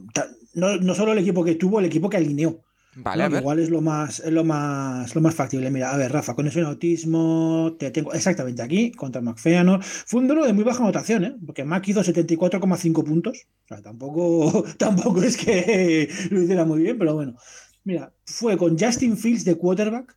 no, 0.56 0.76
no 0.76 0.94
solo 0.94 1.12
el 1.12 1.18
equipo 1.18 1.44
que 1.44 1.54
tuvo, 1.54 1.78
el 1.78 1.84
equipo 1.84 2.08
que 2.08 2.16
alineó. 2.16 2.60
Vale, 2.98 3.22
¿no? 3.22 3.26
a 3.26 3.28
Que 3.28 3.34
ver. 3.34 3.42
Igual 3.42 3.58
es 3.58 3.68
lo 3.70 3.82
más, 3.82 4.20
es 4.20 4.32
lo 4.32 4.42
más, 4.42 5.14
lo 5.14 5.20
más 5.20 5.34
factible. 5.34 5.70
Mira, 5.70 5.92
a 5.92 5.96
ver, 5.98 6.10
Rafa, 6.12 6.34
conexión 6.34 6.64
autismo, 6.64 7.76
te 7.78 7.90
tengo 7.90 8.12
exactamente 8.14 8.62
aquí, 8.62 8.90
contra 8.92 9.20
McFeanor. 9.20 9.82
Fue 9.84 10.20
un 10.20 10.28
duelo 10.28 10.46
de 10.46 10.54
muy 10.54 10.64
baja 10.64 10.82
anotación, 10.82 11.24
¿eh? 11.24 11.36
Porque 11.44 11.64
Mac 11.64 11.86
hizo 11.88 12.02
74,5 12.02 13.04
puntos. 13.04 13.46
O 13.64 13.68
sea, 13.68 13.82
tampoco, 13.82 14.64
tampoco 14.78 15.22
es 15.22 15.36
que 15.36 16.08
lo 16.30 16.42
hiciera 16.42 16.64
muy 16.64 16.80
bien, 16.82 16.98
pero 16.98 17.14
bueno. 17.14 17.36
Mira, 17.84 18.12
fue 18.24 18.56
con 18.56 18.78
Justin 18.78 19.16
Fields 19.16 19.44
de 19.44 19.56
quarterback, 19.56 20.16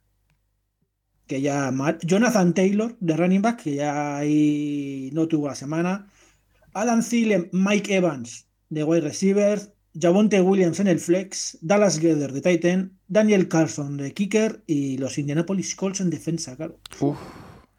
que 1.28 1.42
ya. 1.42 1.72
Jonathan 2.02 2.54
Taylor 2.54 2.98
de 3.00 3.18
running 3.18 3.42
back, 3.42 3.64
que 3.64 3.76
ya 3.76 4.18
ahí 4.18 5.10
no 5.14 5.28
tuvo 5.28 5.48
la 5.48 5.56
semana. 5.56 6.10
Adam 6.74 7.04
Thielen, 7.04 7.50
Mike 7.52 7.96
Evans 7.96 8.48
de 8.70 8.84
wide 8.84 9.02
receiver, 9.02 9.60
Javonte 10.00 10.42
Williams 10.42 10.80
en 10.80 10.88
el 10.88 11.00
flex, 11.00 11.58
Dallas 11.62 12.00
Gether 12.00 12.32
de 12.32 12.42
Titan, 12.42 12.98
Daniel 13.08 13.48
Carlson 13.48 13.98
de 13.98 14.14
kicker 14.14 14.62
y 14.68 14.98
los 14.98 15.18
Indianapolis 15.18 15.76
Colts 15.76 16.02
en 16.02 16.10
defensa, 16.10 16.56
claro. 16.56 16.78
Uf, 17.00 17.18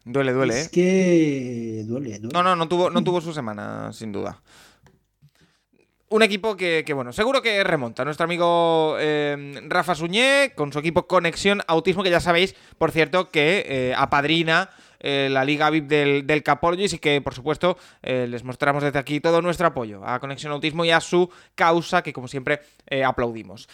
duele, 0.03 0.33
duele, 0.33 0.59
es 0.59 0.67
¿eh? 0.67 0.69
que 0.71 1.83
duele, 1.87 2.19
duele. 2.19 2.33
No, 2.33 2.43
no, 2.43 2.55
no 2.55 2.67
tuvo, 2.67 2.89
no 2.89 3.03
tuvo 3.03 3.21
su 3.21 3.33
semana, 3.33 3.93
sin 3.93 4.11
duda. 4.11 4.41
Un 6.09 6.23
equipo 6.23 6.57
que, 6.57 6.83
que, 6.85 6.91
bueno, 6.91 7.13
seguro 7.13 7.41
que 7.41 7.63
remonta. 7.63 8.03
Nuestro 8.03 8.25
amigo 8.25 8.97
eh, 8.99 9.61
Rafa 9.69 9.95
Suñé, 9.95 10.51
con 10.55 10.73
su 10.73 10.79
equipo 10.79 11.07
Conexión 11.07 11.61
Autismo, 11.67 12.03
que 12.03 12.09
ya 12.09 12.19
sabéis, 12.19 12.53
por 12.77 12.91
cierto, 12.91 13.29
que 13.29 13.63
eh, 13.65 13.93
apadrina 13.95 14.69
eh, 15.01 15.29
la 15.31 15.43
Liga 15.43 15.69
VIP 15.69 15.87
del, 15.87 16.27
del 16.27 16.43
Capologist 16.43 16.93
y 16.93 16.99
que, 16.99 17.21
por 17.21 17.33
supuesto, 17.33 17.77
eh, 18.01 18.27
les 18.29 18.43
mostramos 18.43 18.83
desde 18.83 18.99
aquí 18.99 19.19
todo 19.19 19.41
nuestro 19.41 19.67
apoyo 19.67 20.05
a 20.05 20.19
Conexión 20.19 20.53
Autismo 20.53 20.85
y 20.85 20.91
a 20.91 21.01
su 21.01 21.29
causa, 21.55 22.03
que 22.03 22.13
como 22.13 22.27
siempre 22.27 22.61
eh, 22.87 23.03
aplaudimos. 23.03 23.67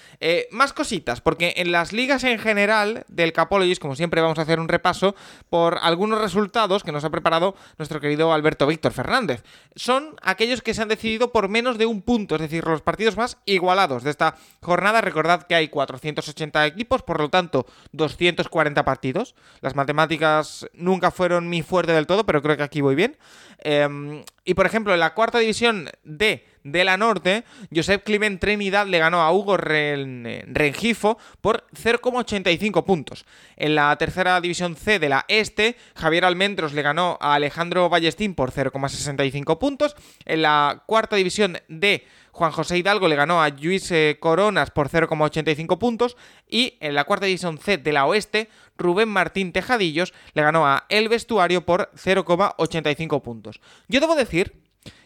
Más 0.52 0.74
cositas, 0.74 1.22
porque 1.22 1.54
en 1.58 1.72
las 1.72 1.94
ligas 1.94 2.24
en 2.24 2.40
general 2.40 3.06
del 3.08 3.34
Capologist, 3.34 3.82
como 3.82 3.96
siempre, 3.96 4.22
vamos 4.22 4.40
a 4.40 4.44
hacer 4.44 4.60
un 4.60 4.68
repaso 4.68 5.16
por 5.50 5.78
algunos 5.82 6.22
resultados 6.22 6.84
que 6.84 6.92
nos 6.92 7.04
ha 7.04 7.10
preparado 7.10 7.56
nuestro 7.78 8.00
querido 8.00 8.34
Alberto 8.34 8.68
Víctor 8.68 8.94
Fernández. 8.94 9.44
Son 9.76 10.16
aquellos 10.22 10.62
que 10.62 10.74
se 10.74 10.82
han 10.82 10.88
decidido 10.88 11.32
por 11.32 11.50
menos 11.50 11.78
de 11.78 11.86
un 11.86 12.02
punto, 12.02 12.36
es 12.36 12.42
decir, 12.42 12.66
los 12.66 12.82
partidos 12.82 13.18
más 13.18 13.38
igualados 13.46 14.04
de 14.04 14.12
esta 14.12 14.36
jornada. 14.62 15.02
Recordad 15.02 15.44
que 15.44 15.56
hay 15.56 15.68
480 15.68 16.66
equipos, 16.66 17.04
por 17.04 17.20
lo 17.20 17.30
tanto, 17.30 17.66
240 17.92 18.86
partidos. 18.86 19.36
Las 19.62 19.76
matemáticas 19.76 20.68
nunca 20.74 21.12
fueron 21.18 21.50
mi 21.50 21.64
fuerte 21.64 21.92
del 21.92 22.06
todo, 22.08 22.26
pero 22.26 22.42
creo 22.42 22.56
que 22.56 22.64
aquí 22.64 22.82
voy 22.82 22.96
bien. 22.96 23.18
Eh, 23.64 24.24
y 24.46 24.54
por 24.54 24.66
ejemplo, 24.68 24.94
en 24.94 25.00
la 25.00 25.14
cuarta 25.16 25.40
división 25.40 25.90
D 26.04 26.46
de 26.64 26.84
la 26.84 26.96
Norte, 26.98 27.44
Josep 27.74 28.04
Climent 28.04 28.40
Trinidad 28.40 28.86
le 28.88 29.00
ganó 29.00 29.22
a 29.22 29.32
Hugo 29.32 29.58
Ren- 29.58 30.44
Rengifo 30.54 31.18
por 31.42 31.66
0,85 31.74 32.84
puntos. 32.86 33.26
En 33.56 33.76
la 33.76 33.96
tercera 33.98 34.40
división 34.42 34.76
C 34.76 35.00
de 35.00 35.10
la 35.10 35.26
Este, 35.28 35.76
Javier 35.96 36.26
Almendros 36.26 36.74
le 36.74 36.82
ganó 36.82 37.18
a 37.20 37.34
Alejandro 37.34 37.90
Ballestín 37.90 38.36
por 38.36 38.52
0,65 38.52 39.58
puntos. 39.58 39.96
En 40.26 40.42
la 40.44 40.84
cuarta 40.86 41.16
división 41.16 41.58
D, 41.68 42.06
Juan 42.32 42.52
José 42.52 42.78
Hidalgo 42.78 43.08
le 43.08 43.16
ganó 43.16 43.42
a 43.42 43.50
Luis 43.50 43.90
eh, 43.92 44.18
Coronas 44.20 44.70
por 44.72 44.90
0,85 44.90 45.78
puntos. 45.80 46.16
Y 46.48 46.78
en 46.80 46.94
la 46.96 47.06
cuarta 47.06 47.26
división 47.26 47.58
C 47.58 47.78
de 47.78 47.92
la 47.94 48.06
Oeste, 48.06 48.50
Rubén 48.78 49.10
Martín 49.10 49.52
Tejadillos 49.52 50.14
le 50.34 50.42
ganó 50.42 50.68
a 50.68 50.86
El 50.90 51.10
Vestuario 51.10 51.66
por 51.66 51.92
0,85 51.96 53.22
puntos. 53.22 53.62
Yo 53.88 54.00
debo 54.00 54.16
decir 54.16 54.62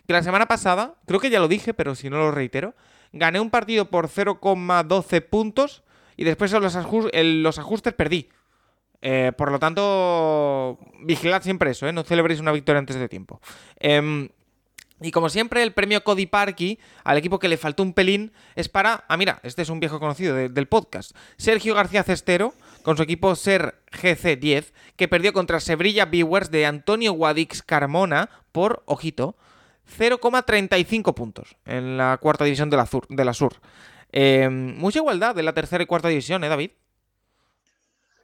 que 0.07 0.13
la 0.13 0.23
semana 0.23 0.47
pasada, 0.47 0.95
creo 1.05 1.19
que 1.19 1.29
ya 1.29 1.39
lo 1.39 1.47
dije, 1.47 1.73
pero 1.73 1.95
si 1.95 2.09
no 2.09 2.17
lo 2.17 2.31
reitero, 2.31 2.75
gané 3.13 3.39
un 3.39 3.49
partido 3.49 3.85
por 3.89 4.07
0,12 4.07 5.21
puntos 5.21 5.83
y 6.17 6.23
después 6.23 6.51
los, 6.51 6.75
los 7.13 7.59
ajustes 7.59 7.93
perdí. 7.93 8.29
Eh, 9.01 9.31
por 9.35 9.51
lo 9.51 9.57
tanto, 9.57 10.77
vigilad 10.99 11.41
siempre 11.41 11.71
eso, 11.71 11.87
¿eh? 11.87 11.93
no 11.93 12.03
celebréis 12.03 12.39
una 12.39 12.51
victoria 12.51 12.79
antes 12.79 12.97
de 12.97 13.09
tiempo. 13.09 13.41
Em, 13.79 14.29
Y 15.01 15.11
como 15.11 15.29
siempre, 15.29 15.63
el 15.63 15.73
premio 15.73 16.03
Cody 16.03 16.27
Parky 16.27 16.77
al 17.03 17.17
equipo 17.17 17.39
que 17.39 17.47
le 17.47 17.57
faltó 17.57 17.81
un 17.81 17.93
pelín 17.93 18.31
es 18.55 18.69
para. 18.69 19.03
Ah, 19.07 19.17
mira, 19.17 19.39
este 19.43 19.63
es 19.63 19.69
un 19.69 19.79
viejo 19.79 19.99
conocido 19.99 20.35
del 20.35 20.67
podcast. 20.67 21.15
Sergio 21.37 21.73
García 21.73 22.03
Cestero, 22.03 22.53
con 22.83 22.97
su 22.97 23.03
equipo 23.03 23.35
Ser 23.35 23.81
GC10, 23.91 24.71
que 24.95 25.07
perdió 25.07 25.33
contra 25.33 25.59
Sebrilla 25.59 26.05
Viewers 26.05 26.51
de 26.51 26.67
Antonio 26.67 27.13
Guadix 27.13 27.63
Carmona 27.63 28.29
por, 28.51 28.83
ojito, 28.85 29.35
0,35 29.97 31.13
puntos 31.15 31.55
en 31.65 31.97
la 31.97 32.17
cuarta 32.21 32.45
división 32.45 32.69
de 32.69 32.77
la, 32.77 32.85
Sur. 32.85 33.07
De 33.09 33.25
la 33.25 33.33
Sur. 33.33 33.55
Eh, 34.11 34.49
mucha 34.49 34.99
igualdad 34.99 35.33
de 35.33 35.43
la 35.43 35.53
tercera 35.53 35.83
y 35.83 35.87
cuarta 35.87 36.09
división, 36.09 36.43
¿eh, 36.43 36.49
David? 36.49 36.71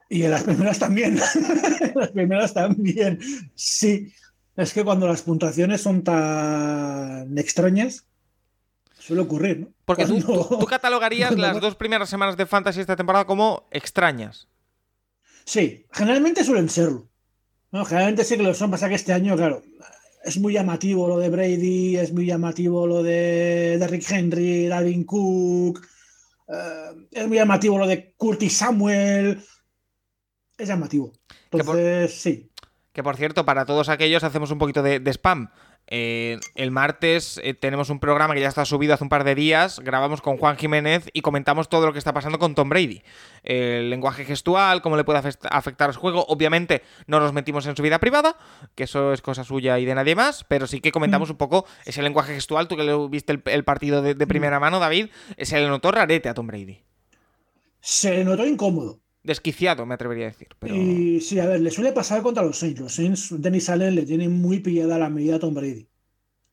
Y 0.09 0.23
en 0.23 0.32
las 0.32 0.43
primeras 0.43 0.80
también. 0.80 1.17
en 1.82 1.93
las 1.95 2.09
primeras 2.09 2.53
también. 2.53 3.19
Sí. 3.55 4.13
Es 4.58 4.74
que 4.74 4.84
cuando 4.84 5.08
las 5.08 5.22
puntuaciones 5.22 5.82
son 5.82 6.03
tan 6.03 7.38
extrañas, 7.38 8.05
suele 8.99 9.22
ocurrir, 9.22 9.60
¿no? 9.62 9.68
Porque 9.86 10.05
tú, 10.05 10.14
Cuando- 10.22 10.47
tú- 10.47 10.60
tú 10.60 10.66
catalogarías 10.66 11.36
las 11.38 11.62
dos 11.62 11.76
primeras 11.76 12.10
semanas 12.10 12.36
de 12.36 12.45
Fantasy 12.45 12.82
esta 12.82 12.95
temporada 12.95 13.26
como 13.26 13.68
extrañas. 13.72 14.47
Sí, 15.45 15.86
generalmente 15.93 16.43
suelen 16.43 16.70
serlo. 16.70 17.08
Generalmente 17.72 18.24
sí 18.24 18.36
que 18.36 18.43
lo 18.43 18.53
son, 18.53 18.72
pasa 18.72 18.89
que 18.89 18.95
este 18.95 19.14
año, 19.14 19.36
claro, 19.38 19.62
es 20.26 20.38
muy 20.39 20.53
llamativo 20.53 21.08
lo 21.08 21.20
de 21.20 21.30
Brady, 21.30 21.95
es 21.97 22.12
muy 22.12 22.26
llamativo 22.26 22.88
lo 22.88 23.03
de 23.03 23.78
Derrick 23.80 24.10
Henry, 24.10 24.68
Dalvin 24.68 25.03
Cook, 25.03 25.86
eh, 26.47 27.08
es 27.12 27.28
muy 27.28 27.38
llamativo 27.38 27.78
lo 27.78 27.86
de 27.86 28.14
Curtis 28.18 28.58
Samuel. 28.58 29.41
Es 30.58 30.68
llamativo. 30.68 31.14
Por- 31.51 31.62
Entonces, 31.62 32.14
sí. 32.20 32.49
Que 32.98 33.04
por 33.04 33.16
cierto, 33.16 33.45
para 33.45 33.66
todos 33.66 33.89
aquellos 33.89 34.24
hacemos 34.24 34.50
un 34.50 34.58
poquito 34.58 34.82
de, 34.82 35.00
de 35.00 35.12
spam. 35.12 35.52
Eh, 35.86 36.39
el 36.56 36.72
martes 36.72 37.39
eh, 37.43 37.54
tenemos 37.54 37.91
un 37.91 38.00
programa 38.00 38.34
que 38.34 38.39
ya 38.39 38.48
está 38.48 38.66
subido 38.66 38.95
hace 38.95 39.04
un 39.04 39.10
par 39.10 39.24
de 39.24 39.36
días. 39.36 39.80
Grabamos 39.82 40.24
con 40.24 40.38
Juan 40.38 40.58
Jiménez 40.58 41.08
y 41.14 41.22
comentamos 41.22 41.70
todo 41.70 41.86
lo 41.86 41.93
que 41.93 42.00
está 42.00 42.12
pasando 42.12 42.39
con 42.39 42.56
Tom 42.56 42.70
Brady. 42.70 43.04
El 43.43 43.91
lenguaje 43.91 44.26
gestual, 44.26 44.82
cómo 44.82 44.98
le 44.98 45.04
puede 45.04 45.20
afect- 45.20 45.48
afectar 45.52 45.91
a 45.91 45.93
su 45.93 46.00
juego. 46.00 46.26
Obviamente 46.28 46.82
no 47.06 47.20
nos 47.20 47.34
metimos 47.34 47.68
en 47.68 47.78
su 47.78 47.84
vida 47.84 48.00
privada, 48.00 48.36
que 48.74 48.86
eso 48.86 49.14
es 49.14 49.22
cosa 49.22 49.43
suya 49.43 49.78
y 49.78 49.86
de 49.86 49.93
nadie 49.93 50.16
más, 50.16 50.43
pero 50.45 50.66
sí 50.66 50.82
que 50.82 50.91
comentamos 50.91 51.30
un 51.30 51.38
poco 51.38 51.68
ese 51.86 52.02
lenguaje 52.02 52.34
gestual. 52.34 52.68
Tú 52.68 52.78
que 52.78 52.84
le 52.84 53.08
viste 53.10 53.32
el, 53.34 53.43
el 53.45 53.64
partido 53.64 54.02
de, 54.02 54.16
de 54.16 54.26
primera 54.26 54.60
mano, 54.60 54.80
David, 54.80 55.10
eh, 55.36 55.45
se 55.45 55.60
le 55.60 55.68
notó 55.68 55.91
rarete 55.91 56.30
a 56.30 56.34
Tom 56.34 56.48
Brady. 56.48 56.82
Se 57.80 58.12
le 58.12 58.24
notó 58.26 58.43
incómodo. 58.43 59.02
Desquiciado, 59.28 59.86
me 59.86 59.95
atrevería 59.95 60.28
a 60.28 60.30
decir. 60.30 60.47
Y 60.63 61.19
sí, 61.19 61.38
a 61.39 61.45
ver, 61.45 61.59
le 61.59 61.69
suele 61.69 61.91
pasar 61.91 62.21
contra 62.21 62.43
los 62.43 62.57
Saints. 62.57 62.80
Los 62.80 62.93
Saints, 62.93 63.36
Dennis 63.38 63.69
Allen 63.69 63.93
le 63.93 64.05
tiene 64.05 64.30
muy 64.30 64.61
pillada 64.61 64.97
la 64.97 65.09
medida 65.09 65.36
a 65.36 65.39
Tom 65.39 65.53
Brady. 65.53 65.86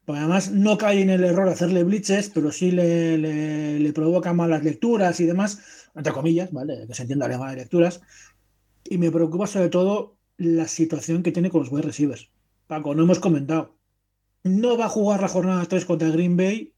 Además 0.09 0.51
no 0.51 0.77
cae 0.77 1.01
en 1.01 1.09
el 1.09 1.22
error 1.22 1.47
de 1.47 1.53
hacerle 1.53 1.85
blitzes, 1.85 2.31
pero 2.31 2.51
sí 2.51 2.72
le, 2.72 3.16
le, 3.79 3.93
provoca 3.93 4.33
malas 4.33 4.64
lecturas 4.64 5.20
y 5.20 5.25
demás, 5.25 5.61
entre 5.95 6.12
comillas, 6.12 6.51
¿vale? 6.51 6.85
Que 6.89 6.95
se 6.95 7.03
entienda 7.03 7.29
la 7.29 7.39
malas 7.39 7.57
lecturas. 7.57 8.01
Y 8.85 8.99
me 8.99 9.12
preocupa 9.12 9.47
sobre 9.47 9.68
todo 9.68 10.16
la 10.37 10.66
situación 10.66 11.22
que 11.22 11.31
tiene 11.31 11.51
con 11.51 11.61
los 11.61 11.70
wide 11.70 11.87
receivers. 11.87 12.29
Paco, 12.66 12.93
no 12.97 13.05
hemos 13.05 13.20
comentado. 13.20 13.77
No 14.43 14.77
va 14.77 14.87
a 14.87 14.89
jugar 14.97 15.20
la 15.20 15.29
jornada 15.29 15.64
3 15.64 15.85
contra 15.85 16.09
Green 16.09 16.37
Bay 16.37 16.75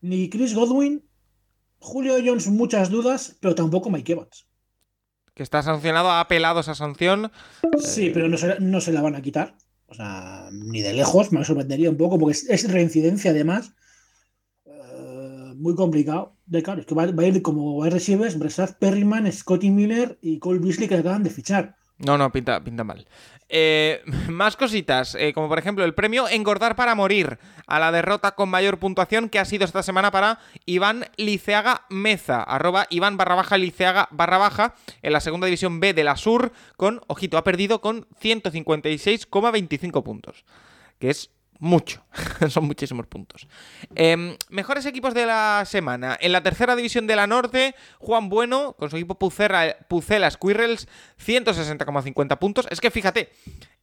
ni 0.00 0.28
Chris 0.28 0.54
Godwin, 0.54 1.04
Julio 1.78 2.14
Jones, 2.24 2.48
muchas 2.48 2.90
dudas, 2.90 3.38
pero 3.40 3.54
tampoco 3.54 3.90
Mike 3.90 4.12
Evans. 4.12 4.49
Que 5.40 5.44
está 5.44 5.62
sancionado, 5.62 6.10
ha 6.10 6.20
apelado 6.20 6.60
esa 6.60 6.74
sanción. 6.74 7.32
Sí, 7.78 8.10
pero 8.12 8.28
no 8.28 8.36
se, 8.36 8.60
no 8.60 8.82
se 8.82 8.92
la 8.92 9.00
van 9.00 9.14
a 9.14 9.22
quitar. 9.22 9.56
O 9.86 9.94
sea, 9.94 10.50
ni 10.52 10.82
de 10.82 10.92
lejos, 10.92 11.32
me 11.32 11.42
sorprendería 11.46 11.88
un 11.88 11.96
poco, 11.96 12.18
porque 12.18 12.32
es, 12.32 12.46
es 12.50 12.70
reincidencia 12.70 13.30
además. 13.30 13.72
Eh, 14.66 15.54
muy 15.56 15.74
complicado. 15.74 16.36
De 16.44 16.62
claro, 16.62 16.82
es 16.82 16.86
que 16.86 16.94
va, 16.94 17.10
va 17.10 17.22
a 17.22 17.26
ir 17.26 17.40
como 17.40 17.78
wide 17.78 17.88
receivers, 17.88 18.38
Bressad 18.38 18.76
Perryman, 18.78 19.32
Scotty 19.32 19.70
Miller 19.70 20.18
y 20.20 20.40
Cole 20.40 20.58
Beasley 20.58 20.88
que 20.88 20.96
acaban 20.96 21.22
de 21.22 21.30
fichar. 21.30 21.76
No, 22.00 22.16
no, 22.16 22.32
pinta, 22.32 22.60
pinta 22.60 22.82
mal. 22.82 23.06
Eh, 23.50 24.02
más 24.28 24.56
cositas, 24.56 25.14
eh, 25.14 25.32
como 25.34 25.48
por 25.48 25.58
ejemplo 25.58 25.84
el 25.84 25.94
premio 25.94 26.28
Engordar 26.28 26.76
para 26.76 26.94
Morir, 26.94 27.38
a 27.66 27.78
la 27.78 27.92
derrota 27.92 28.32
con 28.32 28.48
mayor 28.48 28.78
puntuación 28.78 29.28
que 29.28 29.38
ha 29.38 29.44
sido 29.44 29.64
esta 29.64 29.82
semana 29.82 30.10
para 30.10 30.38
Iván 30.64 31.06
Liceaga 31.16 31.82
Meza, 31.90 32.42
arroba 32.42 32.86
Iván 32.90 33.16
barra 33.16 33.34
baja 33.34 33.58
Liceaga 33.58 34.08
barra 34.12 34.38
baja, 34.38 34.74
en 35.02 35.12
la 35.12 35.20
segunda 35.20 35.46
división 35.46 35.78
B 35.78 35.92
de 35.92 36.04
la 36.04 36.16
Sur, 36.16 36.52
con, 36.76 37.02
ojito, 37.06 37.36
ha 37.36 37.44
perdido 37.44 37.80
con 37.80 38.06
156,25 38.22 40.02
puntos, 40.02 40.44
que 40.98 41.10
es 41.10 41.30
mucho, 41.60 42.02
son 42.48 42.64
muchísimos 42.64 43.06
puntos. 43.06 43.46
Eh, 43.94 44.36
mejores 44.48 44.86
equipos 44.86 45.14
de 45.14 45.26
la 45.26 45.62
semana. 45.66 46.16
En 46.20 46.32
la 46.32 46.42
tercera 46.42 46.74
división 46.74 47.06
de 47.06 47.16
la 47.16 47.26
Norte, 47.26 47.74
Juan 47.98 48.28
Bueno, 48.28 48.74
con 48.78 48.90
su 48.90 48.96
equipo 48.96 49.18
Pucera, 49.18 49.76
Pucela 49.88 50.30
Squirrels, 50.30 50.88
160,50 51.24 52.38
puntos. 52.38 52.66
Es 52.70 52.80
que 52.80 52.90
fíjate, 52.90 53.30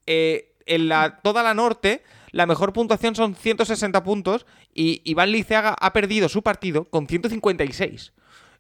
eh, 0.08 0.56
en 0.66 0.90
la, 0.90 1.20
toda 1.22 1.44
la 1.44 1.54
Norte, 1.54 2.04
la 2.32 2.46
mejor 2.46 2.74
puntuación 2.74 3.16
son 3.16 3.36
160 3.36 4.04
puntos 4.04 4.46
y 4.74 5.02
Iván 5.06 5.32
Liceaga 5.32 5.76
ha 5.80 5.94
perdido 5.94 6.30
su 6.30 6.42
partido 6.44 6.86
con 6.86 7.08
156. 7.08 8.12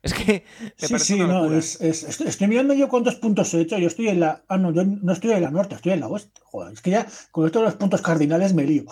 Es 0.03 0.13
que 0.13 0.43
me 0.89 0.99
Sí, 0.99 0.99
sí, 0.99 1.19
no, 1.19 1.51
es, 1.51 1.81
es- 1.81 2.03
estoy, 2.03 2.27
estoy 2.27 2.47
mirando 2.47 2.73
yo 2.73 2.87
cuántos 2.87 3.15
puntos 3.15 3.53
he 3.53 3.61
hecho. 3.61 3.77
Yo 3.77 3.87
estoy 3.87 4.09
en 4.09 4.19
la. 4.21 4.43
Ah, 4.47 4.57
no, 4.57 4.71
yo 4.71 4.83
no 4.85 5.11
estoy 5.13 5.31
en 5.31 5.41
la 5.41 5.51
norte, 5.51 5.75
estoy 5.75 5.93
en 5.93 5.99
la 6.01 6.07
oeste. 6.07 6.39
Joder, 6.45 6.73
es 6.73 6.81
que 6.81 6.91
ya 6.91 7.07
con 7.31 7.45
esto 7.45 7.59
de 7.59 7.65
los 7.65 7.75
puntos 7.75 8.01
cardinales 8.01 8.53
me 8.53 8.63
lío. 8.63 8.85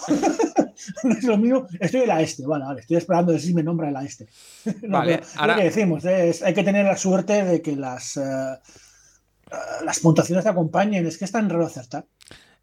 no 1.03 1.11
es 1.17 1.23
lo 1.23 1.37
mío, 1.37 1.67
estoy 1.79 2.01
en 2.01 2.07
la 2.07 2.21
este, 2.21 2.45
vale, 2.45 2.65
vale. 2.65 2.81
Estoy 2.81 2.97
esperando 2.97 3.31
a 3.31 3.33
ver 3.33 3.41
si 3.41 3.53
me 3.53 3.63
nombra 3.63 3.87
en 3.87 3.93
la 3.93 4.03
este. 4.03 4.27
No, 4.81 4.97
Vale, 4.99 5.17
pero 5.19 5.27
ahora- 5.37 5.53
Lo 5.55 5.59
que 5.61 5.65
decimos, 5.69 6.05
es, 6.05 6.41
hay 6.43 6.53
que 6.53 6.63
tener 6.63 6.85
la 6.85 6.97
suerte 6.97 7.43
de 7.45 7.61
que 7.61 7.75
las. 7.75 8.17
eh, 8.17 8.21
eh, 8.23 9.55
las 9.85 9.99
puntuaciones 9.99 10.43
te 10.43 10.49
acompañen, 10.49 11.05
es 11.05 11.17
que 11.17 11.25
es 11.25 11.31
tan 11.31 11.49
raro 11.49 11.65
acertar. 11.67 12.05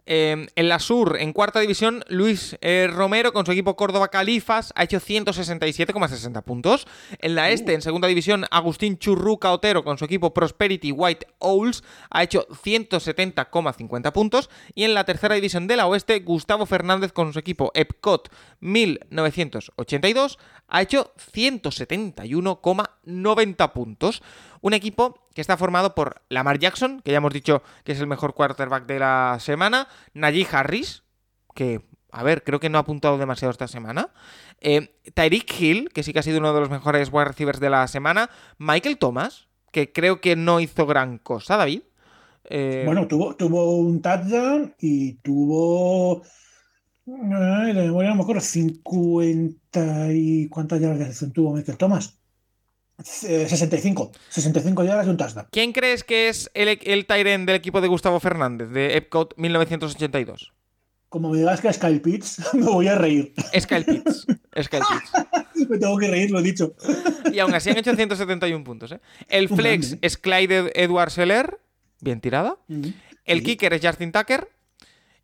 Eh, 0.05 0.49
en 0.57 0.69
la 0.69 0.81
Sur, 0.81 1.17
en 1.21 1.33
cuarta 1.33 1.61
división, 1.61 2.03
Luis 2.09 2.59
eh, 2.61 2.89
Romero 2.91 3.33
con 3.33 3.47
su 3.47 3.53
equipo 3.53 3.77
Córdoba 3.77 4.09
Califas 4.09 4.73
ha 4.75 4.83
hecho 4.83 5.01
167,60 5.01 6.43
puntos. 6.43 6.89
En 7.21 7.37
la 7.37 7.51
Este, 7.51 7.75
en 7.75 7.83
segunda 7.83 8.09
división, 8.09 8.47
Agustín 8.51 8.99
Churruca 8.99 9.53
Otero 9.53 9.85
con 9.85 9.99
su 9.99 10.05
equipo 10.05 10.35
Prosperity 10.35 10.91
White 10.91 11.29
Owls 11.39 11.85
ha 12.11 12.25
hecho 12.25 12.49
170,50 12.49 14.11
puntos. 14.13 14.51
Y 14.75 14.83
en 14.85 14.95
la 14.95 15.05
tercera 15.05 15.37
división 15.37 15.69
de 15.69 15.77
la 15.77 15.87
Oeste, 15.87 16.19
Gustavo 16.21 16.65
Fernández 16.67 17.13
con 17.13 17.33
su 17.33 17.39
equipo 17.39 17.71
Epcot 17.75 18.29
1982 18.61 20.39
ha 20.69 20.83
hecho 20.83 21.13
171,90 21.33 23.73
puntos. 23.73 24.23
Un 24.63 24.73
equipo 24.73 25.19
que 25.35 25.41
está 25.43 25.57
formado 25.59 25.95
por 25.95 26.23
Lamar 26.31 26.59
Jackson, 26.59 27.03
que 27.05 27.11
ya 27.11 27.19
hemos 27.19 27.33
dicho 27.35 27.63
que 27.85 27.93
es 27.93 28.01
el 28.01 28.07
mejor 28.07 28.33
quarterback 28.35 28.87
de 28.87 28.99
la 29.01 29.37
semana, 29.41 29.89
Najee 30.15 30.47
Harris, 30.51 31.03
que, 31.55 31.83
a 32.11 32.23
ver, 32.23 32.45
creo 32.45 32.61
que 32.61 32.71
no 32.71 32.79
ha 32.79 32.83
apuntado 32.83 33.19
demasiado 33.19 33.51
esta 33.51 33.69
semana, 33.69 34.11
eh, 34.61 34.95
Tyreek 35.15 35.61
Hill, 35.61 35.91
que 35.93 36.03
sí 36.03 36.13
que 36.13 36.21
ha 36.21 36.23
sido 36.23 36.39
uno 36.39 36.55
de 36.55 36.61
los 36.61 36.71
mejores 36.71 37.11
wide 37.13 37.27
receivers 37.27 37.61
de 37.61 37.71
la 37.71 37.87
semana, 37.89 38.31
Michael 38.59 38.99
Thomas, 38.99 39.49
que 39.73 39.93
creo 39.93 40.21
que 40.21 40.37
no 40.37 40.61
hizo 40.61 40.87
gran 40.87 41.19
cosa, 41.19 41.57
David. 41.57 41.83
Eh, 42.45 42.83
Bueno, 42.87 43.09
tuvo, 43.09 43.35
tuvo 43.37 43.77
un 43.79 44.01
touchdown 44.03 44.75
y 44.79 45.15
tuvo. 45.15 46.23
Ay, 47.07 47.73
de 47.75 47.83
memoria 47.83 48.11
no 48.11 48.17
me 48.17 48.23
acuerdo, 48.23 48.41
50 48.41 50.13
y. 50.13 50.49
¿Cuántas 50.49 50.81
yardas 50.81 51.25
tuvo 51.35 51.55
Michael 51.55 51.79
Thomas? 51.79 52.22
Eh, 52.99 53.47
65. 53.49 54.12
65 54.28 54.84
yardas 54.84 55.07
y 55.07 55.11
un 55.11 55.16
touchdown. 55.16 55.47
¿Quién 55.51 55.72
crees 55.72 56.05
que 56.05 56.28
es 56.28 56.51
el, 56.55 56.78
el 56.82 57.07
Tyren 57.07 57.47
del 57.47 57.57
equipo 57.57 57.80
de 57.80 57.88
Gustavo 57.88 58.20
Fernández, 58.20 58.68
de 58.70 58.97
Epcot 58.97 59.34
1982? 59.36 60.53
Como 61.09 61.30
me 61.30 61.38
digas 61.38 61.61
que 61.61 61.68
es 61.68 61.78
Kyle 61.78 62.01
Pitts, 62.01 62.40
me 62.55 62.62
voy 62.64 62.88
a 62.88 62.95
reír. 62.95 63.34
Es 63.53 63.66
Kyle 63.66 63.84
Pitts. 63.84 64.26
Es 64.55 64.68
Kyle 64.68 64.82
Pitts. 64.88 65.12
Me 65.68 65.78
tengo 65.78 65.97
que 65.97 66.09
reír, 66.09 66.30
lo 66.30 66.40
he 66.40 66.43
dicho. 66.43 66.74
Y 67.32 67.38
aún 67.38 67.55
así 67.55 67.70
han 67.70 67.78
hecho 67.78 67.95
171 67.95 68.64
puntos. 68.64 68.93
¿eh? 68.93 69.01
El 69.28 69.49
flex 69.49 69.97
es 70.03 70.18
Clyde 70.18 70.72
Edward 70.74 71.11
Seller. 71.11 71.61
Bien 72.01 72.20
tirada. 72.20 72.57
El 73.24 73.38
Sí. 73.38 73.45
kicker 73.45 73.72
es 73.74 73.80
Justin 73.86 74.11
Tucker. 74.12 74.49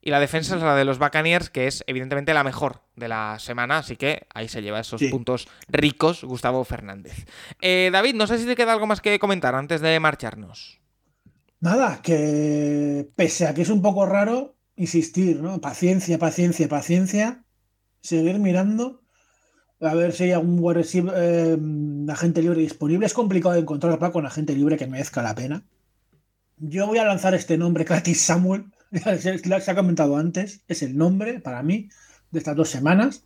Y 0.00 0.10
la 0.10 0.20
defensa 0.20 0.56
es 0.56 0.62
la 0.62 0.76
de 0.76 0.84
los 0.84 0.98
Buccaneers, 0.98 1.50
que 1.50 1.66
es 1.66 1.82
evidentemente 1.86 2.32
la 2.32 2.44
mejor 2.44 2.82
de 2.96 3.08
la 3.08 3.36
semana. 3.40 3.78
Así 3.78 3.96
que 3.96 4.26
ahí 4.32 4.48
se 4.48 4.62
lleva 4.62 4.80
esos 4.80 5.00
Sí. 5.00 5.08
puntos 5.08 5.48
ricos 5.68 6.24
Gustavo 6.24 6.64
Fernández. 6.64 7.26
Eh, 7.60 7.90
David, 7.92 8.14
no 8.14 8.26
sé 8.26 8.38
si 8.38 8.46
te 8.46 8.54
queda 8.56 8.72
algo 8.72 8.86
más 8.86 9.00
que 9.00 9.18
comentar 9.18 9.54
antes 9.54 9.80
de 9.80 9.98
marcharnos. 10.00 10.80
Nada, 11.60 12.00
que 12.02 13.08
pese 13.16 13.46
a 13.46 13.54
que 13.54 13.62
es 13.62 13.68
un 13.68 13.82
poco 13.82 14.06
raro, 14.06 14.54
insistir, 14.76 15.40
¿no? 15.40 15.60
Paciencia, 15.60 16.18
paciencia, 16.18 16.68
paciencia. 16.68 17.42
Seguir 18.00 18.38
mirando. 18.38 19.02
A 19.80 19.94
ver 19.94 20.12
si 20.12 20.24
hay 20.24 20.32
algún 20.32 20.62
eh, 20.76 21.58
agente 22.12 22.42
libre 22.42 22.60
disponible. 22.60 23.06
Es 23.06 23.14
complicado 23.14 23.56
encontrar 23.56 23.98
para 23.98 24.12
con 24.12 24.26
agente 24.26 24.54
libre 24.54 24.76
que 24.76 24.86
merezca 24.86 25.22
la 25.22 25.34
pena. 25.34 25.64
Yo 26.56 26.86
voy 26.86 26.98
a 26.98 27.04
lanzar 27.04 27.34
este 27.34 27.58
nombre, 27.58 27.84
Curtis 27.84 28.20
Samuel. 28.20 28.66
Se 28.92 29.38
se 29.60 29.70
ha 29.70 29.74
comentado 29.74 30.16
antes. 30.16 30.62
Es 30.68 30.82
el 30.82 30.96
nombre 30.96 31.40
para 31.40 31.62
mí 31.62 31.88
de 32.30 32.38
estas 32.38 32.56
dos 32.56 32.68
semanas. 32.68 33.24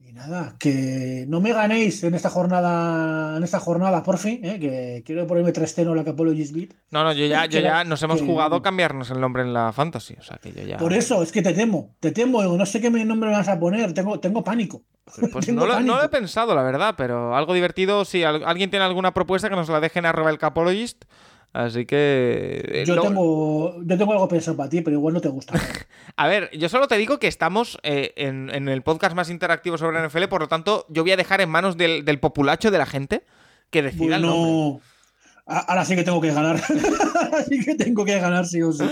Y 0.00 0.12
nada, 0.12 0.54
que 0.60 1.26
no 1.28 1.40
me 1.40 1.52
ganéis 1.52 2.02
en 2.04 2.14
esta 2.14 2.30
jornada, 2.30 3.36
en 3.36 3.42
esta 3.42 3.58
jornada, 3.58 4.02
por 4.04 4.16
fin, 4.16 4.42
¿eh? 4.44 4.58
que 4.60 5.02
quiero 5.04 5.26
ponerme 5.26 5.50
3 5.52 5.74
la 5.78 6.02
Beat. 6.04 6.70
No, 6.90 7.02
no, 7.04 7.12
yo 7.12 7.26
ya, 7.26 7.46
yo 7.46 7.58
ya 7.60 7.82
nos 7.84 8.00
hemos 8.04 8.20
que- 8.20 8.26
jugado 8.26 8.62
cambiarnos 8.62 9.10
el 9.10 9.20
nombre 9.20 9.42
en 9.42 9.52
la 9.52 9.72
fantasy. 9.72 10.14
O 10.18 10.22
sea 10.22 10.38
que 10.38 10.52
yo 10.52 10.62
ya. 10.62 10.78
Por 10.78 10.92
eso, 10.92 11.22
es 11.22 11.32
que 11.32 11.42
te 11.42 11.52
temo, 11.52 11.96
te 12.00 12.12
temo, 12.12 12.42
no 12.42 12.64
sé 12.64 12.80
qué 12.80 12.88
nombre 12.90 13.28
me 13.28 13.36
vas 13.36 13.48
a 13.48 13.58
poner, 13.58 13.92
tengo, 13.92 14.18
tengo 14.20 14.42
pánico. 14.44 14.82
Pues 15.32 15.46
Tengo 15.46 15.62
no, 15.62 15.66
lo, 15.66 15.80
no 15.80 15.96
lo 15.96 16.04
he 16.04 16.08
pensado, 16.08 16.54
la 16.54 16.62
verdad, 16.62 16.94
pero 16.96 17.34
algo 17.34 17.52
divertido. 17.52 18.04
Si 18.04 18.22
al- 18.22 18.44
alguien 18.44 18.70
tiene 18.70 18.84
alguna 18.84 19.12
propuesta, 19.12 19.50
que 19.50 19.56
nos 19.56 19.68
la 19.68 19.80
dejen 19.80 20.06
arroba 20.06 20.30
el 20.30 20.38
capologist. 20.38 21.04
Así 21.52 21.86
que. 21.86 22.62
eh, 22.68 22.84
Yo 22.86 23.00
tengo, 23.00 23.82
yo 23.82 23.98
tengo 23.98 24.12
algo 24.12 24.28
pensado 24.28 24.56
para 24.56 24.68
ti, 24.68 24.80
pero 24.82 24.96
igual 24.96 25.14
no 25.14 25.20
te 25.20 25.28
gusta. 25.28 25.54
A 26.16 26.26
ver, 26.26 26.50
yo 26.56 26.68
solo 26.68 26.88
te 26.88 26.96
digo 26.98 27.18
que 27.18 27.26
estamos 27.28 27.78
eh, 27.82 28.12
en, 28.16 28.50
en 28.50 28.68
el 28.68 28.82
podcast 28.82 29.14
más 29.16 29.30
interactivo 29.30 29.78
sobre 29.78 30.06
NFL, 30.06 30.24
por 30.28 30.40
lo 30.42 30.48
tanto, 30.48 30.84
yo 30.88 31.02
voy 31.02 31.12
a 31.12 31.16
dejar 31.16 31.40
en 31.40 31.48
manos 31.48 31.76
del, 31.76 32.04
del 32.04 32.20
populacho 32.20 32.70
de 32.70 32.78
la 32.78 32.86
gente 32.86 33.22
que 33.70 33.82
decida 33.82 34.16
el 34.16 34.22
nombre. 34.22 34.38
Bueno, 34.40 34.80
a- 35.46 35.60
ahora 35.60 35.84
sí 35.84 35.96
que 35.96 36.04
tengo 36.04 36.20
que 36.20 36.32
ganar. 36.32 36.60
ahora 37.22 37.44
sí 37.44 37.64
que 37.64 37.74
tengo 37.74 38.04
que 38.04 38.18
ganar, 38.20 38.46
sí 38.46 38.62
o 38.62 38.72
sí. 38.72 38.84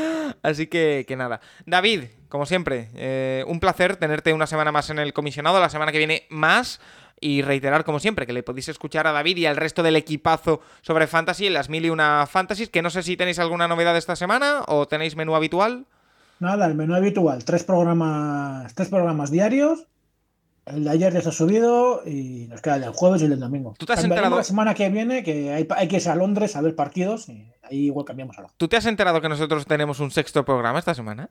Así 0.42 0.66
que, 0.66 1.04
que 1.06 1.16
nada. 1.16 1.40
David, 1.66 2.04
como 2.28 2.46
siempre, 2.46 2.90
eh, 2.94 3.44
un 3.46 3.60
placer 3.60 3.96
tenerte 3.96 4.32
una 4.32 4.46
semana 4.46 4.72
más 4.72 4.90
en 4.90 4.98
el 4.98 5.12
comisionado. 5.12 5.60
La 5.60 5.70
semana 5.70 5.92
que 5.92 5.98
viene 5.98 6.26
más. 6.30 6.80
Y 7.18 7.40
reiterar, 7.40 7.84
como 7.84 7.98
siempre, 7.98 8.26
que 8.26 8.34
le 8.34 8.42
podéis 8.42 8.68
escuchar 8.68 9.06
a 9.06 9.12
David 9.12 9.38
y 9.38 9.46
al 9.46 9.56
resto 9.56 9.82
del 9.82 9.96
equipazo 9.96 10.60
sobre 10.82 11.06
Fantasy 11.06 11.46
en 11.46 11.54
las 11.54 11.70
mil 11.70 11.86
y 11.86 11.88
una 11.88 12.26
Fantasies. 12.26 12.68
Que 12.68 12.82
no 12.82 12.90
sé 12.90 13.02
si 13.02 13.16
tenéis 13.16 13.38
alguna 13.38 13.68
novedad 13.68 13.96
esta 13.96 14.16
semana 14.16 14.64
o 14.68 14.86
tenéis 14.86 15.16
menú 15.16 15.34
habitual. 15.34 15.86
Nada, 16.40 16.66
el 16.66 16.74
menú 16.74 16.94
habitual, 16.94 17.42
tres 17.46 17.64
programas, 17.64 18.74
tres 18.74 18.88
programas 18.90 19.30
diarios. 19.30 19.86
El 20.66 20.84
de 20.84 20.90
ayer 20.90 21.12
ya 21.14 21.22
se 21.22 21.30
ha 21.30 21.32
subido 21.32 22.02
y 22.04 22.48
nos 22.50 22.60
queda 22.60 22.74
el 22.74 22.82
del 22.82 22.92
jueves 22.92 23.22
y 23.22 23.24
el 23.24 23.30
del 23.30 23.40
domingo. 23.40 23.74
¿Tú 23.78 23.86
te 23.86 23.94
has 23.94 24.00
Cambiaremos 24.00 24.24
enterado? 24.26 24.36
la 24.40 24.44
semana 24.44 24.74
que 24.74 24.90
viene, 24.90 25.22
que 25.22 25.54
hay, 25.54 25.66
hay 25.74 25.88
que 25.88 25.96
irse 25.96 26.10
a 26.10 26.16
Londres 26.16 26.54
a 26.54 26.60
ver 26.60 26.74
partidos 26.76 27.30
y 27.30 27.50
ahí 27.62 27.86
igual 27.86 28.04
cambiamos 28.04 28.36
algo. 28.36 28.50
¿Tú 28.58 28.68
te 28.68 28.76
has 28.76 28.84
enterado 28.84 29.22
que 29.22 29.28
nosotros 29.30 29.64
tenemos 29.64 30.00
un 30.00 30.10
sexto 30.10 30.44
programa 30.44 30.80
esta 30.80 30.92
semana? 30.94 31.30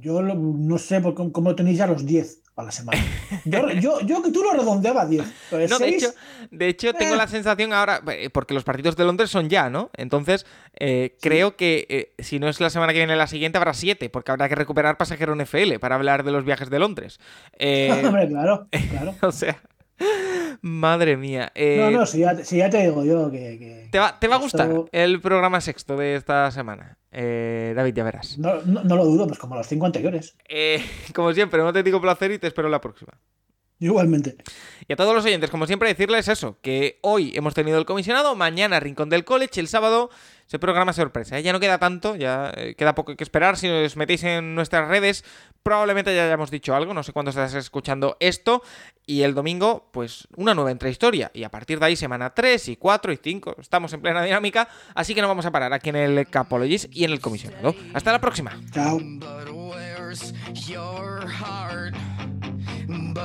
Yo 0.00 0.22
lo- 0.22 0.34
no 0.34 0.78
sé 0.78 1.00
por 1.00 1.14
cómo, 1.14 1.32
cómo 1.32 1.54
tenéis 1.54 1.78
ya 1.78 1.86
los 1.86 2.04
10 2.06 2.42
a 2.56 2.62
la 2.64 2.70
semana. 2.72 3.00
Yo, 3.44 3.70
yo, 3.70 4.00
yo 4.00 4.22
que 4.22 4.30
tú 4.32 4.42
lo 4.42 4.52
redondeaba 4.52 5.02
a 5.02 5.06
10. 5.06 5.24
pero 5.50 5.68
No, 5.68 5.78
de 5.78 5.88
hecho, 5.88 6.08
de 6.50 6.68
hecho 6.68 6.92
tengo 6.92 7.14
Eh. 7.14 7.16
la 7.16 7.26
sensación 7.26 7.72
ahora, 7.72 8.02
eh, 8.12 8.28
porque 8.30 8.52
los 8.54 8.64
partidos 8.64 8.96
de 8.96 9.04
Londres 9.04 9.30
son 9.30 9.48
ya, 9.48 9.70
¿no? 9.70 9.90
Entonces, 9.96 10.44
eh, 10.78 11.16
creo 11.22 11.56
que 11.56 11.86
eh, 11.88 12.14
si 12.22 12.38
no 12.38 12.48
es 12.48 12.60
la 12.60 12.68
semana 12.68 12.92
que 12.92 12.98
viene 12.98 13.16
la 13.16 13.26
siguiente, 13.28 13.56
habrá 13.56 13.72
siete, 13.72 14.10
porque 14.10 14.30
habrá 14.32 14.48
que 14.48 14.56
recuperar 14.56 14.98
pasajero 14.98 15.34
NFL 15.34 15.78
para 15.80 15.94
hablar 15.94 16.22
de 16.24 16.32
los 16.32 16.44
viajes 16.44 16.68
de 16.70 16.78
Londres. 16.78 17.18
Eh, 17.58 18.02
Hombre, 18.04 18.28
claro, 18.28 18.68
claro. 18.90 19.14
o 19.22 19.32
sea, 19.32 19.60
madre 20.60 21.16
mía. 21.16 21.52
eh, 21.54 21.78
No, 21.92 22.00
no, 22.00 22.06
si 22.06 22.18
ya, 22.20 22.36
si 22.44 22.58
ya 22.58 22.68
te 22.70 22.78
digo 22.82 23.04
yo 23.04 23.30
que. 23.30 23.58
que- 23.58 23.88
¿te, 23.90 23.98
va, 23.98 24.18
te 24.18 24.28
va 24.28 24.36
a 24.36 24.44
esto- 24.44 24.66
gustar 24.66 24.84
el 24.92 25.20
programa 25.20 25.60
sexto 25.60 25.96
de 25.96 26.16
esta 26.16 26.50
semana? 26.50 26.98
Eh, 27.12 27.72
David, 27.74 27.94
ya 27.94 28.04
verás. 28.04 28.38
No, 28.38 28.60
no, 28.62 28.84
no 28.84 28.96
lo 28.96 29.04
dudo, 29.04 29.26
pues 29.26 29.38
como 29.38 29.56
los 29.56 29.66
cinco 29.66 29.86
anteriores. 29.86 30.36
Eh, 30.48 30.82
como 31.14 31.32
siempre, 31.32 31.60
no 31.60 31.72
te 31.72 31.82
digo 31.82 32.00
placer 32.00 32.30
y 32.32 32.38
te 32.38 32.46
espero 32.46 32.68
la 32.68 32.80
próxima. 32.80 33.12
Igualmente. 33.80 34.36
Y 34.86 34.92
a 34.92 34.96
todos 34.96 35.14
los 35.14 35.24
oyentes, 35.24 35.50
como 35.50 35.66
siempre, 35.66 35.88
decirles 35.88 36.28
eso, 36.28 36.58
que 36.60 36.98
hoy 37.00 37.32
hemos 37.34 37.54
tenido 37.54 37.78
el 37.78 37.86
comisionado, 37.86 38.36
mañana 38.36 38.78
Rincón 38.78 39.08
del 39.08 39.24
College, 39.24 39.58
el 39.58 39.68
sábado 39.68 40.10
ese 40.50 40.58
programa 40.58 40.92
sorpresa. 40.92 41.38
¿eh? 41.38 41.44
Ya 41.44 41.52
no 41.52 41.60
queda 41.60 41.78
tanto, 41.78 42.16
ya 42.16 42.52
eh, 42.56 42.74
queda 42.74 42.96
poco 42.96 43.14
que 43.14 43.22
esperar. 43.22 43.56
Si 43.56 43.68
os 43.68 43.96
metéis 43.96 44.24
en 44.24 44.56
nuestras 44.56 44.88
redes, 44.88 45.24
probablemente 45.62 46.12
ya 46.12 46.24
hayamos 46.24 46.50
dicho 46.50 46.74
algo, 46.74 46.92
no 46.92 47.04
sé 47.04 47.12
cuándo 47.12 47.30
estás 47.30 47.54
escuchando 47.54 48.16
esto. 48.18 48.60
Y 49.06 49.22
el 49.22 49.32
domingo, 49.32 49.88
pues 49.92 50.26
una 50.34 50.52
nueva 50.52 50.72
intrahistoria. 50.72 51.30
Y 51.34 51.44
a 51.44 51.50
partir 51.50 51.78
de 51.78 51.86
ahí, 51.86 51.94
semana 51.94 52.34
3 52.34 52.70
y 52.70 52.76
4 52.76 53.12
y 53.12 53.20
5, 53.22 53.56
estamos 53.60 53.92
en 53.92 54.02
plena 54.02 54.24
dinámica, 54.24 54.68
así 54.96 55.14
que 55.14 55.22
no 55.22 55.28
vamos 55.28 55.46
a 55.46 55.52
parar 55.52 55.72
aquí 55.72 55.90
en 55.90 55.96
el 55.96 56.26
Capologist 56.28 56.86
y 56.90 57.04
en 57.04 57.12
el 57.12 57.20
comisionado. 57.20 57.72
Hasta 57.94 58.10
la 58.10 58.20
próxima. 58.20 58.60
Chao. 58.72 58.98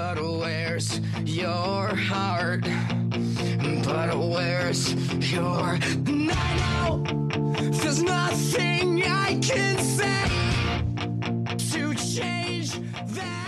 But 0.08 0.22
where's 0.22 1.02
your 1.26 1.88
heart? 1.96 2.62
But 3.84 4.16
where's 4.16 4.94
your. 5.34 5.80
And 6.06 6.32
I 6.32 6.58
know 6.62 7.04
there's 7.72 8.04
nothing 8.04 9.04
I 9.04 9.40
can 9.42 9.80
say 9.80 10.28
to 11.72 11.96
change 11.96 12.74
that. 13.16 13.45